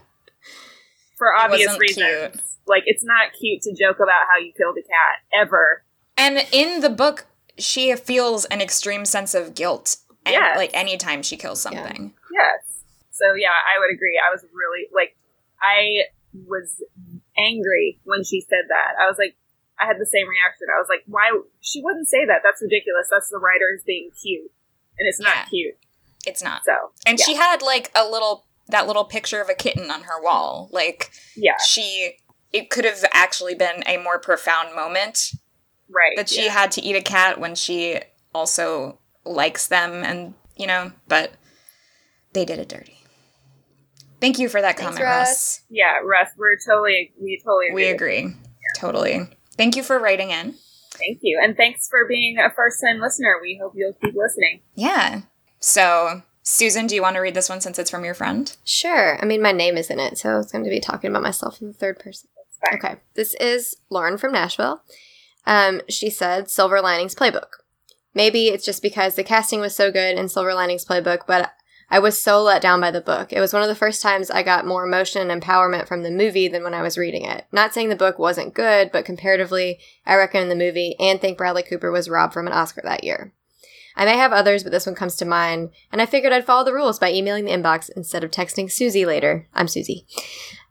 for 1.17 1.35
obvious 1.35 1.79
reasons. 1.79 1.97
cute. 2.33 2.45
Like, 2.67 2.83
it's 2.87 3.05
not 3.05 3.33
cute 3.39 3.63
to 3.63 3.75
joke 3.75 3.97
about 3.97 4.25
how 4.33 4.41
you 4.41 4.53
killed 4.57 4.77
a 4.79 4.83
cat, 4.83 5.21
ever. 5.47 5.85
and 6.17 6.47
in 6.53 6.81
the 6.81 6.89
book, 6.91 7.27
she 7.59 7.95
feels 7.97 8.45
an 8.47 8.61
extreme 8.61 9.05
sense 9.05 9.35
of 9.35 9.55
guilt. 9.55 9.97
And 10.27 10.33
Yes. 10.33 10.57
like 10.57 10.71
anytime 10.73 11.23
she 11.23 11.37
kills 11.37 11.61
something. 11.61 12.15
Yes. 12.33 12.83
So 13.11 13.35
yeah, 13.35 13.53
I 13.53 13.79
would 13.79 13.93
agree. 13.95 14.19
I 14.19 14.33
was 14.33 14.43
really 14.55 14.89
like, 14.93 15.15
I 15.63 16.09
was 16.49 16.83
angry 17.37 18.01
when 18.05 18.25
she 18.25 18.41
said 18.41 18.65
that. 18.69 18.95
I 19.01 19.07
was 19.07 19.17
like, 19.19 19.37
I 19.79 19.87
had 19.87 19.99
the 20.01 20.07
same 20.07 20.27
reaction. 20.27 20.67
I 20.75 20.79
was 20.81 20.89
like, 20.89 21.03
why? 21.07 21.29
She 21.61 21.83
wouldn't 21.83 22.09
say 22.09 22.25
that. 22.25 22.41
That's 22.43 22.63
ridiculous. 22.63 23.09
That's 23.11 23.29
the 23.29 23.39
writers 23.39 23.83
being 23.87 24.11
cute, 24.23 24.51
and 24.99 25.07
it's 25.09 25.21
not 25.21 25.37
Yeah. 25.37 25.45
cute. 25.47 25.77
It's 26.27 26.43
not. 26.43 26.63
So 26.65 26.93
And 27.07 27.19
yeah. 27.19 27.25
she 27.25 27.35
had 27.35 27.63
like 27.63 27.91
a 27.95 28.09
little 28.09 28.47
that 28.69 28.87
little 28.87 29.05
picture 29.05 29.41
of 29.41 29.49
a 29.49 29.55
kitten 29.55 29.91
on 29.91 30.03
her 30.03 30.23
wall. 30.23 30.69
Like 30.73 31.11
yeah, 31.37 31.57
she 31.65 32.17
it 32.53 32.71
could 32.71 32.85
have 32.85 33.05
actually 33.13 33.55
been 33.55 33.83
a 33.87 33.97
more 33.99 34.19
profound 34.19 34.75
moment 34.75 35.33
right. 35.91 36.17
that 36.17 36.29
she 36.29 36.45
yeah. 36.45 36.53
had 36.53 36.71
to 36.73 36.83
eat 36.83 36.97
a 36.97 37.03
cat 37.03 37.41
when 37.41 37.55
she 37.55 38.01
also 38.35 38.99
likes 39.25 39.67
them 39.67 40.05
and 40.05 40.35
you 40.57 40.67
know, 40.67 40.93
but 41.09 41.33
they 42.33 42.45
did 42.45 42.59
it 42.59 42.69
dirty. 42.69 42.99
Thank 44.21 44.39
you 44.39 44.49
for 44.49 44.61
that 44.61 44.77
Thanks, 44.77 44.83
comment, 44.83 45.05
Russ. 45.05 45.29
Russ. 45.29 45.61
Yeah, 45.69 45.99
Russ, 46.03 46.31
we're 46.39 46.57
totally, 46.67 47.13
we 47.21 47.41
totally 47.45 47.69
agree. 47.69 47.85
We 47.85 47.91
agree. 47.91 48.37
Totally. 48.79 49.29
Thank 49.57 49.77
you 49.77 49.83
for 49.83 49.99
writing 49.99 50.31
in. 50.31 50.55
Thank 50.93 51.19
you, 51.23 51.41
and 51.43 51.57
thanks 51.57 51.89
for 51.89 52.07
being 52.09 52.39
a 52.39 52.51
first-time 52.55 53.01
listener. 53.01 53.39
We 53.43 53.59
hope 53.61 53.73
you'll 53.77 53.93
keep 53.95 54.15
listening. 54.15 54.63
Yeah. 54.75 55.23
So, 55.67 56.21
Susan, 56.43 56.87
do 56.87 56.95
you 56.95 57.01
want 57.01 57.15
to 57.15 57.21
read 57.21 57.33
this 57.33 57.49
one 57.49 57.63
since 57.63 57.79
it's 57.79 57.91
from 57.91 58.05
your 58.05 58.13
friend? 58.13 58.55
Sure. 58.65 59.19
I 59.19 59.25
mean, 59.25 59.41
my 59.41 59.51
name 59.51 59.79
is 59.79 59.89
in 59.89 59.99
it, 59.99 60.19
so 60.19 60.39
it's 60.39 60.53
going 60.53 60.63
to 60.65 60.69
be 60.69 60.79
talking 60.79 61.09
about 61.09 61.23
myself 61.23 61.63
in 61.63 61.69
the 61.69 61.73
third 61.73 61.99
person. 61.99 62.29
Okay. 62.75 62.97
This 63.15 63.33
is 63.41 63.75
Lauren 63.89 64.19
from 64.19 64.33
Nashville. 64.33 64.83
Um, 65.47 65.81
she 65.89 66.11
said 66.11 66.51
Silver 66.51 66.83
Linings 66.83 67.15
Playbook. 67.15 67.49
Maybe 68.13 68.49
it's 68.49 68.67
just 68.67 68.83
because 68.83 69.15
the 69.15 69.25
casting 69.25 69.61
was 69.61 69.75
so 69.75 69.91
good 69.91 70.19
in 70.19 70.29
Silver 70.29 70.53
Linings 70.53 70.85
Playbook, 70.85 71.21
but 71.27 71.51
I 71.89 71.99
was 71.99 72.21
so 72.21 72.43
let 72.43 72.61
down 72.61 72.83
by 72.83 72.91
the 72.91 73.01
book. 73.01 73.33
It 73.33 73.41
was 73.41 73.55
one 73.55 73.63
of 73.63 73.69
the 73.69 73.75
first 73.75 74.03
times 74.03 74.31
I 74.31 74.43
got 74.43 74.67
more 74.67 74.87
emotion 74.87 75.31
and 75.31 75.43
empowerment 75.43 75.89
from 75.89 76.03
the 76.03 76.11
movie 76.11 76.47
than 76.47 76.63
when 76.63 76.75
I 76.75 76.83
was 76.83 76.99
reading 76.99 77.25
it. 77.25 77.47
Not 77.53 77.73
saying 77.73 77.89
the 77.89 77.97
book 77.97 78.19
wasn't 78.19 78.53
good, 78.53 78.93
but 78.93 79.07
comparatively, 79.07 79.79
I 80.05 80.17
recommend 80.17 80.51
the 80.51 80.57
movie 80.57 80.95
and 81.01 81.23
think 81.23 81.39
Bradley 81.39 81.63
Cooper 81.63 81.91
was 81.91 82.11
robbed 82.11 82.35
from 82.35 82.47
an 82.47 82.53
Oscar 82.53 82.83
that 82.85 83.03
year. 83.03 83.33
I 83.97 84.05
may 84.05 84.17
have 84.17 84.33
others, 84.33 84.63
but 84.63 84.73
this 84.73 84.87
one 84.87 84.95
comes 84.95 85.17
to 85.17 85.25
mind, 85.25 85.71
and 85.93 86.03
I 86.03 86.07
figured 86.07 86.33
I'd 86.33 86.45
follow 86.47 86.65
the 86.65 86.73
rules 86.75 86.99
by 86.99 87.13
emailing 87.13 87.45
the 87.45 87.53
inbox 87.53 87.91
instead 87.97 88.25
of 88.25 88.31
texting 88.31 88.71
Susie 88.71 89.07
later. 89.07 89.47
I'm 89.55 89.69
Susie. 89.69 90.07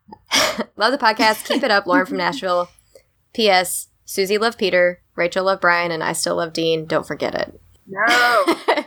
Love 0.76 0.92
the 0.92 0.98
podcast. 0.98 1.46
Keep 1.48 1.64
it 1.64 1.72
up, 1.72 1.86
Lauren 1.86 2.06
from 2.06 2.18
Nashville. 2.18 2.70
P.S. 3.34 3.88
Susie 4.06 4.38
loved 4.38 4.60
Peter, 4.60 5.02
Rachel 5.16 5.46
loved 5.46 5.62
Bryan, 5.62 5.92
and 5.92 6.04
I 6.04 6.14
still 6.14 6.36
love 6.36 6.54
Dean. 6.54 6.86
Don't 6.86 7.08
forget 7.08 7.34
it. 7.34 7.60
No. 7.88 8.46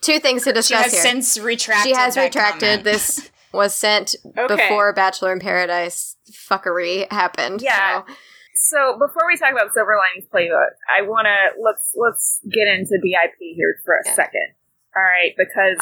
Two 0.00 0.18
things 0.18 0.42
to 0.44 0.50
She 0.50 0.54
discuss 0.54 0.84
has 0.84 0.92
here. 0.92 1.02
since 1.02 1.38
retracted. 1.38 1.90
she 1.92 1.96
has 1.96 2.14
that 2.16 2.24
retracted. 2.24 2.60
comment. 2.68 2.84
This 2.84 3.30
was 3.52 3.74
sent 3.74 4.14
Okay. 4.36 4.56
before 4.68 4.92
Bachelor 4.92 5.32
in 5.32 5.40
Paradise 5.40 6.16
fuckery 6.30 7.10
happened. 7.12 7.62
Yeah. 7.62 8.02
so- 8.06 8.14
So 8.58 8.98
before 8.98 9.22
we 9.30 9.36
talk 9.38 9.52
about 9.52 9.72
Silver 9.72 9.94
Linings 9.94 10.26
Playbook, 10.34 10.74
I 10.90 11.02
want 11.06 11.26
to 11.30 11.60
let's 11.62 11.94
let's 11.94 12.40
get 12.50 12.66
into 12.66 12.98
BIP 12.98 13.38
here 13.54 13.78
for 13.84 13.94
a 13.94 14.02
Yeah. 14.04 14.14
second. 14.14 14.48
All 14.96 15.02
right, 15.02 15.32
because 15.38 15.78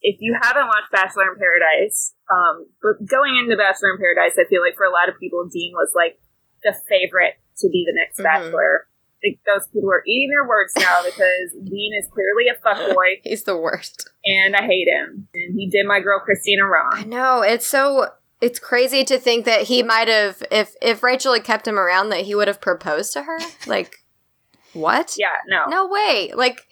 if 0.00 0.16
you 0.20 0.36
haven't 0.40 0.66
watched 0.66 0.90
Bachelor 0.92 1.32
in 1.32 1.36
Paradise, 1.38 2.14
um, 2.32 2.66
but 2.80 3.04
going 3.06 3.36
into 3.36 3.56
Bachelor 3.56 3.90
in 3.92 3.98
Paradise, 3.98 4.38
I 4.38 4.44
feel 4.48 4.62
like 4.62 4.76
for 4.76 4.86
a 4.86 4.90
lot 4.90 5.08
of 5.08 5.18
people, 5.20 5.44
Dean 5.52 5.72
was 5.74 5.92
like 5.94 6.18
the 6.62 6.72
favorite 6.88 7.34
to 7.58 7.68
be 7.68 7.84
the 7.86 7.92
next 7.94 8.18
Mhm. 8.18 8.24
Bachelor. 8.24 8.88
I 8.88 9.18
think 9.20 9.40
those 9.44 9.66
people 9.68 9.90
are 9.90 10.02
eating 10.06 10.30
their 10.30 10.46
words 10.46 10.72
now 10.76 11.02
because 11.04 11.52
Dean 11.64 11.92
is 11.98 12.08
clearly 12.12 12.48
a 12.48 12.54
fuckboy, 12.54 13.20
He's 13.24 13.44
the 13.44 13.56
worst. 13.56 14.08
and 14.24 14.54
I 14.56 14.62
hate 14.64 14.88
him. 14.88 15.28
And 15.34 15.54
he 15.58 15.68
did 15.68 15.86
my 15.86 16.00
girl 16.00 16.20
Kristina 16.20 16.68
wrong. 16.70 16.92
I 16.92 17.04
know. 17.04 17.42
It's 17.42 17.66
so 17.66 18.08
it's 18.40 18.58
crazy 18.58 19.04
to 19.04 19.18
think 19.18 19.44
that 19.46 19.62
he 19.62 19.82
might 19.82 20.08
have 20.08 20.42
if 20.50 20.74
if 20.82 21.02
Rachel 21.02 21.32
had 21.34 21.44
kept 21.44 21.66
him 21.66 21.78
around 21.78 22.10
that 22.10 22.22
he 22.26 22.34
would 22.34 22.48
have 22.48 22.60
proposed 22.60 23.12
to 23.14 23.22
her. 23.22 23.38
Like 23.66 24.04
what? 24.72 25.14
Yeah, 25.18 25.28
no, 25.48 25.66
No 25.66 25.88
way. 25.88 26.32
Like 26.34 26.66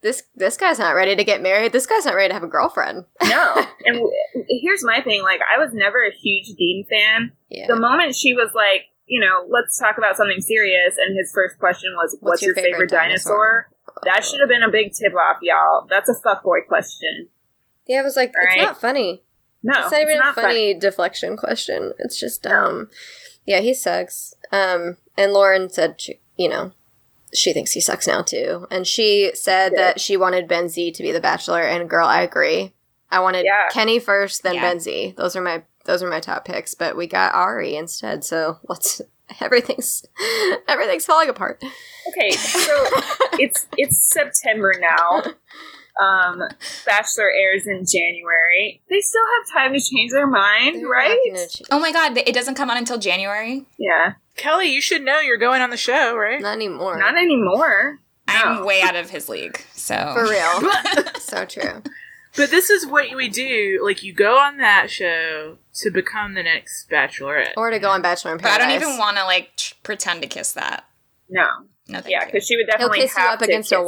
this 0.00 0.22
this 0.34 0.56
guy's 0.56 0.78
not 0.78 0.92
ready 0.92 1.14
to 1.16 1.24
get 1.24 1.42
married. 1.42 1.72
This 1.72 1.86
guy's 1.86 2.04
not 2.04 2.14
ready 2.14 2.28
to 2.28 2.34
have 2.34 2.42
a 2.42 2.48
girlfriend. 2.48 3.04
no. 3.22 3.66
And 3.86 4.00
here's 4.48 4.82
my 4.82 5.02
thing: 5.02 5.22
like, 5.22 5.40
I 5.42 5.58
was 5.58 5.70
never 5.74 6.02
a 6.02 6.10
huge 6.10 6.56
Dean 6.56 6.86
fan. 6.88 7.32
Yeah. 7.50 7.66
the 7.68 7.76
moment 7.76 8.14
she 8.16 8.32
was 8.32 8.50
like, 8.54 8.86
you 9.06 9.20
know, 9.20 9.46
let's 9.48 9.78
talk 9.78 9.98
about 9.98 10.16
something 10.16 10.40
serious, 10.40 10.96
and 10.98 11.14
his 11.16 11.30
first 11.34 11.58
question 11.58 11.92
was, 11.96 12.16
"What's, 12.20 12.40
your, 12.40 12.54
favorite, 12.54 12.88
dinosaur?" 12.88 13.68
That 14.04 14.24
should 14.24 14.40
have 14.40 14.48
been 14.48 14.62
a 14.62 14.70
big 14.70 14.92
tip 14.94 15.12
off, 15.14 15.38
y'all. 15.42 15.86
That's 15.88 16.08
a 16.08 16.14
fuckboy 16.14 16.66
question. 16.66 17.28
Yeah, 17.86 18.00
I 18.00 18.02
was 18.02 18.16
like, 18.16 18.30
it's 18.30 18.56
Right? 18.56 18.62
not 18.62 18.80
funny. 18.80 19.22
No, 19.64 19.72
it's 19.80 19.90
not 19.90 20.00
even 20.02 20.16
a 20.16 20.20
not 20.20 20.34
funny, 20.36 20.74
deflection 20.74 21.36
question. 21.36 21.92
It's 21.98 22.20
just 22.20 22.42
dumb. 22.42 22.90
Yeah, 23.46 23.60
he 23.60 23.74
sucks. 23.74 24.34
Um, 24.52 24.98
and 25.16 25.32
Lauren 25.32 25.68
said, 25.70 26.00
she, 26.00 26.20
you 26.36 26.48
know, 26.48 26.72
she 27.32 27.52
thinks 27.52 27.72
he 27.72 27.80
sucks 27.80 28.06
now 28.06 28.22
too. 28.22 28.66
And 28.70 28.86
she 28.86 29.32
said 29.34 29.72
Yeah. 29.72 29.78
that 29.78 30.00
she 30.00 30.16
wanted 30.16 30.46
Ben 30.48 30.68
Z 30.68 30.92
to 30.92 31.02
be 31.02 31.10
the 31.12 31.20
Bachelor. 31.20 31.62
And 31.62 31.90
girl, 31.90 32.06
I 32.06 32.22
agree. 32.22 32.74
I 33.10 33.20
wanted 33.20 33.44
Yeah. 33.44 33.68
Kenny 33.70 33.98
first, 33.98 34.42
then 34.42 34.54
Yeah. 34.56 34.60
Ben 34.62 34.80
Z. 34.80 35.14
Those 35.16 35.34
are 35.34 35.42
my 35.42 35.62
those 35.86 36.02
are 36.02 36.08
my 36.10 36.20
top 36.20 36.44
picks. 36.44 36.74
But 36.74 36.96
we 36.96 37.06
got 37.06 37.34
Arie 37.34 37.76
instead. 37.76 38.22
So 38.24 38.58
let's 38.68 39.00
everything's 39.40 40.04
everything's 40.68 41.04
falling 41.06 41.28
apart. 41.28 41.62
Okay, 42.08 42.30
so 42.32 42.60
it's 43.38 43.66
it's 43.78 44.04
September 44.12 44.74
now. 44.78 45.22
Um, 46.00 46.42
Bachelor 46.84 47.30
airs 47.30 47.66
in 47.66 47.84
January. 47.86 48.82
They 48.90 49.00
still 49.00 49.22
have 49.38 49.62
time 49.62 49.72
to 49.74 49.80
change 49.80 50.10
their 50.12 50.26
mind, 50.26 50.76
They're 50.80 50.88
right? 50.88 51.18
ch- 51.48 51.62
Oh 51.70 51.78
my 51.78 51.92
god, 51.92 52.16
it 52.16 52.34
doesn't 52.34 52.56
come 52.56 52.68
out 52.70 52.76
until 52.78 52.98
January. 52.98 53.64
Yeah, 53.78 54.14
Kelly, 54.36 54.66
you 54.72 54.80
should 54.80 55.02
know 55.02 55.20
you're 55.20 55.36
going 55.36 55.62
on 55.62 55.70
the 55.70 55.76
show, 55.76 56.16
right? 56.16 56.40
Not 56.40 56.54
anymore. 56.56 56.98
not 56.98 57.16
anymore. 57.16 58.00
I'm 58.26 58.56
No. 58.56 58.64
way 58.64 58.80
out 58.82 58.96
of 58.96 59.10
his 59.10 59.28
league. 59.28 59.60
So 59.72 59.94
For 60.14 60.24
real. 60.24 61.12
so 61.20 61.44
true. 61.44 61.82
But 62.36 62.50
this 62.50 62.70
is 62.70 62.84
what 62.86 63.14
we 63.14 63.28
do. 63.28 63.80
Like, 63.84 64.02
you 64.02 64.12
go 64.12 64.38
on 64.38 64.56
that 64.56 64.90
show 64.90 65.58
to 65.74 65.90
become 65.92 66.34
the 66.34 66.42
next 66.42 66.90
Bachelorette. 66.90 67.52
Or 67.56 67.70
to 67.70 67.78
go 67.78 67.90
on 67.90 68.02
Bachelor 68.02 68.32
in 68.32 68.38
Paradise. 68.38 68.58
But 68.58 68.64
I 68.66 68.72
don't 68.78 68.82
even 68.82 68.98
want 68.98 69.16
to 69.18 69.24
like 69.24 69.54
tr- 69.56 69.74
pretend 69.84 70.22
to 70.22 70.28
kiss 70.28 70.50
that. 70.54 70.84
No, 71.28 71.46
No, 71.86 72.00
thank 72.00 72.10
yeah, 72.10 72.24
because 72.24 72.44
she 72.46 72.56
would 72.56 72.66
He'll 72.66 72.72
definitely 72.88 73.00
kiss 73.02 73.16
you 73.16 73.22
have 73.22 73.32
up 73.34 73.38
to 73.38 73.44
against 73.44 73.68
kiss 73.70 73.76
a 73.76 73.80
him. 73.80 73.86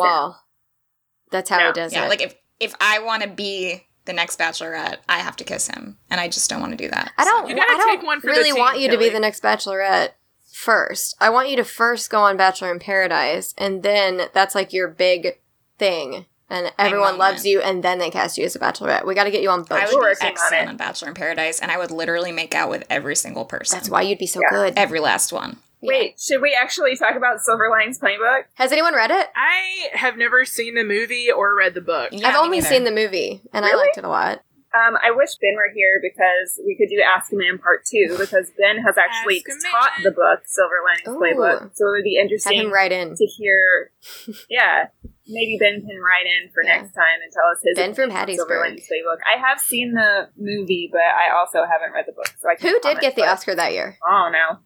Wall. 1.27 1.39
That's 1.39 1.51
how 1.51 1.59
Yeah. 1.59 1.67
he 1.69 1.73
does 1.73 1.93
yeah, 1.93 2.05
it. 2.07 2.09
like 2.09 2.23
if 2.23 2.35
if 2.59 2.75
I 2.81 3.01
want 3.01 3.23
to 3.23 3.29
be 3.29 3.87
the 4.07 4.13
next 4.13 4.39
bachelorette, 4.39 4.99
I 5.09 5.19
have 5.19 5.37
to 5.37 5.45
kiss 5.45 5.67
him, 5.69 5.99
and 6.11 6.21
I 6.21 6.29
just 6.29 6.49
don't 6.49 6.61
want 6.61 6.73
to 6.73 6.83
do 6.83 6.89
that. 6.91 7.13
I 7.19 7.25
don't. 7.25 7.49
You 7.49 7.57
gotta 7.57 7.71
I 7.73 7.77
don't 7.77 7.97
take 7.99 8.07
one 8.07 8.21
for 8.21 8.29
the 8.29 8.33
really 8.33 8.53
team, 8.53 8.59
want 8.61 8.79
you 8.81 8.91
to 8.91 8.97
be 8.99 9.09
the 9.09 9.21
next 9.21 9.43
Bachelorette 9.43 10.11
first. 10.53 11.17
I 11.21 11.29
want 11.31 11.51
you 11.51 11.57
to 11.57 11.65
first 11.65 12.09
go 12.11 12.21
on 12.21 12.37
Bachelor 12.37 12.71
in 12.73 12.79
Paradise, 12.79 13.55
and 13.59 13.83
then 13.83 14.29
that's 14.33 14.55
like 14.55 14.73
your 14.73 14.89
big 14.89 15.39
thing, 15.79 16.27
and 16.49 16.73
everyone 16.79 17.19
loves 17.19 17.45
you, 17.45 17.61
and 17.61 17.83
then 17.83 17.99
they 17.99 18.09
cast 18.11 18.39
you 18.39 18.45
as 18.45 18.55
a 18.57 18.59
Bachelorette. 18.61 19.05
We 19.05 19.15
got 19.15 19.25
to 19.25 19.31
get 19.31 19.43
you 19.43 19.51
on 19.51 19.65
both. 19.65 19.73
I 19.73 19.85
would 19.85 19.91
be 19.91 19.97
working 19.97 20.27
on 20.29 20.33
excellent 20.33 20.69
on 20.69 20.77
Bachelor 20.77 21.09
in 21.09 21.15
Paradise, 21.15 21.61
and 21.61 21.71
I 21.71 21.77
would 21.77 21.91
literally 21.91 22.33
make 22.33 22.55
out 22.55 22.71
with 22.71 22.85
every 22.89 23.17
single 23.17 23.45
person. 23.45 23.77
That's 23.77 23.91
why 23.91 24.03
you'd 24.03 24.19
be 24.19 24.27
so 24.27 24.41
Yeah. 24.41 24.51
good. 24.57 24.75
every 24.79 25.01
last 25.01 25.33
one. 25.33 25.59
Wait, 25.83 26.19
should 26.19 26.41
we 26.41 26.55
actually 26.59 26.97
talk 26.97 27.15
about 27.17 27.41
Silver 27.41 27.69
Linings 27.71 28.01
Playbook? 28.01 28.45
Has 28.55 28.73
anyone 28.73 28.95
read 28.95 29.11
it? 29.11 29.29
I 29.37 29.89
have 29.97 30.17
never 30.17 30.45
seen 30.45 30.75
the 30.75 30.85
movie 30.85 31.31
or 31.31 31.55
read 31.57 31.75
the 31.75 31.81
book. 31.81 32.09
Yeah, 32.13 32.29
I've 32.29 32.37
only 32.37 32.59
neither. 32.59 32.69
seen 32.69 32.85
the 32.85 32.91
movie, 32.93 33.43
and 33.53 33.65
I 33.65 33.75
liked 33.75 33.99
it 33.99 34.05
a 34.05 34.09
lot. 34.09 34.43
Um, 34.75 34.97
I 35.03 35.11
wish 35.11 35.31
Ben 35.41 35.55
were 35.57 35.73
here 35.75 36.01
because 36.03 36.61
we 36.67 36.77
could 36.77 36.89
do 36.91 37.01
Ask 37.01 37.33
a 37.33 37.37
Man 37.37 37.57
Part 37.59 37.85
Two 37.87 38.17
because 38.19 38.51
Ben 38.59 38.77
has 38.85 38.99
actually 38.99 39.43
taught 39.71 39.93
the 40.03 40.11
book 40.11 40.41
Silver 40.45 40.75
Linings 40.85 41.09
Ooh. 41.17 41.21
Playbook, 41.21 41.71
so 41.75 41.87
it 41.87 41.91
would 41.97 42.05
be 42.05 42.19
interesting 42.21 42.57
Have 42.59 42.67
interesting 42.67 42.67
him 42.67 42.73
write 42.73 42.93
in. 42.93 43.17
to 43.17 43.27
hear. 43.27 43.93
Yeah, 44.51 44.87
maybe 45.29 45.57
Ben 45.59 45.81
can 45.81 45.97
write 46.01 46.27
in 46.27 46.51
for 46.53 46.63
Yeah. 46.65 46.77
next 46.83 46.93
time 46.95 47.21
and 47.25 47.33
tell 47.33 47.49
us 47.53 47.59
his 47.65 47.77
Ben 47.77 47.95
from 47.95 48.11
opinion 48.11 48.21
on 48.21 48.37
Silver 48.37 48.55
Hattiesburg. 48.55 48.61
Linings 48.61 48.89
Playbook. 48.91 49.19
I 49.25 49.39
have 49.49 49.61
seen 49.61 49.95
the 49.95 50.29
movie, 50.37 50.89
but 50.93 51.01
I 51.01 51.33
also 51.37 51.65
haven't 51.65 51.93
read 51.95 52.05
the 52.07 52.13
book, 52.13 52.29
so 52.41 52.49
I 52.49 52.55
can't 52.57 52.63
Who 52.69 52.73
did 52.75 52.83
comment, 52.83 53.01
get 53.01 53.15
the 53.17 53.23
but- 53.23 53.29
Oscar 53.31 53.55
that 53.55 53.73
year? 53.73 53.97
Oh 54.07 54.29
no, 54.33 54.59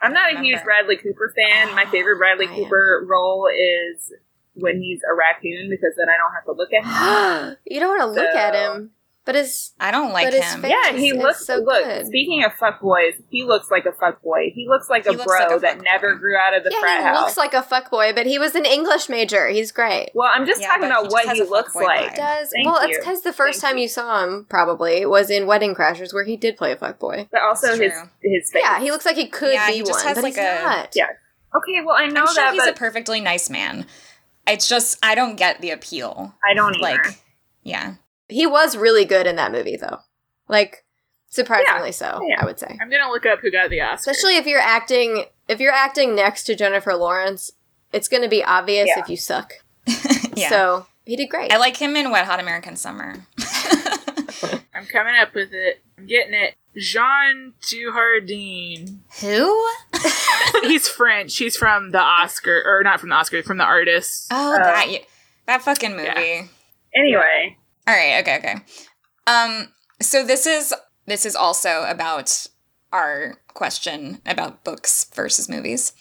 I'm 0.00 0.12
not 0.12 0.34
a 0.34 0.40
huge 0.40 0.62
Bradley 0.64 0.96
Cooper 0.96 1.32
fan. 1.36 1.74
My 1.74 1.86
favorite 1.86 2.18
Bradley 2.18 2.46
Oh. 2.50 2.54
Cooper 2.54 3.04
role 3.08 3.48
is 3.48 4.12
when 4.54 4.80
he's 4.80 5.00
a 5.10 5.14
raccoon 5.14 5.68
because 5.70 5.94
then 5.96 6.08
I 6.08 6.16
don't 6.16 6.32
have 6.32 6.44
to 6.44 6.52
look 6.52 6.72
at 6.72 6.84
him. 6.84 7.56
you 7.66 7.80
don't 7.80 7.96
want 7.98 8.02
to 8.14 8.20
look 8.22 8.34
at 8.34 8.54
him, 8.54 8.90
but 9.24 9.34
his 9.34 9.72
I 9.80 9.90
don't 9.90 10.12
like 10.12 10.26
But 10.26 10.34
his 10.34 10.52
him. 10.52 10.62
face- 10.62 10.70
Yeah, 10.84 10.92
he 10.92 11.08
It's 11.08 11.18
looks 11.18 11.46
so 11.46 11.56
look. 11.56 11.82
good. 11.84 12.06
Speaking 12.06 12.44
of 12.44 12.52
fuckboys, 12.52 13.14
he 13.30 13.42
looks 13.44 13.70
like 13.70 13.86
a 13.86 13.92
fuckboy. 13.92 14.52
He 14.54 14.66
looks 14.68 14.90
like 14.90 15.04
He 15.04 15.10
a 15.10 15.12
looks 15.12 15.24
bro 15.24 15.38
like 15.38 15.50
a 15.56 15.58
that 15.60 15.78
fuckboy. 15.78 15.84
never 15.84 16.14
grew 16.16 16.36
out 16.36 16.56
of 16.56 16.64
the 16.64 16.70
yeah, 16.72 16.80
frat 16.80 16.98
he 17.00 17.04
house. 17.04 17.20
looks 17.20 17.36
like 17.36 17.54
a 17.54 17.62
fuckboy, 17.62 18.14
but 18.14 18.26
he 18.26 18.38
was 18.38 18.54
an 18.54 18.64
English 18.66 19.08
major. 19.08 19.48
He's 19.48 19.72
great. 19.72 20.10
well, 20.14 20.30
I'm 20.32 20.46
just 20.46 20.60
Yeah, 20.60 20.68
talking 20.68 20.84
about 20.86 21.06
he 21.06 21.08
what 21.12 21.24
just 21.24 21.34
he 21.34 21.40
has 21.40 21.48
looks 21.50 21.74
like. 21.74 22.12
vibe. 22.12 22.16
does 22.16 22.50
Thank 22.54 22.66
well. 22.66 22.82
you. 22.82 22.88
It's 22.90 22.98
because 22.98 23.22
the 23.22 23.32
first 23.32 23.60
Thank 23.60 23.70
time 23.72 23.76
you. 23.78 23.82
you 23.82 23.88
saw 23.88 24.22
him 24.24 24.46
probably 24.48 25.06
was 25.06 25.30
in 25.30 25.46
Wedding 25.46 25.74
Crashers, 25.74 26.12
where 26.12 26.24
he 26.24 26.36
did 26.36 26.56
play 26.56 26.72
a 26.72 26.76
fuckboy. 26.76 27.28
But 27.32 27.40
also 27.42 27.68
his 27.76 27.92
his 28.22 28.50
face. 28.52 28.62
Yeah, 28.62 28.80
he 28.80 28.90
looks 28.90 29.06
like 29.06 29.16
he 29.16 29.26
could 29.28 29.52
Yeah, 29.54 29.66
be 29.68 29.74
he 29.74 29.78
just 29.82 29.92
one, 30.04 30.08
has 30.08 30.14
but 30.16 30.24
like 30.24 30.34
he's 30.34 30.44
a- 30.44 30.62
not. 30.62 30.92
Yeah. 30.94 31.06
Okay, 31.56 31.80
well 31.84 31.96
I 31.96 32.06
know 32.08 32.22
I'm 32.22 32.26
sure 32.26 32.34
that, 32.34 32.52
he's 32.54 32.62
but 32.62 32.70
a 32.74 32.76
perfectly 32.76 33.20
nice 33.20 33.48
man. 33.48 33.86
It's 34.46 34.68
just 34.68 34.98
I 35.02 35.14
don't 35.14 35.36
get 35.36 35.60
the 35.62 35.70
appeal. 35.70 36.34
I 36.48 36.52
don't 36.54 36.74
either. 36.76 36.82
Like, 36.82 37.18
yeah, 37.62 37.94
He 38.28 38.46
was 38.46 38.76
really 38.76 39.04
good 39.04 39.26
in 39.26 39.36
that 39.36 39.52
movie, 39.52 39.76
though. 39.76 39.98
Like 40.48 40.84
surprisingly 41.28 41.92
so, 41.92 42.20
Yeah. 42.28 42.40
I 42.40 42.44
would 42.44 42.58
say. 42.58 42.78
I'm 42.80 42.90
gonna 42.90 43.08
look 43.10 43.26
up 43.26 43.40
who 43.40 43.50
got 43.50 43.70
the 43.70 43.80
Oscar. 43.80 44.10
Especially 44.10 44.36
if 44.36 44.46
you're 44.46 44.60
acting, 44.60 45.24
if 45.48 45.58
you're 45.60 45.72
acting 45.72 46.14
next 46.14 46.44
to 46.44 46.54
Jennifer 46.54 46.94
Lawrence, 46.94 47.50
it's 47.92 48.08
going 48.08 48.22
to 48.22 48.28
be 48.28 48.42
obvious 48.42 48.88
Yeah. 48.88 49.02
if 49.02 49.08
you 49.08 49.16
suck. 49.16 49.52
yeah. 50.34 50.48
So 50.48 50.86
he 51.04 51.14
did 51.16 51.28
great. 51.28 51.52
I 51.52 51.58
like 51.58 51.76
him 51.76 51.94
in 51.96 52.10
Wet 52.10 52.24
Hot 52.26 52.40
American 52.40 52.74
Summer. 52.76 53.14
I'm 54.74 54.86
coming 54.86 55.14
up 55.16 55.34
with 55.34 55.52
it. 55.52 55.80
I'm 55.96 56.06
getting 56.06 56.34
it. 56.34 56.54
Jean 56.76 57.52
Dujardin. 57.62 58.98
Who? 59.20 59.70
He's 60.68 60.88
French. 60.88 61.36
He's 61.36 61.56
from 61.56 61.92
the 61.92 62.00
Oscar, 62.00 62.62
or 62.66 62.82
not 62.82 62.98
from 63.00 63.10
the 63.10 63.14
Oscar, 63.14 63.42
from 63.42 63.58
the 63.58 63.64
artist. 63.64 64.26
Oh, 64.32 64.54
Uh, 64.54 64.58
that 64.58 64.86
that 65.46 65.62
fucking 65.62 65.92
movie. 65.96 66.08
Yeah. 66.08 66.42
anyway, 66.96 67.56
All 67.86 67.94
right, 67.94 68.20
okay, 68.20 68.38
okay. 68.38 68.56
Um, 69.26 69.68
so 70.00 70.24
this 70.24 70.46
is 70.46 70.74
this 71.06 71.26
is 71.26 71.36
also 71.36 71.84
about 71.86 72.46
our 72.92 73.34
question 73.48 74.20
about 74.24 74.64
books 74.64 75.04
versus 75.14 75.48
movies. 75.48 75.92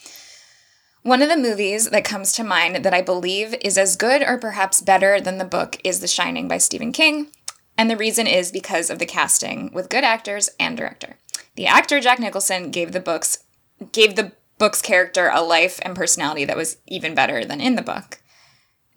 One 1.01 1.21
of 1.21 1.27
the 1.27 1.35
movies 1.35 1.89
that 1.89 2.05
comes 2.05 2.31
to 2.33 2.45
mind 2.45 2.77
that 2.77 2.93
I 2.93 3.01
believe 3.01 3.53
is 3.61 3.77
as 3.77 3.97
good 3.97 4.21
or 4.21 4.37
perhaps 4.37 4.79
better 4.79 5.19
than 5.19 5.37
the 5.37 5.43
book 5.43 5.75
is 5.83 5.99
The 5.99 6.07
Shining 6.07 6.47
by 6.47 6.57
Stephen 6.57 6.93
King. 6.93 7.27
And 7.77 7.89
the 7.89 7.97
reason 7.97 8.25
is 8.25 8.53
because 8.53 8.89
of 8.89 8.99
the 8.99 9.05
casting 9.05 9.73
with 9.73 9.89
good 9.89 10.05
actors 10.05 10.49
and 10.59 10.77
director. 10.77 11.17
The 11.55 11.67
actor 11.67 11.99
Jack 11.99 12.19
Nicholson 12.19 12.71
gave 12.71 12.93
the 12.93 13.01
books 13.01 13.39
gave 13.91 14.15
the 14.15 14.31
book's 14.57 14.81
character 14.81 15.29
a 15.33 15.41
life 15.41 15.79
and 15.81 15.95
personality 15.95 16.45
that 16.45 16.55
was 16.55 16.77
even 16.87 17.15
better 17.15 17.43
than 17.43 17.59
in 17.59 17.75
the 17.75 17.81
book. 17.81 18.19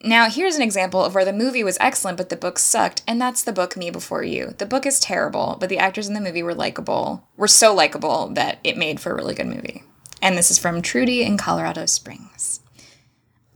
Now, 0.06 0.30
here's 0.30 0.54
an 0.54 0.62
example 0.62 1.04
of 1.04 1.14
where 1.14 1.24
the 1.24 1.32
movie 1.32 1.64
was 1.64 1.76
excellent, 1.80 2.16
but 2.16 2.28
the 2.28 2.36
book 2.36 2.58
sucked, 2.60 3.02
and 3.08 3.20
that's 3.20 3.42
the 3.42 3.52
book 3.52 3.76
Me 3.76 3.90
Before 3.90 4.22
You. 4.22 4.54
The 4.58 4.64
book 4.66 4.86
is 4.86 5.00
terrible, 5.00 5.56
but 5.58 5.68
the 5.68 5.78
actors 5.78 6.06
in 6.06 6.14
the 6.14 6.20
movie 6.20 6.44
were 6.44 6.54
likable, 6.54 7.26
were 7.36 7.48
so 7.48 7.74
likable 7.74 8.28
that 8.34 8.58
it 8.62 8.76
made 8.76 9.00
for 9.00 9.10
a 9.10 9.14
really 9.16 9.34
good 9.34 9.48
movie. 9.48 9.82
And 10.22 10.38
this 10.38 10.50
is 10.50 10.58
from 10.58 10.80
Trudy 10.80 11.22
in 11.24 11.36
Colorado 11.36 11.86
Springs. 11.86 12.60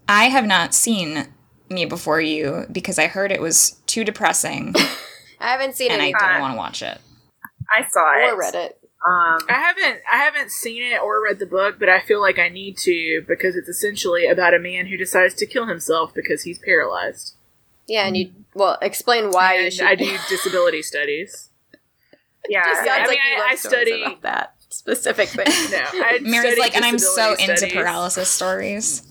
I 0.09 0.25
have 0.25 0.45
not 0.45 0.75
seen 0.75 1.29
Me 1.69 1.85
Before 1.85 2.21
You 2.21 2.67
because 2.71 2.99
I 2.99 3.07
heard 3.07 3.31
it 3.31 3.41
was 3.41 3.77
too 3.87 4.03
depressing 4.05 4.75
I 5.41 5.53
haven't 5.53 5.77
seen 5.77 5.91
it. 5.91 5.95
and 5.95 6.03
I 6.03 6.07
it 6.09 6.15
didn't 6.19 6.41
want 6.41 6.55
to 6.55 6.59
watch 6.59 6.83
it. 6.83 6.99
I 7.73 7.87
saw 7.89 8.13
it. 8.19 8.33
or 8.33 8.39
read 8.39 8.55
it. 8.57 8.80
Um, 9.07 9.39
I 9.49 9.55
haven't 9.55 10.01
I 10.11 10.19
haven't 10.19 10.51
seen 10.51 10.83
it 10.83 11.01
or 11.01 11.23
read 11.23 11.39
the 11.39 11.47
book, 11.47 11.77
but 11.79 11.89
I 11.89 12.01
feel 12.01 12.21
like 12.21 12.39
I 12.39 12.51
need 12.51 12.77
to 12.79 13.25
because 13.27 13.57
it's 13.57 13.69
essentially 13.69 14.27
about 14.27 14.53
a 14.53 14.59
man 14.59 14.87
who 14.87 14.97
decides 14.99 15.35
to 15.37 15.47
kill 15.47 15.67
himself 15.67 16.13
because 16.15 16.43
he's 16.43 16.59
paralyzed. 16.59 17.35
Yeah, 17.89 18.07
and 18.07 18.15
you 18.17 18.31
well 18.55 18.77
explain 18.83 19.31
why 19.31 19.59
you 19.59 19.71
should. 19.71 19.87
I 19.87 19.95
do 19.97 20.17
disability 20.29 20.83
studies. 20.83 21.49
yeah, 22.49 22.63
Just 22.65 22.85
sounds 22.85 22.91
I 22.91 22.99
like 23.07 23.09
mean, 23.11 23.19
you 23.27 23.37
I- 23.37 23.39
love 23.39 23.49
I 23.51 23.55
study- 23.57 24.03
about 24.03 24.23
that 24.23 24.55
specific 24.69 25.29
thing. 25.31 25.47
No, 25.73 25.79
I 26.05 26.19
Mary's 26.23 26.59
like, 26.59 26.77
and 26.77 26.85
I'm 26.85 26.99
so 26.99 27.35
disability 27.37 27.65
into 27.65 27.75
paralysis 27.81 28.29
stories. 28.29 29.03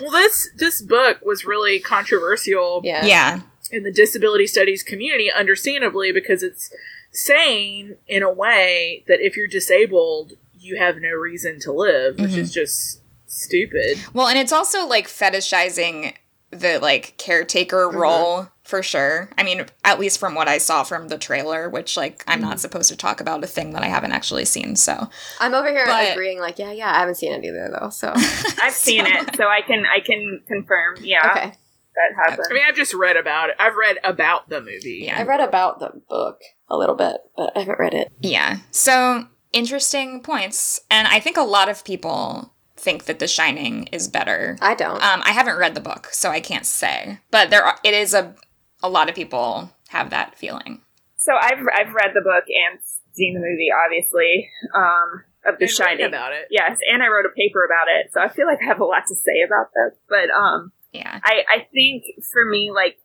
Well, 0.00 0.10
this 0.10 0.50
this 0.58 0.82
book 0.82 1.20
was 1.24 1.44
really 1.46 1.80
controversial 1.80 2.82
yeah. 2.84 3.04
yeah. 3.06 3.40
in 3.70 3.82
the 3.82 3.92
disability 3.92 4.46
studies 4.46 4.82
community, 4.82 5.30
understandably, 5.32 6.12
because 6.12 6.42
it's 6.42 6.70
saying 7.12 7.96
in 8.06 8.22
a 8.22 8.32
way 8.32 9.04
that 9.06 9.20
if 9.20 9.36
you're 9.36 9.46
disabled, 9.46 10.32
you 10.58 10.76
have 10.76 10.96
no 10.96 11.10
reason 11.10 11.60
to 11.60 11.72
live, 11.72 12.18
which 12.18 12.34
is 12.34 12.50
mm-hmm. 12.50 12.60
just 12.60 13.02
stupid. 13.26 13.98
Well, 14.12 14.28
and 14.28 14.38
it's 14.38 14.52
also 14.52 14.86
like 14.86 15.06
fetishizing 15.06 16.14
the 16.50 16.78
like 16.80 17.14
caretaker 17.18 17.88
mm-hmm. 17.88 17.96
role 17.96 18.48
for 18.62 18.82
sure. 18.82 19.28
I 19.36 19.42
mean, 19.42 19.66
at 19.84 19.98
least 19.98 20.18
from 20.18 20.34
what 20.34 20.48
I 20.48 20.58
saw 20.58 20.82
from 20.84 21.08
the 21.08 21.18
trailer, 21.18 21.68
which 21.68 21.96
like 21.96 22.22
I'm 22.26 22.40
not 22.40 22.52
mm-hmm. 22.52 22.58
supposed 22.58 22.88
to 22.90 22.96
talk 22.96 23.20
about 23.20 23.42
a 23.42 23.46
thing 23.46 23.72
that 23.72 23.82
I 23.82 23.88
haven't 23.88 24.12
actually 24.12 24.44
seen. 24.44 24.76
So 24.76 25.08
I'm 25.40 25.54
over 25.54 25.70
here 25.70 25.84
But- 25.86 26.12
agreeing, 26.12 26.38
like, 26.38 26.58
yeah, 26.58 26.72
yeah, 26.72 26.94
I 26.94 27.00
haven't 27.00 27.16
seen 27.16 27.32
it 27.32 27.44
either, 27.44 27.76
though. 27.78 27.90
So 27.90 28.12
I've 28.14 28.72
seen 28.72 29.06
it, 29.06 29.36
so 29.36 29.48
I 29.48 29.62
can 29.62 29.84
I 29.84 30.00
can 30.00 30.42
confirm. 30.46 30.96
Yeah, 31.00 31.30
okay, 31.30 31.52
that 31.94 32.14
happened. 32.30 32.46
I 32.50 32.54
mean, 32.54 32.62
I've 32.66 32.76
just 32.76 32.94
read 32.94 33.16
about 33.16 33.50
it. 33.50 33.56
I've 33.58 33.76
read 33.76 33.98
about 34.04 34.48
the 34.48 34.60
movie. 34.60 35.02
Yeah. 35.06 35.20
I've 35.20 35.26
read 35.28 35.40
about 35.40 35.78
the 35.80 35.90
book 36.08 36.40
a 36.68 36.76
little 36.76 36.94
bit, 36.94 37.18
but 37.36 37.52
I 37.56 37.60
haven't 37.60 37.78
read 37.78 37.94
it. 37.94 38.12
yeah, 38.20 38.58
so 38.70 39.26
interesting 39.52 40.22
points, 40.22 40.80
and 40.90 41.06
I 41.08 41.20
think 41.20 41.36
a 41.36 41.42
lot 41.42 41.68
of 41.68 41.84
people 41.84 42.54
think 42.76 43.04
that 43.04 43.18
The 43.18 43.28
Shining 43.28 43.86
is 43.92 44.08
better. 44.08 44.56
I 44.60 44.74
don't. 44.74 45.02
Um, 45.02 45.22
I 45.24 45.32
haven't 45.32 45.58
read 45.58 45.74
the 45.74 45.80
book, 45.80 46.08
so 46.12 46.30
I 46.30 46.40
can't 46.40 46.66
say, 46.66 47.18
but 47.30 47.50
there 47.50 47.62
are, 47.64 47.78
it 47.84 47.94
is 47.94 48.14
a 48.14 48.34
a 48.82 48.88
lot 48.88 49.08
of 49.08 49.14
people 49.14 49.70
have 49.88 50.10
that 50.10 50.36
feeling. 50.38 50.80
So 51.16 51.32
I've 51.38 51.60
I've 51.78 51.94
read 51.94 52.12
the 52.14 52.22
book 52.22 52.44
and 52.48 52.80
seen 53.12 53.34
the 53.34 53.40
movie, 53.40 53.68
obviously, 53.70 54.48
um, 54.74 55.22
of 55.46 55.58
The 55.58 55.66
And 55.66 55.70
Shining. 55.70 56.06
about 56.06 56.32
it. 56.32 56.46
Yes, 56.50 56.78
and 56.90 57.02
I 57.02 57.06
wrote 57.08 57.26
a 57.26 57.34
paper 57.36 57.62
about 57.64 57.86
it, 57.88 58.10
so 58.12 58.20
I 58.20 58.28
feel 58.28 58.46
like 58.46 58.58
I 58.62 58.66
have 58.66 58.80
a 58.80 58.84
lot 58.84 59.02
to 59.06 59.14
say 59.14 59.42
about 59.46 59.66
this. 59.76 59.98
But 60.08 60.30
um, 60.34 60.72
Yeah, 60.92 61.20
I 61.24 61.42
I 61.48 61.66
think 61.72 62.04
for 62.32 62.44
me, 62.44 62.70
like, 62.74 62.98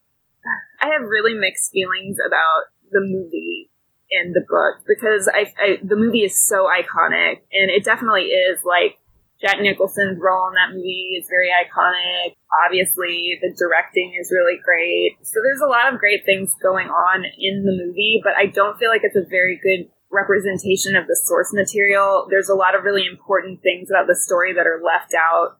I 0.81 0.87
have 0.87 1.07
really 1.07 1.33
mixed 1.33 1.71
feelings 1.71 2.17
about 2.25 2.71
the 2.91 3.01
movie 3.01 3.71
and 4.11 4.33
the 4.33 4.45
book 4.47 4.83
because 4.87 5.29
I, 5.33 5.51
I 5.61 5.79
the 5.83 5.95
movie 5.95 6.23
is 6.23 6.47
so 6.47 6.67
iconic, 6.67 7.41
and 7.51 7.71
it 7.71 7.83
definitely 7.83 8.31
is 8.31 8.59
like 8.63 8.97
Jack 9.39 9.59
Nicholson's 9.61 10.17
role 10.19 10.47
in 10.47 10.55
that 10.55 10.73
movie 10.73 11.15
is 11.19 11.27
very 11.29 11.49
iconic. 11.49 12.35
Obviously, 12.65 13.37
the 13.41 13.53
directing 13.57 14.17
is 14.19 14.31
really 14.31 14.59
great. 14.63 15.17
So 15.21 15.39
there's 15.43 15.61
a 15.61 15.69
lot 15.69 15.93
of 15.93 15.99
great 15.99 16.25
things 16.25 16.53
going 16.61 16.87
on 16.87 17.23
in 17.37 17.63
the 17.63 17.71
movie, 17.71 18.19
but 18.23 18.33
I 18.35 18.47
don't 18.47 18.77
feel 18.79 18.89
like 18.89 19.01
it's 19.03 19.15
a 19.15 19.29
very 19.29 19.59
good 19.61 19.91
representation 20.11 20.95
of 20.95 21.05
the 21.05 21.19
source 21.25 21.53
material. 21.53 22.27
There's 22.29 22.49
a 22.49 22.55
lot 22.55 22.75
of 22.75 22.83
really 22.83 23.05
important 23.05 23.61
things 23.61 23.89
about 23.91 24.07
the 24.07 24.15
story 24.15 24.53
that 24.53 24.65
are 24.65 24.81
left 24.83 25.13
out. 25.13 25.59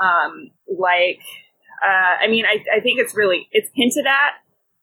Um, 0.00 0.50
like, 0.66 1.20
uh, 1.84 2.24
I 2.24 2.28
mean, 2.28 2.44
I, 2.44 2.64
I 2.76 2.80
think 2.80 3.00
it's 3.00 3.14
really, 3.14 3.48
it's 3.52 3.70
hinted 3.74 4.06
at, 4.06 4.34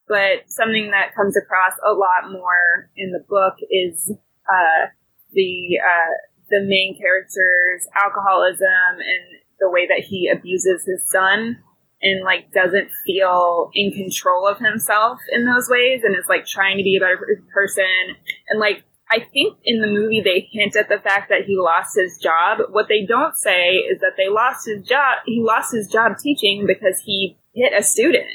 but 0.08 0.50
something 0.50 0.92
that 0.92 1.16
comes 1.16 1.36
across 1.38 1.74
a 1.86 1.94
lot 1.94 2.32
more 2.32 2.90
in 2.96 3.12
the 3.12 3.24
book 3.28 3.56
is, 3.72 4.12
uh, 4.48 4.88
the, 5.34 5.80
uh, 5.80 6.14
the 6.50 6.62
main 6.62 6.98
character's 6.98 7.88
alcoholism 7.96 9.00
and 9.00 9.42
the 9.60 9.70
way 9.70 9.88
that 9.88 10.06
he 10.06 10.30
abuses 10.30 10.86
his 10.86 11.10
son 11.10 11.58
and 12.02 12.24
like 12.24 12.52
doesn't 12.52 12.90
feel 13.06 13.72
in 13.74 13.92
control 13.92 14.48
of 14.48 14.60
himself 14.60 15.20
in 15.32 15.46
those 15.46 15.70
ways 15.70 16.02
and 16.04 16.16
is 16.16 16.30
like 16.30 16.46
trying 16.46 16.78
to 16.78 16.84
be 16.84 16.98
a 16.98 17.00
better 17.00 17.20
person. 17.54 18.16
And 18.50 18.60
like 18.60 18.84
I 19.12 19.20
think 19.34 19.58
in 19.64 19.82
the 19.82 19.88
movie 19.88 20.22
they 20.22 20.50
hint 20.52 20.76
at 20.76 20.90
the 20.90 21.00
fact 21.00 21.30
that 21.30 21.46
he 21.46 21.58
lost 21.58 21.96
his 21.96 22.18
job. 22.18 22.60
What 22.72 22.88
they 22.90 23.06
don't 23.06 23.36
say 23.38 23.76
is 23.76 24.00
that 24.02 24.14
they 24.18 24.30
lost 24.30 24.68
his 24.68 24.84
job. 24.84 25.20
He 25.26 25.42
lost 25.42 25.74
his 25.74 25.88
job 25.88 26.14
teaching 26.18 26.66
because 26.66 27.02
he 27.06 27.38
hit 27.54 27.74
a 27.78 27.84
student. 27.84 28.26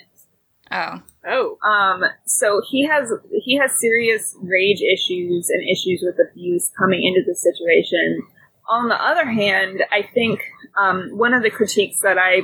oh, 0.71 1.03
Oh, 1.27 1.59
Um, 1.69 2.05
so 2.25 2.63
he 2.71 2.87
has 2.87 3.13
he 3.45 3.59
has 3.59 3.79
serious 3.79 4.37
rage 4.41 4.81
issues 4.81 5.51
and 5.51 5.63
issues 5.69 6.03
with 6.03 6.17
abuse 6.31 6.71
coming 6.79 7.03
into 7.05 7.23
the 7.27 7.35
situation. 7.35 8.23
On 8.71 8.89
the 8.89 8.95
other 8.95 9.29
hand, 9.29 9.83
I 9.93 10.03
think 10.15 10.41
um, 10.79 11.11
one 11.13 11.35
of 11.35 11.43
the 11.43 11.51
critiques 11.51 11.99
that 12.01 12.17
I 12.19 12.43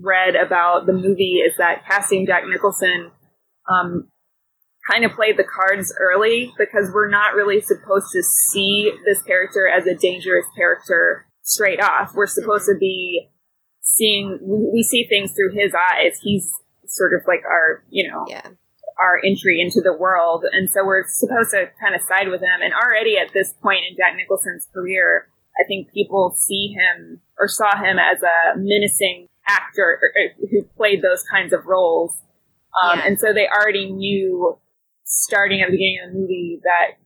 read 0.00 0.36
about 0.36 0.86
the 0.86 0.92
movie 0.92 1.40
is 1.44 1.56
that 1.58 1.84
casting 1.84 2.26
Jack 2.26 2.44
Nicholson 2.46 3.10
um, 3.68 4.08
kind 4.90 5.04
of 5.04 5.12
played 5.12 5.36
the 5.36 5.44
cards 5.44 5.94
early 5.98 6.52
because 6.58 6.90
we're 6.92 7.08
not 7.10 7.34
really 7.34 7.60
supposed 7.60 8.12
to 8.12 8.22
see 8.22 8.92
this 9.04 9.22
character 9.22 9.66
as 9.68 9.86
a 9.86 9.94
dangerous 9.94 10.44
character 10.56 11.26
straight 11.42 11.80
off. 11.82 12.12
We're 12.14 12.26
supposed 12.26 12.66
to 12.66 12.76
be 12.78 13.28
seeing 13.80 14.38
we 14.42 14.70
we 14.72 14.82
see 14.82 15.06
things 15.08 15.32
through 15.32 15.52
his 15.58 15.72
eyes. 15.74 16.18
He's 16.22 16.50
sort 16.86 17.14
of 17.14 17.22
like 17.26 17.42
our, 17.44 17.82
you 17.90 18.08
know, 18.10 18.24
Yeah. 18.28 18.46
our 19.00 19.20
entry 19.24 19.60
into 19.60 19.80
the 19.80 19.92
world. 19.92 20.44
And 20.52 20.70
so 20.70 20.84
we're 20.84 21.04
supposed 21.06 21.50
to 21.50 21.70
kind 21.80 21.94
of 21.94 22.00
side 22.02 22.28
with 22.28 22.40
him. 22.40 22.60
And 22.62 22.72
already 22.72 23.16
at 23.18 23.32
this 23.32 23.52
point 23.62 23.80
in 23.90 23.96
Jack 23.96 24.14
Nicholson's 24.16 24.66
career, 24.72 25.28
I 25.60 25.66
think 25.66 25.92
people 25.92 26.34
see 26.36 26.68
him 26.74 27.20
or 27.38 27.48
saw 27.48 27.76
him 27.76 27.98
as 27.98 28.22
a 28.22 28.56
menacing 28.56 29.28
actor 29.48 29.98
who 30.50 30.62
played 30.76 31.02
those 31.02 31.22
kinds 31.24 31.52
of 31.52 31.66
roles. 31.66 32.12
Um, 32.82 32.98
Yeah. 32.98 33.06
And 33.06 33.18
so 33.20 33.32
they 33.32 33.48
already 33.48 33.90
knew 33.90 34.58
starting 35.06 35.62
at 35.62 35.68
the 35.68 35.72
beginning 35.78 35.98
of 36.04 36.12
the 36.12 36.18
movie 36.18 36.60
that 36.62 36.98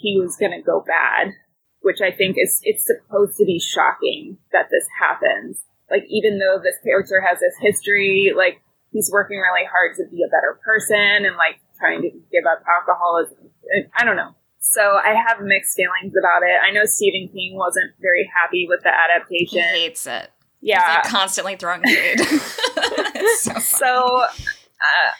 he 0.00 0.20
was 0.20 0.36
going 0.36 0.52
to 0.52 0.62
go 0.62 0.84
bad, 0.86 1.32
which 1.80 1.98
I 2.04 2.12
think 2.12 2.36
is, 2.38 2.60
it's 2.62 2.86
supposed 2.86 3.36
to 3.38 3.44
be 3.44 3.58
shocking 3.58 4.36
that 4.52 4.68
this 4.70 4.86
happens. 5.00 5.64
Like, 5.90 6.04
even 6.08 6.38
though 6.38 6.60
this 6.62 6.76
character 6.84 7.20
has 7.26 7.40
this 7.40 7.56
history, 7.60 8.32
like, 8.36 8.60
he's 8.92 9.10
working 9.10 9.38
really 9.38 9.66
hard 9.66 9.96
to 9.96 10.04
be 10.10 10.22
a 10.22 10.28
better 10.30 10.60
person 10.64 11.26
and 11.26 11.36
like 11.36 11.60
trying 11.78 12.02
to 12.02 12.10
give 12.30 12.44
up 12.46 12.62
alcoholism. 12.68 13.50
I 13.96 14.04
don't 14.04 14.16
know. 14.16 14.34
So 14.60 14.80
I 14.82 15.14
have 15.26 15.40
mixed 15.40 15.76
feelings 15.76 16.12
about 16.18 16.42
it. 16.42 16.56
I 16.62 16.72
know 16.72 16.84
Stephen 16.84 17.28
King 17.32 17.56
wasn't 17.56 17.92
very 18.00 18.28
happy 18.36 18.66
with 18.68 18.80
the 18.82 18.90
adaptation. 18.92 19.58
he 19.58 19.80
hates 19.80 20.06
it. 20.06 20.30
He's 20.60 20.70
Yeah. 20.70 20.80
like 20.80 21.04
constantly 21.04 21.56
throwing 21.56 21.82
shade. 21.86 22.20
so. 23.38 23.52
So 23.60 23.86
uh, 24.20 25.10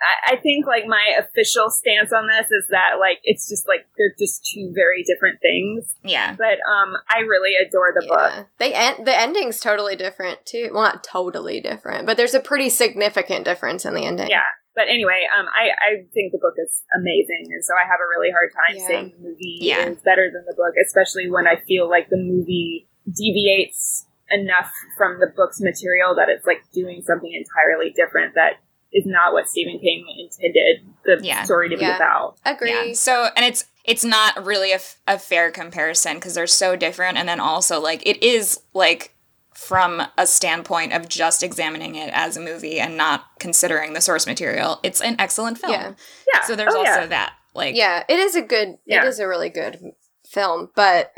I, 0.00 0.34
I 0.34 0.36
think 0.36 0.66
like 0.66 0.84
my 0.86 1.02
official 1.18 1.70
stance 1.70 2.12
on 2.12 2.28
this 2.28 2.50
is 2.50 2.66
that 2.70 2.98
like 3.00 3.18
it's 3.24 3.48
just 3.48 3.66
like 3.66 3.86
they're 3.96 4.14
just 4.18 4.44
two 4.52 4.72
very 4.74 5.02
different 5.04 5.40
things. 5.40 5.94
yeah, 6.04 6.34
But 6.36 6.58
um, 6.70 6.96
I 7.08 7.20
really 7.20 7.52
adore 7.66 7.92
the 7.94 8.06
book. 8.06 8.30
Yeah. 8.32 8.42
They 8.58 8.74
end, 8.74 9.06
the 9.06 9.18
ending's 9.18 9.60
totally 9.60 9.96
different 9.96 10.44
too. 10.44 10.70
Well, 10.72 10.82
not 10.82 11.02
totally 11.04 11.60
different, 11.60 12.06
but 12.06 12.16
there's 12.16 12.34
a 12.34 12.40
pretty 12.40 12.68
significant 12.68 13.44
difference 13.44 13.84
in 13.84 13.94
the 13.94 14.04
ending. 14.04 14.28
Yeah. 14.28 14.42
But 14.74 14.88
anyway, 14.90 15.24
um, 15.34 15.46
I, 15.48 15.70
I 15.72 16.04
think 16.12 16.32
the 16.32 16.38
book 16.38 16.52
is 16.58 16.82
amazing, 16.94 17.48
and 17.50 17.64
so 17.64 17.72
I 17.72 17.86
have 17.88 17.96
a 17.98 18.08
really 18.12 18.30
hard 18.30 18.52
time 18.52 18.76
Yeah. 18.76 18.86
saying 18.86 19.12
the 19.16 19.28
movie 19.30 19.58
Yeah. 19.62 19.86
is 19.88 19.98
better 20.02 20.28
than 20.30 20.44
the 20.46 20.52
book, 20.54 20.74
especially 20.84 21.30
when 21.30 21.46
I 21.46 21.56
feel 21.66 21.88
like 21.88 22.10
the 22.10 22.18
movie 22.18 22.86
deviates 23.10 24.04
enough 24.30 24.70
from 24.98 25.20
the 25.20 25.28
book's 25.34 25.60
material 25.60 26.14
that 26.16 26.28
it's 26.28 26.44
like 26.46 26.60
doing 26.74 27.00
something 27.06 27.32
entirely 27.32 27.90
different 27.90 28.34
that 28.34 28.54
is 28.96 29.04
not 29.06 29.32
what 29.32 29.48
Stephen 29.48 29.78
King 29.78 30.04
intended 30.18 30.84
the 31.04 31.24
Yeah. 31.24 31.44
story 31.44 31.68
to 31.68 31.76
be 31.76 31.82
Yeah. 31.82 31.96
about. 31.96 32.36
Agree. 32.44 32.70
yeah. 32.88 32.92
So, 32.94 33.28
and 33.36 33.44
it's 33.44 33.66
it's 33.84 34.04
not 34.04 34.44
really 34.44 34.72
a, 34.72 34.76
f- 34.76 34.98
a 35.06 35.16
fair 35.18 35.52
comparison 35.52 36.14
because 36.16 36.34
they're 36.34 36.46
so 36.48 36.74
different, 36.74 37.18
and 37.18 37.28
then 37.28 37.38
also 37.40 37.78
like 37.80 38.04
it 38.06 38.22
is 38.22 38.60
like 38.74 39.12
from 39.54 40.02
a 40.18 40.26
standpoint 40.26 40.92
of 40.92 41.08
just 41.08 41.42
examining 41.42 41.94
it 41.94 42.10
as 42.12 42.36
a 42.36 42.40
movie 42.40 42.78
and 42.80 42.96
not 42.96 43.24
considering 43.38 43.92
the 43.94 44.00
source 44.02 44.26
material, 44.26 44.80
it's 44.82 45.00
an 45.00 45.16
excellent 45.18 45.58
film. 45.58 45.72
Yeah. 45.72 45.92
Yeah. 46.32 46.40
So 46.42 46.56
there's 46.56 46.74
Oh, 46.74 46.78
also 46.80 46.90
yeah. 47.00 47.06
that. 47.06 47.32
Like, 47.54 47.74
Yeah, 47.74 48.04
it 48.08 48.18
is 48.18 48.34
a 48.36 48.42
good. 48.42 48.76
Yeah. 48.84 49.02
It 49.04 49.08
is 49.08 49.18
a 49.18 49.26
really 49.26 49.48
good 49.48 49.80
film, 50.28 50.70
but 50.74 51.12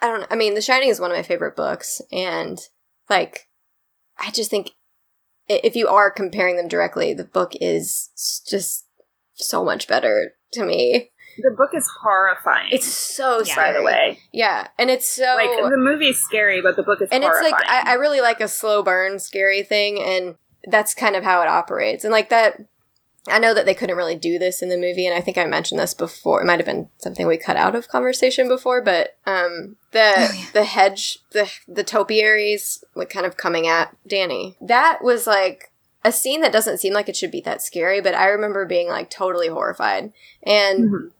I 0.00 0.06
don't. 0.06 0.26
I 0.30 0.36
mean, 0.36 0.54
The 0.54 0.62
Shining 0.62 0.88
is 0.88 1.00
one 1.00 1.10
of 1.10 1.16
my 1.16 1.22
favorite 1.22 1.56
books, 1.56 2.00
and 2.12 2.58
like, 3.10 3.48
I 4.18 4.30
just 4.30 4.50
think 4.50 4.68
i- 4.68 4.72
if 5.48 5.74
you 5.76 5.88
are 5.88 6.10
comparing 6.10 6.56
them 6.56 6.68
directly, 6.68 7.14
the 7.14 7.24
book 7.24 7.52
is 7.60 8.10
just 8.48 8.86
so 9.34 9.64
much 9.64 9.88
better 9.88 10.32
to 10.52 10.64
me. 10.64 11.10
The 11.40 11.54
book 11.56 11.70
is 11.72 11.88
horrifying. 12.02 12.68
It's 12.72 12.86
so 12.86 13.38
Yeah. 13.38 13.44
scary. 13.44 13.72
by 13.72 13.78
the 13.78 13.84
way. 13.84 14.18
Yeah, 14.32 14.68
and 14.78 14.90
it's 14.90 15.08
so 15.08 15.34
Like 15.36 15.50
the 15.50 15.76
movie's 15.76 16.20
scary, 16.20 16.60
but 16.60 16.76
the 16.76 16.82
book 16.82 17.00
is 17.00 17.08
and 17.12 17.22
it's 17.22 17.40
like 17.40 17.54
I, 17.54 17.92
I 17.92 17.94
really 17.94 18.20
like 18.20 18.40
a 18.40 18.48
slow 18.48 18.82
burn 18.82 19.18
scary 19.20 19.62
thing 19.62 20.02
and 20.02 20.34
that's 20.70 20.94
kind 20.94 21.14
of 21.14 21.22
how 21.22 21.40
it 21.42 21.48
operates 21.48 22.02
and 22.04 22.10
like 22.12 22.30
that 22.30 22.60
i 23.30 23.38
know 23.38 23.52
that 23.54 23.66
they 23.66 23.74
couldn't 23.74 23.96
really 23.96 24.16
do 24.16 24.38
this 24.38 24.62
in 24.62 24.68
the 24.68 24.76
movie 24.76 25.06
and 25.06 25.14
i 25.16 25.20
think 25.20 25.36
i 25.38 25.44
mentioned 25.44 25.78
this 25.80 25.94
before 25.94 26.40
it 26.40 26.46
might 26.46 26.58
have 26.58 26.66
been 26.66 26.88
something 26.98 27.26
we 27.26 27.36
cut 27.36 27.56
out 27.56 27.74
of 27.74 27.88
conversation 27.88 28.48
before 28.48 28.80
but 28.82 29.16
um 29.26 29.76
the 29.92 29.98
Oh, 30.00 30.32
yeah. 30.32 30.44
the 30.52 30.64
hedge 30.64 31.18
the 31.32 31.50
the 31.66 31.84
topiaries 31.84 32.82
like 32.94 33.10
kind 33.10 33.26
of 33.26 33.36
coming 33.36 33.66
at 33.66 33.94
danny 34.06 34.56
that 34.60 34.98
was 35.02 35.26
like 35.26 35.70
a 36.04 36.12
scene 36.12 36.40
that 36.42 36.52
doesn't 36.52 36.78
seem 36.78 36.92
like 36.94 37.08
it 37.08 37.16
should 37.16 37.30
be 37.30 37.40
that 37.42 37.62
scary 37.62 38.00
but 38.00 38.14
i 38.14 38.26
remember 38.26 38.64
being 38.66 38.88
like 38.88 39.10
totally 39.10 39.48
horrified 39.48 40.12
and 40.44 40.84
Mhm. 40.90 41.10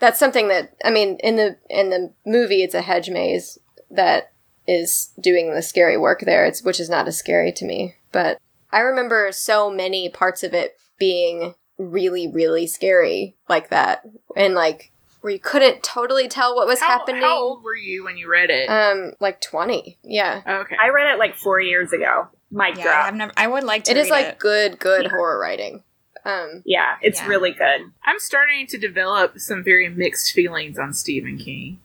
that's 0.00 0.18
something 0.18 0.48
that 0.48 0.74
I 0.84 0.90
mean 0.90 1.16
in 1.24 1.36
the 1.36 1.56
in 1.68 1.90
the 1.90 2.12
movie 2.24 2.62
it's 2.62 2.74
a 2.74 2.82
hedge 2.82 3.10
maze 3.10 3.58
that 3.90 4.32
is 4.66 5.10
doing 5.20 5.52
the 5.54 5.62
scary 5.62 5.96
work 5.96 6.20
there 6.20 6.44
it's 6.46 6.62
which 6.62 6.78
is 6.80 6.90
not 6.90 7.08
as 7.08 7.16
scary 7.18 7.52
to 7.52 7.64
me 7.64 7.94
but 8.12 8.38
I 8.70 8.80
remember 8.80 9.32
so 9.32 9.70
many 9.70 10.08
parts 10.10 10.42
of 10.42 10.52
it 10.52 10.78
being 10.98 11.54
really 11.78 12.26
really 12.26 12.66
scary 12.66 13.36
like 13.48 13.68
that 13.70 14.04
and 14.36 14.54
like 14.54 14.90
where 15.20 15.32
you 15.32 15.38
couldn't 15.38 15.82
totally 15.82 16.26
tell 16.28 16.54
what 16.56 16.66
was 16.66 16.80
How, 16.80 16.88
happening 16.98 17.22
how 17.22 17.38
old 17.40 17.62
were 17.64 17.74
you 17.76 18.04
when 18.04 18.16
you 18.16 18.28
read 18.30 18.50
it? 18.50 18.68
um 18.68 19.12
like 19.20 19.40
20 19.40 19.96
yeah 20.02 20.42
okay. 20.46 20.76
I 20.80 20.88
read 20.90 21.12
it 21.14 21.18
like 21.18 21.34
four 21.36 21.60
years 21.60 21.92
ago. 21.92 22.28
My 22.50 22.68
Yeah, 22.68 22.82
drop. 22.82 23.06
I've 23.06 23.14
never. 23.14 23.32
I 23.36 23.46
would 23.46 23.64
like 23.64 23.84
to. 23.84 23.90
it 23.90 23.96
is 23.96 24.04
read 24.10 24.10
like 24.10 24.26
it. 24.26 24.38
good 24.38 24.78
good 24.78 25.06
horror 25.06 25.38
writing 25.38 25.82
um 26.24 26.62
yeah, 26.66 26.96
it's 27.02 27.20
Yeah. 27.20 27.28
really 27.28 27.52
good. 27.52 27.80
I'm 28.04 28.18
starting 28.18 28.66
to 28.68 28.78
develop 28.78 29.38
some 29.38 29.62
very 29.62 29.88
mixed 29.88 30.32
feelings 30.32 30.78
on 30.78 30.92
Stephen 30.94 31.36
King. 31.38 31.78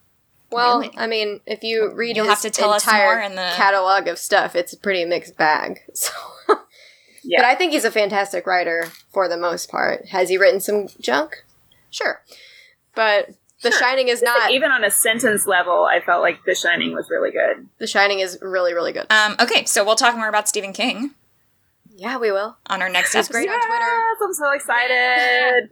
well 0.51 0.79
Really? 0.79 0.93
I 0.97 1.05
mean 1.07 1.39
if 1.45 1.63
you 1.63 1.91
read 1.93 2.15
You'll 2.15 2.25
his 2.25 2.33
have 2.41 2.41
to 2.41 2.49
tell 2.49 2.71
us 2.71 2.85
more 2.91 3.19
in 3.19 3.35
the- 3.35 3.51
catalog 3.55 4.07
of 4.07 4.17
stuff 4.17 4.55
it's 4.55 4.73
a 4.73 4.77
pretty 4.77 5.05
mixed 5.05 5.37
bag 5.37 5.81
so 5.93 6.11
Yeah. 7.23 7.41
But 7.41 7.45
I 7.45 7.55
think 7.55 7.71
he's 7.73 7.85
a 7.85 7.91
fantastic 7.91 8.45
writer 8.45 8.87
for 9.11 9.27
the 9.27 9.37
most 9.37 9.69
part. 9.69 10.07
Has 10.07 10.29
he 10.29 10.37
written 10.37 10.59
some 10.59 10.87
junk? 10.99 11.43
Sure. 11.89 12.21
But 12.95 13.29
The 13.61 13.71
Sure. 13.71 13.79
Shining 13.79 14.07
is 14.09 14.21
not. 14.21 14.51
Even 14.51 14.71
on 14.71 14.83
a 14.83 14.91
sentence 14.91 15.47
level, 15.47 15.85
I 15.85 16.01
felt 16.01 16.21
like 16.21 16.39
The 16.45 16.53
Shining 16.55 16.93
was 16.93 17.09
really 17.09 17.31
good. 17.31 17.67
the 17.77 17.87
Shining 17.87 18.19
is 18.19 18.37
really, 18.41 18.73
really 18.73 18.91
good. 18.91 19.05
Um, 19.11 19.35
okay, 19.39 19.65
so 19.65 19.83
we'll 19.85 19.95
talk 19.95 20.15
more 20.15 20.27
about 20.29 20.47
Stephen 20.49 20.73
King 20.73 21.11
Yeah, 21.95 22.17
we 22.17 22.31
will. 22.31 22.57
on 22.67 22.81
our 22.81 22.89
next 22.89 23.13
He's 23.13 23.25
episode. 23.25 23.33
great 23.33 23.49
on 23.49 23.59
Twitter. 23.61 24.03
I'm 24.25 24.33
so 24.33 24.51
excited. 24.51 25.69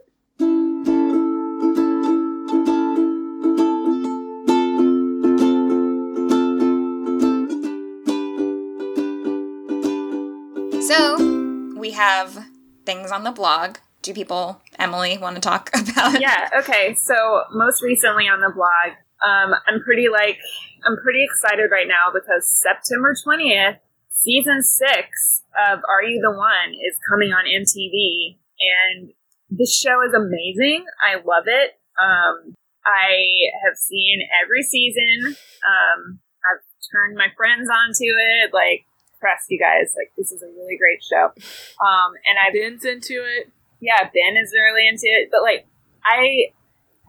Have 12.02 12.46
things 12.84 13.10
on 13.10 13.24
the 13.24 13.30
blog. 13.30 13.78
Do 14.02 14.12
people, 14.12 14.60
Emily, 14.78 15.16
want 15.18 15.36
to 15.36 15.40
talk 15.40 15.70
about? 15.74 16.20
yeah, 16.20 16.48
okay. 16.58 16.94
So 16.94 17.42
most 17.52 17.82
recently 17.82 18.24
on 18.24 18.40
the 18.40 18.50
blog, 18.54 18.98
um, 19.22 19.54
I'm 19.66 19.80
pretty 19.84 20.08
like 20.10 20.38
I'm 20.84 20.96
pretty 21.02 21.22
excited 21.22 21.70
right 21.70 21.86
now 21.86 22.10
because 22.12 22.50
September 22.50 23.14
20th, 23.14 23.78
season 24.10 24.62
six 24.62 25.42
of 25.70 25.78
Are 25.88 26.02
You 26.02 26.20
the 26.20 26.36
One 26.36 26.74
is 26.74 26.98
coming 27.08 27.30
on 27.30 27.44
MTV, 27.46 28.38
and 28.58 29.12
this 29.50 29.78
show 29.78 30.02
is 30.02 30.12
amazing. 30.14 30.84
I 30.98 31.16
love 31.22 31.44
it. 31.46 31.78
Um, 32.02 32.54
I 32.84 33.14
have 33.62 33.76
seen 33.76 34.26
every 34.42 34.62
season. 34.62 35.36
Um, 35.62 36.18
I've 36.42 36.64
turned 36.90 37.16
my 37.16 37.28
friends 37.36 37.68
onto 37.70 38.10
it. 38.42 38.50
Like, 38.52 38.86
trust 39.22 39.46
you 39.46 39.62
guys. 39.62 39.94
Like, 39.94 40.10
this 40.18 40.34
is 40.34 40.42
a 40.42 40.50
really 40.50 40.74
great 40.74 40.98
show. 41.06 41.30
Um, 41.78 42.18
and 42.26 42.34
I've 42.42 42.50
Ben's 42.50 42.82
into 42.82 43.22
it. 43.22 43.54
yeah, 43.78 44.02
Ben 44.02 44.34
is 44.34 44.50
really 44.50 44.90
into 44.90 45.06
it, 45.06 45.30
but 45.30 45.46
like 45.46 45.70
I 46.02 46.50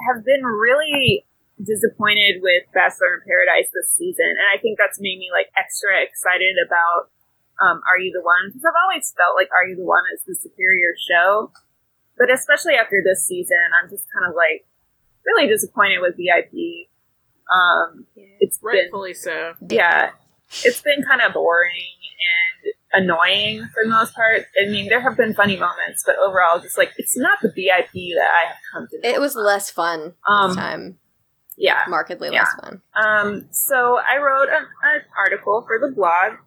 have 0.06 0.22
been 0.22 0.46
really 0.46 1.26
disappointed 1.58 2.46
with 2.46 2.70
Bachelor 2.74 3.18
in 3.18 3.22
Paradise 3.26 3.74
this 3.74 3.90
season, 3.98 4.30
and 4.30 4.48
I 4.54 4.62
think 4.62 4.78
that's 4.78 5.02
made 5.02 5.18
me 5.18 5.34
like 5.34 5.50
extra 5.58 5.98
excited 6.06 6.54
about 6.62 7.10
um, 7.62 7.82
Are 7.90 7.98
You 7.98 8.14
the 8.14 8.22
One? 8.22 8.54
Because 8.54 8.66
I've 8.66 8.82
always 8.86 9.10
felt 9.18 9.34
like 9.34 9.50
Are 9.50 9.66
You 9.66 9.78
the 9.78 9.86
One 9.86 10.06
is 10.14 10.22
the 10.26 10.38
superior 10.38 10.94
show, 10.98 11.50
but 12.18 12.30
especially 12.30 12.78
after 12.78 13.02
this 13.02 13.26
season, 13.26 13.74
I'm 13.74 13.90
just 13.90 14.06
kind 14.14 14.30
of 14.30 14.38
like 14.38 14.66
really 15.26 15.48
disappointed 15.48 16.02
with 16.02 16.18
VIP. 16.18 16.90
Um, 17.50 18.08
it's 18.16 18.58
been 18.58 18.88
Rightfully 18.90 19.14
so. 19.14 19.54
yeah, 19.70 20.12
it's 20.64 20.82
been 20.82 21.04
kind 21.08 21.22
of 21.22 21.34
boring 21.34 21.72
and 22.94 23.04
annoying 23.04 23.68
for 23.74 23.84
the 23.84 23.90
most 23.90 24.14
part. 24.16 24.46
I 24.62 24.70
mean, 24.70 24.90
there 24.90 25.02
have 25.02 25.18
been 25.18 25.34
funny 25.34 25.58
moments, 25.58 26.04
but 26.06 26.16
overall, 26.18 26.60
just 26.60 26.78
like 26.78 26.92
it's 26.98 27.18
not 27.18 27.40
the 27.42 27.50
VIP 27.50 27.92
that 28.16 28.30
I 28.32 28.48
have 28.50 28.58
come 28.74 28.88
to. 28.92 29.08
It 29.08 29.20
was 29.20 29.36
less 29.36 29.70
fun 29.72 30.14
Um, 30.28 30.50
this 30.50 30.58
time. 30.58 30.98
yeah. 31.58 31.84
Markedly 31.88 32.30
yeah. 32.32 32.40
less 32.44 32.54
fun. 32.62 32.82
Um, 32.96 33.48
so 33.52 33.98
I 34.00 34.18
wrote 34.18 34.50
an, 34.50 34.66
an 34.84 35.02
article 35.18 35.64
for 35.68 35.80
the 35.80 35.94
blog 35.94 36.38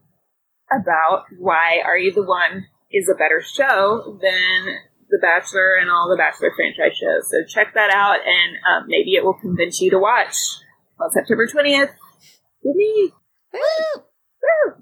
about 0.73 1.25
why 1.39 1.81
Are 1.85 1.99
You 1.99 2.13
the 2.13 2.23
One 2.25 2.67
is 2.93 3.09
a 3.09 3.15
better 3.17 3.43
show 3.43 4.19
than 4.23 4.75
The 5.11 5.19
Bachelor 5.21 5.75
and 5.81 5.91
all 5.91 6.09
the 6.09 6.17
Bachelor 6.17 6.53
franchise 6.57 6.97
shows. 6.97 7.29
So 7.31 7.39
check 7.49 7.75
that 7.75 7.91
out, 7.93 8.19
and 8.25 8.57
um, 8.69 8.85
maybe 8.89 9.15
it 9.15 9.25
will 9.25 9.35
convince 9.41 9.81
you 9.81 9.91
to 9.91 9.99
watch 9.99 10.35
on 11.01 11.11
September 11.11 11.47
twentieth 11.47 11.91
with 12.63 12.77
me. 12.77 13.13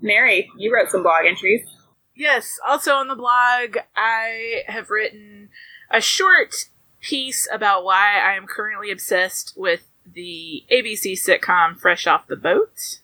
Mary, 0.01 0.51
you 0.57 0.75
wrote 0.75 0.91
some 0.91 1.03
blog 1.03 1.27
entries. 1.27 1.67
Yes. 2.15 2.59
Also 2.67 2.93
on 2.93 3.09
the 3.09 3.17
blog, 3.17 3.79
I 3.97 4.63
have 4.67 4.91
written 4.91 5.49
a 5.91 6.01
short 6.01 6.69
piece 7.01 7.49
about 7.53 7.85
why 7.85 8.19
I 8.19 8.37
am 8.37 8.47
currently 8.47 8.91
obsessed 8.91 9.55
with 9.57 9.87
the 10.11 10.65
ABC 10.71 11.13
sitcom 11.13 11.79
Fresh 11.79 12.07
Off 12.07 12.27
the 12.27 12.37
Boat, 12.37 13.01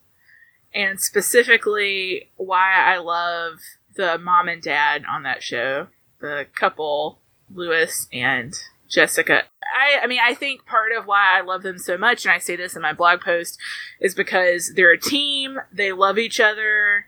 and 0.75 1.01
specifically 1.01 2.29
why 2.37 2.75
I 2.75 2.99
love 2.99 3.61
the 3.97 4.19
mom 4.19 4.49
and 4.49 4.63
dad 4.63 5.05
on 5.11 5.23
that 5.25 5.43
show, 5.43 5.89
the 6.21 6.47
couple, 6.55 7.19
Louis 7.53 8.07
and 8.13 8.55
Jessica. 8.91 9.45
I, 9.75 10.01
I 10.03 10.07
mean, 10.07 10.21
I 10.23 10.35
think 10.35 10.67
part 10.67 10.93
of 10.93 11.07
why 11.07 11.39
I 11.39 11.43
love 11.43 11.63
them 11.63 11.79
so 11.79 11.97
much, 11.97 12.25
and 12.25 12.33
I 12.33 12.39
say 12.39 12.57
this 12.57 12.77
in 12.77 12.83
my 12.83 12.93
blog 12.93 13.21
post, 13.21 13.59
is 14.01 14.15
because 14.15 14.73
they're 14.75 14.93
a 14.93 15.01
team, 15.01 15.61
they 15.73 15.93
love 15.93 16.19
each 16.19 16.41
other, 16.41 17.07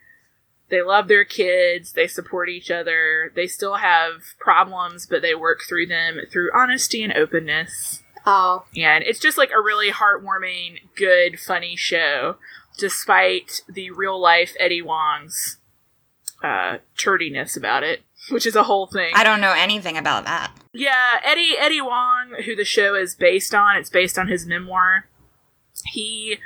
they 0.71 0.81
love 0.81 1.09
their 1.09 1.25
kids, 1.25 1.93
they 1.93 2.07
support 2.07 2.49
each 2.49 2.71
other, 2.71 3.33
they 3.35 3.47
still 3.47 3.75
have 3.75 4.23
problems, 4.39 5.07
but 5.07 5.21
they 5.21 5.35
work 5.35 5.61
through 5.69 5.87
them 5.87 6.21
through 6.31 6.51
honesty 6.55 7.03
and 7.03 7.13
openness. 7.13 8.03
Oh, 8.25 8.65
And 8.95 9.05
it's 9.05 9.19
just 9.19 9.37
like 9.37 9.51
a 9.51 9.61
really 9.61 9.91
heartwarming, 9.91 10.79
good, 10.97 11.41
funny 11.41 11.75
show, 11.75 12.37
despite 12.79 13.63
the 13.69 13.91
real 13.91 14.19
life 14.21 14.55
Eddie 14.61 14.81
Huang's 14.81 15.59
uh, 16.43 16.79
turdiness 16.97 17.57
about 17.57 17.83
it, 17.83 18.03
which 18.31 18.47
is 18.47 18.57
a 18.57 18.62
whole 18.65 18.86
thing. 18.86 19.12
I 19.15 19.24
don't 19.24 19.40
know 19.40 19.55
anything 19.57 19.97
about 19.97 20.24
that. 20.24 20.53
Yeah, 20.73 21.20
Eddie 21.24 21.55
Eddie 21.59 21.78
Huang, 21.78 22.43
who 22.44 22.55
the 22.55 22.65
show 22.65 22.94
is 22.94 23.15
based 23.15 23.55
on, 23.55 23.77
it's 23.77 23.90
based 23.90 24.19
on 24.19 24.28
his 24.28 24.47
memoir. 24.47 25.07
He 25.93 26.39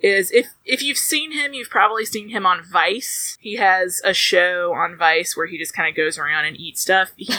is 0.00 0.30
if 0.30 0.48
if 0.64 0.82
you've 0.82 0.98
seen 0.98 1.32
him, 1.32 1.54
you've 1.54 1.70
probably 1.70 2.04
seen 2.04 2.28
him 2.28 2.46
on 2.46 2.62
Vice. 2.62 3.36
He 3.40 3.56
has 3.56 4.00
a 4.04 4.14
show 4.14 4.72
on 4.74 4.96
Vice 4.96 5.36
where 5.36 5.46
he 5.46 5.58
just 5.58 5.74
kind 5.74 5.88
of 5.88 5.96
goes 5.96 6.18
around 6.18 6.44
and 6.44 6.56
eats 6.56 6.80
stuff. 6.80 7.12
He 7.16 7.32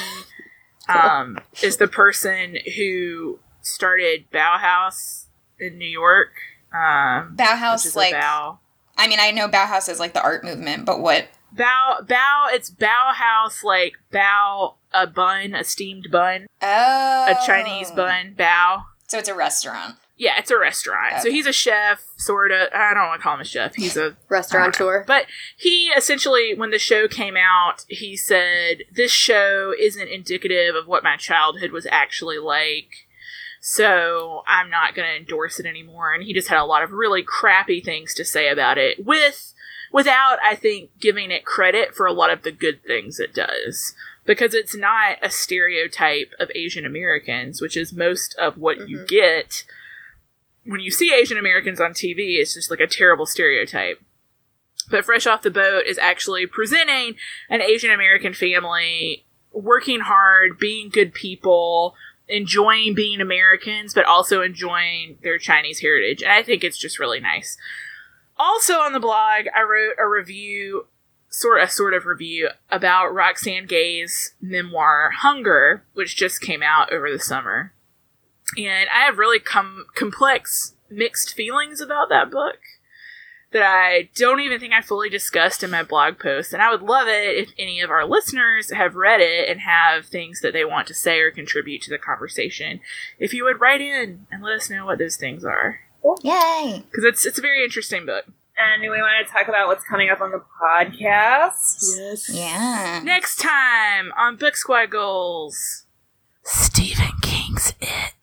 um, 0.90 1.38
is 1.62 1.78
the 1.78 1.88
person 1.88 2.58
who 2.76 3.40
started 3.62 4.26
Baohaus 4.32 5.26
in 5.60 5.78
New 5.78 5.88
York. 5.88 6.34
Um, 6.74 7.36
Bauhaus, 7.38 7.86
is 7.86 7.96
like, 7.96 8.14
Bau. 8.14 8.60
I 8.98 9.08
mean, 9.08 9.20
I 9.20 9.32
know 9.32 9.48
Bauhaus 9.48 9.90
is 9.90 10.00
like 10.00 10.14
the 10.14 10.22
art 10.22 10.44
movement, 10.44 10.86
but 10.86 11.00
what? 11.00 11.28
Bao 11.56 12.08
bow 12.08 12.48
it's 12.52 12.70
Baohaus 12.70 13.64
like 13.64 13.94
bow 14.12 14.76
a 14.94 15.08
bun, 15.08 15.54
a 15.54 15.64
steamed 15.64 16.08
bun, 16.12 16.48
Oh, 16.62 17.26
a 17.28 17.46
Chinese 17.46 17.92
bun, 17.92 18.34
bow 18.38 18.86
So 19.08 19.18
it's 19.20 19.30
a 19.30 19.36
restaurant. 19.36 19.96
Yeah, 20.18 20.36
it's 20.38 20.50
a 20.50 20.58
restaurant. 20.58 21.22
So 21.22 21.30
he's 21.30 21.46
a 21.46 21.52
chef, 21.52 22.02
sort 22.16 22.52
of. 22.52 22.70
I 22.74 22.94
don't 22.94 23.08
want 23.08 23.20
to 23.20 23.24
call 23.24 23.34
him 23.36 23.42
a 23.42 23.46
chef. 23.46 23.76
He's 23.76 23.98
a 23.98 24.16
restaurateur. 24.30 25.04
But 25.06 25.26
he 25.58 25.88
essentially, 25.90 26.54
when 26.56 26.72
the 26.72 26.80
show 26.80 27.10
came 27.10 27.36
out, 27.36 27.84
he 27.90 28.16
said, 28.16 28.84
This 28.94 29.12
show 29.12 29.74
isn't 29.78 30.08
indicative 30.08 30.74
of 30.74 30.88
what 30.88 31.04
my 31.04 31.18
childhood 31.18 31.72
was 31.72 31.86
actually 31.92 32.38
like. 32.38 33.08
so 33.62 34.44
I'm 34.48 34.70
not 34.70 34.96
going 34.96 35.08
to 35.10 35.18
endorse 35.18 35.60
it 35.60 35.66
anymore. 35.66 36.14
And 36.14 36.24
he 36.24 36.34
just 36.34 36.48
had 36.48 36.60
a 36.60 36.66
lot 36.66 36.84
of 36.84 36.92
really 36.92 37.24
crappy 37.24 37.82
things 37.82 38.14
to 38.14 38.24
say 38.24 38.48
about 38.48 38.78
it, 38.78 39.06
with 39.06 39.54
without 39.96 40.40
I 40.44 40.56
think 40.56 40.90
giving 41.00 41.32
it 41.32 41.46
credit 41.46 41.96
for 41.96 42.06
a 42.06 42.12
lot 42.12 42.30
of 42.30 42.42
the 42.42 42.52
good 42.52 42.84
things 42.84 43.18
it 43.18 43.34
does. 43.34 43.96
Because 44.26 44.54
it's 44.54 44.76
not 44.76 45.18
a 45.22 45.30
stereotype 45.30 46.34
of 46.38 46.52
Asian 46.54 46.86
Americans, 46.86 47.62
which 47.62 47.78
is 47.78 47.94
most 47.94 48.36
of 48.38 48.58
what 48.58 48.90
you 48.90 48.98
mm-hmm. 48.98 49.06
get 49.06 49.64
when 50.66 50.82
you 50.82 50.92
see 50.92 51.14
Asian 51.14 51.38
Americans 51.38 51.80
on 51.80 51.92
TV. 51.92 52.42
It's 52.42 52.56
just 52.56 52.70
like 52.70 52.82
a 52.82 52.88
terrible 52.88 53.26
stereotype. 53.26 54.02
But 54.92 55.06
Fresh 55.06 55.28
Off 55.28 55.44
the 55.44 55.50
Boat 55.50 55.86
is 55.88 55.98
actually 55.98 56.46
presenting 56.46 57.16
an 57.50 57.62
Asian 57.62 57.92
American 57.92 58.34
family 58.34 59.26
working 59.54 60.02
hard, 60.02 60.60
being 60.60 60.90
good 60.90 61.14
people, 61.14 61.96
enjoying 62.28 62.96
being 62.96 63.22
Americans, 63.22 63.94
but 63.94 64.06
also 64.06 64.42
enjoying 64.42 65.20
their 65.24 65.38
Chinese 65.38 65.80
heritage. 65.80 66.22
And 66.22 66.34
I 66.34 66.44
think 66.44 66.66
it's 66.66 66.78
just 66.78 67.00
really 67.00 67.22
nice. 67.22 67.58
Also 68.38 68.76
on 68.76 68.94
the 68.94 69.00
blog, 69.00 69.46
I 69.56 69.62
wrote 69.62 69.96
a 69.98 70.08
review, 70.08 70.88
sort 71.30 71.62
of 71.62 71.70
a 71.70 71.72
sort 71.72 71.94
of 71.94 72.06
review 72.06 72.50
about 72.70 73.14
Roxane 73.14 73.66
Gay's 73.66 74.36
memoir 74.42 75.12
Hunger, 75.12 75.84
which 75.94 76.16
just 76.16 76.42
came 76.42 76.62
out 76.62 76.92
over 76.92 77.10
the 77.10 77.20
summer. 77.20 77.74
And 78.58 78.90
I 78.94 79.06
have 79.06 79.18
really 79.18 79.40
com- 79.40 79.86
complex 79.96 80.76
mixed 80.90 81.34
feelings 81.34 81.82
about 81.82 82.10
that 82.10 82.30
book 82.30 82.60
that 83.52 83.64
I 83.64 84.10
don't 84.16 84.42
even 84.42 84.60
think 84.60 84.74
I 84.74 84.82
fully 84.82 85.10
discussed 85.10 85.64
in 85.64 85.72
my 85.72 85.82
blog 85.82 86.20
post. 86.20 86.52
And 86.52 86.62
I 86.62 86.70
would 86.70 86.82
love 86.82 87.08
it 87.08 87.38
if 87.38 87.54
any 87.58 87.80
of 87.80 87.90
our 87.90 88.06
listeners 88.06 88.70
have 88.72 88.96
read 88.96 89.22
it 89.22 89.50
and 89.50 89.62
have 89.62 90.06
things 90.06 90.42
that 90.42 90.52
they 90.52 90.66
want 90.66 90.88
to 90.88 90.94
say 90.94 91.20
or 91.20 91.32
contribute 91.32 91.82
to 91.84 91.90
the 91.90 91.98
conversation. 91.98 92.82
If 93.18 93.34
you 93.34 93.46
would 93.46 93.62
write 93.62 93.80
in 93.80 94.28
and 94.30 94.44
let 94.44 94.56
us 94.56 94.70
know 94.70 94.86
what 94.86 95.00
those 95.00 95.16
things 95.16 95.46
are. 95.46 95.80
Yay! 96.24 96.84
Because 96.86 97.04
it's, 97.04 97.26
it's 97.26 97.40
a 97.40 97.42
very 97.42 97.64
interesting 97.64 98.06
book. 98.06 98.26
And 98.58 98.82
we 98.82 98.88
want 98.88 99.26
to 99.26 99.32
talk 99.32 99.48
about 99.50 99.68
what's 99.68 99.84
coming 99.84 100.10
up 100.10 100.22
on 100.22 100.32
the 100.32 100.42
podcast. 100.62 101.98
Yes. 101.98 102.30
Yeah. 102.32 103.02
Next 103.04 103.38
time 103.38 104.14
on 104.18 104.38
Book 104.38 104.56
Squad 104.56 104.92
Goals, 104.92 105.84
Stephen 106.44 107.12
King's 107.22 107.74
It. 107.82 108.14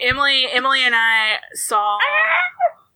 Emily, 0.00 0.46
Emily, 0.52 0.80
and 0.80 0.94
I 0.96 1.36
saw 1.54 1.98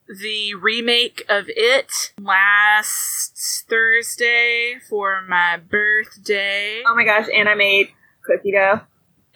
the 0.08 0.54
remake 0.54 1.24
of 1.28 1.44
It 1.48 2.12
last 2.20 3.66
Thursday 3.68 4.76
for 4.88 5.22
my 5.22 5.56
birthday. 5.56 6.82
Oh 6.84 6.94
my 6.96 7.04
gosh, 7.04 7.26
and 7.34 7.48
I 7.48 7.54
made 7.54 7.90
cookie 8.24 8.52
dough. 8.52 8.80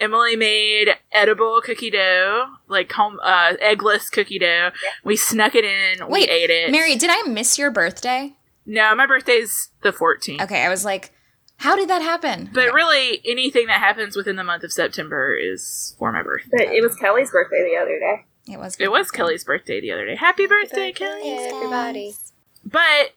Emily 0.01 0.37
made 0.37 0.89
edible 1.13 1.61
cookie 1.63 1.91
dough, 1.91 2.47
like 2.69 2.91
home 2.93 3.19
uh, 3.23 3.55
eggless 3.63 4.11
cookie 4.11 4.39
dough. 4.39 4.71
We 5.05 5.17
snuck 5.17 5.55
it 5.55 5.65
in. 5.65 6.09
Wait, 6.09 6.29
we 6.29 6.35
ate 6.35 6.51
it. 6.51 6.71
Mary, 6.71 6.97
did 6.97 7.11
I 7.11 7.29
miss 7.29 7.59
your 7.59 7.71
birthday? 7.71 8.35
No, 8.67 8.95
my 8.95 9.07
birthday's 9.07 9.71
the 9.83 9.93
14th. 9.93 10.43
Okay, 10.43 10.65
I 10.65 10.69
was 10.69 10.85
like, 10.85 11.13
how 11.59 11.77
did 11.77 11.89
that 11.89 12.03
happen? 12.03 12.51
But 12.53 12.73
really, 12.73 13.21
anything 13.25 13.67
that 13.67 13.79
happens 13.79 14.17
within 14.17 14.37
the 14.37 14.45
month 14.45 14.65
of 14.65 14.73
September 14.73 15.37
is 15.37 15.95
for 15.99 16.13
my 16.13 16.23
birthday. 16.23 16.51
But 16.59 16.69
it 16.69 16.83
was 16.83 16.97
Kelly's 16.97 17.31
birthday 17.31 17.65
the 17.71 17.81
other 17.81 17.99
day. 17.99 18.27
It 18.53 18.59
was. 18.59 18.77
It 18.79 18.91
was 18.91 19.11
Kelly's 19.11 19.45
birthday 19.45 19.81
the 19.81 19.93
other 19.93 20.05
day. 20.05 20.17
Happy 20.17 20.47
birthday, 20.47 20.93
Kelly! 20.93 21.31
everybody. 21.31 22.15
But, 22.65 23.13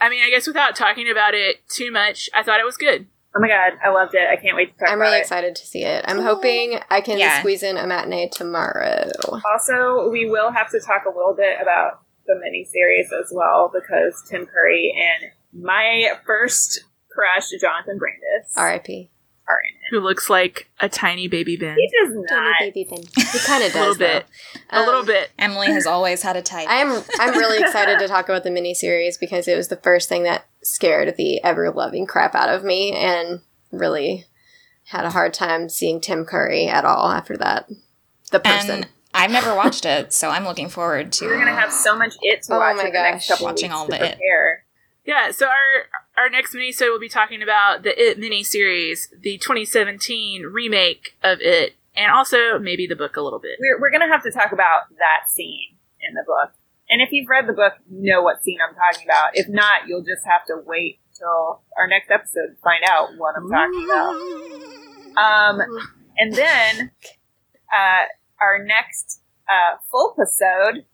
I 0.00 0.08
mean, 0.10 0.22
I 0.22 0.30
guess 0.30 0.46
without 0.46 0.76
talking 0.76 1.08
about 1.10 1.34
it 1.34 1.66
too 1.68 1.90
much, 1.90 2.28
I 2.34 2.42
thought 2.42 2.60
it 2.60 2.66
was 2.66 2.76
good. 2.76 3.06
Oh 3.34 3.40
my 3.40 3.48
god, 3.48 3.72
I 3.84 3.90
loved 3.90 4.14
it. 4.14 4.28
I 4.28 4.36
can't 4.36 4.56
wait 4.56 4.72
to 4.72 4.78
talk 4.80 4.90
I'm 4.90 5.00
really 5.00 5.18
it. 5.18 5.20
excited 5.20 5.54
to 5.56 5.66
see 5.66 5.84
it. 5.84 6.04
I'm 6.08 6.18
hoping 6.20 6.80
I 6.90 7.00
can 7.00 7.18
Yeah. 7.18 7.38
squeeze 7.40 7.62
in 7.62 7.76
a 7.76 7.86
matinee 7.86 8.28
tomorrow. 8.28 9.08
Also, 9.52 10.08
we 10.10 10.28
will 10.28 10.50
have 10.50 10.68
to 10.70 10.80
talk 10.80 11.04
a 11.04 11.10
little 11.16 11.34
bit 11.34 11.56
about 11.62 12.00
the 12.26 12.34
miniseries 12.34 13.12
as 13.20 13.32
well 13.32 13.70
because 13.72 14.22
Tim 14.28 14.46
Curry 14.46 14.92
and 14.96 15.30
my 15.64 16.12
first 16.26 16.84
crush, 17.10 17.50
Jonathan 17.60 17.98
Brandis, 17.98 18.52
R.I.P. 18.56 19.10
are 19.50 19.60
in 19.68 19.74
it. 19.76 19.80
Who 19.90 20.00
looks 20.00 20.30
like 20.30 20.68
a 20.80 20.88
tiny 20.88 21.26
baby 21.28 21.56
Ben. 21.56 21.76
He 21.76 21.90
does 22.04 22.14
Tiny 22.28 22.44
not. 22.50 22.56
baby 22.60 22.86
Ben. 22.88 23.02
He 23.32 23.38
kind 23.40 23.64
of 23.64 23.72
does. 23.72 23.74
A 23.74 23.78
little 23.78 23.88
does 23.94 23.98
bit. 23.98 24.26
though. 24.70 24.78
A 24.78 24.80
little 24.84 25.00
Um, 25.00 25.06
bit. 25.06 25.30
Emily 25.38 25.66
has 25.68 25.86
always 25.86 26.22
had 26.22 26.36
a 26.36 26.42
type. 26.42 26.66
I'm 26.70 27.02
I'm 27.18 27.30
really 27.36 27.58
excited 27.58 27.98
to 27.98 28.08
talk 28.08 28.28
about 28.28 28.44
the 28.44 28.50
miniseries 28.50 29.18
because 29.18 29.48
it 29.48 29.56
was 29.56 29.68
the 29.68 29.76
first 29.76 30.08
thing 30.08 30.22
that 30.24 30.46
scared 30.62 31.14
the 31.16 31.42
ever 31.42 31.70
loving 31.70 32.06
crap 32.06 32.34
out 32.34 32.48
of 32.48 32.62
me 32.64 32.92
and 32.92 33.40
really 33.72 34.26
had 34.84 35.04
a 35.04 35.10
hard 35.10 35.32
time 35.34 35.68
seeing 35.68 36.00
Tim 36.00 36.24
Curry 36.24 36.66
at 36.66 36.84
all 36.84 37.10
after 37.10 37.36
that. 37.38 37.68
The 38.30 38.40
person. 38.40 38.70
and 38.70 38.88
I've 39.12 39.30
never 39.32 39.54
watched 39.56 39.84
it, 39.84 40.12
so 40.12 40.28
I'm 40.30 40.44
looking 40.44 40.68
forward 40.68 41.10
to 41.14 41.26
We're 41.26 41.38
gonna 41.38 41.58
have 41.58 41.72
so 41.72 41.96
much 41.96 42.14
it 42.22 42.42
to 42.44 42.54
Oh 42.54 42.58
watch 42.58 42.76
my 42.76 42.84
in 42.84 42.92
the 42.92 42.98
next 43.00 43.28
gosh. 43.28 43.28
couple 43.28 43.46
Watching 43.46 43.70
weeks 43.70 43.76
all 43.78 43.86
to 43.86 43.90
the 43.98 44.06
It. 44.10 44.18
Yeah, 45.10 45.32
so 45.32 45.46
our 45.46 45.90
our 46.16 46.30
next 46.30 46.54
mini 46.54 46.70
so 46.70 46.86
we'll 46.86 47.00
be 47.00 47.08
talking 47.08 47.42
about 47.42 47.82
the 47.82 47.90
It 48.00 48.16
mini 48.16 48.44
series, 48.44 49.12
the 49.20 49.38
2017 49.38 50.44
remake 50.44 51.16
of 51.24 51.40
It, 51.40 51.74
and 51.96 52.12
also 52.12 52.60
maybe 52.60 52.86
the 52.86 52.94
book 52.94 53.16
a 53.16 53.20
little 53.20 53.40
bit. 53.40 53.58
We're 53.58 53.80
we're 53.80 53.90
gonna 53.90 54.06
have 54.06 54.22
to 54.22 54.30
talk 54.30 54.52
about 54.52 54.82
that 54.90 55.28
scene 55.28 55.74
in 56.08 56.14
the 56.14 56.22
book. 56.24 56.54
And 56.88 57.02
if 57.02 57.10
you've 57.10 57.28
read 57.28 57.48
the 57.48 57.52
book, 57.52 57.72
you 57.90 58.14
know 58.14 58.22
what 58.22 58.44
scene 58.44 58.58
I'm 58.62 58.72
talking 58.72 59.04
about. 59.04 59.30
If 59.34 59.48
not, 59.48 59.88
you'll 59.88 60.04
just 60.04 60.24
have 60.26 60.44
to 60.46 60.62
wait 60.64 61.00
till 61.18 61.60
our 61.76 61.88
next 61.88 62.08
episode 62.12 62.54
to 62.54 62.62
find 62.62 62.84
out 62.88 63.08
what 63.18 63.34
I'm 63.36 63.50
talking 63.50 63.84
about. 63.84 64.14
Um, 65.18 65.60
and 66.18 66.32
then 66.34 66.92
uh, 67.74 68.04
our 68.40 68.64
next 68.64 69.22
uh, 69.48 69.78
full 69.90 70.14
episode 70.16 70.84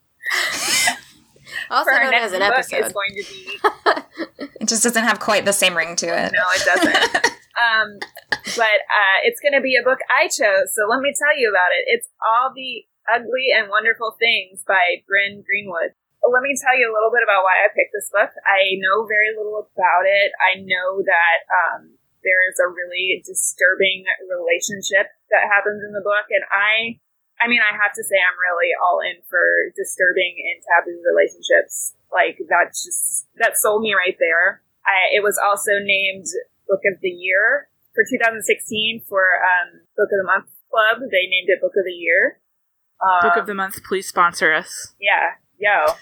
also 1.70 1.90
for 1.90 1.94
our 1.94 2.05
known 2.05 2.10
next 2.12 2.27
as 2.27 2.32
an 2.32 2.40
book 2.40 2.59
episode. 2.59 2.86
is 2.86 2.93
going 2.93 3.14
to 3.16 3.24
be 3.27 4.47
It 4.60 4.68
just 4.68 4.82
doesn't 4.82 5.05
have 5.05 5.20
quite 5.20 5.44
the 5.44 5.52
same 5.52 5.77
ring 5.77 5.94
to 5.97 6.06
it. 6.06 6.32
no, 6.35 6.44
it 6.55 6.64
doesn't. 6.64 7.27
um, 7.62 7.98
but 8.59 8.78
uh, 8.90 9.18
it's 9.24 9.40
going 9.40 9.55
to 9.55 9.62
be 9.62 9.78
a 9.78 9.85
book 9.85 9.98
I 10.10 10.27
chose. 10.27 10.74
So 10.74 10.90
let 10.90 11.01
me 11.01 11.14
tell 11.14 11.39
you 11.39 11.51
about 11.51 11.70
it. 11.70 11.86
It's 11.86 12.09
All 12.18 12.51
the 12.51 12.82
Ugly 13.06 13.55
and 13.55 13.70
Wonderful 13.70 14.18
Things 14.18 14.66
by 14.66 15.06
Bryn 15.06 15.47
Greenwood. 15.47 15.94
Let 16.27 16.43
me 16.43 16.59
tell 16.59 16.74
you 16.74 16.90
a 16.90 16.94
little 16.94 17.14
bit 17.14 17.23
about 17.23 17.47
why 17.47 17.62
I 17.62 17.70
picked 17.70 17.94
this 17.94 18.10
book. 18.10 18.35
I 18.43 18.74
know 18.82 19.06
very 19.06 19.31
little 19.39 19.62
about 19.62 20.05
it. 20.10 20.35
I 20.43 20.59
know 20.59 20.98
that 21.06 21.39
um, 21.47 21.94
there 22.27 22.43
is 22.51 22.59
a 22.59 22.66
really 22.66 23.23
disturbing 23.23 24.02
relationship 24.27 25.14
that 25.31 25.47
happens 25.47 25.86
in 25.86 25.94
the 25.94 26.02
book, 26.02 26.27
and 26.35 26.43
I, 26.51 26.98
I 27.40 27.48
mean, 27.48 27.60
I 27.60 27.76
have 27.76 27.92
to 27.92 28.04
say, 28.04 28.16
I'm 28.16 28.38
really 28.40 28.72
all 28.80 29.04
in 29.04 29.20
for 29.28 29.70
disturbing 29.76 30.40
and 30.40 30.64
taboo 30.64 30.96
relationships. 31.04 31.94
Like 32.12 32.40
that's 32.48 32.84
just 32.84 33.28
that 33.36 33.58
sold 33.60 33.82
me 33.82 33.92
right 33.92 34.16
there. 34.18 34.62
I, 34.86 35.16
it 35.16 35.22
was 35.22 35.36
also 35.36 35.82
named 35.82 36.26
Book 36.68 36.80
of 36.88 37.00
the 37.02 37.12
Year 37.12 37.68
for 37.92 38.04
2016 38.08 39.02
for 39.08 39.42
um, 39.42 39.82
Book 39.96 40.08
of 40.12 40.18
the 40.22 40.28
Month 40.28 40.48
Club. 40.70 41.04
They 41.10 41.26
named 41.28 41.50
it 41.52 41.60
Book 41.60 41.76
of 41.76 41.84
the 41.84 41.92
Year. 41.92 42.40
Um, 43.02 43.28
Book 43.28 43.36
of 43.36 43.46
the 43.46 43.54
month, 43.54 43.84
please 43.84 44.08
sponsor 44.08 44.54
us. 44.54 44.94
yeah, 44.96 45.36
yo, 45.60 45.92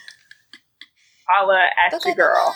holla 1.27 1.67
at 1.75 1.91
your 2.05 2.15
girl. 2.15 2.55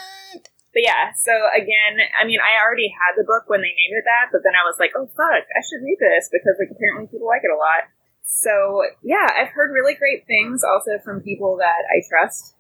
But 0.70 0.84
yeah, 0.84 1.10
so 1.16 1.32
again, 1.56 1.98
I 2.14 2.22
mean, 2.28 2.38
I 2.38 2.60
already 2.62 2.92
had 2.92 3.16
the 3.16 3.26
book 3.26 3.48
when 3.48 3.64
they 3.64 3.72
named 3.72 3.98
it 3.98 4.06
that, 4.06 4.30
but 4.30 4.44
then 4.44 4.55
I 4.55 4.62
was 4.62 4.76
like, 4.78 4.92
oh 4.94 5.09
fuck, 5.16 5.42
I 5.42 5.60
should 5.64 5.82
read 5.82 5.98
this 5.98 6.28
because 6.30 6.55
like 6.60 6.70
apparently 6.70 7.09
people 7.10 7.26
like 7.26 7.42
it 7.42 7.50
a 7.50 7.59
lot. 7.59 7.88
So 8.28 8.82
yeah, 9.02 9.26
I've 9.36 9.48
heard 9.48 9.72
really 9.72 9.94
great 9.94 10.26
things 10.26 10.62
also 10.62 11.02
from 11.05 11.22
people 11.22 11.56
that 11.59 11.82
I 11.90 12.02
trust. 12.09 12.55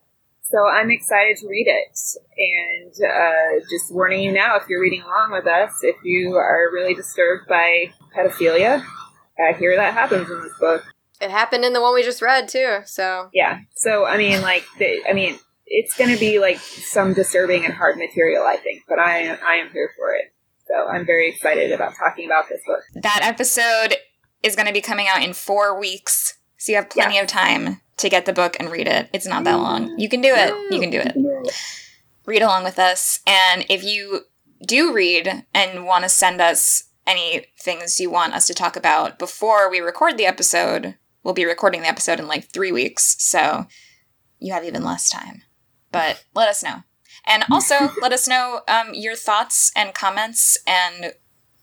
So 0.50 0.66
I'm 0.66 0.90
excited 0.90 1.36
to 1.38 1.48
read 1.48 1.66
it. 1.66 1.98
And 2.38 2.92
uh, 3.06 3.60
just 3.70 3.92
warning 3.92 4.22
you 4.22 4.32
now, 4.32 4.56
if 4.56 4.64
you're 4.68 4.80
reading 4.80 5.02
along 5.02 5.32
with 5.32 5.46
us, 5.46 5.72
if 5.82 5.96
you 6.04 6.36
are 6.36 6.70
really 6.72 6.94
disturbed 6.94 7.48
by 7.48 7.92
pedophilia, 8.16 8.82
I 9.38 9.52
hear 9.52 9.76
that 9.76 9.92
happens 9.92 10.30
in 10.30 10.40
this 10.40 10.58
book. 10.58 10.84
It 11.20 11.30
happened 11.30 11.64
in 11.64 11.74
the 11.74 11.82
one 11.82 11.94
we 11.94 12.02
just 12.02 12.22
read 12.22 12.48
too. 12.48 12.80
So 12.86 13.28
Yeah. 13.34 13.60
So 13.74 14.06
I 14.06 14.16
mean, 14.16 14.40
like, 14.40 14.64
the, 14.78 15.02
I 15.08 15.12
mean, 15.12 15.38
it's 15.66 15.96
going 15.96 16.10
to 16.10 16.18
be 16.18 16.38
like 16.38 16.58
some 16.58 17.12
disturbing 17.12 17.66
and 17.66 17.74
hard 17.74 17.98
material, 17.98 18.44
I 18.44 18.56
think. 18.56 18.84
But 18.88 18.98
I, 18.98 19.28
I 19.28 19.56
am 19.56 19.70
here 19.70 19.90
for 19.98 20.14
it. 20.14 20.32
So 20.66 20.88
I'm 20.88 21.04
very 21.04 21.28
excited 21.28 21.72
about 21.72 21.94
talking 21.94 22.26
about 22.26 22.48
this 22.48 22.60
book. 22.66 22.80
That 23.02 23.20
episode 23.22 23.96
is 24.42 24.56
going 24.56 24.66
to 24.66 24.72
be 24.72 24.80
coming 24.80 25.06
out 25.08 25.22
in 25.22 25.32
four 25.32 25.78
weeks, 25.78 26.38
so 26.56 26.72
you 26.72 26.76
have 26.76 26.90
plenty 26.90 27.18
of 27.18 27.26
time 27.26 27.80
to 27.98 28.08
get 28.08 28.26
the 28.26 28.32
book 28.32 28.56
and 28.58 28.70
read 28.70 28.86
it. 28.86 29.10
It's 29.12 29.26
not 29.26 29.44
that 29.44 29.56
long. 29.56 29.98
You 29.98 30.08
can 30.08 30.20
do 30.20 30.32
it. 30.32 30.54
You 30.72 30.80
can 30.80 30.90
do 30.90 31.00
it. 31.00 31.16
Read 32.26 32.42
along 32.42 32.64
with 32.64 32.78
us. 32.78 33.20
And 33.26 33.66
if 33.68 33.82
you 33.82 34.22
do 34.66 34.92
read 34.92 35.44
and 35.54 35.84
want 35.84 36.04
to 36.04 36.08
send 36.08 36.40
us 36.40 36.84
any 37.06 37.46
things 37.58 37.98
you 37.98 38.10
want 38.10 38.34
us 38.34 38.46
to 38.46 38.54
talk 38.54 38.76
about 38.76 39.18
before 39.18 39.70
we 39.70 39.80
record 39.80 40.16
the 40.16 40.26
episode, 40.26 40.96
we'll 41.22 41.34
be 41.34 41.44
recording 41.44 41.82
the 41.82 41.88
episode 41.88 42.20
in 42.20 42.28
like 42.28 42.44
three 42.44 42.70
weeks. 42.70 43.16
So 43.18 43.66
you 44.38 44.52
have 44.52 44.64
even 44.64 44.84
less 44.84 45.08
time. 45.08 45.42
But 45.90 46.24
let 46.34 46.48
us 46.48 46.62
know. 46.62 46.82
And 47.26 47.44
also 47.50 47.90
let 48.00 48.12
us 48.12 48.28
know 48.28 48.60
um, 48.68 48.94
your 48.94 49.16
thoughts 49.16 49.72
and 49.74 49.94
comments 49.94 50.58
and 50.66 51.14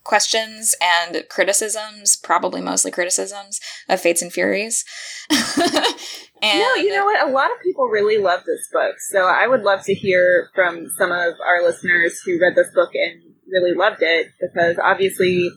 questions 0.06 0.73
and 0.82 1.26
criticisms, 1.30 2.15
probably 2.15 2.61
mostly 2.61 2.91
criticisms 2.91 3.60
of 3.90 3.99
Fates 3.99 4.22
and 4.22 4.32
Furies. 4.32 4.86
and 5.30 5.40
no, 6.44 6.76
you 6.76 6.90
know 6.95 7.03
what? 7.06 7.27
A 7.27 7.32
lot 7.32 7.52
of 7.52 7.57
people 7.61 7.86
really 7.88 8.18
love 8.18 8.41
this 8.45 8.69
book, 8.72 8.95
so 9.11 9.26
I 9.26 9.48
would 9.48 9.64
love 9.64 9.84
to 9.86 9.94
hear 9.94 10.49
from 10.56 10.88
some 10.98 11.11
of 11.11 11.34
our 11.45 11.64
listeners 11.64 12.22
who 12.26 12.40
read 12.40 12.56
this 12.56 12.72
book 12.73 12.91
and 12.94 13.22
really 13.52 13.76
loved 13.76 14.02
it 14.02 14.27
because 14.40 14.77
obviously 14.82 15.49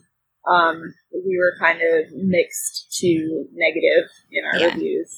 um, 0.51 0.83
we 1.13 1.39
were 1.39 1.55
kind 1.61 1.81
of 1.83 2.07
mixed 2.13 2.97
to 3.01 3.47
negative 3.53 4.09
in 4.33 4.45
our 4.45 4.59
Yeah. 4.59 4.75
reviews. 4.75 5.15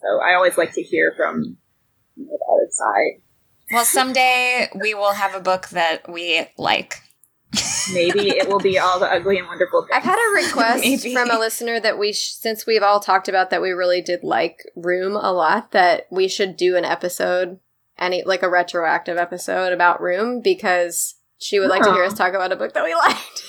So 0.00 0.20
I 0.24 0.34
always 0.34 0.56
like 0.58 0.72
to 0.74 0.82
hear 0.82 1.12
from 1.16 1.56
the 2.16 2.24
other 2.24 2.68
side. 2.70 3.22
Well, 3.72 3.84
someday 3.84 4.68
we 4.80 4.94
will 4.94 5.12
have 5.12 5.34
a 5.34 5.40
book 5.40 5.68
that 5.70 6.08
we 6.10 6.46
like. 6.58 6.96
Maybe 7.92 8.30
it 8.30 8.48
will 8.48 8.60
be 8.60 8.78
all 8.78 8.98
the 8.98 9.06
ugly 9.06 9.38
and 9.38 9.46
wonderful 9.46 9.82
things. 9.82 9.90
I've 9.92 10.02
had 10.04 10.18
a 10.18 10.34
request 10.46 11.06
from 11.12 11.30
a 11.30 11.38
listener 11.38 11.80
that 11.80 11.98
we, 11.98 12.12
sh- 12.12 12.32
since 12.32 12.66
we've 12.66 12.82
all 12.82 13.00
talked 13.00 13.28
about 13.28 13.50
that 13.50 13.60
we 13.60 13.70
really 13.70 14.00
did 14.00 14.22
like 14.22 14.64
Room 14.74 15.16
a 15.16 15.32
lot, 15.32 15.72
that 15.72 16.06
we 16.10 16.28
should 16.28 16.56
do 16.56 16.76
an 16.76 16.84
episode, 16.84 17.58
any 17.98 18.22
like 18.24 18.42
a 18.42 18.48
retroactive 18.48 19.18
episode 19.18 19.72
about 19.72 20.00
Room 20.00 20.40
because 20.40 21.16
she 21.38 21.58
would 21.60 21.68
like 21.68 21.82
to 21.82 21.92
hear 21.92 22.04
us 22.04 22.14
talk 22.14 22.34
about 22.34 22.52
a 22.52 22.56
book 22.56 22.72
that 22.72 22.84
we 22.84 22.94
liked. 23.06 23.44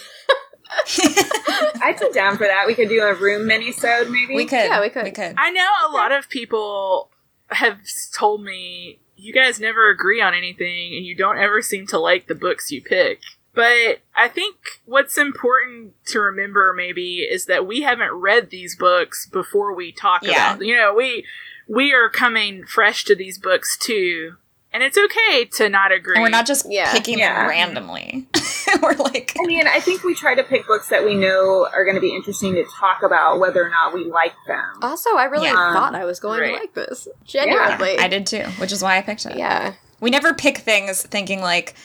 I'd 1.81 1.97
sit 1.99 2.13
down 2.13 2.38
for 2.38 2.47
that. 2.47 2.65
We 2.67 2.73
could 2.75 2.89
do 2.89 3.01
a 3.01 3.13
room 3.13 3.45
mini-sode, 3.47 4.09
maybe. 4.09 4.35
We 4.35 4.45
could. 4.45 4.65
Yeah, 4.65 4.81
we 4.81 4.89
could. 4.89 5.03
We 5.03 5.11
could. 5.11 5.35
I 5.38 5.51
know 5.51 5.67
a 5.88 5.91
lot 5.93 6.11
of 6.11 6.30
people 6.30 7.11
have 7.49 7.80
told 8.17 8.43
me 8.43 8.99
you 9.15 9.34
guys 9.34 9.59
never 9.59 9.89
agree 9.89 10.21
on 10.21 10.34
anything 10.34 10.95
and 10.95 11.05
you 11.05 11.15
don't 11.15 11.38
ever 11.38 11.61
seem 11.61 11.85
to 11.88 11.99
like 11.99 12.27
the 12.27 12.35
books 12.35 12.71
you 12.71 12.81
pick. 12.81 13.19
But 13.55 13.99
I 14.15 14.27
think 14.30 14.55
what's 14.85 15.17
important 15.17 15.93
to 16.07 16.19
remember 16.19 16.73
maybe 16.75 17.17
is 17.19 17.45
that 17.45 17.67
we 17.67 17.81
haven't 17.81 18.11
read 18.11 18.49
these 18.49 18.75
books 18.75 19.27
before 19.27 19.75
we 19.75 19.91
talk 19.91 20.23
Yeah. 20.23 20.53
about 20.55 20.65
you 20.65 20.75
know, 20.75 20.93
we 20.93 21.25
we 21.67 21.93
are 21.93 22.09
coming 22.09 22.65
fresh 22.65 23.03
to 23.05 23.15
these 23.15 23.38
books 23.38 23.77
too. 23.77 24.35
And 24.73 24.81
it's 24.81 24.97
okay 24.97 25.45
to 25.45 25.69
not 25.69 25.91
agree. 25.91 26.15
And 26.15 26.23
we're 26.23 26.30
not 26.30 26.47
just 26.47 26.65
Yeah. 26.69 26.91
picking 26.91 27.19
Yeah. 27.19 27.41
them 27.41 27.49
randomly. 27.49 28.27
we're 28.81 28.95
like, 28.95 29.35
I 29.39 29.45
mean, 29.45 29.67
I 29.67 29.80
think 29.80 30.03
we 30.03 30.15
try 30.15 30.34
to 30.34 30.43
pick 30.43 30.65
books 30.65 30.89
that 30.89 31.05
we 31.05 31.13
know 31.13 31.67
are 31.71 31.84
going 31.85 31.93
to 31.95 32.01
be 32.01 32.15
interesting 32.15 32.55
to 32.55 32.65
talk 32.80 33.03
about, 33.03 33.39
whether 33.39 33.63
or 33.63 33.69
not 33.69 33.93
we 33.93 34.03
like 34.05 34.34
them. 34.47 34.65
Also, 34.81 35.11
I 35.15 35.25
really 35.25 35.45
Yeah. 35.45 35.53
Um, 35.67 35.73
thought 35.75 35.93
I 35.93 36.05
was 36.05 36.19
going 36.19 36.41
Right. 36.41 36.53
to 36.55 36.59
like 36.59 36.73
this. 36.73 37.07
Genuinely. 37.23 37.99
I 37.99 38.07
did 38.07 38.25
too, 38.25 38.45
which 38.57 38.71
is 38.71 38.81
why 38.81 38.97
I 38.97 39.01
picked 39.03 39.27
it. 39.27 39.38
Yeah. 39.38 39.73
We 39.99 40.09
never 40.09 40.34
pick 40.34 40.57
things 40.57 41.03
thinking 41.03 41.39
like, 41.41 41.75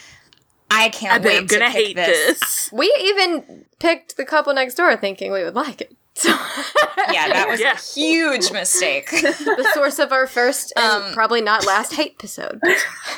I 0.71 0.89
can't 0.89 1.23
I 1.23 1.27
wait 1.27 1.37
I'm 1.37 1.45
gonna 1.47 1.65
to 1.65 1.71
hate 1.71 1.95
this. 1.95 2.39
this. 2.39 2.69
We 2.71 2.93
even 2.99 3.65
picked 3.79 4.17
the 4.17 4.25
couple 4.25 4.53
next 4.53 4.75
door 4.75 4.95
thinking 4.95 5.31
we 5.31 5.43
would 5.43 5.55
like 5.55 5.81
it. 5.81 5.95
So 6.15 6.29
Yeah, 6.29 7.29
that 7.29 7.47
was 7.49 7.61
Yeah. 7.61 7.73
a 7.73 7.77
huge 7.77 8.51
mistake. 8.51 9.09
the 9.11 9.71
source 9.73 9.99
of 9.99 10.11
our 10.11 10.27
first 10.27 10.73
and 10.75 11.03
Um, 11.05 11.13
probably 11.13 11.39
not 11.41 11.65
last 11.65 11.93
hate 11.93 12.15
episode. 12.19 12.59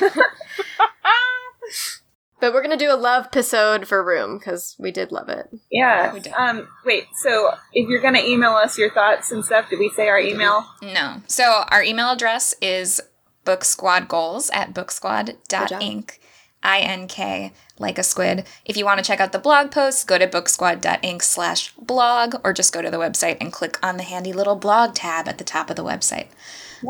but 2.40 2.52
we're 2.52 2.62
gonna 2.62 2.76
do 2.76 2.92
a 2.92 2.96
love 2.96 3.26
episode 3.26 3.86
for 3.88 4.02
Room 4.04 4.38
because 4.38 4.74
we 4.78 4.90
did 4.92 5.10
love 5.12 5.28
it. 5.28 5.48
Yeah. 5.70 6.14
Um, 6.36 6.68
wait, 6.84 7.06
so 7.22 7.52
if 7.72 7.88
you're 7.88 8.00
going 8.00 8.14
to 8.14 8.24
email 8.24 8.52
us 8.52 8.76
your 8.78 8.90
thoughts 8.90 9.30
and 9.32 9.44
stuff, 9.44 9.68
did 9.70 9.78
we 9.78 9.88
say 9.90 10.08
our 10.08 10.18
email? 10.18 10.64
No. 10.82 11.22
So 11.28 11.64
our 11.70 11.82
email 11.82 12.10
address 12.10 12.54
is 12.60 13.00
booksquadgoals 13.44 14.50
at 14.52 14.72
booksquad.ink. 14.74 16.20
I-N-K, 16.62 17.52
like 17.78 17.98
a 17.98 18.02
squid. 18.02 18.44
If 18.64 18.76
you 18.76 18.84
want 18.84 18.98
to 18.98 19.04
check 19.04 19.20
out 19.20 19.32
the 19.32 19.38
blog 19.38 19.70
posts, 19.70 20.04
go 20.04 20.18
to 20.18 20.26
booksquad.ink 20.26 21.22
slash 21.22 21.72
blog, 21.74 22.36
or 22.44 22.52
just 22.52 22.72
go 22.72 22.82
to 22.82 22.90
the 22.90 22.96
website 22.98 23.36
and 23.40 23.52
click 23.52 23.78
on 23.82 23.96
the 23.96 24.02
handy 24.02 24.32
little 24.32 24.56
blog 24.56 24.94
tab 24.94 25.28
at 25.28 25.38
the 25.38 25.44
top 25.44 25.70
of 25.70 25.76
the 25.76 25.84
website. 25.84 26.28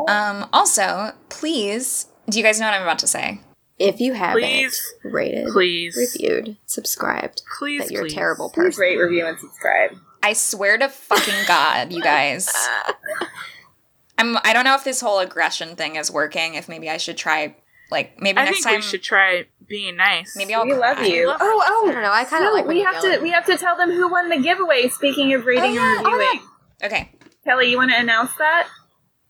Um, 0.09 0.49
also, 0.53 1.12
please, 1.28 2.07
do 2.28 2.39
you 2.39 2.44
guys 2.44 2.59
know 2.61 2.66
what 2.66 2.74
I'm 2.74 2.82
about 2.82 2.99
to 3.01 3.07
say? 3.07 3.40
If 3.78 4.01
you 4.01 4.12
haven't 4.12 4.43
Please, 4.43 4.81
rated, 5.03 5.49
please, 5.49 5.97
reviewed, 5.97 6.57
subscribed, 6.66 7.43
please, 7.59 7.82
that 7.82 7.90
you're 7.90 8.05
please. 8.05 8.12
a 8.12 8.16
terrible 8.16 8.51
Please 8.51 8.77
person. 8.77 8.81
rate, 8.82 8.97
review, 8.97 9.27
and 9.27 9.39
subscribe. 9.39 9.97
I 10.23 10.35
swear 10.35 10.78
to 10.78 10.89
fucking 10.89 11.47
God, 11.49 11.93
you 11.93 12.01
guys. 12.01 12.49
I'm 14.19 14.36
I 14.44 14.53
don't 14.53 14.65
know 14.65 14.77
if 14.77 14.85
this 14.85 15.01
whole 15.01 15.19
aggression 15.19 15.74
thing 15.74 15.97
is 15.97 16.11
working, 16.11 16.55
if 16.55 16.69
maybe 16.69 16.89
I 16.89 16.97
should 16.97 17.16
try 17.16 17.57
like 17.93 18.20
maybe 18.20 18.39
I 18.39 18.44
next 18.44 18.56
think 18.56 18.66
time 18.66 18.74
we 18.77 18.82
should 18.82 19.02
try 19.02 19.47
being 19.69 19.97
nice. 19.97 20.35
maybe 20.36 20.52
I'll 20.55 20.64
we 20.66 20.74
love 20.74 20.97
cry. 20.97 21.06
you. 21.06 21.28
love 21.28 21.39
oh, 21.40 21.62
oh. 21.64 21.89
I 21.89 21.93
don't 21.93 22.02
know. 22.02 22.10
I 22.12 22.24
kind 22.24 22.44
of 22.44 22.51
no, 22.51 22.55
like 22.55 22.66
we 22.66 22.81
have 22.81 22.94
yell 22.94 23.16
to 23.19 23.23
we 23.23 23.31
have 23.31 23.47
to 23.47 23.56
tell 23.56 23.77
them 23.77 23.90
who 23.90 24.09
won 24.10 24.28
the 24.28 24.39
giveaway. 24.39 24.89
Speaking 24.89 25.32
of 25.35 25.43
oh, 25.43 25.44
rating 25.44 25.74
yeah, 25.74 25.98
and 25.98 26.06
oh, 26.06 26.10
reviewing, 26.10 26.40
Okay. 26.82 27.12
Kelly, 27.44 27.70
you 27.70 27.77
want 27.77 27.90
to 27.93 27.98
announce 27.98 28.31
that? 28.39 28.69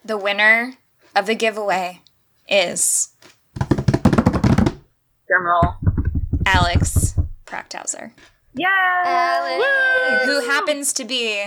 The 0.04 0.16
winner 0.16 0.74
of 1.14 1.26
the 1.26 1.34
giveaway 1.34 2.00
is 2.48 3.10
Drum 5.28 5.44
roll. 5.44 5.74
Alex 6.46 7.14
Prachthauser, 7.46 8.12
Yeah. 8.54 10.24
who 10.24 10.40
happens 10.46 10.92
to 10.94 11.04
be 11.04 11.44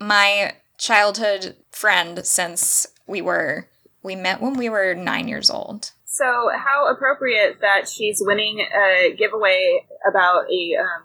my 0.00 0.54
childhood 0.78 1.56
friend 1.70 2.24
since 2.24 2.86
we 3.06 3.20
were 3.20 3.66
we 4.02 4.16
met 4.16 4.40
when 4.40 4.54
we 4.54 4.68
were 4.68 4.94
9 4.94 5.28
years 5.28 5.50
old. 5.50 5.92
So, 6.20 6.50
how 6.54 6.92
appropriate 6.92 7.60
that 7.62 7.88
she's 7.88 8.18
winning 8.20 8.60
a 8.60 9.14
giveaway 9.16 9.86
about 10.06 10.44
a 10.52 10.76
um, 10.76 11.04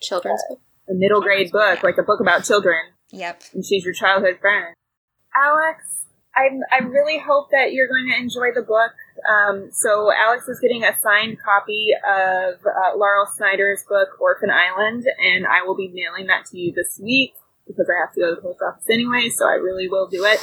Children's 0.00 0.42
book. 0.48 0.60
a 0.88 0.94
middle 0.94 1.20
grade 1.20 1.52
book, 1.52 1.82
like 1.82 1.98
a 1.98 2.02
book 2.02 2.20
about 2.20 2.44
children, 2.44 2.80
Yep. 3.10 3.42
and 3.52 3.62
she's 3.66 3.84
your 3.84 3.92
childhood 3.92 4.38
friend. 4.40 4.74
Alex, 5.36 6.06
I 6.34 6.48
I 6.72 6.78
really 6.84 7.18
hope 7.18 7.50
that 7.50 7.74
you're 7.74 7.88
going 7.88 8.08
to 8.10 8.16
enjoy 8.16 8.54
the 8.54 8.62
book. 8.62 8.92
Um, 9.28 9.68
so 9.72 10.10
Alex 10.10 10.48
is 10.48 10.58
getting 10.60 10.84
a 10.84 10.96
signed 11.02 11.36
copy 11.44 11.88
of 12.00 12.54
uh, 12.64 12.96
Laurel 12.96 13.26
Snyder's 13.36 13.84
book 13.86 14.08
Orphan 14.20 14.48
Island, 14.48 15.04
and 15.20 15.46
I 15.46 15.66
will 15.66 15.76
be 15.76 15.92
mailing 15.92 16.28
that 16.28 16.46
to 16.46 16.58
you 16.58 16.72
this 16.74 16.98
week 17.02 17.34
because 17.70 17.88
I 17.88 18.00
have 18.04 18.12
to 18.14 18.20
go 18.20 18.30
to 18.30 18.36
the 18.36 18.42
post 18.42 18.60
office 18.62 18.84
anyway. 18.90 19.28
So 19.30 19.46
I 19.46 19.54
really 19.54 19.88
will 19.88 20.06
do 20.08 20.24
it. 20.24 20.40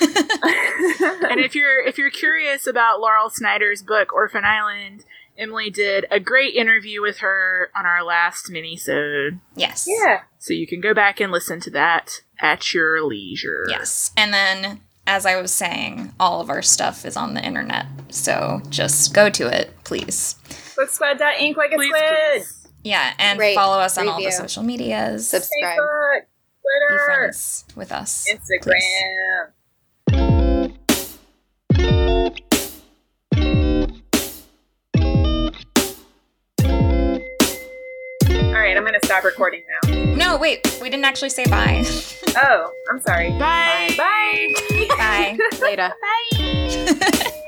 and 1.30 1.40
if 1.40 1.54
you're 1.54 1.80
if 1.84 1.98
you're 1.98 2.10
curious 2.10 2.66
about 2.66 3.00
Laurel 3.00 3.30
Snyder's 3.30 3.82
book 3.82 4.12
Orphan 4.12 4.44
Island, 4.44 5.04
Emily 5.36 5.70
did 5.70 6.06
a 6.10 6.18
great 6.20 6.54
interview 6.54 7.00
with 7.00 7.18
her 7.18 7.70
on 7.76 7.86
our 7.86 8.02
last 8.02 8.50
mini-sode. 8.50 9.38
Yes. 9.54 9.86
yeah, 9.88 10.22
So 10.38 10.52
you 10.52 10.66
can 10.66 10.80
go 10.80 10.92
back 10.94 11.20
and 11.20 11.30
listen 11.30 11.60
to 11.60 11.70
that 11.70 12.22
at 12.40 12.74
your 12.74 13.04
leisure. 13.04 13.64
Yes. 13.68 14.10
And 14.16 14.32
then, 14.34 14.80
as 15.06 15.24
I 15.26 15.40
was 15.40 15.52
saying, 15.54 16.12
all 16.18 16.40
of 16.40 16.50
our 16.50 16.60
stuff 16.62 17.04
is 17.06 17.16
on 17.16 17.34
the 17.34 17.44
internet. 17.44 17.86
So 18.08 18.60
just 18.68 19.14
go 19.14 19.30
to 19.30 19.46
it, 19.46 19.70
please. 19.84 20.34
booksquad.ink 20.76 21.56
like 21.56 21.70
a 21.72 21.76
Please, 21.76 21.94
squid. 21.94 22.10
please. 22.32 22.68
Yeah. 22.82 23.12
And 23.20 23.38
Rate, 23.38 23.54
follow 23.54 23.78
us 23.78 23.96
on 23.96 24.08
all 24.08 24.20
the 24.20 24.32
social 24.32 24.64
medias. 24.64 25.28
Subscribe. 25.28 25.78
Facebook, 25.78 26.20
Be 26.88 26.98
friends 27.04 27.64
with 27.76 27.92
us. 27.92 28.26
Instagram. 28.30 29.52
All 38.58 38.64
right, 38.64 38.76
I'm 38.76 38.84
gonna 38.84 38.98
stop 39.04 39.24
recording 39.24 39.62
now. 39.82 40.14
No, 40.14 40.36
wait. 40.36 40.60
We 40.82 40.90
didn't 40.90 41.04
actually 41.04 41.30
say 41.30 41.44
bye. 41.46 41.84
Oh, 42.36 42.72
I'm 42.90 43.00
sorry. 43.00 43.30
Bye. 43.38 43.94
Bye. 43.96 44.54
bye. 44.96 45.38
Later. 45.62 45.92